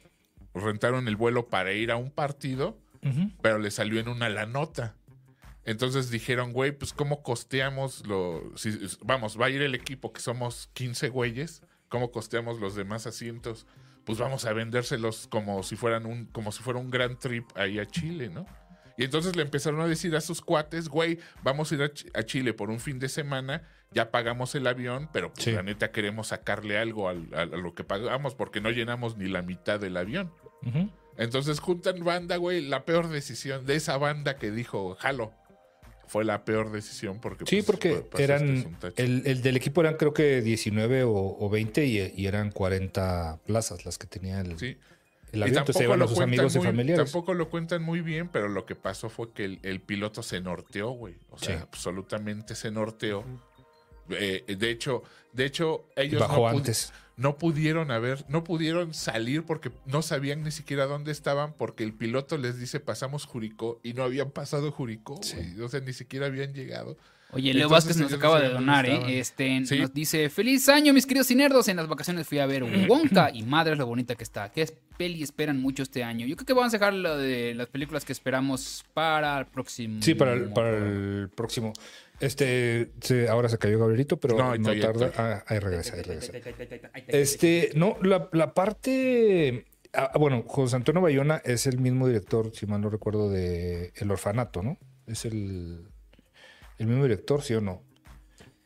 rentaron 0.54 1.08
el 1.08 1.16
vuelo 1.18 1.48
para 1.50 1.74
ir 1.74 1.92
a 1.92 1.98
un 1.98 2.12
partido, 2.12 2.78
pero 3.42 3.60
le 3.60 3.72
salió 3.72 4.00
en 4.00 4.08
una 4.10 4.30
la 4.30 4.46
nota. 4.46 4.96
Entonces 5.66 6.10
dijeron, 6.10 6.52
güey, 6.54 6.72
pues 6.72 6.94
¿cómo 6.94 7.22
costeamos 7.22 8.06
lo... 8.08 8.42
Si, 8.58 8.72
vamos, 9.04 9.40
va 9.40 9.48
a 9.48 9.50
ir 9.50 9.62
el 9.62 9.76
equipo 9.76 10.12
que 10.14 10.20
somos 10.22 10.70
15 10.74 11.10
güeyes, 11.10 11.62
¿cómo 11.90 12.12
costeamos 12.12 12.60
los 12.60 12.76
demás 12.76 13.06
asientos? 13.06 13.68
Pues 14.10 14.20
vamos 14.20 14.46
a 14.46 14.54
vendérselos 14.54 15.28
como 15.28 15.62
si 15.62 15.76
fueran 15.76 16.06
un, 16.08 16.26
como 16.26 16.52
si 16.52 16.64
fuera 16.64 16.80
un 16.80 16.90
gran 16.90 17.20
trip 17.20 17.46
ahí 17.56 17.78
a 17.78 17.86
Chile, 17.86 18.30
¿no? 18.30 18.46
Y 18.98 19.04
entonces 19.04 19.36
le 19.36 19.44
empezaron 19.44 19.80
a 19.82 19.88
decir 19.88 20.16
a 20.16 20.22
sus 20.22 20.42
cuates, 20.42 20.90
güey, 20.90 21.20
vamos 21.44 21.72
a 21.72 21.76
ir 21.76 21.84
a, 21.84 21.90
Ch- 21.90 22.10
a 22.18 22.24
Chile 22.24 22.54
por 22.54 22.70
un 22.72 22.80
fin 22.80 22.98
de 22.98 23.08
semana, 23.08 23.62
ya 23.92 24.10
pagamos 24.12 24.56
el 24.56 24.66
avión, 24.68 25.10
pero 25.14 25.32
pues 25.32 25.46
Sí. 25.46 25.52
la 25.52 25.62
neta 25.64 25.92
queremos 25.92 26.28
sacarle 26.30 26.78
algo 26.80 27.08
al- 27.08 27.30
a, 27.36 27.42
a 27.44 27.46
lo 27.46 27.74
que 27.76 27.84
pagamos 27.84 28.34
porque 28.36 28.62
no 28.62 28.72
llenamos 28.72 29.16
ni 29.16 29.28
la 29.30 29.42
mitad 29.44 29.80
del 29.80 29.96
avión. 29.96 30.34
Entonces 31.18 31.60
juntan 31.60 32.04
banda, 32.04 32.38
güey, 32.38 32.62
la 32.68 32.86
peor 32.86 33.10
decisión 33.10 33.66
de 33.66 33.76
esa 33.76 33.98
banda 33.98 34.38
que 34.38 34.52
dijo, 34.52 34.96
jalo. 35.00 35.34
Fue 36.10 36.26
la 36.26 36.44
peor 36.44 36.72
decisión 36.72 37.20
porque... 37.22 37.46
Sí, 37.46 37.58
pues, 37.58 37.66
porque 37.66 37.90
pa- 37.92 38.02
pasaste 38.10 38.24
eran, 38.24 38.76
tacho. 38.80 38.94
el, 39.02 39.22
el 39.26 39.42
del 39.42 39.56
equipo 39.56 39.80
eran 39.82 39.96
creo 39.96 40.14
que 40.14 40.42
19 40.42 41.04
o, 41.04 41.14
o 41.14 41.50
20 41.50 41.86
y, 41.86 42.14
y 42.18 42.26
eran 42.28 42.52
40 42.52 43.40
plazas 43.46 43.86
las 43.86 43.98
que 43.98 44.08
tenía 44.08 44.42
el, 44.42 44.58
Sí. 44.60 44.76
el 45.32 45.40
Y 45.40 45.44
avión. 45.44 45.58
Entonces 45.60 45.76
se 45.78 45.84
iban 45.84 46.02
a 46.02 46.08
sus 46.08 46.16
cuentan 46.18 46.30
amigos 46.40 46.56
y 46.56 46.58
muy- 46.58 46.68
familiares. 46.68 47.06
Tampoco 47.12 47.34
lo 47.36 47.50
cuentan 47.50 47.84
muy 47.84 48.02
bien, 48.02 48.28
pero 48.28 48.48
lo 48.50 48.66
que 48.66 48.76
pasó 48.76 49.10
fue 49.10 49.32
que 49.34 49.46
el, 49.46 49.60
el 49.64 49.80
piloto 49.82 50.24
se 50.24 50.42
norteó, 50.42 50.90
güey. 50.90 51.16
O 51.30 51.38
sea, 51.38 51.58
Sí. 51.58 51.62
absolutamente 51.64 52.56
se 52.56 52.72
norteó. 52.72 53.24
Eh, 54.12 54.56
de 54.58 54.70
hecho, 54.72 55.04
de 55.34 55.46
hecho, 55.46 55.86
ellos 55.96 56.20
Bajó 56.22 56.36
no, 56.50 56.54
pudi- 56.54 56.58
antes. 56.58 56.94
no 57.18 57.38
pudieron 57.38 57.92
haber, 57.92 58.26
no 58.30 58.44
pudieron 58.44 58.94
salir 58.94 59.44
porque 59.44 59.72
no 59.86 60.02
sabían 60.02 60.44
ni 60.44 60.52
siquiera 60.52 60.86
dónde 60.86 61.12
estaban, 61.12 61.54
porque 61.54 61.84
el 61.84 61.94
piloto 61.94 62.38
les 62.38 62.60
dice 62.60 62.80
pasamos 62.80 63.26
Juricó 63.26 63.80
y 63.84 63.94
no 63.94 64.04
habían 64.04 64.32
pasado 64.32 64.72
Juricó, 64.72 65.20
Sí. 65.22 65.38
O 65.62 65.68
sea, 65.70 65.80
ni 65.82 65.94
siquiera 65.94 66.26
habían 66.28 66.54
llegado. 66.54 66.98
Oye, 67.32 67.54
Leo 67.54 67.68
Entonces, 67.68 67.90
Vázquez 67.90 68.02
nos 68.02 68.14
acaba 68.14 68.42
de 68.42 68.50
donar, 68.50 68.88
¿eh? 68.88 69.20
Este, 69.20 69.64
Sí. 69.64 69.78
Nos 69.78 69.94
dice, 69.94 70.32
feliz 70.32 70.68
año, 70.68 70.94
mis 70.94 71.06
queridos 71.06 71.28
cinerdos. 71.28 71.68
En 71.68 71.78
las 71.78 71.88
vacaciones 71.88 72.28
fui 72.28 72.40
a 72.40 72.48
ver 72.48 72.64
Wonka 72.64 73.30
y 73.32 73.44
madre 73.44 73.76
lo 73.76 73.86
bonita 73.86 74.16
que 74.16 74.24
está. 74.24 74.52
¿Qué 74.52 74.68
peli 74.98 75.22
esperan 75.22 75.62
mucho 75.62 75.84
este 75.84 76.04
año? 76.04 76.26
Yo 76.26 76.36
creo 76.36 76.48
que 76.48 76.54
vamos 76.54 76.74
a 76.74 76.78
dejar 76.80 76.96
lo 76.96 77.16
de 77.20 77.54
las 77.54 77.68
películas 77.68 78.04
que 78.04 78.14
esperamos 78.14 78.84
para 78.96 79.38
el 79.38 79.46
próximo. 79.46 80.02
Sí, 80.02 80.16
para 80.16 80.34
el, 80.34 80.50
para 80.52 80.76
el 80.76 81.30
próximo. 81.36 81.72
Este, 82.20 82.92
se- 83.02 83.30
ahora 83.30 83.48
se 83.50 83.58
cayó 83.58 83.80
Gabrielito, 83.80 84.20
pero 84.20 84.38
No, 84.38 84.52
ahí 84.52 84.80
tarda. 84.82 85.12
Ah, 85.18 85.44
ahí 85.48 85.60
regresa, 85.60 85.96
ahí 85.96 86.02
regresa. 86.02 86.34
Este, 87.08 87.72
no, 87.76 87.98
la, 88.02 88.30
la 88.34 88.54
parte. 88.54 89.66
ah, 89.94 90.12
bueno, 90.20 90.44
José 90.48 90.76
Antonio 90.76 91.02
Bayona 91.02 91.42
es 91.46 91.66
el 91.66 91.80
mismo 91.80 92.08
director, 92.08 92.52
si 92.54 92.66
mal 92.66 92.82
no 92.82 92.90
recuerdo, 92.90 93.30
de 93.30 93.94
El 93.96 94.12
Orfanato, 94.12 94.62
¿no? 94.62 94.78
Es 95.08 95.24
el, 95.26 95.88
el 96.78 96.88
mismo 96.88 97.04
director, 97.04 97.42
¿sí 97.42 97.54
o 97.54 97.62
no? 97.62 97.84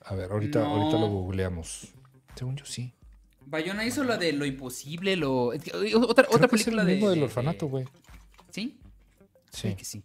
A 0.01 0.15
ver, 0.15 0.31
ahorita, 0.31 0.59
No. 0.59 0.65
ahorita 0.65 0.99
lo 0.99 1.07
googleamos. 1.07 1.93
Según 2.35 2.55
yo, 2.57 2.65
sí. 2.65 2.93
Bayona 3.45 3.85
hizo 3.85 4.03
la 4.03 4.17
de 4.17 4.33
lo 4.33 4.45
imposible, 4.45 5.15
lo... 5.15 5.47
Otra, 5.47 5.69
Creo 5.69 5.99
otra 6.01 6.47
que 6.47 6.55
es 6.55 6.63
película 6.63 6.81
el 6.81 6.87
mismo 6.87 7.09
de... 7.09 7.15
del 7.15 7.23
orfanato, 7.25 7.67
güey. 7.67 7.85
¿Sí? 8.49 8.79
Sí. 9.51 9.69
Sí. 9.69 9.75
que 9.75 9.85
sí. 9.85 10.03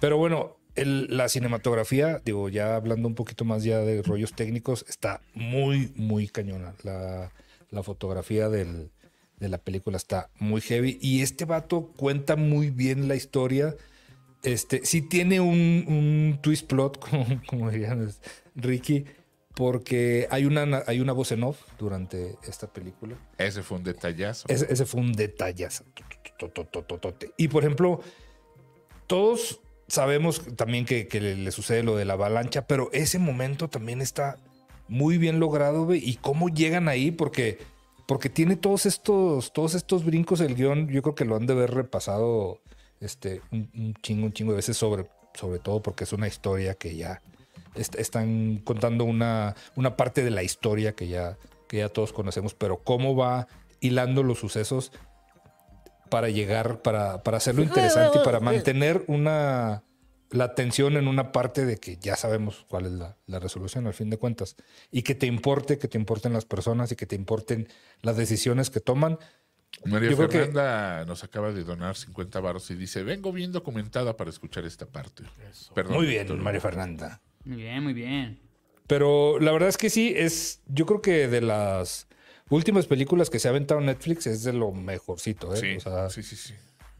Pero 0.00 0.18
bueno, 0.18 0.58
el- 0.74 1.16
la 1.16 1.28
cinematografía, 1.28 2.20
digo, 2.24 2.48
ya 2.48 2.76
hablando 2.76 3.08
un 3.08 3.14
poquito 3.14 3.44
más 3.44 3.64
ya 3.64 3.78
de 3.80 4.02
rollos 4.02 4.34
técnicos, 4.34 4.84
está 4.88 5.20
muy, 5.34 5.92
muy 5.96 6.28
cañona. 6.28 6.74
La, 6.82 7.32
la 7.70 7.82
fotografía 7.82 8.48
del- 8.48 8.90
de 9.38 9.48
la 9.48 9.58
película 9.58 9.96
está 9.96 10.30
muy 10.38 10.60
heavy. 10.60 10.98
Y 11.02 11.22
este 11.22 11.44
vato 11.44 11.88
cuenta 11.96 12.36
muy 12.36 12.70
bien 12.70 13.08
la 13.08 13.16
historia. 13.16 13.74
Este, 14.44 14.84
sí 14.84 15.02
tiene 15.02 15.40
un, 15.40 15.84
un 15.88 16.38
twist 16.42 16.66
plot, 16.68 16.98
como, 17.10 17.26
como 17.46 17.70
dirían 17.70 18.10
Ricky, 18.54 19.04
porque 19.54 20.26
hay 20.30 20.44
una, 20.46 20.82
hay 20.86 21.00
una 21.00 21.12
voz 21.12 21.32
en 21.32 21.42
off 21.42 21.58
durante 21.78 22.36
esta 22.46 22.66
película. 22.72 23.16
Ese 23.36 23.62
fue 23.62 23.78
un 23.78 23.84
detallazo. 23.84 24.46
Ese, 24.48 24.72
ese 24.72 24.86
fue 24.86 25.00
un 25.00 25.12
detallazo. 25.12 25.84
Y 27.36 27.48
por 27.48 27.62
ejemplo, 27.64 28.00
todos 29.06 29.60
sabemos 29.92 30.40
también 30.56 30.86
que, 30.86 31.06
le, 31.20 31.50
sucede 31.52 31.82
lo 31.82 31.96
de 31.96 32.06
la 32.06 32.14
avalancha, 32.14 32.66
pero 32.66 32.88
ese 32.92 33.18
momento 33.18 33.68
también 33.68 34.00
está 34.00 34.38
muy 34.88 35.18
bien 35.18 35.38
logrado, 35.38 35.84
güey. 35.84 36.00
Y 36.02 36.16
cómo 36.16 36.48
llegan 36.48 36.88
ahí, 36.88 37.10
porque, 37.10 37.58
porque 38.08 38.30
tiene 38.30 38.56
todos 38.56 38.86
estos, 38.86 39.52
todos 39.52 39.74
estos 39.74 40.02
brincos 40.06 40.40
el 40.40 40.54
guion, 40.54 40.88
yo 40.88 41.02
creo 41.02 41.14
que 41.14 41.26
lo 41.26 41.36
han 41.36 41.44
de 41.44 41.52
haber 41.52 41.74
repasado 41.74 42.58
este, 43.00 43.42
un, 43.50 43.94
chingo, 44.00 44.24
un 44.24 44.32
chingo 44.32 44.52
de 44.52 44.56
veces 44.56 44.78
sobre, 44.78 45.04
sobre 45.34 45.58
todo 45.58 45.82
porque 45.82 46.04
es 46.04 46.14
una 46.14 46.26
historia 46.26 46.74
que 46.74 46.96
ya 46.96 47.20
est- 47.74 47.96
están 47.96 48.62
contando 48.64 49.04
una, 49.04 49.54
una 49.76 49.94
parte 49.98 50.24
de 50.24 50.30
la 50.30 50.42
historia 50.42 50.92
que 50.94 51.08
ya, 51.08 51.36
que 51.68 51.76
ya 51.78 51.90
todos 51.90 52.14
conocemos, 52.14 52.54
pero 52.54 52.78
cómo 52.78 53.14
va 53.14 53.46
hilando 53.80 54.22
los 54.22 54.38
sucesos 54.38 54.90
para 56.12 56.28
llegar, 56.28 56.82
para, 56.82 57.22
para 57.22 57.38
hacerlo 57.38 57.62
interesante 57.62 58.18
y 58.20 58.22
para 58.24 58.38
mantener 58.38 59.02
una 59.06 59.82
la 60.28 60.44
atención 60.44 60.96
en 60.98 61.08
una 61.08 61.32
parte 61.32 61.64
de 61.64 61.78
que 61.78 61.96
ya 61.96 62.16
sabemos 62.16 62.66
cuál 62.68 62.84
es 62.86 62.92
la, 62.92 63.16
la 63.26 63.38
resolución 63.38 63.86
al 63.86 63.94
fin 63.94 64.10
de 64.10 64.18
cuentas 64.18 64.56
y 64.90 65.02
que 65.02 65.14
te 65.14 65.24
importe, 65.26 65.78
que 65.78 65.88
te 65.88 65.96
importen 65.96 66.34
las 66.34 66.44
personas 66.44 66.92
y 66.92 66.96
que 66.96 67.06
te 67.06 67.16
importen 67.16 67.66
las 68.02 68.18
decisiones 68.18 68.68
que 68.68 68.80
toman. 68.80 69.18
María 69.86 70.10
Yo 70.10 70.16
creo 70.18 70.28
que- 70.28 70.38
Fernanda 70.38 71.06
nos 71.06 71.24
acaba 71.24 71.50
de 71.50 71.64
donar 71.64 71.96
50 71.96 72.40
baros 72.40 72.70
y 72.70 72.74
dice, 72.74 73.02
vengo 73.02 73.32
bien 73.32 73.52
documentada 73.52 74.16
para 74.18 74.28
escuchar 74.28 74.66
esta 74.66 74.84
parte. 74.84 75.24
Perdón, 75.74 75.96
Muy 75.96 76.06
bien. 76.06 76.42
María 76.42 76.60
Fernanda. 76.60 77.22
Muy 77.44 77.56
bien, 77.62 77.82
muy 77.82 77.94
bien. 77.94 78.38
Pero 78.86 79.38
la 79.40 79.50
verdad 79.52 79.70
es 79.70 79.78
que 79.78 79.88
sí, 79.88 80.12
es, 80.14 80.60
yo 80.66 80.84
creo 80.84 81.00
que 81.00 81.28
de 81.28 81.40
las 81.40 82.06
últimas 82.56 82.86
películas 82.86 83.30
que 83.30 83.38
se 83.38 83.48
ha 83.48 83.50
aventado 83.50 83.80
Netflix 83.80 84.26
es 84.26 84.42
de 84.44 84.52
lo 84.52 84.72
mejorcito, 84.72 85.54
¿eh? 85.54 85.58
Sí, 85.58 85.76
O 85.76 85.80
sea, 85.80 86.10
sí, 86.10 86.22
sí, 86.22 86.36
sí. 86.36 86.54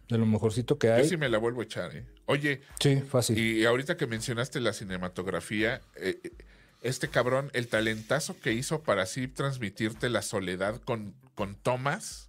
de 0.09 0.19
lo 0.19 0.27
mejorcito 0.27 0.79
que 0.79 0.89
Yo 0.89 0.95
hay. 0.95 1.09
sí 1.09 1.17
me 1.17 1.29
la 1.29 1.39
vuelvo 1.39 1.61
a 1.61 1.65
echar, 1.65 1.95
¿eh? 1.97 2.05
Oye, 2.27 2.61
Sí, 2.81 3.01
fácil. 3.01 3.39
y 3.39 3.65
ahorita 3.65 3.97
que 3.97 4.07
mencionaste 4.07 4.61
la 4.61 4.73
cinematografía, 4.73 5.81
eh, 5.97 6.19
eh, 6.25 6.31
este 6.83 7.09
cabrón, 7.09 7.51
el 7.55 7.69
talentazo 7.69 8.39
que 8.41 8.53
hizo 8.53 8.83
para 8.83 9.03
así 9.05 9.29
transmitirte 9.29 10.09
la 10.11 10.23
soledad 10.23 10.81
con, 10.81 11.15
con 11.35 11.55
tomas. 11.55 12.29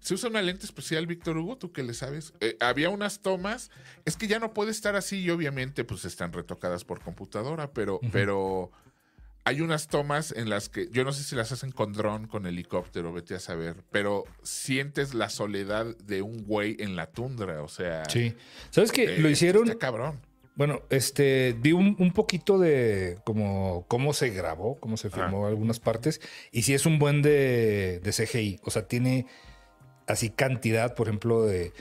Se 0.00 0.14
usa 0.14 0.28
una 0.30 0.42
lente 0.42 0.64
especial, 0.64 1.08
Víctor 1.08 1.36
Hugo, 1.38 1.56
tú 1.58 1.72
que 1.72 1.82
le 1.82 1.92
sabes. 1.92 2.32
Eh, 2.40 2.56
había 2.60 2.88
unas 2.88 3.18
tomas, 3.20 3.70
es 4.04 4.16
que 4.16 4.28
ya 4.28 4.38
no 4.38 4.54
puede 4.54 4.70
estar 4.70 4.94
así 4.94 5.18
y 5.18 5.30
obviamente 5.30 5.82
pues 5.82 6.04
están 6.04 6.32
retocadas 6.32 6.84
por 6.84 7.00
computadora, 7.00 7.72
pero, 7.72 7.98
pero 8.12 8.70
hay 9.46 9.60
unas 9.60 9.86
tomas 9.86 10.32
en 10.32 10.50
las 10.50 10.68
que, 10.68 10.88
yo 10.90 11.04
no 11.04 11.12
sé 11.12 11.22
si 11.22 11.36
las 11.36 11.52
hacen 11.52 11.70
con 11.70 11.92
dron, 11.92 12.26
con 12.26 12.46
helicóptero, 12.46 13.12
vete 13.12 13.36
a 13.36 13.40
saber, 13.40 13.76
pero 13.92 14.24
sientes 14.42 15.14
la 15.14 15.30
soledad 15.30 15.86
de 16.04 16.20
un 16.20 16.44
güey 16.44 16.76
en 16.80 16.96
la 16.96 17.06
tundra, 17.06 17.62
o 17.62 17.68
sea... 17.68 18.04
Sí. 18.06 18.34
¿Sabes 18.70 18.90
qué? 18.90 19.04
eh, 19.04 19.18
Lo 19.20 19.30
hicieron. 19.30 19.64
Está 19.68 19.78
cabrón. 19.78 20.20
Bueno, 20.56 20.82
este, 20.90 21.54
vi 21.60 21.72
un, 21.72 21.94
un 21.98 22.12
poquito 22.12 22.58
de 22.58 23.18
como 23.24 23.84
cómo 23.88 24.12
se 24.14 24.30
grabó, 24.30 24.80
cómo 24.80 24.96
se 24.96 25.10
filmó 25.10 25.46
algunas 25.46 25.80
partes, 25.80 26.20
y 26.50 26.62
sí 26.62 26.74
es 26.74 26.84
un 26.86 26.98
buen 26.98 27.22
de, 27.22 28.00
de 28.02 28.10
CGI. 28.12 28.60
O 28.64 28.70
sea, 28.70 28.88
tiene 28.88 29.26
así 30.06 30.30
cantidad, 30.30 30.94
por 30.94 31.08
ejemplo, 31.08 31.44
de, 31.44 31.72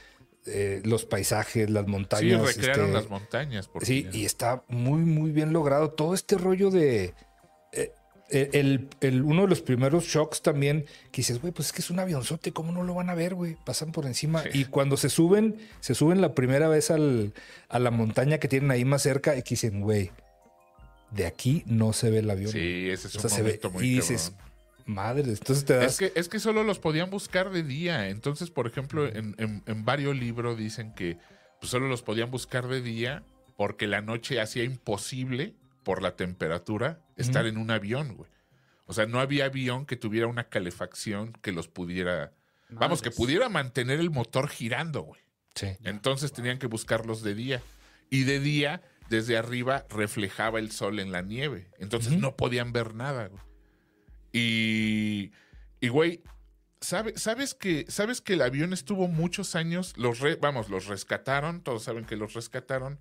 los 0.83 1.05
paisajes, 1.05 1.69
las 1.69 1.85
Sí, 1.85 1.91
montañas. 1.91 2.45
recrearon 2.55 2.85
este, 2.87 2.93
las 2.93 3.09
montañas. 3.09 3.67
porque- 3.69 3.85
Sí, 3.87 4.07
y 4.11 4.25
está 4.25 4.63
muy, 4.67 4.99
muy 4.99 5.31
bien 5.31 5.53
logrado. 5.53 5.89
Todo 5.91 6.13
este 6.13 6.37
rollo 6.37 6.69
de. 6.69 7.13
Eh, 7.75 8.49
el, 8.53 8.87
el- 9.01 9.21
uno 9.21 9.43
de 9.43 9.47
los 9.47 9.61
primeros 9.61 10.05
shocks 10.05 10.41
también, 10.41 10.85
que 11.11 11.17
dices, 11.17 11.39
güey, 11.39 11.53
pues 11.53 11.67
es 11.67 11.73
que 11.73 11.81
es 11.81 11.89
un 11.91 11.99
avionzote, 11.99 12.51
¿cómo 12.53 12.71
no 12.71 12.81
lo 12.83 12.95
van 12.95 13.09
a 13.09 13.13
ver, 13.15 13.35
güey? 13.35 13.55
Pasan 13.65 13.91
por 13.91 14.05
encima. 14.07 14.41
Sí. 14.43 14.49
Y 14.53 14.65
cuando 14.65 14.97
se 14.97 15.09
suben, 15.09 15.55
se 15.79 15.93
suben 15.93 16.21
la 16.21 16.33
primera 16.33 16.67
vez 16.67 16.89
al, 16.89 17.33
a 17.69 17.77
la 17.79 17.91
montaña 17.91 18.39
que 18.39 18.47
tienen 18.47 18.71
ahí 18.71 18.83
más 18.83 19.03
cerca 19.03 19.35
y 19.37 19.43
que 19.43 19.51
dicen, 19.51 19.81
güey, 19.81 20.11
de 21.11 21.27
aquí 21.27 21.63
no 21.67 21.93
se 21.93 22.09
ve 22.09 22.19
el 22.19 22.29
avión. 22.29 22.51
Sí, 22.51 22.89
ese 22.89 23.07
es 23.09 23.15
O 23.17 23.21
un 23.23 23.29
se 23.29 23.41
ve. 23.43 23.59
muy 23.71 23.85
Y 23.85 23.95
dices, 23.97 24.31
cabrón. 24.35 24.51
madre, 24.87 25.21
entonces 25.31 25.63
te 25.63 25.75
das. 25.75 25.91
Es 25.93 25.97
que, 26.11 26.19
es 26.19 26.27
que 26.27 26.39
solo 26.39 26.63
los 26.63 26.79
podían 26.79 27.09
buscar 27.11 27.51
de 27.51 27.61
día. 27.63 28.09
Entonces, 28.09 28.49
por 28.49 28.65
ejemplo, 28.67 29.07
en, 29.07 29.35
en, 29.37 29.61
en 29.67 29.85
varios 29.85 30.15
libros 30.17 30.57
dicen 30.57 30.93
que 30.95 31.17
pues, 31.61 31.69
solo 31.69 31.87
los 31.87 32.01
podían 32.01 32.31
buscar 32.31 32.67
de 32.67 32.81
día 32.81 33.23
porque 33.55 33.85
la 33.87 34.01
noche 34.01 34.41
hacía 34.41 34.63
imposible, 34.63 35.53
por 35.85 36.01
la 36.01 36.15
temperatura, 36.17 36.99
estar 37.15 37.45
en 37.45 37.57
un 37.57 37.69
avión, 37.71 38.15
güey. 38.15 38.29
O 38.87 38.93
sea, 38.93 39.05
no 39.05 39.19
había 39.19 39.45
avión 39.45 39.85
que 39.85 39.95
tuviera 39.95 40.27
una 40.27 40.49
calefacción 40.49 41.31
que 41.41 41.53
los 41.53 41.69
pudiera... 41.69 42.33
Vamos, 42.69 43.03
que 43.03 43.11
pudiera 43.11 43.47
mantener 43.49 43.99
el 43.99 44.09
motor 44.09 44.49
girando, 44.49 45.03
güey. 45.03 45.21
Sí. 45.53 45.67
Entonces 45.83 46.33
tenían 46.33 46.57
que 46.57 46.65
buscarlos 46.65 47.21
de 47.21 47.35
día. 47.35 47.61
Y 48.09 48.23
de 48.23 48.39
día, 48.39 48.81
desde 49.09 49.37
arriba, 49.37 49.85
reflejaba 49.89 50.57
el 50.57 50.71
sol 50.71 50.99
en 50.99 51.11
la 51.11 51.21
nieve. 51.21 51.69
Entonces 51.77 52.17
no 52.17 52.35
podían 52.35 52.73
ver 52.73 52.95
nada, 52.95 53.27
güey. 53.27 53.41
Y, 54.33 55.31
y 55.79 55.87
güey, 55.87 56.23
¿sabe- 56.81 57.17
¿sabes, 57.17 57.53
que, 57.53 57.85
¿sabes 57.87 58.21
que 58.21 58.33
el 58.33 58.41
avión 58.41 58.73
estuvo 58.73 59.07
muchos 59.07 59.55
años? 59.55 59.93
Los 59.97 60.19
re- 60.19 60.35
vamos, 60.35 60.69
los 60.69 60.87
rescataron, 60.87 61.61
todos 61.61 61.83
saben 61.83 62.05
que 62.05 62.15
los 62.15 62.33
rescataron. 62.33 62.99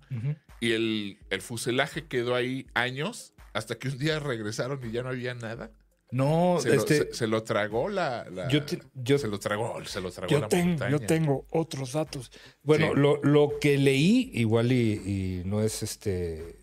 Y 0.59 0.71
el, 0.73 1.17
el 1.29 1.41
fuselaje 1.41 2.05
quedó 2.07 2.35
ahí 2.35 2.67
años 2.73 3.33
hasta 3.53 3.75
que 3.75 3.87
un 3.89 3.97
día 3.97 4.19
regresaron 4.19 4.79
y 4.87 4.91
ya 4.91 5.03
no 5.03 5.09
había 5.09 5.33
nada. 5.33 5.71
No, 6.11 6.59
Se, 6.61 6.75
este. 6.75 6.99
lo, 6.99 7.05
se- 7.05 7.13
se 7.13 7.27
lo 7.27 7.43
tragó 7.43 7.89
la... 7.89 8.25
la- 8.29 8.47
yo 8.47 8.63
te- 8.63 8.79
yo- 8.93 9.17
se 9.17 9.27
lo 9.27 9.39
tragó, 9.39 9.83
se 9.85 9.99
lo 10.01 10.11
tragó 10.11 10.29
Yo 10.31 10.39
la 10.39 10.47
montaña. 10.49 10.89
yo 10.91 10.99
tengo 10.99 11.45
otros 11.51 11.93
datos. 11.93 12.31
Bueno, 12.63 12.89
Sí. 12.93 12.99
lo, 12.99 13.21
lo 13.23 13.59
que 13.59 13.77
leí, 13.77 14.29
igual 14.33 14.71
y, 14.71 14.93
y 14.93 15.41
no 15.45 15.61
es 15.61 15.81
este. 15.83 16.57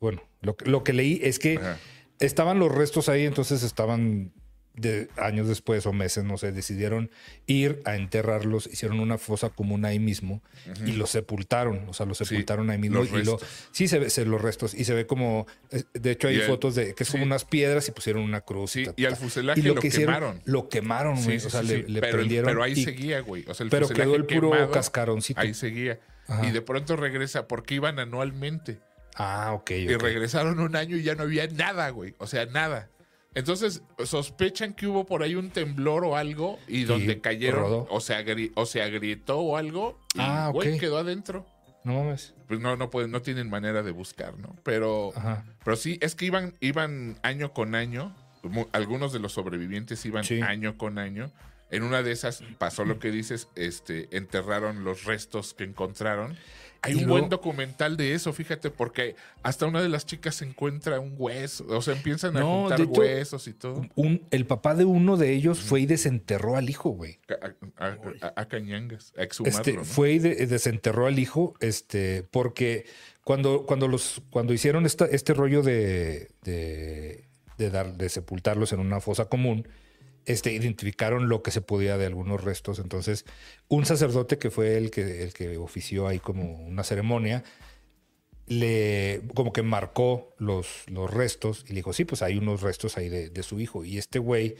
Bueno, 0.00 0.22
lo, 0.40 0.56
que- 0.56 0.64
lo 0.70 0.82
que 0.82 0.92
leí 0.94 1.20
es 1.22 1.38
que 1.38 1.56
Ajá. 1.58 1.78
estaban 2.20 2.58
los 2.58 2.72
restos 2.74 3.08
ahí, 3.08 3.26
entonces 3.26 3.62
estaban 3.62 4.32
de 4.76 5.08
años 5.16 5.48
después 5.48 5.86
o 5.86 5.92
meses, 5.92 6.24
no 6.24 6.36
sé, 6.38 6.52
decidieron 6.52 7.10
ir 7.46 7.80
a 7.86 7.96
enterrarlos, 7.96 8.66
hicieron 8.66 9.00
una 9.00 9.16
fosa 9.18 9.48
común 9.48 9.84
ahí 9.86 9.98
mismo 9.98 10.42
y 10.84 10.92
los 10.92 11.10
sepultaron, 11.10 11.88
o 11.88 11.94
sea, 11.94 12.04
los 12.06 12.18
Sí, 12.18 12.26
sepultaron 12.26 12.68
ahí 12.70 12.78
mismo 12.78 12.98
los 12.98 13.08
y 13.10 13.24
lo, 13.24 13.38
sí 13.72 13.88
se 13.88 13.98
ve 13.98 14.10
se- 14.10 14.24
los 14.26 14.40
restos 14.40 14.74
y 14.74 14.84
se 14.84 14.92
ve 14.94 15.06
como, 15.06 15.46
de 15.94 16.10
hecho 16.10 16.28
hay 16.28 16.36
Y 16.36 16.40
el- 16.40 16.46
fotos 16.46 16.74
de 16.74 16.94
que 16.94 17.04
es 17.04 17.10
como 17.10 17.24
unas 17.24 17.44
piedras 17.46 17.88
y 17.88 17.92
pusieron 17.92 18.22
una 18.22 18.42
cruz. 18.42 18.72
Sí, 18.72 18.84
ta, 18.84 18.92
y 18.96 19.04
al 19.06 19.16
fuselaje 19.16 19.60
Y 19.60 19.62
lo 19.62 19.74
lo 19.74 19.80
que 19.80 19.88
hicieron, 19.88 20.14
quemaron. 20.14 20.42
lo 20.44 20.68
quemaron, 20.68 21.22
güey, 21.24 21.38
o 21.38 21.50
sea, 21.50 21.62
le, 21.62 21.76
sí. 21.84 21.90
le 21.90 22.00
pero, 22.00 22.18
prendieron. 22.18 22.46
pero 22.50 22.62
ahí 22.62 22.72
y- 22.72 22.84
seguía, 22.84 23.20
güey. 23.20 23.44
O 23.48 23.54
sea, 23.54 23.64
el 23.64 23.70
pero 23.70 23.88
quedó 23.88 24.14
el 24.14 24.26
puro 24.26 24.50
quemado, 24.50 24.70
cascaroncito. 24.70 25.40
Ahí 25.40 25.54
seguía. 25.54 25.98
Ajá. 26.28 26.46
Y 26.46 26.50
de 26.50 26.60
pronto 26.60 26.96
regresa 26.96 27.46
porque 27.48 27.74
iban 27.76 27.98
anualmente. 27.98 28.78
Ah, 29.14 29.52
ok. 29.54 29.70
Y 29.70 29.96
regresaron 29.96 30.58
un 30.60 30.76
año 30.76 30.96
y 30.96 31.02
ya 31.02 31.14
no 31.14 31.22
había 31.22 31.46
nada, 31.46 31.88
güey. 31.90 32.14
O 32.18 32.26
sea, 32.26 32.44
nada. 32.46 32.90
Entonces, 33.36 33.82
sospechan 34.04 34.72
que 34.74 34.86
hubo 34.88 35.04
por 35.06 35.22
ahí 35.22 35.34
un 35.36 35.50
temblor 35.50 36.04
o 36.04 36.16
algo 36.16 36.58
y 36.66 36.84
donde 36.84 37.20
cayeron 37.20 37.60
rodó. 37.62 37.86
o 37.90 38.00
se, 38.00 38.14
agri- 38.14 38.50
o 38.56 38.66
se 38.66 38.82
agrietó 38.82 39.38
o 39.38 39.56
algo. 39.56 40.00
Y, 40.14 40.18
Ah, 40.20 40.50
güey, 40.52 40.78
quedó 40.78 40.98
adentro. 40.98 41.46
No 41.84 41.92
mames. 42.02 42.34
Pues 42.48 42.58
no, 42.60 42.76
no 42.76 42.90
pueden, 42.90 43.10
no 43.12 43.22
tienen 43.22 43.48
manera 43.48 43.82
de 43.84 43.92
buscar, 43.92 44.36
¿no? 44.38 44.56
Pero, 44.64 45.12
Ajá. 45.14 45.44
pero 45.64 45.76
sí, 45.76 45.98
es 46.00 46.16
que 46.16 46.24
iban, 46.24 46.54
iban 46.60 47.18
año 47.22 47.52
con 47.52 47.74
año. 47.76 48.12
Algunos 48.72 49.12
de 49.12 49.18
los 49.20 49.32
sobrevivientes 49.32 50.04
iban 50.06 50.24
Sí. 50.24 50.40
año 50.40 50.76
con 50.78 50.98
año. 50.98 51.30
En 51.70 51.82
una 51.82 52.02
de 52.02 52.12
esas 52.12 52.42
pasó 52.58 52.84
lo 52.84 52.98
que 52.98 53.10
dices, 53.10 53.48
este, 53.54 54.08
enterraron 54.16 54.82
los 54.84 55.04
restos 55.04 55.52
que 55.52 55.64
encontraron. 55.64 56.36
Hay 56.82 56.92
Y 56.92 56.96
un 56.96 57.00
luego- 57.04 57.18
buen 57.18 57.30
documental 57.30 57.96
de 57.96 58.14
eso, 58.14 58.32
fíjate, 58.32 58.70
porque 58.70 59.16
hasta 59.42 59.66
una 59.66 59.82
de 59.82 59.88
las 59.88 60.06
chicas 60.06 60.40
encuentra 60.42 61.00
un 61.00 61.14
hueso, 61.16 61.66
o 61.68 61.82
sea, 61.82 61.94
empiezan 61.94 62.36
a 62.36 62.40
No, 62.40 62.60
juntar 62.62 62.80
hecho, 62.80 62.90
huesos 62.90 63.48
y 63.48 63.52
todo. 63.54 63.86
Un, 63.94 64.22
el 64.30 64.46
papá 64.46 64.74
de 64.74 64.84
uno 64.84 65.16
de 65.16 65.32
ellos 65.32 65.58
fue 65.60 65.80
y 65.80 65.86
desenterró 65.86 66.56
al 66.56 66.70
hijo, 66.70 66.90
güey. 66.90 67.18
A, 67.78 67.84
a- 67.86 67.98
a- 68.20 68.32
a 68.40 68.48
cañangas, 68.48 69.12
a 69.16 69.22
exhumarlo, 69.22 69.58
Este, 69.58 69.72
¿no? 69.72 69.84
Fue 69.84 70.12
y 70.12 70.18
de- 70.18 70.46
desenterró 70.46 71.06
al 71.06 71.18
hijo, 71.18 71.54
este, 71.60 72.24
porque 72.30 72.86
cuando, 73.24 73.66
cuando 73.66 73.88
los, 73.88 74.22
cuando 74.30 74.52
hicieron 74.52 74.86
esta, 74.86 75.06
este 75.06 75.34
rollo 75.34 75.62
de, 75.62 76.28
de, 76.44 77.24
de 77.58 77.70
dar, 77.70 77.94
de 77.96 78.08
sepultarlos 78.08 78.72
en 78.72 78.80
una 78.80 79.00
fosa 79.00 79.24
común, 79.24 79.66
este, 80.26 80.52
identificaron 80.52 81.28
lo 81.28 81.42
que 81.42 81.50
se 81.50 81.60
podía 81.62 81.96
de 81.96 82.06
algunos 82.06 82.44
restos. 82.44 82.78
Entonces, 82.78 83.24
un 83.68 83.86
sacerdote 83.86 84.38
que 84.38 84.50
fue 84.50 84.76
el 84.76 84.90
que, 84.90 85.22
el 85.22 85.32
que 85.32 85.56
ofició 85.56 86.06
ahí 86.08 86.18
como 86.18 86.66
una 86.66 86.84
ceremonia, 86.84 87.42
le 88.46 89.22
como 89.34 89.52
que 89.52 89.62
marcó 89.62 90.34
los, 90.38 90.84
los 90.86 91.12
restos 91.12 91.64
y 91.66 91.70
le 91.70 91.74
dijo, 91.76 91.92
sí, 91.92 92.04
pues 92.04 92.22
hay 92.22 92.36
unos 92.38 92.62
restos 92.62 92.96
ahí 92.96 93.08
de, 93.08 93.28
de 93.30 93.42
su 93.42 93.58
hijo. 93.60 93.84
Y 93.84 93.98
este 93.98 94.18
güey 94.20 94.54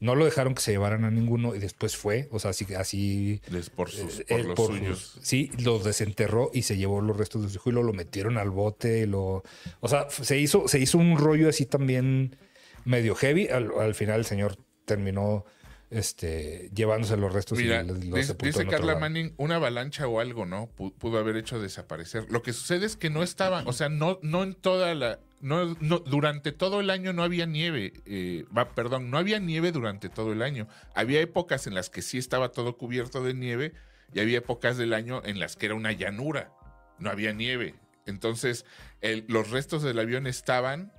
no 0.00 0.14
lo 0.14 0.24
dejaron 0.24 0.54
que 0.54 0.60
se 0.62 0.70
llevaran 0.72 1.04
a 1.04 1.10
ninguno 1.10 1.54
y 1.54 1.58
después 1.58 1.96
fue, 1.96 2.28
o 2.30 2.38
sea, 2.38 2.50
así, 2.50 2.66
así 2.74 3.40
Les- 3.50 3.70
por, 3.70 3.90
sus, 3.90 4.20
eh, 4.20 4.26
por 4.28 4.40
él 4.40 4.46
los 4.46 4.54
por 4.56 4.66
suyos. 4.76 4.98
sus- 4.98 5.26
sí, 5.26 5.50
los 5.58 5.82
desenterró 5.84 6.50
y 6.52 6.62
se 6.62 6.76
llevó 6.76 7.00
los 7.00 7.16
restos 7.16 7.42
de 7.42 7.48
su 7.48 7.56
hijo 7.56 7.70
y 7.70 7.72
lo, 7.72 7.82
lo 7.82 7.92
metieron 7.92 8.36
al 8.38 8.50
bote. 8.50 9.00
y 9.00 9.06
lo, 9.06 9.42
o 9.80 9.88
sea, 9.88 10.08
se 10.10 10.38
hizo, 10.38 10.68
se 10.68 10.78
hizo 10.78 10.98
un 10.98 11.18
rollo 11.18 11.48
así 11.48 11.66
también 11.66 12.36
medio 12.84 13.14
heavy. 13.16 13.48
Al, 13.48 13.70
al 13.80 13.94
final 13.94 14.20
el 14.20 14.26
señor 14.26 14.58
terminó 14.84 15.44
este, 15.90 16.70
llevándose 16.74 17.16
los 17.16 17.32
restos 17.32 17.58
Mira, 17.58 17.82
y 17.82 17.86
los, 17.86 18.04
los 18.04 18.38
dice, 18.38 18.66
Carla. 18.66 18.96
Manning, 18.96 19.34
una 19.36 19.56
avalancha 19.56 20.08
o 20.08 20.18
algo, 20.18 20.44
¿no? 20.46 20.68
Pu- 20.76 20.92
Pudo 20.94 21.18
haber 21.18 21.36
hecho 21.36 21.60
desaparecer. 21.60 22.26
Lo 22.30 22.42
que 22.42 22.52
sucede 22.52 22.86
es 22.86 22.96
que 22.96 23.10
no 23.10 23.22
estaban, 23.22 23.66
o 23.68 23.72
sea, 23.72 23.88
no, 23.88 24.18
no 24.22 24.42
en 24.42 24.54
toda 24.54 24.94
la, 24.94 25.20
no, 25.40 25.76
no, 25.80 25.98
durante 26.00 26.50
todo 26.52 26.80
el 26.80 26.90
año 26.90 27.12
no 27.12 27.22
había 27.22 27.46
nieve. 27.46 27.92
eh, 28.06 28.44
perdón, 28.74 29.10
no 29.10 29.18
había 29.18 29.38
nieve 29.38 29.70
durante 29.72 30.08
todo 30.08 30.32
el 30.32 30.42
año. 30.42 30.66
Había 30.94 31.20
épocas 31.20 31.66
en 31.66 31.74
las 31.74 31.90
que 31.90 32.02
sí 32.02 32.18
estaba 32.18 32.50
todo 32.50 32.76
cubierto 32.76 33.22
de 33.22 33.34
nieve 33.34 33.72
y 34.12 34.20
había 34.20 34.38
épocas 34.38 34.76
del 34.76 34.94
año 34.94 35.22
en 35.24 35.38
las 35.38 35.54
que 35.56 35.66
era 35.66 35.74
una 35.76 35.92
llanura. 35.92 36.50
No 36.98 37.10
había 37.10 37.32
nieve. 37.32 37.74
Entonces, 38.06 38.64
el- 39.00 39.24
los 39.28 39.50
restos 39.50 39.82
del 39.82 39.98
avión 39.98 40.26
estaban, 40.26 40.92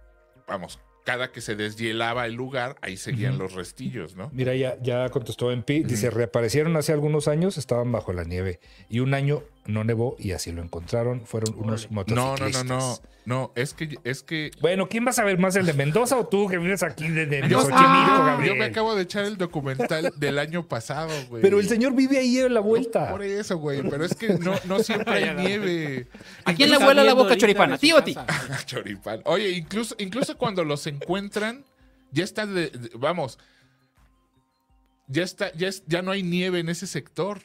vamos, 0.48 0.80
cada 1.06 1.32
que 1.32 1.40
se 1.40 1.56
deshielaba 1.56 2.26
el 2.26 2.34
lugar, 2.34 2.76
ahí 2.82 2.98
seguían 2.98 3.38
los 3.38 3.54
restillos, 3.54 4.16
¿no? 4.16 4.30
Mira, 4.34 4.56
ya, 4.56 4.76
ya 4.82 5.08
contestó 5.10 5.52
MP. 5.52 5.84
Dice, 5.86 6.10
reaparecieron 6.10 6.76
hace 6.76 6.92
algunos 6.92 7.28
años, 7.28 7.58
estaban 7.58 7.92
bajo 7.92 8.12
la 8.12 8.24
nieve. 8.24 8.60
Y 8.90 9.00
un 9.00 9.14
año 9.14 9.44
no 9.66 9.84
nevó 9.84 10.16
y 10.20 10.32
así 10.34 10.52
lo 10.52 10.62
encontraron. 10.62 11.26
Fueron 11.26 11.56
unos 11.58 11.90
No, 11.92 12.04
no, 12.08 12.26
motociclistas. 12.32 12.66
no, 12.66 12.78
no. 12.80 13.00
No, 13.26 13.52
es 13.56 13.74
que, 13.74 13.98
es 14.04 14.22
que 14.22 14.52
Bueno, 14.62 14.88
¿quién 14.88 15.04
va 15.04 15.10
a 15.10 15.14
saber 15.14 15.40
más, 15.40 15.56
el 15.56 15.66
de 15.66 15.74
Mendoza 15.74 16.16
o 16.16 16.28
tú 16.28 16.48
que 16.48 16.60
vives 16.60 16.84
aquí 16.84 17.08
de, 17.08 17.26
de, 17.26 17.42
de 17.42 17.50
Yo, 17.50 17.60
Xochimilco, 17.60 17.82
Ah, 17.88 18.24
Gabriel? 18.28 18.54
yo 18.54 18.60
me 18.60 18.66
acabo 18.66 18.94
de 18.94 19.02
echar 19.02 19.26
el 19.26 19.38
documental 19.38 20.14
del 20.18 20.38
año 20.38 20.68
pasado, 20.68 21.10
güey. 21.30 21.42
Pero 21.42 21.60
el 21.60 21.68
señor 21.68 21.96
vive 21.96 22.20
ahí 22.20 22.38
en 22.38 22.54
la 22.54 22.60
vuelta. 22.60 23.10
Por 23.10 23.24
eso, 23.24 23.58
güey. 23.58 23.82
Pero 23.90 24.06
es 24.06 24.14
que 24.14 24.36
no, 24.38 24.54
no 24.66 24.78
siempre 24.84 25.12
hay 25.16 25.36
nieve. 25.44 26.06
¿A 26.44 26.54
quién 26.54 26.70
le 26.70 26.78
vuela 26.78 27.04
la 27.04 27.16
boca 27.16 27.36
choripana? 27.36 27.80
Tío, 27.80 28.04
ti. 28.04 28.14
casa. 28.14 28.64
Choripán. 28.68 29.22
Oye, 29.26 29.50
incluso, 29.50 29.96
incluso 29.98 30.38
cuando 30.38 30.64
los 30.64 30.86
encuentran, 30.86 31.66
ya 32.12 32.24
está 32.24 32.46
de, 32.46 32.70
de- 32.70 32.92
vamos. 32.94 33.40
Ya 35.08 35.24
está, 35.24 35.52
ya, 35.54 35.68
es- 35.68 35.84
ya 35.88 36.04
no 36.04 36.12
hay 36.12 36.22
nieve 36.22 36.60
en 36.60 36.70
ese 36.70 36.86
sector. 36.86 37.42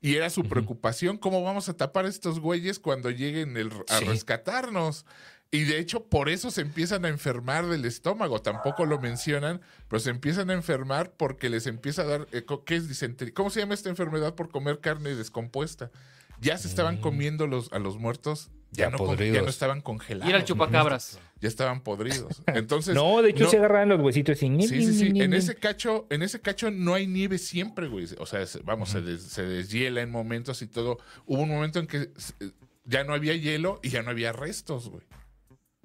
Y 0.00 0.14
era 0.16 0.30
su 0.30 0.44
preocupación, 0.44 1.18
¿cómo 1.18 1.42
vamos 1.42 1.68
a 1.68 1.74
tapar 1.76 2.06
a 2.06 2.08
estos 2.08 2.40
güeyes 2.40 2.78
cuando 2.78 3.10
lleguen 3.10 3.56
el- 3.56 3.70
a 3.88 3.98
Sí. 3.98 4.04
rescatarnos? 4.06 5.04
Y 5.52 5.64
de 5.64 5.78
hecho, 5.80 6.04
por 6.04 6.28
eso 6.28 6.50
se 6.52 6.60
empiezan 6.60 7.04
a 7.04 7.08
enfermar 7.08 7.66
del 7.66 7.84
estómago. 7.84 8.40
Tampoco 8.40 8.86
lo 8.86 9.00
mencionan, 9.00 9.60
pero 9.88 9.98
se 10.00 10.10
empiezan 10.10 10.48
a 10.50 10.54
enfermar 10.54 11.12
porque 11.16 11.50
les 11.50 11.66
empieza 11.66 12.02
a 12.02 12.06
dar. 12.06 12.28
eh, 12.32 12.44
¿Qué 12.64 12.76
es 12.76 12.88
disentería? 12.88 13.34
¿Cómo 13.34 13.50
se 13.50 13.60
llama 13.60 13.74
esta 13.74 13.88
enfermedad 13.88 14.34
por 14.36 14.48
comer 14.50 14.78
carne 14.80 15.14
descompuesta? 15.16 15.90
Ya 16.40 16.56
se 16.56 16.68
estaban 16.68 16.98
comiendo 16.98 17.46
los, 17.48 17.70
a 17.72 17.78
los 17.80 17.98
muertos, 17.98 18.50
ya, 18.72 18.84
Ya 18.84 18.90
no, 18.90 19.14
ya 19.14 19.40
estaban 19.42 19.80
congelados. 19.80 20.26
Y 20.26 20.30
era 20.30 20.38
el 20.38 20.44
chupacabras. 20.44 21.18
Ya 21.40 21.48
estaban 21.48 21.82
podridos. 21.82 22.42
Entonces. 22.46 22.94
No, 22.94 23.20
de 23.22 23.30
hecho 23.30 23.44
no- 23.44 23.50
se 23.50 23.56
agarraban 23.56 23.88
los 23.88 24.00
huesitos 24.00 24.42
y... 24.42 24.62
Sí, 24.62 24.82
sí, 24.84 24.92
sí. 24.94 25.20
En 25.20 25.32
ese 25.34 25.54
cacho, 25.56 26.06
en 26.10 26.22
ese 26.22 26.40
cacho 26.40 26.70
no 26.70 26.94
hay 26.94 27.06
nieve 27.06 27.38
siempre, 27.38 27.88
güey. 27.88 28.06
O 28.18 28.26
sea, 28.26 28.44
se- 28.46 28.60
vamos, 28.62 28.90
se, 28.90 29.00
des- 29.00 29.22
se 29.22 29.42
deshiela 29.42 30.02
en 30.02 30.10
momentos 30.10 30.60
y 30.62 30.66
todo. 30.66 30.98
Hubo 31.26 31.42
un 31.42 31.48
momento 31.48 31.78
en 31.78 31.86
que 31.86 31.96
eh, 32.40 32.50
ya 32.84 33.04
no 33.04 33.14
había 33.14 33.34
hielo 33.34 33.80
y 33.82 33.88
ya 33.88 34.02
no 34.02 34.10
había 34.10 34.32
restos, 34.32 34.88
güey. 34.90 35.04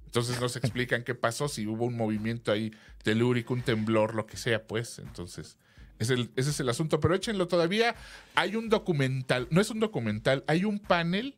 Entonces 0.06 0.40
no 0.40 0.48
se 0.50 0.60
explican 0.60 1.04
qué 1.04 1.16
pasó, 1.16 1.48
si 1.50 1.68
hubo 1.68 1.86
un 1.86 1.96
movimiento 1.98 2.52
ahí 2.52 2.72
telúrico, 3.04 3.54
un 3.54 3.62
temblor, 3.64 4.16
lo 4.16 4.26
que 4.26 4.38
sea, 4.38 4.66
pues. 4.68 5.00
Entonces, 5.00 5.58
es 6.00 6.10
el- 6.10 6.32
ese 6.36 6.50
es 6.52 6.60
el 6.60 6.70
asunto. 6.70 7.00
Pero 7.00 7.16
échenlo 7.16 7.48
todavía. 7.48 7.96
Hay 8.36 8.56
un 8.56 8.70
documental, 8.70 9.48
no 9.52 9.62
es 9.62 9.70
un 9.70 9.80
documental, 9.80 10.44
hay 10.48 10.66
un 10.66 10.80
panel 10.80 11.36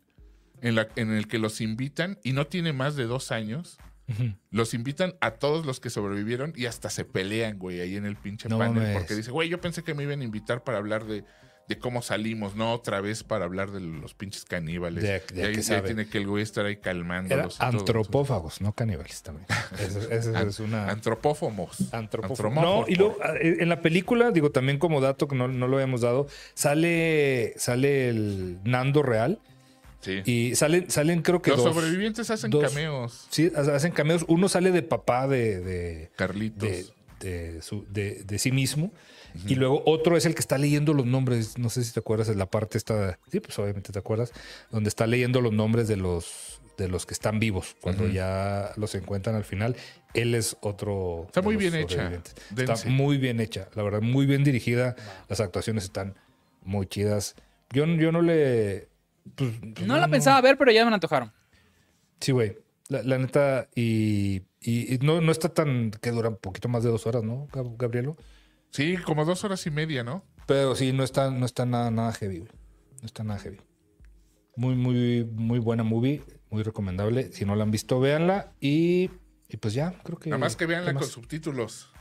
en, 0.62 0.76
la- 0.76 0.88
en 0.96 1.12
el 1.12 1.28
que 1.28 1.38
los 1.40 1.62
invitan 1.62 2.18
y 2.24 2.34
no 2.34 2.48
tiene 2.48 2.74
más 2.74 2.96
de 2.96 3.06
dos 3.06 3.32
años. 3.32 3.78
Los 4.52 4.74
invitan 4.74 5.16
a 5.20 5.32
todos 5.32 5.66
los 5.66 5.82
que 5.82 5.90
sobrevivieron 5.90 6.54
y 6.56 6.66
hasta 6.68 6.90
se 6.90 7.04
pelean, 7.04 7.60
güey, 7.60 7.82
ahí 7.82 7.98
en 7.98 8.06
el 8.06 8.16
pinche 8.16 8.48
No 8.48 8.58
panel. 8.58 8.94
Porque 8.94 9.16
dice, 9.16 9.32
güey, 9.32 9.50
yo 9.50 9.60
pensé 9.60 9.84
que 9.84 9.94
me 9.94 10.04
iban 10.04 10.22
a 10.22 10.24
invitar 10.24 10.64
para 10.64 10.78
hablar 10.78 11.04
de, 11.04 11.26
de 11.68 11.78
cómo 11.78 12.02
salimos, 12.02 12.56
no 12.56 12.72
otra 12.72 13.02
vez 13.02 13.26
para 13.26 13.44
hablar 13.44 13.72
de 13.72 13.82
los 13.82 14.14
pinches 14.14 14.46
caníbales. 14.46 15.04
De- 15.04 15.10
de 15.10 15.42
y 15.42 15.46
ahí, 15.48 15.56
que 15.62 15.74
ahí 15.74 15.82
tiene 15.82 16.08
que 16.08 16.20
el 16.20 16.26
güey 16.28 16.42
estar 16.42 16.66
ahí 16.66 16.78
calmándolos. 16.78 17.60
antropófagos, 17.60 18.62
no 18.62 18.72
caníbales 18.72 19.22
también. 19.24 19.46
Eso, 19.78 20.00
eso 20.10 20.40
es 20.40 20.60
una... 20.62 20.90
Antropófomos. 20.90 21.78
Antropófago. 21.92 22.48
Antromófagos. 22.50 22.88
No, 22.88 22.90
y 22.90 22.96
luego 22.96 23.18
a- 23.22 23.36
en 23.42 23.68
la 23.68 23.82
película, 23.82 24.32
digo, 24.32 24.52
también 24.52 24.80
como 24.80 25.02
dato 25.02 25.28
que 25.28 25.36
no, 25.36 25.50
no 25.50 25.68
lo 25.68 25.76
habíamos 25.76 26.00
dado, 26.00 26.28
sale, 26.54 27.54
sale 27.58 28.08
el 28.08 28.60
Nando 28.64 29.04
Real 29.04 29.42
Sí. 30.00 30.22
y 30.26 30.56
salen, 30.56 30.90
salen 30.92 31.22
creo 31.22 31.42
que 31.42 31.50
los 31.52 31.64
dos. 31.64 31.74
sobrevivientes 31.76 32.30
hacen 32.30 32.50
dos- 32.52 32.64
cameos. 32.70 33.28
Sí, 33.30 33.52
ha- 33.56 33.76
hacen 33.76 33.92
cameos. 33.92 34.26
Uno 34.28 34.48
sale 34.50 34.72
de 34.72 34.84
papá 34.84 35.28
de, 35.28 35.60
de, 35.60 36.12
Carlitos. 36.16 36.62
de, 36.70 36.86
de 37.20 37.62
su- 37.62 37.86
de- 37.90 38.24
de 38.24 38.40
sí 38.40 38.52
mismo. 38.52 38.92
Y 39.48 39.54
luego 39.56 39.84
otro 39.86 40.18
es 40.18 40.26
el 40.26 40.34
que 40.34 40.40
está 40.40 40.58
leyendo 40.58 40.94
los 40.94 41.06
nombres. 41.06 41.58
No 41.60 41.70
sé 41.70 41.84
si 41.84 41.94
te 41.94 42.00
acuerdas 42.00 42.28
de 42.28 42.34
la 42.36 42.48
parte 42.48 42.78
esta. 42.78 43.20
Sí, 43.32 43.40
pues 43.40 43.58
obviamente 43.60 43.92
te 43.94 44.00
acuerdas. 44.00 44.32
Donde 44.72 44.88
está 44.90 45.06
leyendo 45.06 45.42
los 45.42 45.54
nombres 45.54 45.88
de 45.88 45.96
los 45.98 46.60
de 46.78 46.88
los 46.88 47.06
que 47.06 47.14
están 47.14 47.40
vivos. 47.40 47.76
Cuando 47.82 48.08
ya 48.08 48.72
los 48.78 48.96
encuentran 48.96 49.36
al 49.36 49.44
final. 49.44 49.76
Él 50.16 50.34
es 50.36 50.58
otro. 50.62 51.24
Está 51.28 51.42
muy 51.44 51.56
bien 51.56 51.76
hecha. 51.76 52.10
Dense. 52.10 52.74
Está 52.74 52.90
muy 52.90 53.18
bien 53.18 53.40
hecha. 53.40 53.68
La 53.76 53.84
verdad, 53.84 54.02
muy 54.02 54.26
bien 54.26 54.44
dirigida. 54.44 54.96
Las 55.28 55.40
actuaciones 55.40 55.84
están 55.84 56.16
muy 56.64 56.88
chidas. 56.88 57.36
Yo, 57.72 57.86
yo 57.86 58.12
no 58.12 58.22
le. 58.24 58.88
Pues, 59.36 59.54
No 59.86 59.98
la 59.98 60.08
pensaba 60.08 60.40
ver, 60.42 60.58
pero 60.58 60.72
ya 60.72 60.84
me 60.86 60.92
la 60.92 60.96
antojaron. 60.96 61.32
Sí, 62.20 62.32
güey. 62.32 62.58
La, 62.90 63.04
la 63.04 63.18
neta, 63.18 63.68
y, 63.76 64.44
y- 64.62 64.96
y 64.96 64.98
no, 65.02 65.20
no 65.22 65.32
está 65.32 65.50
tan 65.50 65.92
que 65.92 66.12
dura 66.12 66.30
un 66.30 66.38
poquito 66.38 66.70
más 66.70 66.84
de 66.84 66.90
dos 66.90 67.06
horas, 67.06 67.22
¿no, 67.24 67.48
Gab- 67.50 67.76
Gabrielo? 67.78 68.16
Sí, 68.72 68.96
como 68.98 69.26
dos 69.26 69.44
horas 69.44 69.66
y 69.68 69.72
media, 69.72 70.04
¿no? 70.04 70.24
Pero 70.46 70.74
sí, 70.76 70.94
no 70.94 71.04
está, 71.04 71.30
no 71.32 71.46
está 71.46 71.66
nada, 71.66 71.92
nada 71.92 72.14
heavy, 72.14 72.40
güey. 72.40 72.52
No 73.02 73.06
está 73.06 73.24
nada 73.24 73.40
heavy. 73.40 73.60
Muy, 74.56 74.76
muy, 74.76 75.26
muy 75.26 75.60
buena 75.60 75.84
movie, 75.84 76.24
muy 76.50 76.64
recomendable. 76.64 77.32
Si 77.34 77.46
no 77.46 77.56
la 77.56 77.64
han 77.64 77.72
visto, 77.72 78.00
véanla. 78.00 78.54
Y, 78.62 79.12
y 79.50 79.58
pues 79.58 79.74
ya, 79.74 79.92
creo 80.04 80.18
que. 80.18 80.30
Nada 80.30 80.40
más 80.40 80.56
que 80.56 80.66
veanla 80.66 80.94
¿qué 80.94 81.00
con 81.00 81.08
subtítulos. 81.08 81.92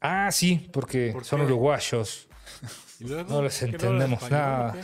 Ah, 0.00 0.30
sí, 0.32 0.68
porque 0.72 1.10
¿Por 1.12 1.24
son 1.24 1.42
uruguayos. 1.42 2.28
¿Y 3.00 3.04
luego? 3.04 3.32
No 3.32 3.42
les 3.42 3.58
¿Qué 3.58 3.64
habla 3.66 3.76
entendemos 3.76 4.30
nada. 4.30 4.76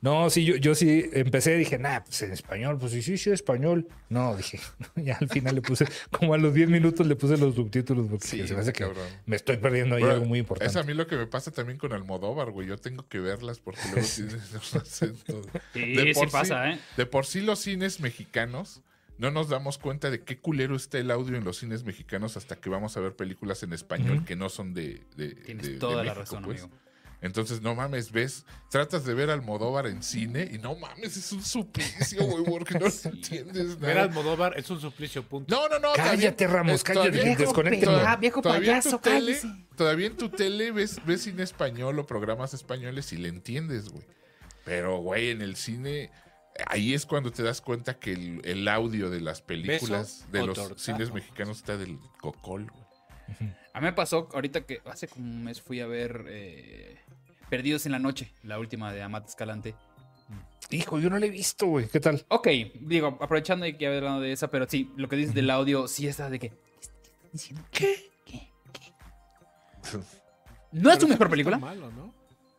No, 0.00 0.30
sí, 0.30 0.44
yo, 0.44 0.54
yo 0.56 0.76
sí 0.76 1.10
empecé, 1.12 1.56
dije, 1.56 1.76
nah, 1.76 2.00
pues 2.00 2.22
en 2.22 2.30
español, 2.32 2.78
pues 2.78 2.92
sí, 2.92 3.02
sí, 3.02 3.18
sí, 3.18 3.30
español. 3.30 3.88
No, 4.08 4.36
dije, 4.36 4.60
ya 4.96 5.16
al 5.20 5.28
final 5.28 5.56
le 5.56 5.60
puse, 5.62 5.86
como 6.12 6.34
a 6.34 6.38
los 6.38 6.54
10 6.54 6.68
minutos 6.70 7.04
le 7.06 7.16
puse 7.16 7.36
los 7.36 7.56
subtítulos 7.56 8.06
porque 8.08 8.26
Sí, 8.26 8.46
se 8.46 8.54
me 8.54 8.60
hace 8.60 8.72
que 8.72 8.86
me 9.26 9.34
estoy 9.34 9.56
perdiendo 9.56 9.96
ahí 9.96 10.02
Bueno, 10.02 10.14
algo 10.14 10.26
muy 10.26 10.38
Es 10.38 10.42
importante. 10.44 10.78
a 10.78 10.82
mí 10.84 10.94
lo 10.94 11.06
que 11.08 11.16
me 11.16 11.26
pasa 11.26 11.50
también 11.50 11.78
con 11.78 11.92
Almodóvar, 11.92 12.52
güey. 12.52 12.68
Yo 12.68 12.78
tengo 12.78 13.08
que 13.08 13.18
verlas 13.18 13.58
porque 13.58 13.80
luego 13.92 14.06
tienen 14.14 14.36
un 14.36 14.80
acento. 14.80 15.42
Sí, 15.74 15.92
De 15.94 16.04
sí 16.04 16.12
por 16.14 16.30
pasa, 16.30 16.70
¿eh? 16.70 16.78
De 16.96 17.04
por 17.06 17.26
sí 17.26 17.40
los 17.40 17.58
cines 17.58 17.98
mexicanos 18.00 18.82
no 19.18 19.32
nos 19.32 19.48
damos 19.48 19.78
cuenta 19.78 20.10
de 20.12 20.20
qué 20.22 20.38
culero 20.38 20.76
está 20.76 20.98
el 20.98 21.10
audio 21.10 21.36
en 21.36 21.42
los 21.42 21.56
cines 21.58 21.82
mexicanos 21.82 22.36
hasta 22.36 22.54
que 22.54 22.70
vamos 22.70 22.96
a 22.96 23.00
ver 23.00 23.16
películas 23.16 23.64
en 23.64 23.72
español 23.72 24.24
que 24.24 24.36
no 24.36 24.48
son 24.48 24.74
de, 24.74 25.02
de- 25.16 25.34
Tienes 25.34 25.66
de- 25.66 25.72
de 25.72 25.78
toda 25.80 26.04
la 26.04 26.14
razón, 26.14 26.44
pues. 26.44 26.62
amigo. 26.62 26.78
Entonces, 27.20 27.60
no 27.62 27.74
mames, 27.74 28.12
ves, 28.12 28.46
tratas 28.70 29.04
de 29.04 29.12
ver 29.12 29.28
Almodóvar 29.30 29.88
en 29.88 30.04
cine 30.04 30.48
y 30.52 30.58
no 30.58 30.76
mames, 30.76 31.16
es 31.16 31.32
un 31.32 31.42
suplicio, 31.44 32.24
güey, 32.24 32.44
porque 32.44 32.78
no 32.78 32.86
entiendes 33.04 33.78
Ver 33.80 33.96
nada. 33.96 34.06
Almodóvar 34.08 34.56
es 34.56 34.70
un 34.70 34.80
suplicio, 34.80 35.24
punto. 35.24 35.52
No, 35.52 35.68
no, 35.68 35.80
no. 35.80 35.92
Cállate, 35.96 36.46
Ramos, 36.46 36.84
cállate, 36.84 37.10
todavía- 37.18 38.12
Ah, 38.12 38.16
viejo 38.16 38.40
todavía 38.40 38.76
en 38.76 38.82
tu 38.82 39.00
payaso, 39.00 39.00
tele-. 39.00 39.40
Todavía 39.76 40.06
en 40.06 40.16
tu 40.16 40.28
tele 40.28 40.70
ves, 40.70 41.00
ves 41.06 41.22
cine 41.22 41.42
español 41.42 41.98
o 41.98 42.06
programas 42.06 42.54
españoles 42.54 43.12
y 43.12 43.16
le 43.16 43.28
entiendes, 43.28 43.88
güey. 43.88 44.04
Pero, 44.64 44.98
güey, 44.98 45.30
en 45.30 45.42
el 45.42 45.56
cine, 45.56 46.12
ahí 46.68 46.94
es 46.94 47.04
cuando 47.04 47.32
te 47.32 47.42
das 47.42 47.60
cuenta 47.60 47.98
que 47.98 48.12
el, 48.12 48.40
el 48.44 48.68
audio 48.68 49.10
de 49.10 49.20
las 49.20 49.42
películas 49.42 50.24
¿Beso 50.30 50.32
de 50.32 50.46
los 50.46 50.56
tortazo? 50.56 50.78
cines 50.84 51.12
mexicanos 51.12 51.56
está 51.58 51.76
del 51.76 51.98
cocol, 52.20 52.70
güey. 52.70 52.84
A 53.72 53.80
mí 53.80 53.84
me 53.86 53.92
pasó 53.92 54.28
ahorita 54.32 54.62
que 54.62 54.80
hace 54.86 55.06
como 55.08 55.24
un 55.26 55.44
mes 55.44 55.60
fui 55.60 55.80
a 55.80 55.86
ver 55.86 56.24
eh, 56.28 56.96
Perdidos 57.48 57.86
en 57.86 57.92
la 57.92 57.98
Noche, 57.98 58.32
la 58.42 58.58
última 58.58 58.92
de 58.92 59.02
Amat 59.02 59.28
Escalante. 59.28 59.74
Hijo, 60.70 60.98
yo 60.98 61.08
no 61.08 61.18
le 61.18 61.28
he 61.28 61.30
visto, 61.30 61.66
güey. 61.66 61.88
¿Qué 61.88 61.98
tal? 62.00 62.24
Ok, 62.28 62.48
digo, 62.80 63.16
aprovechando 63.20 63.64
de 63.64 63.76
que 63.78 63.86
hablando 63.86 64.20
de 64.20 64.32
esa, 64.32 64.48
pero 64.48 64.66
sí, 64.68 64.90
lo 64.96 65.08
que 65.08 65.16
dices 65.16 65.34
del 65.34 65.48
audio, 65.50 65.88
sí 65.88 66.06
está 66.06 66.28
de 66.28 66.38
que. 66.38 66.52
diciendo 67.32 67.64
qué? 67.70 68.10
¿Qué? 68.26 68.50
¿Qué? 68.72 68.92
No 70.72 70.90
es 70.90 70.98
su 71.00 71.06
mejor 71.08 71.26
está 71.26 71.30
película. 71.30 71.58
malo, 71.58 71.90
¿no? 71.92 72.12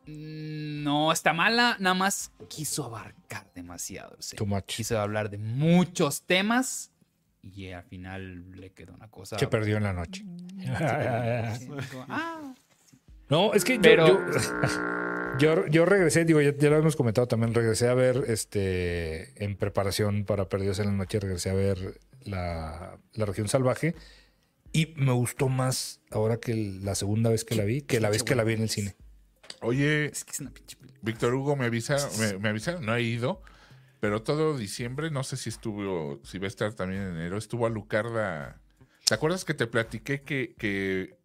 Mm, 0.08 0.84
No 0.84 1.12
está 1.12 1.34
mala, 1.34 1.78
nada 1.80 1.94
más 1.94 2.32
quiso 2.48 2.86
abarcar 2.86 3.46
demasiado. 3.54 4.16
o 4.18 4.22
sea, 4.22 4.38
Too 4.38 4.48
much. 4.48 4.64
Quiso 4.66 5.00
hablar 5.00 5.30
de 5.30 5.38
muchos 5.38 6.24
temas 6.24 6.92
y 7.42 7.72
al 7.72 7.84
final 7.84 8.52
le 8.52 8.72
quedó 8.72 8.94
una 8.94 9.10
cosa. 9.10 9.38
Se 9.40 9.48
perdió 9.48 9.78
en 9.78 9.84
la 9.84 9.94
noche. 9.94 10.24
Ah, 12.10 12.54
No, 13.30 13.54
es 13.54 13.64
que 13.64 13.76
yo, 13.76 13.82
Pero- 13.82 14.08
yo, 15.38 15.40
yo, 15.40 15.68
yo 15.68 15.86
regresé, 15.86 16.26
digo, 16.26 16.42
ya, 16.42 16.54
ya 16.56 16.70
lo 16.70 16.78
hemos 16.78 16.96
comentado 16.96 17.28
también, 17.28 17.54
regresé 17.54 17.88
a 17.88 17.94
ver, 17.94 18.26
este, 18.28 19.44
en 19.44 19.56
preparación 19.56 20.26
para 20.26 20.50
Perdidos 20.50 20.80
en 20.80 20.88
la 20.88 20.92
Noche, 20.94 21.20
regresé 21.20 21.50
a 21.52 21.54
ver 21.54 22.00
la, 22.24 22.98
la 23.14 23.26
región 23.26 23.48
salvaje 23.48 23.96
y 24.74 24.94
me 24.98 25.14
gustó 25.14 25.48
más 25.50 26.02
ahora 26.12 26.38
que 26.38 26.56
la 26.56 26.96
segunda 26.96 27.30
vez 27.30 27.46
que 27.46 27.56
la 27.56 27.64
vi, 27.64 27.82
que 27.82 28.00
la 28.00 28.10
vez 28.10 28.24
que 28.24 28.36
la 28.36 28.44
vi 28.44 28.54
en 28.54 28.62
el 28.64 28.70
cine. 28.70 28.96
Oye, 29.62 30.06
es 30.06 30.24
que 30.26 30.32
es 30.32 30.40
una 30.40 30.52
pinche. 30.52 30.78
Víctor 31.02 31.34
Hugo 31.34 31.56
me 31.56 31.66
avisa, 31.66 31.98
me, 32.20 32.38
me 32.40 32.50
avisaron, 32.50 32.86
no 32.86 32.96
he 32.96 33.02
ido, 33.02 33.42
Pero 34.00 34.22
todo 34.24 34.58
diciembre, 34.58 35.12
no 35.12 35.24
sé 35.24 35.36
si 35.38 35.50
estuvo, 35.50 36.20
si 36.24 36.38
va 36.40 36.46
a 36.46 36.48
estar 36.48 36.74
también 36.74 37.02
en 37.02 37.12
enero, 37.16 37.38
estuvo 37.38 37.66
Alucarda. 37.66 38.60
¿Te 39.06 39.14
acuerdas 39.14 39.44
que 39.44 39.54
te 39.54 39.68
platiqué 39.68 40.22
que, 40.22 40.56
que, 40.58 41.18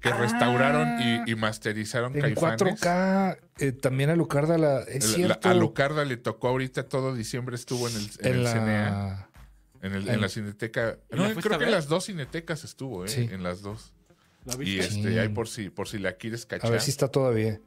que 0.00 0.08
Ah. 0.08 0.16
restauraron 0.18 1.00
y, 1.26 1.30
y 1.30 1.34
masterizaron 1.34 2.14
En 2.14 2.20
Caifanes? 2.22 2.60
4K, 2.80 3.38
eh, 3.58 3.72
también 3.72 4.10
a 4.10 4.16
Lucarda 4.16 4.56
la. 4.56 4.80
Es 4.80 5.04
La- 5.04 5.10
la- 5.10 5.14
cierto. 5.16 5.48
a 5.48 5.54
Lucarda 5.54 6.04
le 6.04 6.16
tocó 6.16 6.48
ahorita 6.48 6.88
todo 6.88 7.14
diciembre, 7.14 7.56
estuvo 7.56 7.88
en 7.88 7.96
el, 7.96 8.02
en 8.20 8.26
en 8.26 8.32
el 8.34 8.44
la. 8.44 8.52
CNA, 8.52 9.28
en, 9.82 9.92
el- 9.94 10.08
en 10.08 10.20
la 10.20 10.28
cineteca. 10.28 10.98
¿Y 11.12 11.16
No, 11.16 11.28
creo 11.34 11.56
a 11.56 11.58
que 11.58 11.64
en 11.64 11.70
las 11.72 11.88
dos 11.88 12.06
cinetecas 12.06 12.64
estuvo, 12.64 13.04
¿eh? 13.04 13.08
Sí. 13.08 13.28
En 13.30 13.42
las 13.42 13.60
dos. 13.62 13.92
¿La 14.44 14.54
Y 14.54 14.58
viste? 14.58 14.80
este, 14.96 15.12
Sí. 15.12 15.18
ahí 15.18 15.28
por 15.28 15.48
si, 15.48 15.68
por 15.70 15.88
si 15.88 15.98
la 15.98 16.12
quieres 16.12 16.44
A 16.44 16.48
cachar. 16.48 16.70
ver 16.70 16.80
si 16.80 16.90
está 16.90 17.08
todavía. 17.08 17.60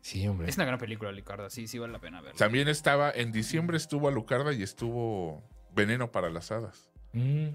Sí, 0.00 0.26
hombre. 0.26 0.48
Es 0.48 0.56
una 0.56 0.64
gran 0.64 0.78
película, 0.78 1.10
Ricardo. 1.10 1.50
Sí, 1.50 1.66
sí 1.66 1.78
vale 1.78 1.92
la 1.92 2.00
pena 2.00 2.20
verla. 2.20 2.38
También 2.38 2.68
estaba, 2.68 3.10
en 3.10 3.32
diciembre 3.32 3.76
estuvo 3.76 4.08
Alucarda 4.08 4.52
y 4.52 4.62
estuvo 4.62 5.42
Veneno 5.74 6.10
para 6.10 6.30
las 6.30 6.50
Hadas. 6.50 6.90
Mm, 7.12 7.48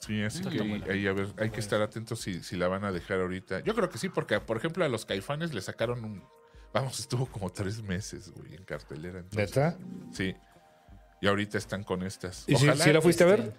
Sí, 0.00 0.22
así 0.22 0.42
que 0.44 0.60
ahí, 0.62 0.84
ahí, 0.88 1.06
a 1.06 1.12
ver, 1.12 1.28
hay 1.38 1.50
que 1.50 1.60
estar 1.60 1.82
atentos 1.82 2.20
si, 2.20 2.42
si 2.42 2.56
la 2.56 2.68
van 2.68 2.84
a 2.84 2.92
dejar 2.92 3.20
ahorita. 3.20 3.60
Yo 3.60 3.74
creo 3.74 3.90
que 3.90 3.98
sí, 3.98 4.08
porque 4.08 4.40
por 4.40 4.56
ejemplo 4.56 4.84
a 4.84 4.88
los 4.88 5.04
caifanes 5.04 5.52
le 5.52 5.60
sacaron 5.60 6.04
un. 6.04 6.22
Vamos, 6.72 7.00
estuvo 7.00 7.26
como 7.26 7.50
tres 7.50 7.82
meses, 7.82 8.30
güey, 8.30 8.54
en 8.54 8.64
cartelera. 8.64 9.18
entonces, 9.18 9.56
¿Neta? 9.56 9.76
Sí. 10.12 10.34
Y 11.20 11.26
ahorita 11.26 11.58
están 11.58 11.82
con 11.82 12.02
estas. 12.04 12.44
¿Y 12.46 12.56
si, 12.56 12.66
Ojalá, 12.68 12.84
si 12.84 12.92
la 12.92 13.00
fuiste 13.02 13.24
a 13.24 13.34
este, 13.34 13.42
ver? 13.42 13.54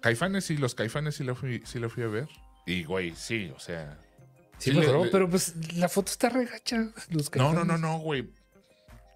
Caifanes 0.00 0.44
sí, 0.44 0.56
los 0.56 0.74
caifanes 0.74 1.16
sí 1.16 1.24
la 1.24 1.34
fui, 1.34 1.62
sí 1.66 1.78
la 1.78 1.88
fui 1.88 2.02
a 2.02 2.08
ver. 2.08 2.28
Y 2.66 2.84
güey, 2.84 3.14
sí, 3.14 3.52
o 3.54 3.58
sea. 3.60 3.98
Sí, 4.58 4.70
sí 4.72 4.76
mejoró, 4.78 5.04
le- 5.04 5.10
pero 5.10 5.28
pues 5.28 5.54
la 5.76 5.88
foto 5.88 6.10
está 6.12 6.28
regacha. 6.28 6.90
Los 7.10 7.34
No, 7.36 7.52
no, 7.52 7.64
no, 7.64 7.78
no, 7.78 7.98
güey. 7.98 8.28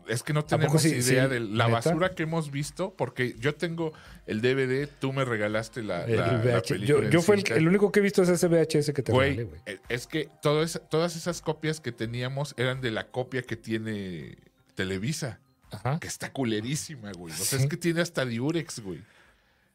Es 0.09 0.25
que 0.25 0.33
no 0.33 0.45
tenemos 0.45 0.83
sí- 0.83 0.89
idea 0.89 1.25
sí, 1.27 1.31
de 1.31 1.39
la 1.41 1.69
neta? 1.69 1.79
basura 1.79 2.11
que 2.13 2.25
hemos 2.25 2.51
visto, 2.51 2.93
porque 2.95 3.37
yo 3.39 3.55
tengo 3.55 3.93
el 4.27 4.41
DVD, 4.43 4.89
tú 4.89 5.13
me 5.13 5.25
regalaste 5.25 5.81
la, 5.83 6.05
El 6.05 6.17
la- 6.17 6.27
la 6.33 6.39
VH. 6.39 6.75
película 6.75 7.05
Yo, 7.05 7.11
yo 7.11 7.23
fue 7.23 7.37
el, 7.37 7.53
el 7.53 7.69
único 7.69 7.93
que 7.93 8.01
he 8.01 8.03
visto 8.03 8.21
es 8.23 8.29
ese 8.29 8.49
VHS 8.49 8.93
que 8.93 9.03
te 9.03 9.13
regalé, 9.13 9.35
Güey, 9.35 9.47
güey. 9.47 9.61
eh, 9.67 9.79
es 9.89 10.09
que 10.09 10.29
todo 10.43 10.67
todas 10.91 11.15
esas 11.15 11.41
copias 11.41 11.81
que 11.81 11.93
teníamos 11.93 12.53
eran 12.57 12.81
de 12.81 12.91
la 12.91 13.07
copia 13.13 13.43
que 13.43 13.55
tiene 13.57 14.39
Televisa, 14.75 15.39
Ajá. 15.71 16.01
que 16.01 16.09
está 16.09 16.33
culerísima, 16.33 17.13
güey. 17.13 17.33
O 17.33 17.37
sea, 17.37 17.61
es 17.61 17.67
que 17.69 17.77
tiene 17.77 18.01
hasta 18.01 18.25
Diurex, 18.27 18.81
güey. 18.81 19.03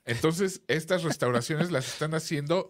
Entonces, 0.05 0.61
estas 0.67 1.03
restauraciones 1.03 1.71
las 1.71 1.87
están 1.87 2.13
haciendo. 2.13 2.69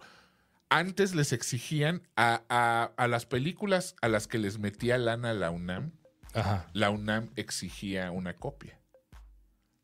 Antes 0.69 1.15
les 1.15 1.31
exigían 1.31 2.01
a, 2.15 2.43
a- 2.49 2.91
a 2.97 3.07
las 3.07 3.25
películas 3.25 3.95
a 4.01 4.09
las 4.09 4.27
que 4.27 4.37
les 4.37 4.59
metía 4.59 4.97
lana 4.97 5.33
la 5.33 5.49
UNAM, 5.49 5.91
Ajá. 6.33 6.69
la 6.73 6.89
UNAM 6.89 7.29
exigía 7.35 8.11
una 8.11 8.35
copia. 8.35 8.79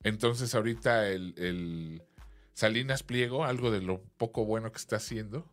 Entonces, 0.04 0.54
ahorita 0.54 1.08
el, 1.10 1.34
el 1.38 2.04
Salinas 2.54 3.04
Pliego, 3.04 3.46
algo 3.46 3.72
de 3.72 3.82
lo 3.82 4.04
poco 4.18 4.46
bueno 4.46 4.72
que 4.72 4.78
está 4.78 4.98
haciendo, 4.98 5.50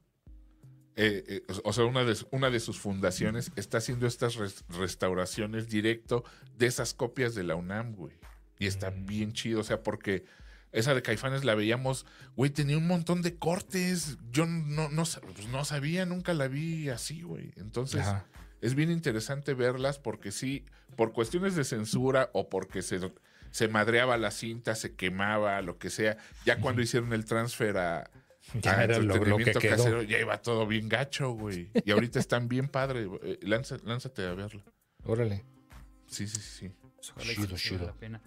eh, 0.96 1.24
eh, 1.28 1.42
o 1.62 1.72
sea, 1.72 1.84
una 1.84 2.02
de, 2.04 2.16
una 2.32 2.50
de 2.50 2.58
sus 2.58 2.78
fundaciones 2.80 3.52
está 3.54 3.78
haciendo 3.78 4.08
estas 4.08 4.34
res- 4.34 4.64
restauraciones 4.68 5.68
directo 5.68 6.24
de 6.58 6.66
esas 6.66 6.92
copias 6.92 7.36
de 7.36 7.44
la 7.44 7.54
UNAM, 7.54 7.94
güey. 7.94 8.18
Y 8.58 8.66
está 8.66 8.90
Mm. 8.90 9.06
bien 9.06 9.32
chido, 9.32 9.60
o 9.60 9.64
sea, 9.64 9.82
porque 9.84 10.24
esa 10.72 10.94
de 10.94 11.02
Caifanes 11.02 11.44
la 11.44 11.54
veíamos, 11.54 12.06
güey, 12.36 12.50
tenía 12.50 12.76
un 12.78 12.86
montón 12.86 13.22
de 13.22 13.36
cortes. 13.36 14.18
Yo 14.30 14.46
no, 14.46 14.88
no, 14.88 15.02
pues 15.34 15.48
no 15.48 15.64
sabía, 15.64 16.06
nunca 16.06 16.32
la 16.34 16.48
vi 16.48 16.88
así, 16.88 17.22
güey. 17.22 17.52
Entonces, 17.56 18.00
Ajá. 18.02 18.26
es 18.60 18.74
bien 18.74 18.90
interesante 18.90 19.54
verlas 19.54 19.98
porque 19.98 20.30
sí, 20.32 20.64
por 20.96 21.12
cuestiones 21.12 21.56
de 21.56 21.64
censura 21.64 22.30
o 22.32 22.48
porque 22.48 22.82
se, 22.82 23.00
se 23.50 23.68
madreaba 23.68 24.16
la 24.16 24.30
cinta, 24.30 24.74
se 24.74 24.94
quemaba, 24.94 25.60
lo 25.62 25.78
que 25.78 25.90
sea, 25.90 26.16
ya 26.44 26.60
cuando 26.60 26.82
hicieron 26.82 27.12
el 27.12 27.24
transfer 27.24 27.76
a, 27.78 28.10
Ya 28.62 28.78
a 28.78 28.84
era 28.84 28.98
lo, 28.98 29.04
lo 29.04 29.08
que 29.14 29.18
entretenimiento 29.18 29.60
quedó. 29.60 29.76
casero, 29.76 30.02
ya 30.02 30.18
iba 30.18 30.40
todo 30.40 30.66
bien 30.66 30.88
gacho, 30.88 31.30
güey. 31.32 31.70
Y 31.84 31.90
ahorita 31.90 32.18
están 32.18 32.48
bien 32.48 32.68
padre. 32.68 33.08
eh, 33.22 33.38
lanza- 33.42 33.78
lánzate 33.84 34.24
a 34.26 34.34
verla. 34.34 34.62
Órale. 35.04 35.44
Sí, 36.06 36.26
sí, 36.28 36.40
sí. 36.40 36.70
Chido, 37.18 37.56
chido. 37.56 37.86
la 37.86 37.94
pena. 37.94 38.20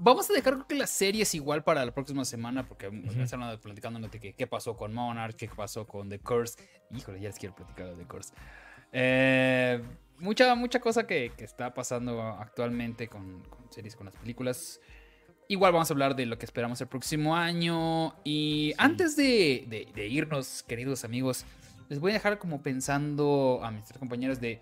Vamos 0.00 0.30
a 0.30 0.32
dejar 0.32 0.64
que 0.66 0.76
las 0.76 0.90
series 0.90 1.34
igual 1.34 1.64
para 1.64 1.84
la 1.84 1.92
próxima 1.92 2.24
semana, 2.24 2.66
porque 2.68 2.88
me 2.90 3.24
están 3.24 3.40
platicando 3.60 3.98
de 4.08 4.20
que- 4.20 4.32
qué 4.32 4.46
pasó 4.46 4.76
con 4.76 4.94
Monarch, 4.94 5.34
qué 5.34 5.48
pasó 5.48 5.86
con 5.86 6.08
The 6.08 6.20
Curse. 6.20 6.56
Híjole, 6.94 7.20
ya 7.20 7.28
les 7.30 7.38
quiero 7.38 7.54
platicar 7.56 7.88
de 7.88 7.96
The 7.96 8.04
Curse. 8.04 8.32
Eh, 8.92 9.82
mucha, 10.18 10.54
mucha 10.54 10.80
cosa 10.80 11.06
que, 11.06 11.32
que 11.36 11.44
está 11.44 11.74
pasando 11.74 12.22
actualmente 12.22 13.08
con, 13.08 13.42
con 13.50 13.72
series, 13.72 13.96
con 13.96 14.06
las 14.06 14.14
películas. 14.16 14.80
Igual 15.48 15.72
vamos 15.72 15.90
a 15.90 15.94
hablar 15.94 16.14
de 16.14 16.26
lo 16.26 16.38
que 16.38 16.44
esperamos 16.46 16.80
el 16.80 16.86
próximo 16.86 17.34
año. 17.34 18.14
Y 18.22 18.74
antes 18.78 19.16
de, 19.16 19.64
de- 19.68 19.88
de 19.92 20.06
irnos, 20.06 20.62
queridos 20.62 21.04
amigos, 21.04 21.44
les 21.88 21.98
voy 21.98 22.12
a 22.12 22.14
dejar 22.14 22.38
como 22.38 22.62
pensando 22.62 23.60
a 23.64 23.70
mis 23.72 23.84
tres 23.84 23.98
compañeros 23.98 24.40
de 24.40 24.60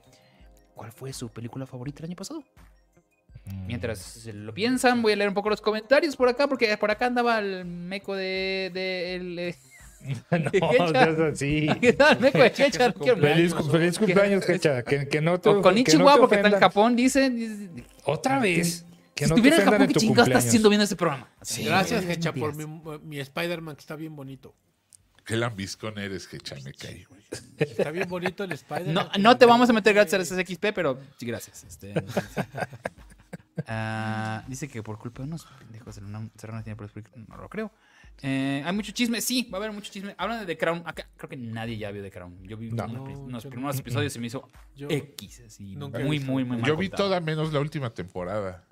cuál 0.75 0.93
fue 0.93 1.13
su 1.13 1.29
película 1.29 1.67
favorita 1.67 1.99
el 2.01 2.07
año 2.07 2.17
pasado. 2.17 2.43
Mientras 3.67 4.27
lo 4.27 4.53
piensan, 4.53 5.03
voy 5.03 5.13
a 5.13 5.17
leer 5.17 5.29
un 5.29 5.35
poco 5.35 5.51
los 5.51 5.61
comentarios 5.61 6.17
por 6.17 6.29
acá, 6.29 6.49
porque 6.49 6.77
por 6.77 6.91
acá 6.91 7.07
andaba 7.07 7.39
el 7.39 7.65
meco 7.65 8.15
de. 8.15 8.71
de 8.75 9.15
el, 9.15 9.39
eh, 9.39 9.57
no, 10.31 11.35
sí. 11.37 11.69
¿Qué 11.81 11.93
tal, 11.93 12.19
meco 12.21 12.39
de? 12.39 12.51
Quiero- 12.53 13.21
Feliz, 13.21 13.55
feliz 13.71 13.99
cumpleaños, 13.99 14.49
Hecha. 14.49 14.83
Que, 14.83 15.09
que 15.09 15.21
no 15.21 15.41
te, 15.41 15.49
O 15.49 15.63
con 15.63 15.75
no 15.75 15.81
Ichiwa, 15.81 16.15
te 16.15 16.21
porque 16.21 16.37
está 16.37 16.49
en. 16.49 16.59
Japón, 16.61 16.97
dice. 16.97 17.31
dice- 17.31 17.71
Otra 18.05 18.39
vez. 18.41 18.85
Que 19.15 19.25
si 19.25 19.31
no 19.31 19.37
estuviera 19.37 19.57
en 19.59 19.65
Japón, 19.65 19.87
¿qué 19.87 19.95
tu 19.95 20.01
chingado 20.01 20.27
estás 20.27 20.45
haciendo 20.47 20.69
viendo 20.69 20.85
este 20.85 20.97
programa? 20.97 21.29
Gracias, 21.65 22.05
Hecha, 22.05 22.33
por 22.33 22.55
mi, 22.55 22.67
mi 23.03 23.19
Spider-Man 23.21 23.75
que 23.77 23.81
está 23.81 23.97
bien 23.97 24.15
bonito. 24.15 24.55
Qué 25.25 25.37
lambiscón 25.37 25.99
eres, 25.99 26.29
Hecha, 26.33 26.55
me 26.63 26.73
caí, 26.75 27.05
güey. 27.05 27.23
Está 27.59 27.91
bien 27.91 28.09
bonito 28.09 28.45
el 28.45 28.53
Spider-Man. 28.53 28.93
No, 28.95 29.11
no 29.19 29.39
te 29.39 29.47
vamos 29.47 29.69
a 29.71 29.73
meter 29.73 29.95
gracias 29.95 30.31
al 30.33 30.45
SXP, 30.45 30.67
pero 30.75 31.01
sí, 31.19 31.27
gracias. 31.27 31.65
Este, 31.65 31.95
ah, 33.67 34.45
dice 34.49 34.69
que 34.69 34.83
por 34.83 34.99
culpa 34.99 35.23
de 35.23 35.29
unos 35.29 35.47
pendejos 35.59 35.97
de 35.97 36.05
una 36.05 36.29
Serrano 36.37 36.63
tiene 36.63 36.77
por 36.77 36.91
No 37.29 37.37
lo 37.37 37.49
creo. 37.49 37.71
Eh, 38.23 38.63
hay 38.65 38.73
mucho 38.75 38.93
chisme, 38.93 39.21
sí, 39.21 39.47
va 39.53 39.59
a 39.59 39.61
haber 39.61 39.73
mucho 39.73 39.93
chisme. 39.93 40.15
Hablan 40.17 40.41
de 40.41 40.47
The 40.47 40.57
Crown. 40.57 40.83
Acá 40.87 41.07
creo 41.17 41.29
que 41.29 41.37
nadie 41.37 41.77
ya 41.77 41.91
vio 41.91 42.03
The 42.03 42.11
Crown. 42.11 42.43
Yo 42.45 42.57
vi 42.57 42.71
No. 42.71 42.85
unos, 42.87 42.95
No, 42.95 43.21
unos 43.25 43.43
yo 43.43 43.51
no. 43.51 43.53
primeros 43.53 43.79
episodios 43.79 44.13
y 44.13 44.15
se 44.15 44.21
me 44.21 44.27
hizo 44.29 44.49
Yo- 44.75 44.89
X, 44.91 45.43
así. 45.47 45.77
Muy, 45.77 46.21
muy, 46.21 46.21
muy 46.21 46.45
mal 46.45 46.63
Yo 46.63 46.77
vi 46.77 46.89
contado. 46.89 47.09
toda 47.11 47.21
menos 47.21 47.53
la 47.53 47.61
última 47.61 47.93
temporada. 47.93 48.65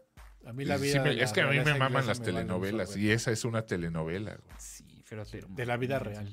A 0.47 0.53
mí 0.53 0.65
la 0.65 0.79
Sí 0.79 0.85
vida. 0.85 1.03
me- 1.03 1.09
de 1.11 1.15
la 1.16 1.25
es 1.25 1.33
que 1.33 1.41
a 1.43 1.47
mí 1.49 1.59
me 1.61 1.75
maman 1.75 2.07
las 2.07 2.21
me 2.21 2.27
telenovelas 2.27 2.97
y 2.97 3.11
esa 3.11 3.33
es 3.33 3.45
una 3.45 3.62
telenovela. 3.66 4.33
güey. 4.37 4.57
Sí, 4.59 5.03
pero, 5.09 5.25
pero- 5.31 5.47
De 5.51 5.66
la 5.66 5.77
vida 5.77 5.99
real. 5.99 6.27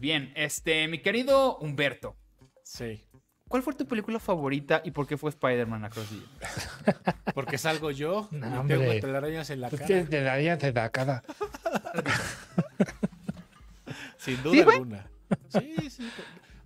Bien, 0.00 0.32
este, 0.36 0.88
mi 0.88 0.98
querido 1.00 1.56
Humberto, 1.58 2.16
Sí. 2.62 3.02
¿Cuál 3.48 3.62
fue 3.62 3.74
tu 3.74 3.86
película 3.86 4.18
favorita 4.18 4.80
y 4.84 4.90
por 4.90 5.06
qué 5.06 5.16
fue 5.16 5.30
Spider-Man 5.30 5.84
Across 5.84 6.08
the 6.08 6.14
Universe? 6.16 6.68
Porque 7.34 7.58
salgo 7.58 7.90
yo 7.90 8.28
No, 8.30 8.38
y 8.38 8.50
tengo 8.68 8.82
hombre. 8.82 9.00
telarañas 9.00 9.50
en 9.50 9.60
la 9.60 9.68
Pues 9.70 9.82
cara. 9.82 9.94
te, 9.94 10.04
te 10.06 10.22
daría 10.22 10.56
de 10.56 10.72
la 10.72 10.90
cara. 10.90 11.22
Sin 14.18 14.36
¿Sí, 14.36 14.42
duda 14.42 14.64
güey? 14.64 14.76
alguna. 14.76 15.06
Sí, 15.48 15.90
sí. 15.90 16.10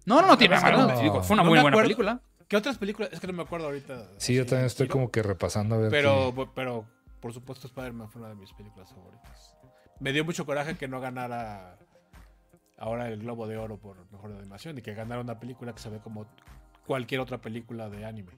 No, 0.06 0.20
no, 0.22 0.28
no 0.28 0.38
tiene 0.38 0.54
nada, 0.56 1.00
digo, 1.00 1.22
Fue 1.22 1.34
una 1.34 1.42
No 1.42 1.48
muy 1.50 1.58
buena 1.58 1.68
acuerdo. 1.70 1.82
película. 1.86 2.20
¿Qué 2.46 2.56
otras 2.56 2.78
películas? 2.78 3.10
Es 3.12 3.20
que 3.20 3.26
no 3.26 3.32
me 3.34 3.42
acuerdo 3.42 3.66
ahorita. 3.66 4.08
Sí, 4.16 4.34
yo 4.34 4.46
también 4.46 4.66
estoy 4.66 4.86
tiro. 4.86 4.92
como 4.94 5.10
que 5.10 5.22
repasando 5.22 5.74
a 5.74 5.78
ver. 5.78 5.90
Pero, 5.90 6.32
qué- 6.34 6.48
pero, 6.54 6.86
por 7.20 7.32
supuesto, 7.34 7.66
Spider-Man 7.66 8.08
fue 8.08 8.22
una 8.22 8.30
de 8.30 8.36
mis 8.36 8.52
películas 8.54 8.90
favoritas. 8.90 9.54
Me 10.00 10.12
dio 10.12 10.24
mucho 10.24 10.46
coraje 10.46 10.76
que 10.76 10.88
no 10.88 11.00
ganara 11.00 11.76
ahora 12.78 13.08
el 13.08 13.18
Globo 13.20 13.46
de 13.48 13.58
Oro 13.58 13.76
por 13.78 14.10
mejor 14.12 14.32
animación 14.32 14.78
y 14.78 14.82
que 14.82 14.94
ganara 14.94 15.20
una 15.20 15.38
película 15.40 15.74
que 15.74 15.80
se 15.80 15.90
ve 15.90 15.98
como 15.98 16.26
cualquier 16.88 17.20
otra 17.20 17.38
película 17.40 17.88
de 17.88 18.04
anime. 18.04 18.32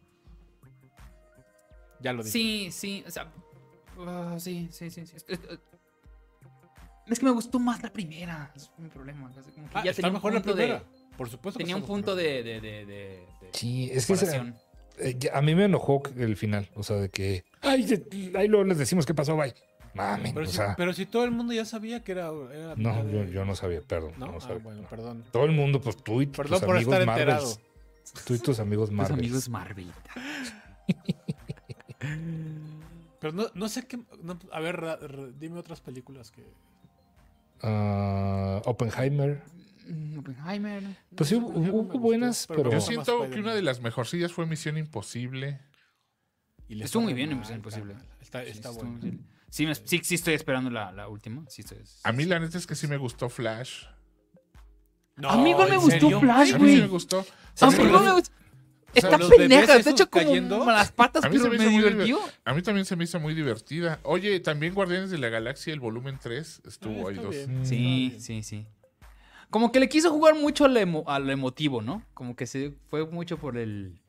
Ya 2.01 2.13
lo 2.13 2.23
dije. 2.23 2.33
Sí, 2.33 2.69
sí, 2.73 3.05
o 3.07 3.11
sea, 3.11 3.33
ah, 4.01 4.37
sí, 4.39 4.69
sí, 4.73 4.91
sí, 4.91 5.07
sí. 5.07 5.17
Es, 7.07 7.19
que 7.19 7.25
me 7.25 7.31
gustó 7.33 7.59
más 7.59 7.83
la 7.83 7.93
primera, 7.93 8.53
es 8.55 8.71
mi 8.79 8.89
problema. 8.89 9.31
como 9.33 9.69
que 9.69 9.79
Ah, 9.79 9.83
ya 9.85 9.91
está 9.91 10.03
tenía 10.03 10.09
un 10.11 10.15
mejor 10.15 10.33
la 10.35 10.41
punto 10.41 10.55
de- 10.57 10.63
primera. 10.65 10.85
Por 11.17 11.29
supuesto 11.29 11.59
que 11.59 11.65
Tenía 11.65 11.77
un 11.77 11.83
punto 11.83 12.17
de, 12.17 12.43
de, 12.43 12.61
de, 12.61 12.87
de, 12.87 12.87
de 12.87 13.27
Sí, 13.53 13.91
es 13.93 14.07
que 14.07 14.15
eh, 14.99 15.19
a 15.33 15.43
mí 15.43 15.55
me 15.55 15.65
enojó 15.67 16.03
el 16.17 16.37
final. 16.37 16.69
O 16.77 16.83
sea, 16.83 16.97
de 16.97 17.09
que. 17.11 17.45
Ay, 17.61 17.85
de- 17.85 18.33
ahí 18.39 18.49
luego 18.49 18.65
les 18.65 18.79
decimos 18.79 19.05
qué 19.07 19.13
pasó, 19.15 19.37
bye. 19.37 19.55
Mamen, 19.93 20.33
Pero, 20.33 20.47
o 20.47 20.49
si, 20.49 20.57
sea. 20.57 20.77
pero 20.77 20.93
si 20.95 21.05
todo 21.05 21.25
el 21.25 21.33
mundo 21.33 21.53
ya 21.53 21.65
sabía 21.65 22.03
que 22.05 22.13
era. 22.13 22.31
No, 22.77 23.09
yo, 23.27 23.45
no 23.45 23.55
sabía, 23.57 23.81
perdón. 23.83 24.13
¿No? 24.19 24.27
no 24.29 24.37
Ah, 24.37 24.41
sabía, 24.41 24.59
bueno, 24.63 24.83
no. 24.83 24.89
perdón. 24.89 25.25
Todo 25.33 25.45
el 25.45 25.53
mundo, 25.53 25.81
pues 25.81 25.97
tú 25.97 26.23
y 26.23 26.27
Perdón 26.27 26.61
tus 26.61 26.67
por 26.67 26.77
estar 26.79 27.03
enterado. 27.03 27.49
Tú 28.27 28.35
y 28.35 28.39
tus 28.39 28.59
amigos 28.61 28.89
Tus 28.89 28.97
Marvel. 28.97 29.19
amigos 29.19 29.49
Marvel. 29.49 29.93
Pero 33.21 33.33
no, 33.35 33.47
no 33.55 33.69
sé 33.69 33.87
qué. 33.87 33.99
no, 34.23 34.39
a 34.53 34.61
ver, 34.61 34.77
ra- 34.81 34.97
ra- 34.97 35.29
dime 35.39 35.59
otras 35.59 35.81
películas 35.81 36.31
que. 36.31 36.45
Ah, 37.63 38.63
Oppenheimer. 38.65 39.43
Mm, 39.87 40.19
Oppenheimer. 40.19 40.97
Pues 41.15 41.29
sí, 41.29 41.35
hubo, 41.35 41.83
buenas, 41.99 42.47
pero 42.47 42.63
pero. 42.63 42.73
Yo 42.73 42.81
siento 42.81 43.29
que 43.31 43.41
una 43.41 43.55
de 43.55 43.63
las 43.63 43.81
mejorcillas 43.81 44.33
fue 44.33 44.47
Misión 44.47 44.79
Imposible. 44.79 45.61
y 46.69 46.83
Estuvo 46.83 47.03
muy 47.03 47.13
bien 47.15 47.31
en 47.33 47.39
Misión 47.41 47.57
Imposible. 47.59 47.97
Está, 48.21 48.43
Sí, 48.45 48.51
está 48.51 48.73
sí, 48.73 48.79
bueno. 48.79 49.01
Sí, 49.51 49.67
sí, 49.85 50.01
sí 50.05 50.15
estoy 50.15 50.35
esperando 50.35 50.71
la, 50.71 50.91
la 50.93 51.09
última. 51.09 51.45
Sí 51.49 51.63
estoy- 51.63 51.83
A 52.05 52.13
mí 52.13 52.25
la 52.25 52.39
neta 52.39 52.57
es 52.57 52.67
que 52.67 52.75
sí 52.75 52.87
me 52.87 52.97
gustó 52.97 53.29
Flash. 53.29 53.85
A 55.29 55.37
mí 55.37 55.51
igual 55.51 55.69
me 55.69 55.75
¿en 55.75 55.81
gustó 55.81 56.01
serio? 56.01 56.21
Flash, 56.21 56.55
A 56.55 56.59
mí 56.59 56.65
sí 56.69 56.73
güey. 56.75 56.81
me 56.83 56.87
gustó. 56.89 57.27
A 57.61 57.67
mí 57.71 57.75
igual 57.85 58.05
me 58.05 58.13
gustó. 58.13 58.33
Está 58.93 59.19
los 59.19 59.31
bebés 59.31 59.39
pendeja, 59.49 59.63
está 59.63 59.79
esos 59.79 59.93
hecho 59.93 60.11
como 60.11 60.25
cayendo. 60.27 60.65
las 60.67 60.91
patas, 60.91 61.23
A 61.25 61.29
mí 61.29 61.37
se 61.37 61.43
pero 61.43 61.53
me 61.53 61.59
me 61.59 61.65
hizo 61.65 61.73
muy 61.73 61.83
divertió. 61.91 62.19
A 62.45 62.55
mí 62.55 62.63
también 62.63 62.85
se 62.85 62.97
me 62.97 63.05
hizo 63.05 63.21
muy 63.21 63.35
divertida. 63.35 64.01
Oye, 64.03 64.41
también 64.41 64.75
Guardianes 64.75 65.11
de 65.11 65.19
la 65.19 65.29
Galaxia, 65.29 65.73
el 65.73 65.79
volumen 65.79 66.19
3, 66.21 66.63
estuvo 66.67 67.07
Ah, 67.07 67.11
ahí 67.11 67.17
dos. 67.17 67.31
bien. 67.31 67.65
Sí, 67.65 68.17
sí, 68.19 68.43
sí. 68.43 68.67
Como 69.49 69.71
que 69.71 69.79
le 69.79 69.89
quiso 69.89 70.11
jugar 70.11 70.35
mucho 70.35 70.65
al, 70.65 70.77
emo- 70.77 71.05
al 71.07 71.29
emotivo, 71.31 71.83
¿no? 71.83 72.03
Como 72.15 72.35
que 72.35 72.47
se 72.47 72.73
fue 72.89 73.07
mucho 73.07 73.37
por 73.39 73.57
el... 73.59 74.01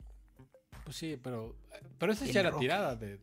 Pues 0.84 0.96
sí, 0.96 1.16
pero, 1.22 1.54
pero 1.98 2.12
esa 2.12 2.24
ya 2.26 2.40
era 2.40 2.56
tirada. 2.58 2.96
De, 2.96 3.18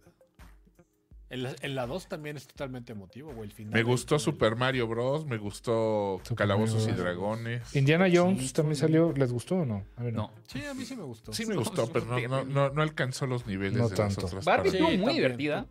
en, 1.30 1.44
la, 1.44 1.56
en 1.62 1.76
la 1.76 1.86
2 1.88 2.08
también 2.08 2.38
es 2.38 2.48
totalmente 2.48 2.92
emotivo, 2.94 3.32
güey. 3.34 3.50
El 3.50 3.52
final 3.54 3.74
Me 3.74 3.84
gustó 3.84 4.16
el- 4.16 4.22
Super 4.22 4.56
Mario 4.56 4.88
Bros. 4.88 5.26
Me 5.26 5.38
gustó 5.38 6.20
Super 6.24 6.36
Calabozos 6.38 6.88
y. 6.88 6.92
Dragones. 6.92 7.76
Indiana 7.76 8.08
Jones 8.12 8.48
Sí, 8.48 8.54
también 8.54 8.76
salió. 8.76 9.12
¿Les 9.14 9.32
gustó 9.32 9.58
o 9.58 9.66
no? 9.66 9.84
A 9.98 10.02
mí 10.04 10.12
No. 10.12 10.32
Sí, 10.48 10.64
a 10.66 10.74
mí 10.74 10.86
sí 10.86 10.96
me 10.96 11.04
gustó. 11.04 11.32
Sí 11.34 11.46
me 11.46 11.56
gustó, 11.56 11.88
pero 11.94 12.06
no, 12.06 12.20
no, 12.28 12.44
no, 12.46 12.70
no 12.72 12.82
alcanzó 12.82 13.28
los 13.28 13.46
niveles 13.46 13.78
No 13.78 13.90
de 13.90 13.96
tanto. 13.96 14.22
las 14.22 14.32
otras 14.34 14.46
Barbie 14.46 14.70
estuvo 14.70 14.90
Sí, 14.90 14.98
muy 14.98 15.14
divertida. 15.14 15.66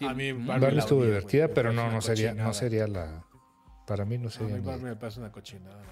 A 0.00 0.14
mí 0.14 0.32
Barbie 0.32 0.60
Barbie 0.62 0.78
estuvo 0.78 1.04
divertida, 1.04 1.48
pero 1.48 1.72
no, 1.72 1.90
no 1.92 2.00
sería, 2.00 2.32
no 2.34 2.54
sería 2.54 2.86
la. 2.86 3.24
Para 3.86 4.06
mí 4.06 4.16
no 4.16 4.28
A 4.28 4.30
sería. 4.30 4.54
mí 4.54 4.60
ni- 4.60 4.66
Barbie 4.66 4.84
me 4.84 4.96
parece 4.96 5.20
una 5.20 5.30
cochinada. 5.30 5.82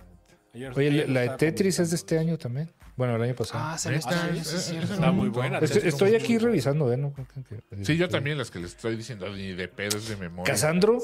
Ayer- 0.55 0.73
Oye, 0.77 0.89
ayer 0.89 1.09
la 1.09 1.21
de 1.23 1.29
Tetris 1.31 1.79
es 1.79 1.91
de 1.91 1.97
este 1.97 2.19
año 2.19 2.37
también. 2.37 2.71
Bueno, 2.97 3.17
el 3.17 3.23
año 3.23 3.35
pasado. 3.35 3.65
Ah, 3.65 3.75
Esta- 3.77 3.95
esta- 3.95 4.29
eh, 4.29 4.35
sí, 4.37 4.45
sí, 4.45 4.77
esa 4.77 4.87
sí. 4.87 4.93
Está 4.95 5.11
muy 5.13 5.29
buena. 5.29 5.59
Estoy, 5.61 6.15
aquí 6.15 6.37
revisando, 6.39 6.93
¿eh? 6.93 6.97
No, 6.99 7.13
creo 7.13 7.27
que- 7.49 7.85
Sí, 7.85 7.97
yo 7.97 8.05
este, 8.05 8.17
también 8.19 8.37
las 8.37 8.51
que 8.51 8.59
les 8.59 8.73
estoy 8.73 8.97
diciendo 8.97 9.29
ni 9.31 9.53
de 9.53 9.69
pedo 9.69 9.97
es 9.97 10.09
de 10.09 10.17
memoria. 10.17 10.53
Casandro. 10.53 10.99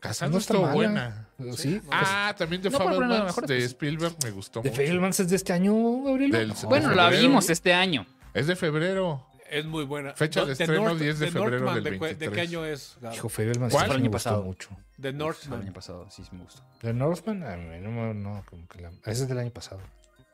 Casandro 0.00 0.34
no 0.34 0.38
está 0.40 0.54
estuvo 0.54 0.68
buena. 0.72 1.28
Sí. 1.56 1.80
Ah, 1.90 2.34
también 2.38 2.62
de 2.62 2.70
No, 2.70 2.78
mejor, 2.78 3.46
de 3.46 3.56
pues, 3.56 3.64
Spielberg 3.64 4.14
me 4.24 4.30
gustó 4.30 4.62
¿De 4.62 4.70
mucho. 4.70 4.82
Fablemans 4.82 5.20
es 5.20 5.28
de 5.30 5.36
este 5.36 5.52
año, 5.52 6.02
Gabriel? 6.04 6.30
Del- 6.30 6.48
No. 6.48 6.54
Bueno, 6.68 6.94
la 6.94 7.04
febrero. 7.04 7.22
vimos 7.28 7.50
este 7.50 7.74
año. 7.74 8.06
Es 8.32 8.46
de 8.46 8.56
febrero. 8.56 9.26
Es 9.50 9.64
muy 9.66 9.84
buena. 9.84 10.12
Fecha 10.14 10.40
de 10.44 10.54
The 10.56 10.64
estreno, 10.64 10.94
10 10.94 11.18
de 11.18 11.26
febrero 11.30 11.50
Northman, 11.60 11.74
del 11.74 11.84
¿de 11.84 11.98
cu- 11.98 12.04
¿De, 12.04 12.10
23. 12.14 12.34
qué 12.34 12.40
año 12.40 12.64
es? 12.64 12.96
Gabo? 13.00 13.14
Hijo, 13.14 13.28
Fablemans 13.28 13.72
¿Cuál? 13.72 13.84
sí 13.86 13.90
El 13.92 13.98
me 13.98 14.02
año 14.04 14.10
pasado. 14.10 14.42
mucho. 14.42 14.68
The 15.00 15.08
El 15.08 15.14
año 15.14 15.24
Northman. 15.24 15.72
pasado, 15.72 16.06
sí, 16.10 16.22
sí 16.24 16.30
me 16.32 16.42
gustó. 16.42 16.62
¿The 16.80 16.92
Northman? 16.92 17.42
A 17.44 17.56
mí 17.56 17.78
no, 17.80 17.90
me- 17.90 18.14
no, 18.14 18.44
como 18.48 18.66
que 18.68 18.80
la... 18.82 18.90
Ese 19.04 19.22
es 19.22 19.28
del 19.28 19.38
año 19.38 19.50
pasado. 19.50 19.80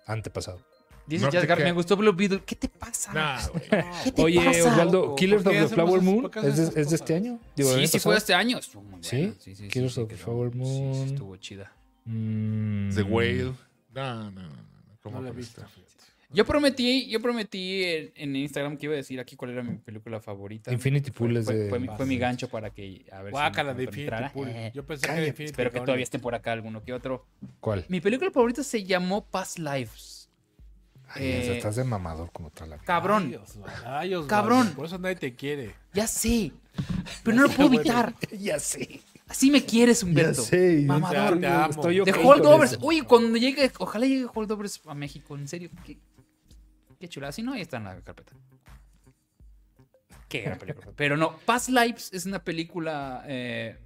Antepasado. 0.07 0.61
Dice 1.07 1.25
No 1.27 1.33
Jasgar, 1.33 1.59
queda- 1.59 1.65
me 1.67 1.73
gustó 1.73 1.97
Blue 1.97 2.13
Beetle. 2.13 2.43
¿Qué 2.47 2.55
te 2.55 2.69
pasa? 2.69 3.13
Nah, 3.13 3.41
güey. 3.53 3.65
¿Qué 4.05 4.13
te 4.13 4.23
Oye, 4.23 4.45
pasa? 4.45 4.73
Osvaldo, 4.73 5.05
¿Por 5.07 5.15
Killers 5.17 5.45
of 5.47 5.53
the 5.53 5.69
Flower 5.69 6.01
Moon 6.01 6.31
es 6.45 6.57
de, 6.75 6.81
es 6.81 6.91
de 6.91 6.97
este 6.97 7.15
año. 7.17 7.41
Digo, 7.57 7.73
¿el 7.73 7.81
Sí, 7.81 7.87
sí 7.89 7.99
fue 7.99 8.15
pasado? 8.15 8.19
este 8.19 8.35
año. 8.35 8.61
Buena. 8.75 8.99
Sí, 9.03 9.35
sí, 9.41 9.57
sí. 9.57 9.69
Killers 9.69 9.95
sí, 9.95 10.01
of 10.01 10.09
the 10.09 10.17
Flower 10.17 10.53
sí, 10.53 10.59
sí, 10.59 10.65
Moon. 10.65 11.09
estuvo 11.09 11.37
chida. 11.39 11.73
Mm. 12.05 12.95
The 12.95 13.03
Whale. 13.03 13.53
No, 13.95 14.31
no, 14.31 14.31
no. 14.31 14.43
no. 14.49 14.53
¿Cómo 15.03 15.17
No 15.19 15.23
la 15.25 15.31
he 15.31 15.33
Yo 16.35 16.45
prometí, 16.47 17.09
yo 17.09 17.21
prometí 17.21 17.85
en, 17.85 18.13
en 18.17 18.37
Instagram 18.37 18.77
que 18.77 18.87
iba 18.87 18.95
a 18.95 18.97
decir 18.97 19.21
aquí 19.21 19.37
cuál 19.37 19.51
era 19.53 19.63
mi 19.63 19.77
película 19.77 20.21
favorita. 20.21 20.73
Infinity 20.73 21.11
Pool 21.11 21.37
es 21.37 21.45
fue, 21.45 21.55
de... 21.55 21.69
fue 21.69 21.79
mi, 21.79 21.89
fue 21.89 22.07
mi 22.07 22.17
gancho 22.19 22.49
para 22.49 22.71
que 22.71 23.05
a 23.13 23.19
ver 23.23 23.27
si 23.27 23.31
Guácala 23.33 23.75
de 23.75 23.85
Infinity. 23.85 24.13
Pool. 24.33 24.49
Eh, 24.49 24.73
Yo 24.75 24.85
pensé 24.87 25.03
que 25.03 25.09
cállate, 25.09 25.29
Infinity 25.29 25.51
espero 25.51 25.71
que 25.71 25.81
todavía 25.81 26.03
esté 26.05 26.19
por 26.19 26.35
acá 26.35 26.53
alguno 26.53 26.83
que 26.83 26.93
otro. 26.93 27.27
¿Cuál? 27.61 27.85
Mi 27.89 28.01
película 28.01 28.31
favorita 28.31 28.63
se 28.63 28.83
llamó 28.85 29.25
Past 29.27 29.59
Lives. 29.59 30.31
Ay, 31.09 31.25
Eh, 31.25 31.57
estás 31.59 31.77
de 31.77 31.85
mamador 31.85 32.31
como 32.33 32.51
tal. 32.51 32.71
la- 32.71 32.79
Cabrón, 32.79 33.25
Ay, 33.29 33.35
Osvaldo, 33.35 33.83
ay, 33.87 34.15
Osvaldo, 34.15 34.29
Cabrón. 34.29 34.73
Por 34.75 34.87
eso 34.87 34.99
nadie 34.99 35.17
te 35.17 35.35
quiere. 35.35 35.75
ya 35.93 36.07
sé. 36.07 36.53
Pero 37.25 37.37
no 37.37 37.43
lo 37.43 37.49
puedo 37.51 37.75
evitar. 37.75 38.15
ya 38.39 38.59
sé. 38.59 39.01
Así 39.29 39.51
me 39.51 39.65
quieres, 39.65 40.03
Humberto. 40.03 40.43
Ya 40.43 40.49
sé. 40.49 40.85
Mamador. 40.87 41.39
Te 41.41 41.47
amo. 41.47 41.71
Estoy 41.71 41.95
De 41.97 42.01
ok 42.03 42.17
con 42.17 42.27
Holdovers. 42.27 42.79
cuando 43.07 43.37
llegue, 43.39 43.71
ojalá 43.79 44.07
llegue 44.07 44.27
Holdovers 44.33 44.81
a 44.87 44.95
México, 44.95 45.37
en 45.37 45.49
serio. 45.49 45.71
Qué, 45.87 45.99
qué 47.03 47.09
chula. 47.09 47.33
Si 47.33 47.43
no, 47.43 47.53
ahí 47.53 47.63
está 47.63 47.79
en 47.79 47.85
la 47.85 48.01
carpeta. 48.01 48.33
Qué 50.29 50.43
gran 50.43 50.57
película. 50.57 50.93
Pero 50.95 51.17
no, 51.17 51.37
Past 51.39 51.69
Lives 51.69 52.13
es 52.13 52.27
una 52.27 52.45
película 52.45 53.25
eh, 53.27 53.77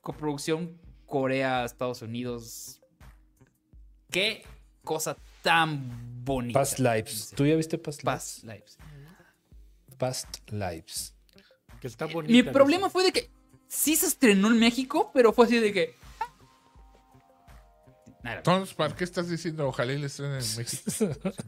coproducción 0.00 0.80
Corea-Estados 1.06 2.02
Unidos. 2.02 2.80
Qué 4.10 4.44
cosa 4.82 5.16
tan 5.42 6.24
bonita. 6.24 6.58
Past 6.58 6.80
Lives. 6.80 7.32
¿Tú 7.36 7.46
ya 7.46 7.54
viste 7.54 7.78
Past 7.78 8.02
Lives? 8.02 8.12
Past 8.12 8.44
Lives. 8.44 8.78
Past 9.96 10.50
Lives. 10.50 11.14
Que 11.80 11.86
está 11.86 12.06
bonita. 12.06 12.32
Mi 12.32 12.42
problema 12.42 12.90
fue 12.90 13.04
de 13.04 13.12
que 13.12 13.30
sí 13.68 13.94
se 13.94 14.06
estrenó 14.06 14.48
en 14.48 14.58
México, 14.58 15.12
pero 15.14 15.32
fue 15.32 15.46
así 15.46 15.60
de 15.60 15.72
que. 15.72 15.94
Nada. 18.22 18.36
Entonces, 18.38 18.74
¿para 18.74 18.94
qué 18.94 19.04
estás 19.04 19.28
diciendo 19.28 19.66
ojalá 19.66 19.92
y 19.92 19.98
le 19.98 20.06
estrenen 20.06 20.40
en 20.40 20.56
México? 20.56 20.90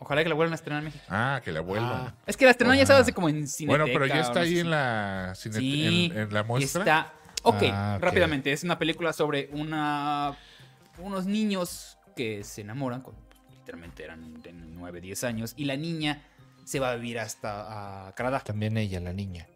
Ojalá 0.00 0.22
que 0.22 0.28
la 0.28 0.34
vuelvan 0.36 0.52
a 0.52 0.54
estrenar 0.54 0.78
en 0.80 0.84
México. 0.86 1.04
Ah, 1.08 1.40
que 1.44 1.50
la 1.52 1.60
vuelvan. 1.60 1.90
Ah, 1.90 2.14
Es 2.26 2.36
que 2.36 2.44
la 2.44 2.52
estrenaron 2.52 2.78
ya 2.78 2.84
Ah. 2.84 2.86
sabes 2.86 3.06
de 3.06 3.12
como 3.12 3.28
en 3.28 3.46
cine. 3.48 3.68
bueno, 3.68 3.84
pero 3.86 4.06
ya 4.06 4.20
está 4.20 4.40
ahí 4.40 4.58
en 4.60 4.70
la, 4.70 5.32
cine- 5.34 5.58
Sí, 5.58 6.10
en, 6.14 6.18
en 6.18 6.32
la 6.34 6.44
muestra. 6.44 6.82
Está. 6.82 7.12
Ok, 7.42 7.62
Ah, 7.72 7.94
ok. 7.96 8.02
rápidamente. 8.04 8.52
Es 8.52 8.62
una 8.64 8.78
película 8.78 9.12
sobre 9.12 9.48
una 9.52 10.36
unos 10.98 11.26
niños 11.26 11.96
que 12.16 12.42
se 12.42 12.62
enamoran, 12.62 13.02
cuando 13.02 13.20
pues, 13.28 13.40
literalmente 13.58 14.02
eran 14.04 14.40
de 14.42 14.52
9, 14.52 15.00
10 15.00 15.24
años, 15.24 15.52
y 15.56 15.64
la 15.64 15.76
niña 15.76 16.22
se 16.64 16.80
va 16.80 16.90
a 16.92 16.94
vivir 16.96 17.18
hasta 17.18 18.08
a 18.08 18.12
Canadá. 18.14 18.40
También 18.40 18.76
ella, 18.76 18.98
la 19.00 19.12
niña. 19.12 19.46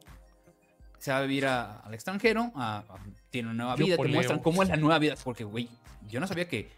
Se 1.03 1.11
va 1.11 1.19
a 1.19 1.23
vivir 1.23 1.47
a- 1.47 1.81
al 1.81 1.95
extranjero, 1.95 2.53
a- 2.55 2.79
a- 2.79 2.85
tiene 3.31 3.49
una 3.49 3.65
nueva 3.65 3.77
Yo 3.77 3.85
vida, 3.87 3.97
te 3.97 4.03
poleo. 4.03 4.15
muestran 4.15 4.39
cómo 4.39 4.63
es 4.63 4.69
la 4.69 4.77
nueva 4.77 5.01
vida. 5.01 5.17
Porque, 5.25 5.43
güey, 5.43 5.69
yo 6.09 6.21
no 6.21 6.29
sabía 6.29 6.47
que, 6.49 6.71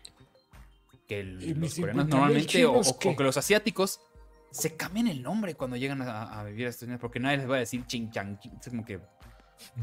que 1.06 1.20
el- 1.20 1.34
los 1.60 1.74
coreanos 1.74 1.74
50,000 1.74 2.08
normalmente, 2.08 2.64
o, 2.64 2.72
o- 2.80 2.98
que 3.16 3.22
los 3.22 3.36
asiáticos, 3.36 4.00
se 4.50 4.76
cambian 4.76 5.08
el 5.08 5.22
nombre 5.22 5.54
cuando 5.56 5.76
llegan 5.76 6.00
a, 6.00 6.40
a 6.40 6.44
vivir 6.44 6.64
a 6.66 6.70
Estados 6.70 6.84
Unidos, 6.84 7.00
porque 7.02 7.20
nadie 7.20 7.36
les 7.36 7.50
va 7.50 7.56
a 7.56 7.58
decir 7.58 7.84
ching 7.86 8.10
chang. 8.10 8.38
ching. 8.38 8.52
Es 8.58 8.68
como 8.70 8.82
que 8.82 8.98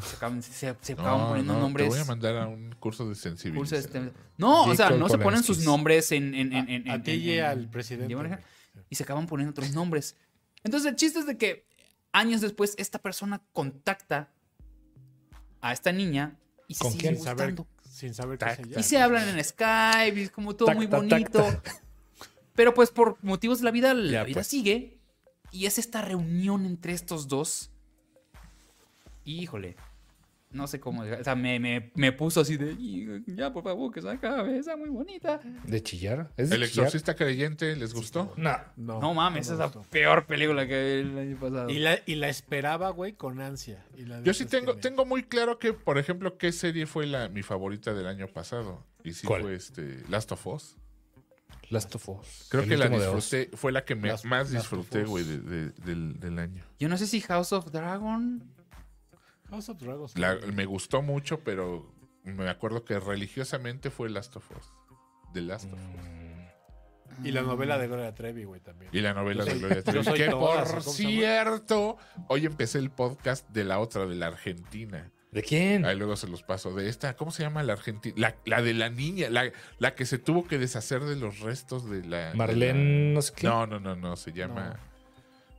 se 0.02 0.16
acaban, 0.16 0.42
se, 0.42 0.76
se 0.82 0.94
acaban 0.94 1.20
No, 1.20 1.28
poniendo 1.28 1.54
no, 1.54 1.60
nombres. 1.60 1.86
Te 1.86 1.94
voy 1.94 2.00
a 2.00 2.06
mandar 2.06 2.38
a 2.38 2.48
un 2.48 2.74
curso 2.80 3.08
de 3.08 3.14
sensibilización. 3.14 4.08
este- 4.08 4.20
No, 4.40 4.64
o 4.64 4.74
sea, 4.76 4.90
no 4.90 5.08
se 5.08 5.20
ponen 5.20 5.44
sus 5.44 5.58
Polanskis. 5.58 5.66
nombres 5.68 6.12
en. 6.14 6.34
en, 6.34 6.52
en, 6.54 6.68
en- 6.68 6.90
a 6.90 6.96
en- 6.96 7.04
ti 7.04 7.12
en- 7.12 7.22
y 7.22 7.32
en- 7.34 7.46
al 7.46 7.70
presidente. 7.70 8.16
Y 8.90 8.96
se 8.96 9.04
acaban 9.04 9.28
poniendo 9.28 9.52
otros 9.52 9.72
nombres. 9.76 10.16
Entonces, 10.64 10.90
el 10.90 10.96
chiste 10.96 11.20
es 11.20 11.28
de 11.28 11.38
que 11.38 11.70
años 12.14 12.42
después, 12.42 12.76
esta 12.78 13.00
persona 13.00 13.42
contacta 13.54 14.30
a 15.62 15.74
esta 15.74 15.92
niña 15.92 16.38
y 16.68 16.76
se 16.76 16.84
¿Con 16.84 16.92
sigue 16.94 17.02
quién? 17.04 17.16
Sin 17.16 17.24
saber, 17.26 17.52
gustando. 17.56 17.68
sin 17.90 18.14
saber 18.14 18.38
qué 18.38 18.46
Tac, 18.46 18.56
se 18.58 18.64
tac. 18.68 18.80
Y 18.80 18.84
se 18.84 18.98
hablan 19.00 19.28
en 19.30 19.44
Skype, 19.44 20.20
y 20.20 20.24
es 20.24 20.32
como 20.32 20.56
todo 20.56 20.68
Tac, 20.68 20.76
muy 20.78 20.88
bonito. 20.88 21.44
tac. 21.44 21.84
Pero 22.56 22.74
pues 22.74 22.90
por 22.92 23.18
motivos 23.24 23.60
de 23.60 23.66
la 23.66 23.72
vida, 23.72 23.94
la 23.94 24.12
Ya, 24.12 24.24
vida 24.24 24.34
pues. 24.36 24.48
sigue. 24.48 25.00
Y 25.52 25.66
es 25.66 25.78
esta 25.78 26.02
reunión 26.02 26.66
entre 26.66 26.94
estos 26.94 27.28
dos. 27.28 27.72
Híjole. 29.26 29.76
No 30.52 30.68
sé 30.68 30.80
cómo. 30.80 31.02
O 31.04 31.24
sea, 31.24 31.34
me, 31.36 31.60
me, 31.60 31.92
me 31.96 32.12
puso 32.12 32.42
así 32.42 32.58
de. 32.58 32.74
"Y, 32.74 33.08
Ya, 33.36 33.54
por 33.54 33.64
favor, 33.64 33.92
que 33.94 34.02
se 34.02 34.10
acabe. 34.10 34.58
Está 34.58 34.76
muy 34.76 34.90
bonita. 34.90 35.40
¿De 35.66 35.82
chillar? 35.82 36.30
¿Es 36.36 36.50
de 36.50 36.58
¿El 36.58 36.62
chillar? 36.64 36.86
exorcista 36.86 37.16
creyente 37.16 37.76
les 37.76 37.94
gustó? 37.94 38.34
No. 38.36 38.58
No, 38.76 39.00
No 39.00 39.14
mames, 39.14 39.48
no 39.50 39.56
esa 39.56 39.66
es 39.66 39.76
la 39.76 39.82
peor 39.84 40.26
película 40.26 40.68
que 40.68 41.04
vi 41.04 41.10
el 41.12 41.18
año 41.18 41.38
pasado. 41.40 41.70
Y 41.70 41.80
la, 41.80 42.00
y 42.06 42.16
la 42.16 42.28
esperaba, 42.30 42.90
güey, 42.90 43.14
con 43.14 43.40
ansia. 43.40 43.86
Y 43.98 44.04
la 44.06 44.22
Yo 44.24 44.34
sí 44.34 44.46
tengo, 44.46 44.76
tengo 44.76 45.06
muy 45.06 45.24
claro 45.24 45.58
que, 45.58 45.72
por 45.74 45.98
ejemplo, 45.98 46.38
qué 46.38 46.52
serie 46.52 46.86
fue 46.86 47.06
la, 47.08 47.30
mi 47.30 47.44
favorita 47.44 47.94
del 47.94 48.08
año 48.08 48.28
pasado. 48.28 48.86
Y 49.04 49.14
sí 49.14 49.26
¿Cuál? 49.26 49.44
fue 49.44 49.56
este 49.56 50.04
Last 50.10 50.32
of 50.34 50.46
Us. 50.48 50.76
Last 51.70 51.96
of 51.96 52.10
Us. 52.10 52.48
Creo 52.50 52.64
El 52.64 52.70
que 52.70 52.76
la 52.78 52.90
disfruté, 52.90 53.50
fue 53.56 53.72
la 53.72 53.86
que 53.86 53.96
me 53.96 54.10
Last- 54.10 54.26
más 54.26 54.52
disfruté, 54.52 55.06
güey, 55.06 55.24
de- 55.24 55.40
de- 55.40 55.70
del, 55.86 56.20
del 56.20 56.38
año. 56.40 56.66
Yo 56.80 56.90
no 56.90 56.98
sé 56.98 57.08
si 57.08 57.22
House 57.22 57.54
of 57.54 57.72
Dragon. 57.72 58.44
House 59.52 59.70
of 59.70 59.78
Dragons. 59.78 60.18
La- 60.18 60.36
me 60.54 60.66
gustó 60.66 61.02
mucho, 61.04 61.42
pero 61.42 61.94
me 62.24 62.50
acuerdo 62.50 62.84
que 62.84 63.00
religiosamente 63.00 63.92
fue 63.92 64.10
Last 64.10 64.36
of 64.38 64.50
Us. 64.58 64.72
The 65.34 65.42
Last 65.42 65.72
of 65.72 65.74
Us. 65.80 67.20
Mm, 67.20 67.26
Y 67.28 67.32
la 67.32 67.42
novela 67.44 67.78
de 67.78 67.88
Gloria 67.88 68.14
Trevi, 68.16 68.46
güey, 68.46 68.62
también. 68.62 68.90
Y 68.94 69.02
la 69.02 69.14
novela 69.14 69.44
de 69.46 69.54
Gloria 69.60 69.84
Trevi. 69.84 70.14
Que 70.14 70.30
todas, 70.30 70.72
por 70.72 70.82
cierto, 70.84 71.98
hoy 72.30 72.46
empecé 72.46 72.80
el 72.80 72.90
podcast 72.90 73.48
de 73.50 73.64
la 73.66 73.80
otra, 73.80 74.06
de 74.08 74.16
la 74.16 74.28
Argentina. 74.28 75.12
¿De 75.32 75.44
quién? 75.44 75.86
Ahí 75.86 75.96
luego 75.98 76.16
se 76.18 76.28
los 76.28 76.44
paso. 76.44 76.74
De 76.74 76.90
esta, 76.90 77.16
¿cómo 77.16 77.32
se 77.32 77.44
llama 77.44 77.64
la 77.64 77.74
Argentina? 77.74 78.14
La, 78.18 78.36
la 78.46 78.62
de 78.62 78.74
la 78.74 78.90
niña, 78.90 79.30
la, 79.30 79.50
la 79.80 79.96
que 79.96 80.06
se 80.06 80.18
tuvo 80.20 80.46
que 80.46 80.58
deshacer 80.58 81.02
de 81.04 81.16
los 81.16 81.40
restos 81.40 81.90
de 81.90 82.04
la. 82.06 82.32
de 82.32 82.36
Marlene, 82.36 83.08
la- 83.10 83.14
no 83.16 83.22
sé 83.22 83.34
qué. 83.36 83.48
No, 83.48 83.66
no, 83.66 83.80
no, 83.80 83.96
no, 83.96 84.16
se 84.18 84.34
llama. 84.34 84.78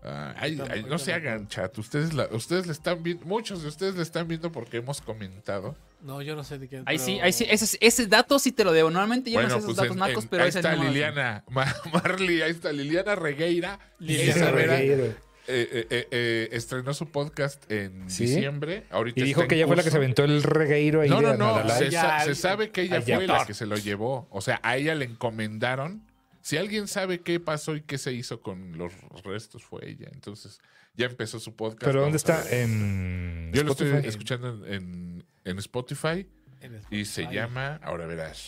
Ah, 0.05 0.35
ay, 0.37 0.59
Ahorita- 0.59 0.75
ay, 0.75 0.85
no 0.89 0.99
se 0.99 1.13
hagan 1.13 1.47
chat. 1.47 1.77
Ustedes, 1.79 2.13
la, 2.13 2.27
ustedes 2.33 2.67
le 2.67 2.73
están 2.73 3.03
viendo, 3.05 3.25
muchos 3.25 3.63
de 3.63 3.69
ustedes 3.69 3.95
le 3.95 4.03
están 4.03 4.27
viendo 4.27 4.51
porque 4.51 4.79
hemos 4.79 5.01
comentado. 5.01 5.77
No, 6.03 6.21
yo 6.23 6.35
no 6.35 6.43
sé 6.43 6.59
de 6.59 6.69
qué. 6.69 6.83
Ahí 6.87 6.99
sí, 6.99 7.21
ahí 7.21 7.33
sí, 7.33 7.47
ese, 7.49 7.79
ese 7.81 8.07
dato 8.09 8.41
sí 8.41 8.51
te 8.51 8.65
lo 8.65 8.73
debo. 8.73 8.91
Normalmente 8.91 9.31
yo 9.31 9.41
no 9.41 9.49
sé 9.49 9.55
esos 9.59 9.65
pues 9.67 9.77
datos 9.77 9.93
en- 9.93 9.99
nacos, 10.01 10.25
en- 10.25 10.31
pero 10.31 10.43
ahí 10.43 10.49
ese 10.49 10.59
está 10.59 10.75
no- 10.75 10.83
Liliana, 10.85 11.45
Ma- 11.51 11.73
Marley, 11.93 12.43
ahí 12.43 12.51
está 12.51 12.73
Liliana 12.73 13.15
Regueira. 13.15 13.79
Liliana 14.01 14.51
Regueiro. 14.51 15.05
eh, 15.05 15.15
eh, 15.47 15.87
eh, 15.91 16.09
eh, 16.11 16.49
estrenó 16.51 16.95
su 16.95 17.07
podcast 17.11 17.71
en 17.71 18.11
¿Sí? 18.11 18.27
diciembre. 18.27 18.85
Ahorita 18.91 19.21
Y 19.21 19.23
dijo 19.23 19.47
que 19.47 19.55
ella 19.55 19.69
fue 19.69 19.77
la 19.77 19.85
que 19.85 19.91
se 19.93 19.97
aventó 19.99 20.25
el 20.25 20.43
regueiro 20.43 21.01
ahí 21.03 21.09
No, 21.11 21.21
no, 21.23 21.35
no. 21.37 21.69
Se, 21.71 21.93
sa- 21.93 22.25
se 22.25 22.35
sabe 22.35 22.71
que 22.71 22.83
ella 22.83 23.01
fue 23.03 23.27
la 23.29 23.47
que 23.47 23.55
se 23.55 23.67
lo 23.67 23.77
llevó. 23.77 24.27
O 24.31 24.41
sea, 24.41 24.59
a 24.65 24.77
ella 24.77 24.97
le 24.97 25.05
encomendaron. 25.05 26.03
Si 26.43 26.57
alguien 26.59 26.89
sabe 26.89 27.21
qué 27.21 27.41
pasó 27.41 27.75
y 27.77 27.81
qué 27.83 27.97
se 27.99 28.13
hizo 28.13 28.41
con 28.43 28.77
los 28.77 28.93
restos, 29.25 29.63
fue 29.65 29.89
ella. 29.89 30.09
Entonces, 30.13 30.61
ya 30.95 31.07
empezó 31.07 31.41
su 31.41 31.55
podcast. 31.57 31.85
¿Pero 31.87 32.03
dónde 32.03 32.17
está? 32.19 32.45
En 32.51 33.51
Yo 33.55 33.63
lo 33.63 33.71
Spotify. 33.73 33.97
estoy 33.97 34.09
escuchando 34.11 34.67
en, 34.67 34.75
en- 34.75 35.25
en 35.45 35.59
Spotify 35.59 36.27
en 36.61 36.81
y 36.91 37.05
se 37.05 37.27
llama, 37.33 37.81
ahora 37.83 38.07
verás, 38.07 38.39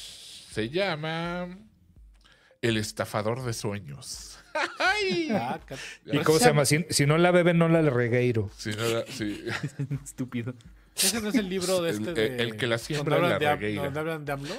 se 0.50 0.68
llama 0.70 1.58
El 2.62 2.76
estafador 2.76 3.44
de 3.44 3.52
sueños. 3.52 4.38
¡Ay! 4.78 5.28
Ah, 5.32 5.58
¿Y 6.06 6.18
cómo 6.20 6.38
se 6.38 6.44
llama? 6.46 6.64
Si, 6.64 6.84
si 6.90 7.06
no 7.06 7.18
la 7.18 7.30
bebe, 7.32 7.54
no 7.54 7.68
la 7.68 7.82
regueiro. 7.82 8.50
Sí, 8.56 8.70
no, 8.76 8.84
la- 8.88 9.06
sí. 9.06 9.44
Estúpido. 10.04 10.54
Ese 10.96 11.20
no 11.20 11.28
es 11.28 11.34
el 11.34 11.48
libro 11.48 11.82
de 11.82 11.90
este 11.90 12.08
el- 12.10 12.14
de. 12.14 12.42
el 12.42 12.56
que 12.56 12.66
la 12.66 12.78
siembra 12.78 13.16
donde 13.18 13.34
hablan 13.34 13.60
la 13.60 13.66
de. 13.66 13.74
Donde 13.74 14.00
hablan 14.00 14.24
de 14.24 14.32
AMLO. 14.32 14.54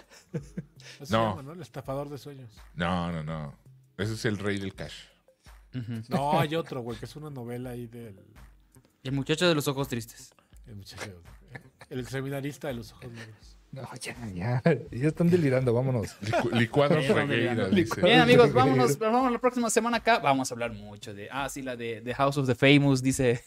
No. 1.09 1.29
llama, 1.29 1.41
¿no? 1.43 1.53
El 1.53 1.61
estafador 1.61 2.09
de 2.09 2.17
sueños. 2.17 2.51
No, 2.75 3.11
no, 3.11 3.23
no. 3.23 3.57
Ese 3.97 4.13
es 4.13 4.25
el 4.25 4.37
rey 4.37 4.59
del 4.59 4.73
cash. 4.73 4.93
No, 6.09 6.39
hay 6.39 6.55
otro, 6.55 6.81
güey, 6.81 6.97
que 6.97 7.05
es 7.05 7.15
una 7.15 7.29
novela 7.29 7.71
ahí 7.71 7.87
del. 7.87 8.15
El 9.03 9.11
muchacho 9.11 9.47
de 9.47 9.55
los 9.55 9.67
ojos 9.67 9.87
tristes. 9.87 10.33
El 10.67 10.75
muchacho. 10.75 11.21
El 11.89 12.07
seminarista 12.07 12.67
de 12.69 12.73
los 12.75 12.91
ojos 12.93 13.11
negros. 13.11 13.57
No, 13.71 13.87
ya, 14.01 14.15
ya. 14.33 14.61
Ya 14.91 15.07
están 15.09 15.29
delirando, 15.29 15.73
vámonos. 15.73 16.15
Licu-. 16.21 16.51
Licuados. 16.51 17.05
Bien, 18.01 18.21
amigos, 18.21 18.53
vámonos, 18.53 18.97
vamos 18.97 19.31
la 19.31 19.39
próxima 19.39 19.69
semana 19.69 19.97
acá. 19.97 20.19
Vamos 20.19 20.49
a 20.49 20.53
hablar 20.55 20.71
mucho 20.71 21.13
de. 21.13 21.27
Ah, 21.29 21.49
sí, 21.49 21.61
la 21.61 21.75
de, 21.75 21.99
de 22.01 22.13
House 22.13 22.37
of 22.37 22.47
the 22.47 22.55
Famous, 22.55 23.01
dice. 23.03 23.43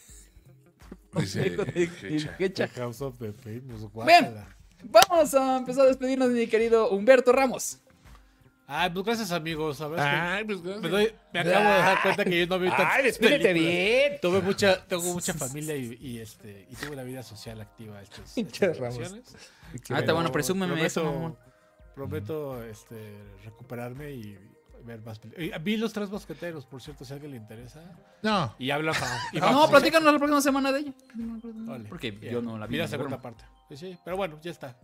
Dice 1.15 1.55
Hecha. 1.75 2.35
Hecha. 2.39 2.67
The 2.67 2.79
House 2.81 3.01
of 3.01 3.17
the 3.19 3.33
Famous. 3.33 3.91
Bien. 4.05 4.35
Vamos 4.83 5.33
a 5.33 5.57
empezar 5.57 5.85
a 5.85 5.87
despedirnos 5.87 6.29
de 6.29 6.35
mi 6.35 6.47
querido 6.47 6.89
Humberto 6.89 7.31
Ramos. 7.31 7.79
Ay, 8.71 8.91
pues 8.91 9.03
gracias, 9.03 9.31
amigos. 9.31 9.81
A 9.81 9.87
ver, 9.87 9.99
es 9.99 10.05
que 10.05 10.11
Ay, 10.11 10.43
pues, 10.45 10.61
me, 10.61 10.89
doy- 10.89 11.13
me 11.33 11.39
acabo 11.39 11.55
de 11.57 11.63
dar 11.79 12.01
cuenta 12.03 12.23
que 12.25 12.39
yo 12.39 12.45
no 12.47 12.59
vi 12.59 12.69
tantas 12.69 12.87
Ay, 12.91 13.03
despídete 13.03 13.51
bien. 13.53 14.19
Tuve 14.21 14.41
mucha, 14.41 14.85
tengo 14.85 15.01
mucha 15.11 15.33
familia 15.33 15.75
y, 15.75 15.97
y, 15.99 16.19
este, 16.19 16.67
y 16.69 16.75
tuve 16.75 16.91
una 16.91 17.01
vida 17.03 17.23
social 17.23 17.59
activa. 17.61 17.99
Estas, 18.01 18.37
estas 18.37 18.77
Ramos. 18.77 19.13
Ah, 19.89 19.99
está 19.99 20.13
bueno, 20.13 20.31
presúmeme 20.31 20.85
eso, 20.85 21.01
prometo- 21.01 21.13
mamón. 21.15 21.37
Prometo 21.95 22.63
este, 22.63 22.95
recuperarme 23.43 24.11
y 24.11 24.37
ver 24.89 25.01
más 25.05 25.19
películas. 25.19 25.63
Vi 25.63 25.77
los 25.77 25.93
tres 25.93 26.09
mosqueteros, 26.09 26.65
por 26.65 26.81
cierto, 26.81 27.05
si 27.05 27.13
a 27.13 27.15
alguien 27.15 27.31
le 27.31 27.37
interesa. 27.37 27.81
No. 28.21 28.53
Y 28.59 28.69
habla 28.71 28.91
para. 28.93 29.17
y 29.33 29.39
No, 29.39 29.69
platícanos 29.69 30.11
la 30.11 30.17
próxima 30.19 30.41
semana 30.41 30.71
de 30.71 30.79
ella. 30.79 30.93
Vale, 31.15 31.87
Porque 31.89 32.11
bien. 32.11 32.33
yo 32.33 32.41
no 32.41 32.57
la 32.57 32.65
vi. 32.67 32.73
Vi 32.73 32.77
la 32.79 32.87
segunda 32.87 33.17
broma. 33.17 33.21
parte. 33.21 33.43
Sí, 33.69 33.77
sí, 33.77 33.97
pero 34.03 34.17
bueno, 34.17 34.39
ya 34.41 34.51
está. 34.51 34.75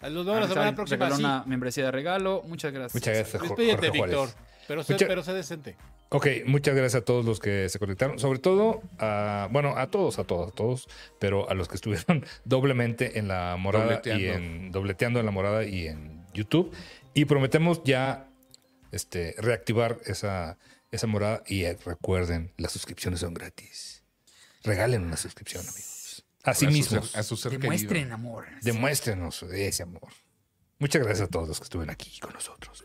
A 0.00 0.08
Los 0.10 0.26
Ah, 0.26 0.30
vemos 0.32 0.48
la 0.48 0.54
semana 0.54 0.74
próxima. 0.74 1.10
Sí. 1.10 1.20
una 1.22 1.44
membresía 1.46 1.84
de 1.86 1.90
regalo. 1.90 2.42
Muchas 2.46 2.72
gracias. 2.72 2.94
Muchas 2.94 3.14
gracias, 3.16 3.42
Despídete. 3.42 3.90
Víctor. 3.90 4.28
Pero 4.68 4.82
sé, 4.82 4.92
Mucha- 4.94 5.06
pero 5.06 5.22
sé 5.22 5.32
decente. 5.32 5.76
Ok, 6.08 6.26
muchas 6.46 6.74
gracias 6.74 7.02
a 7.02 7.04
todos 7.04 7.24
los 7.24 7.40
que 7.40 7.68
se 7.68 7.78
conectaron, 7.80 8.18
sobre 8.20 8.38
todo 8.38 8.80
a, 8.98 9.48
bueno, 9.50 9.74
a 9.76 9.88
todos, 9.88 10.18
a 10.20 10.24
todos, 10.24 10.48
a 10.52 10.54
todos, 10.54 10.88
pero 11.18 11.48
a 11.50 11.54
los 11.54 11.66
que 11.68 11.74
estuvieron 11.76 12.24
doblemente 12.44 13.18
en 13.18 13.26
la 13.28 13.56
morada 13.58 14.00
y 14.04 14.26
en 14.26 14.70
dobleteando 14.70 15.18
en 15.18 15.26
la 15.26 15.32
morada 15.32 15.64
y 15.64 15.88
en 15.88 16.24
YouTube. 16.32 16.72
Y 17.14 17.24
prometemos 17.24 17.82
ya 17.84 18.28
este, 18.92 19.34
reactivar 19.38 19.98
esa, 20.06 20.58
esa 20.90 21.06
morada 21.06 21.42
y 21.46 21.64
eh, 21.64 21.78
recuerden, 21.84 22.52
las 22.56 22.72
suscripciones 22.72 23.20
son 23.20 23.34
gratis. 23.34 24.02
Regalen 24.62 25.02
una 25.04 25.16
suscripción, 25.16 25.62
amigos. 25.62 26.24
Así 26.42 26.64
a 26.66 26.68
su 26.68 26.72
mismos. 26.74 27.16
a 27.16 27.22
su 27.22 27.36
ser 27.36 27.52
Demuestren 27.58 27.88
querido. 27.92 28.14
amor. 28.14 28.46
Demuéstrenos 28.62 29.42
ese 29.44 29.82
amor. 29.82 30.08
Muchas 30.78 31.02
gracias 31.02 31.28
a 31.28 31.30
todos 31.30 31.48
los 31.48 31.58
que 31.58 31.64
estuvieron 31.64 31.90
aquí 31.92 32.18
con 32.20 32.32
nosotros. 32.32 32.84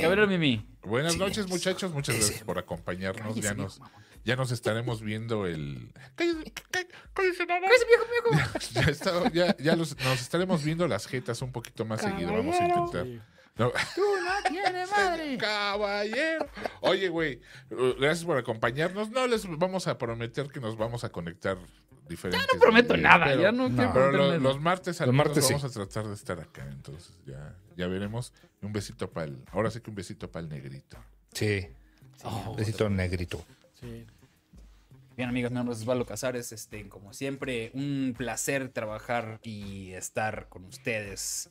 Cabrero 0.00 0.26
Mimi. 0.26 0.66
Buenas 0.82 1.14
Sí. 1.14 1.18
noches, 1.18 1.46
muchachos. 1.48 1.92
Muchas 1.92 2.16
gracias 2.16 2.42
por 2.42 2.58
acompañarnos. 2.58 3.34
Cállese, 3.34 3.42
Ya 3.48 3.54
nos, 3.54 3.80
ya 4.24 4.36
nos 4.36 4.50
estaremos 4.52 5.02
viendo 5.02 5.46
el. 5.46 5.92
Cállese, 6.14 7.44
viejo, 7.46 8.04
viejo. 8.30 8.58
Ya, 8.72 8.80
está- 8.82 9.32
ya- 9.32 9.56
ya 9.58 9.76
los- 9.76 9.96
nos 9.98 10.20
estaremos 10.20 10.62
viendo 10.64 10.86
las 10.88 11.06
jetas 11.06 11.42
un 11.42 11.52
poquito 11.52 11.84
más 11.84 12.00
seguido. 12.00 12.32
Vamos 12.32 12.56
a 12.60 12.64
intentar. 12.66 13.06
No. 13.56 13.70
Tú 13.94 14.00
no 14.24 14.50
tienes 14.50 14.90
madre. 14.96 15.38
Caballero. 15.38 16.46
Oye, 16.80 17.08
güey, 17.08 17.40
gracias 17.70 18.24
por 18.24 18.36
acompañarnos. 18.36 19.10
No 19.10 19.26
les 19.26 19.46
vamos 19.58 19.86
a 19.86 19.96
prometer 19.98 20.48
que 20.48 20.60
nos 20.60 20.76
vamos 20.76 21.04
a 21.04 21.10
conectar 21.10 21.56
diferentes. 22.08 22.46
No 22.52 22.60
prometo 22.60 22.94
días, 22.94 23.02
nada. 23.02 23.26
pero- 23.26 23.42
ya 23.42 23.52
no, 23.52 23.68
quiero 23.68 23.92
Pero 23.92 24.12
los 24.38 24.42
nada. 24.42 24.58
martes 24.60 25.00
al 25.00 25.06
Los 25.08 25.14
menos 25.14 25.26
martes 25.28 25.46
sí. 25.46 25.52
vamos 25.54 25.70
a 25.70 25.72
tratar 25.72 26.06
de 26.08 26.14
estar 26.14 26.40
acá. 26.40 26.66
Entonces 26.70 27.12
ya, 27.26 27.54
ya 27.76 27.86
veremos. 27.86 28.32
Un 28.60 28.72
besito 28.72 29.10
para 29.10 29.26
el. 29.26 29.44
Ahora 29.52 29.70
sí 29.70 29.80
que 29.80 29.90
un 29.90 29.96
besito 29.96 30.30
para 30.30 30.42
el 30.44 30.48
negrito. 30.50 30.96
Sí, 31.32 31.66
Oh, 32.24 32.54
besito 32.56 32.88
negrito. 32.88 33.44
Sí. 33.80 34.06
Bien, 35.16 35.28
amigos, 35.28 35.50
mi 35.50 35.56
nombre 35.56 35.74
es 35.74 35.82
Osvaldo 35.82 36.06
Casares. 36.06 36.50
Este, 36.52 36.88
como 36.88 37.12
siempre, 37.12 37.70
un 37.74 38.14
placer 38.16 38.68
trabajar 38.70 39.38
y 39.42 39.92
estar 39.92 40.48
con 40.48 40.64
ustedes 40.64 41.50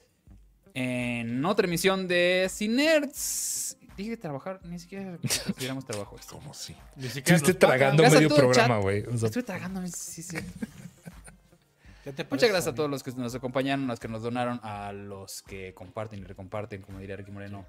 en 0.74 1.44
otra 1.45 1.68
emisión 1.68 2.08
de 2.08 2.48
Cinerts. 2.50 3.78
Dije 3.95 4.18
trabajar, 4.18 4.60
ni 4.64 4.80
siquiera 4.80 5.18
consideramos 5.18 5.86
trabajo 5.86 6.16
esto. 6.20 6.36
Como 6.36 6.54
sí. 6.54 6.76
Ni 6.95 7.10
siquiera 7.10 7.38
Estuviste 7.38 7.66
tragando 7.66 8.04
medio 8.04 8.30
programa, 8.30 8.78
güey. 8.80 9.04
O 9.04 9.18
sea, 9.18 9.28
Estoy 9.28 9.44
tragando, 9.44 9.86
sí, 9.88 10.24
sí. 10.24 10.38
¿Qué 12.04 12.12
te 12.12 12.26
Muchas 12.26 12.50
gracias 12.50 12.74
a 12.74 12.76
todos 12.76 12.90
los 12.90 13.02
que 13.02 13.12
nos 13.14 13.34
acompañaron, 13.34 13.86
a 13.86 13.88
los 13.90 14.00
que 14.00 14.10
nos 14.10 14.24
donaron, 14.24 14.60
a 14.64 14.91
los 14.91 15.41
que 15.41 15.74
comparten 15.74 16.20
y 16.20 16.24
recomparten, 16.24 16.82
como 16.82 17.00
diría 17.00 17.16
Ricky 17.16 17.32
Moreno, 17.32 17.66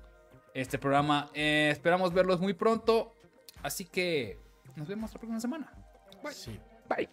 este 0.55 0.79
programa. 0.79 1.31
Eh, 1.35 1.69
esperamos 1.71 2.13
verlos 2.13 2.41
muy 2.41 2.55
pronto. 2.55 3.15
Así 3.63 3.85
que 3.85 4.39
nos 4.75 4.89
vemos 4.89 5.13
la 5.13 5.21
próxima 5.21 5.41
semana. 5.41 5.73
Sí. 6.33 6.59
Bye. 6.89 7.09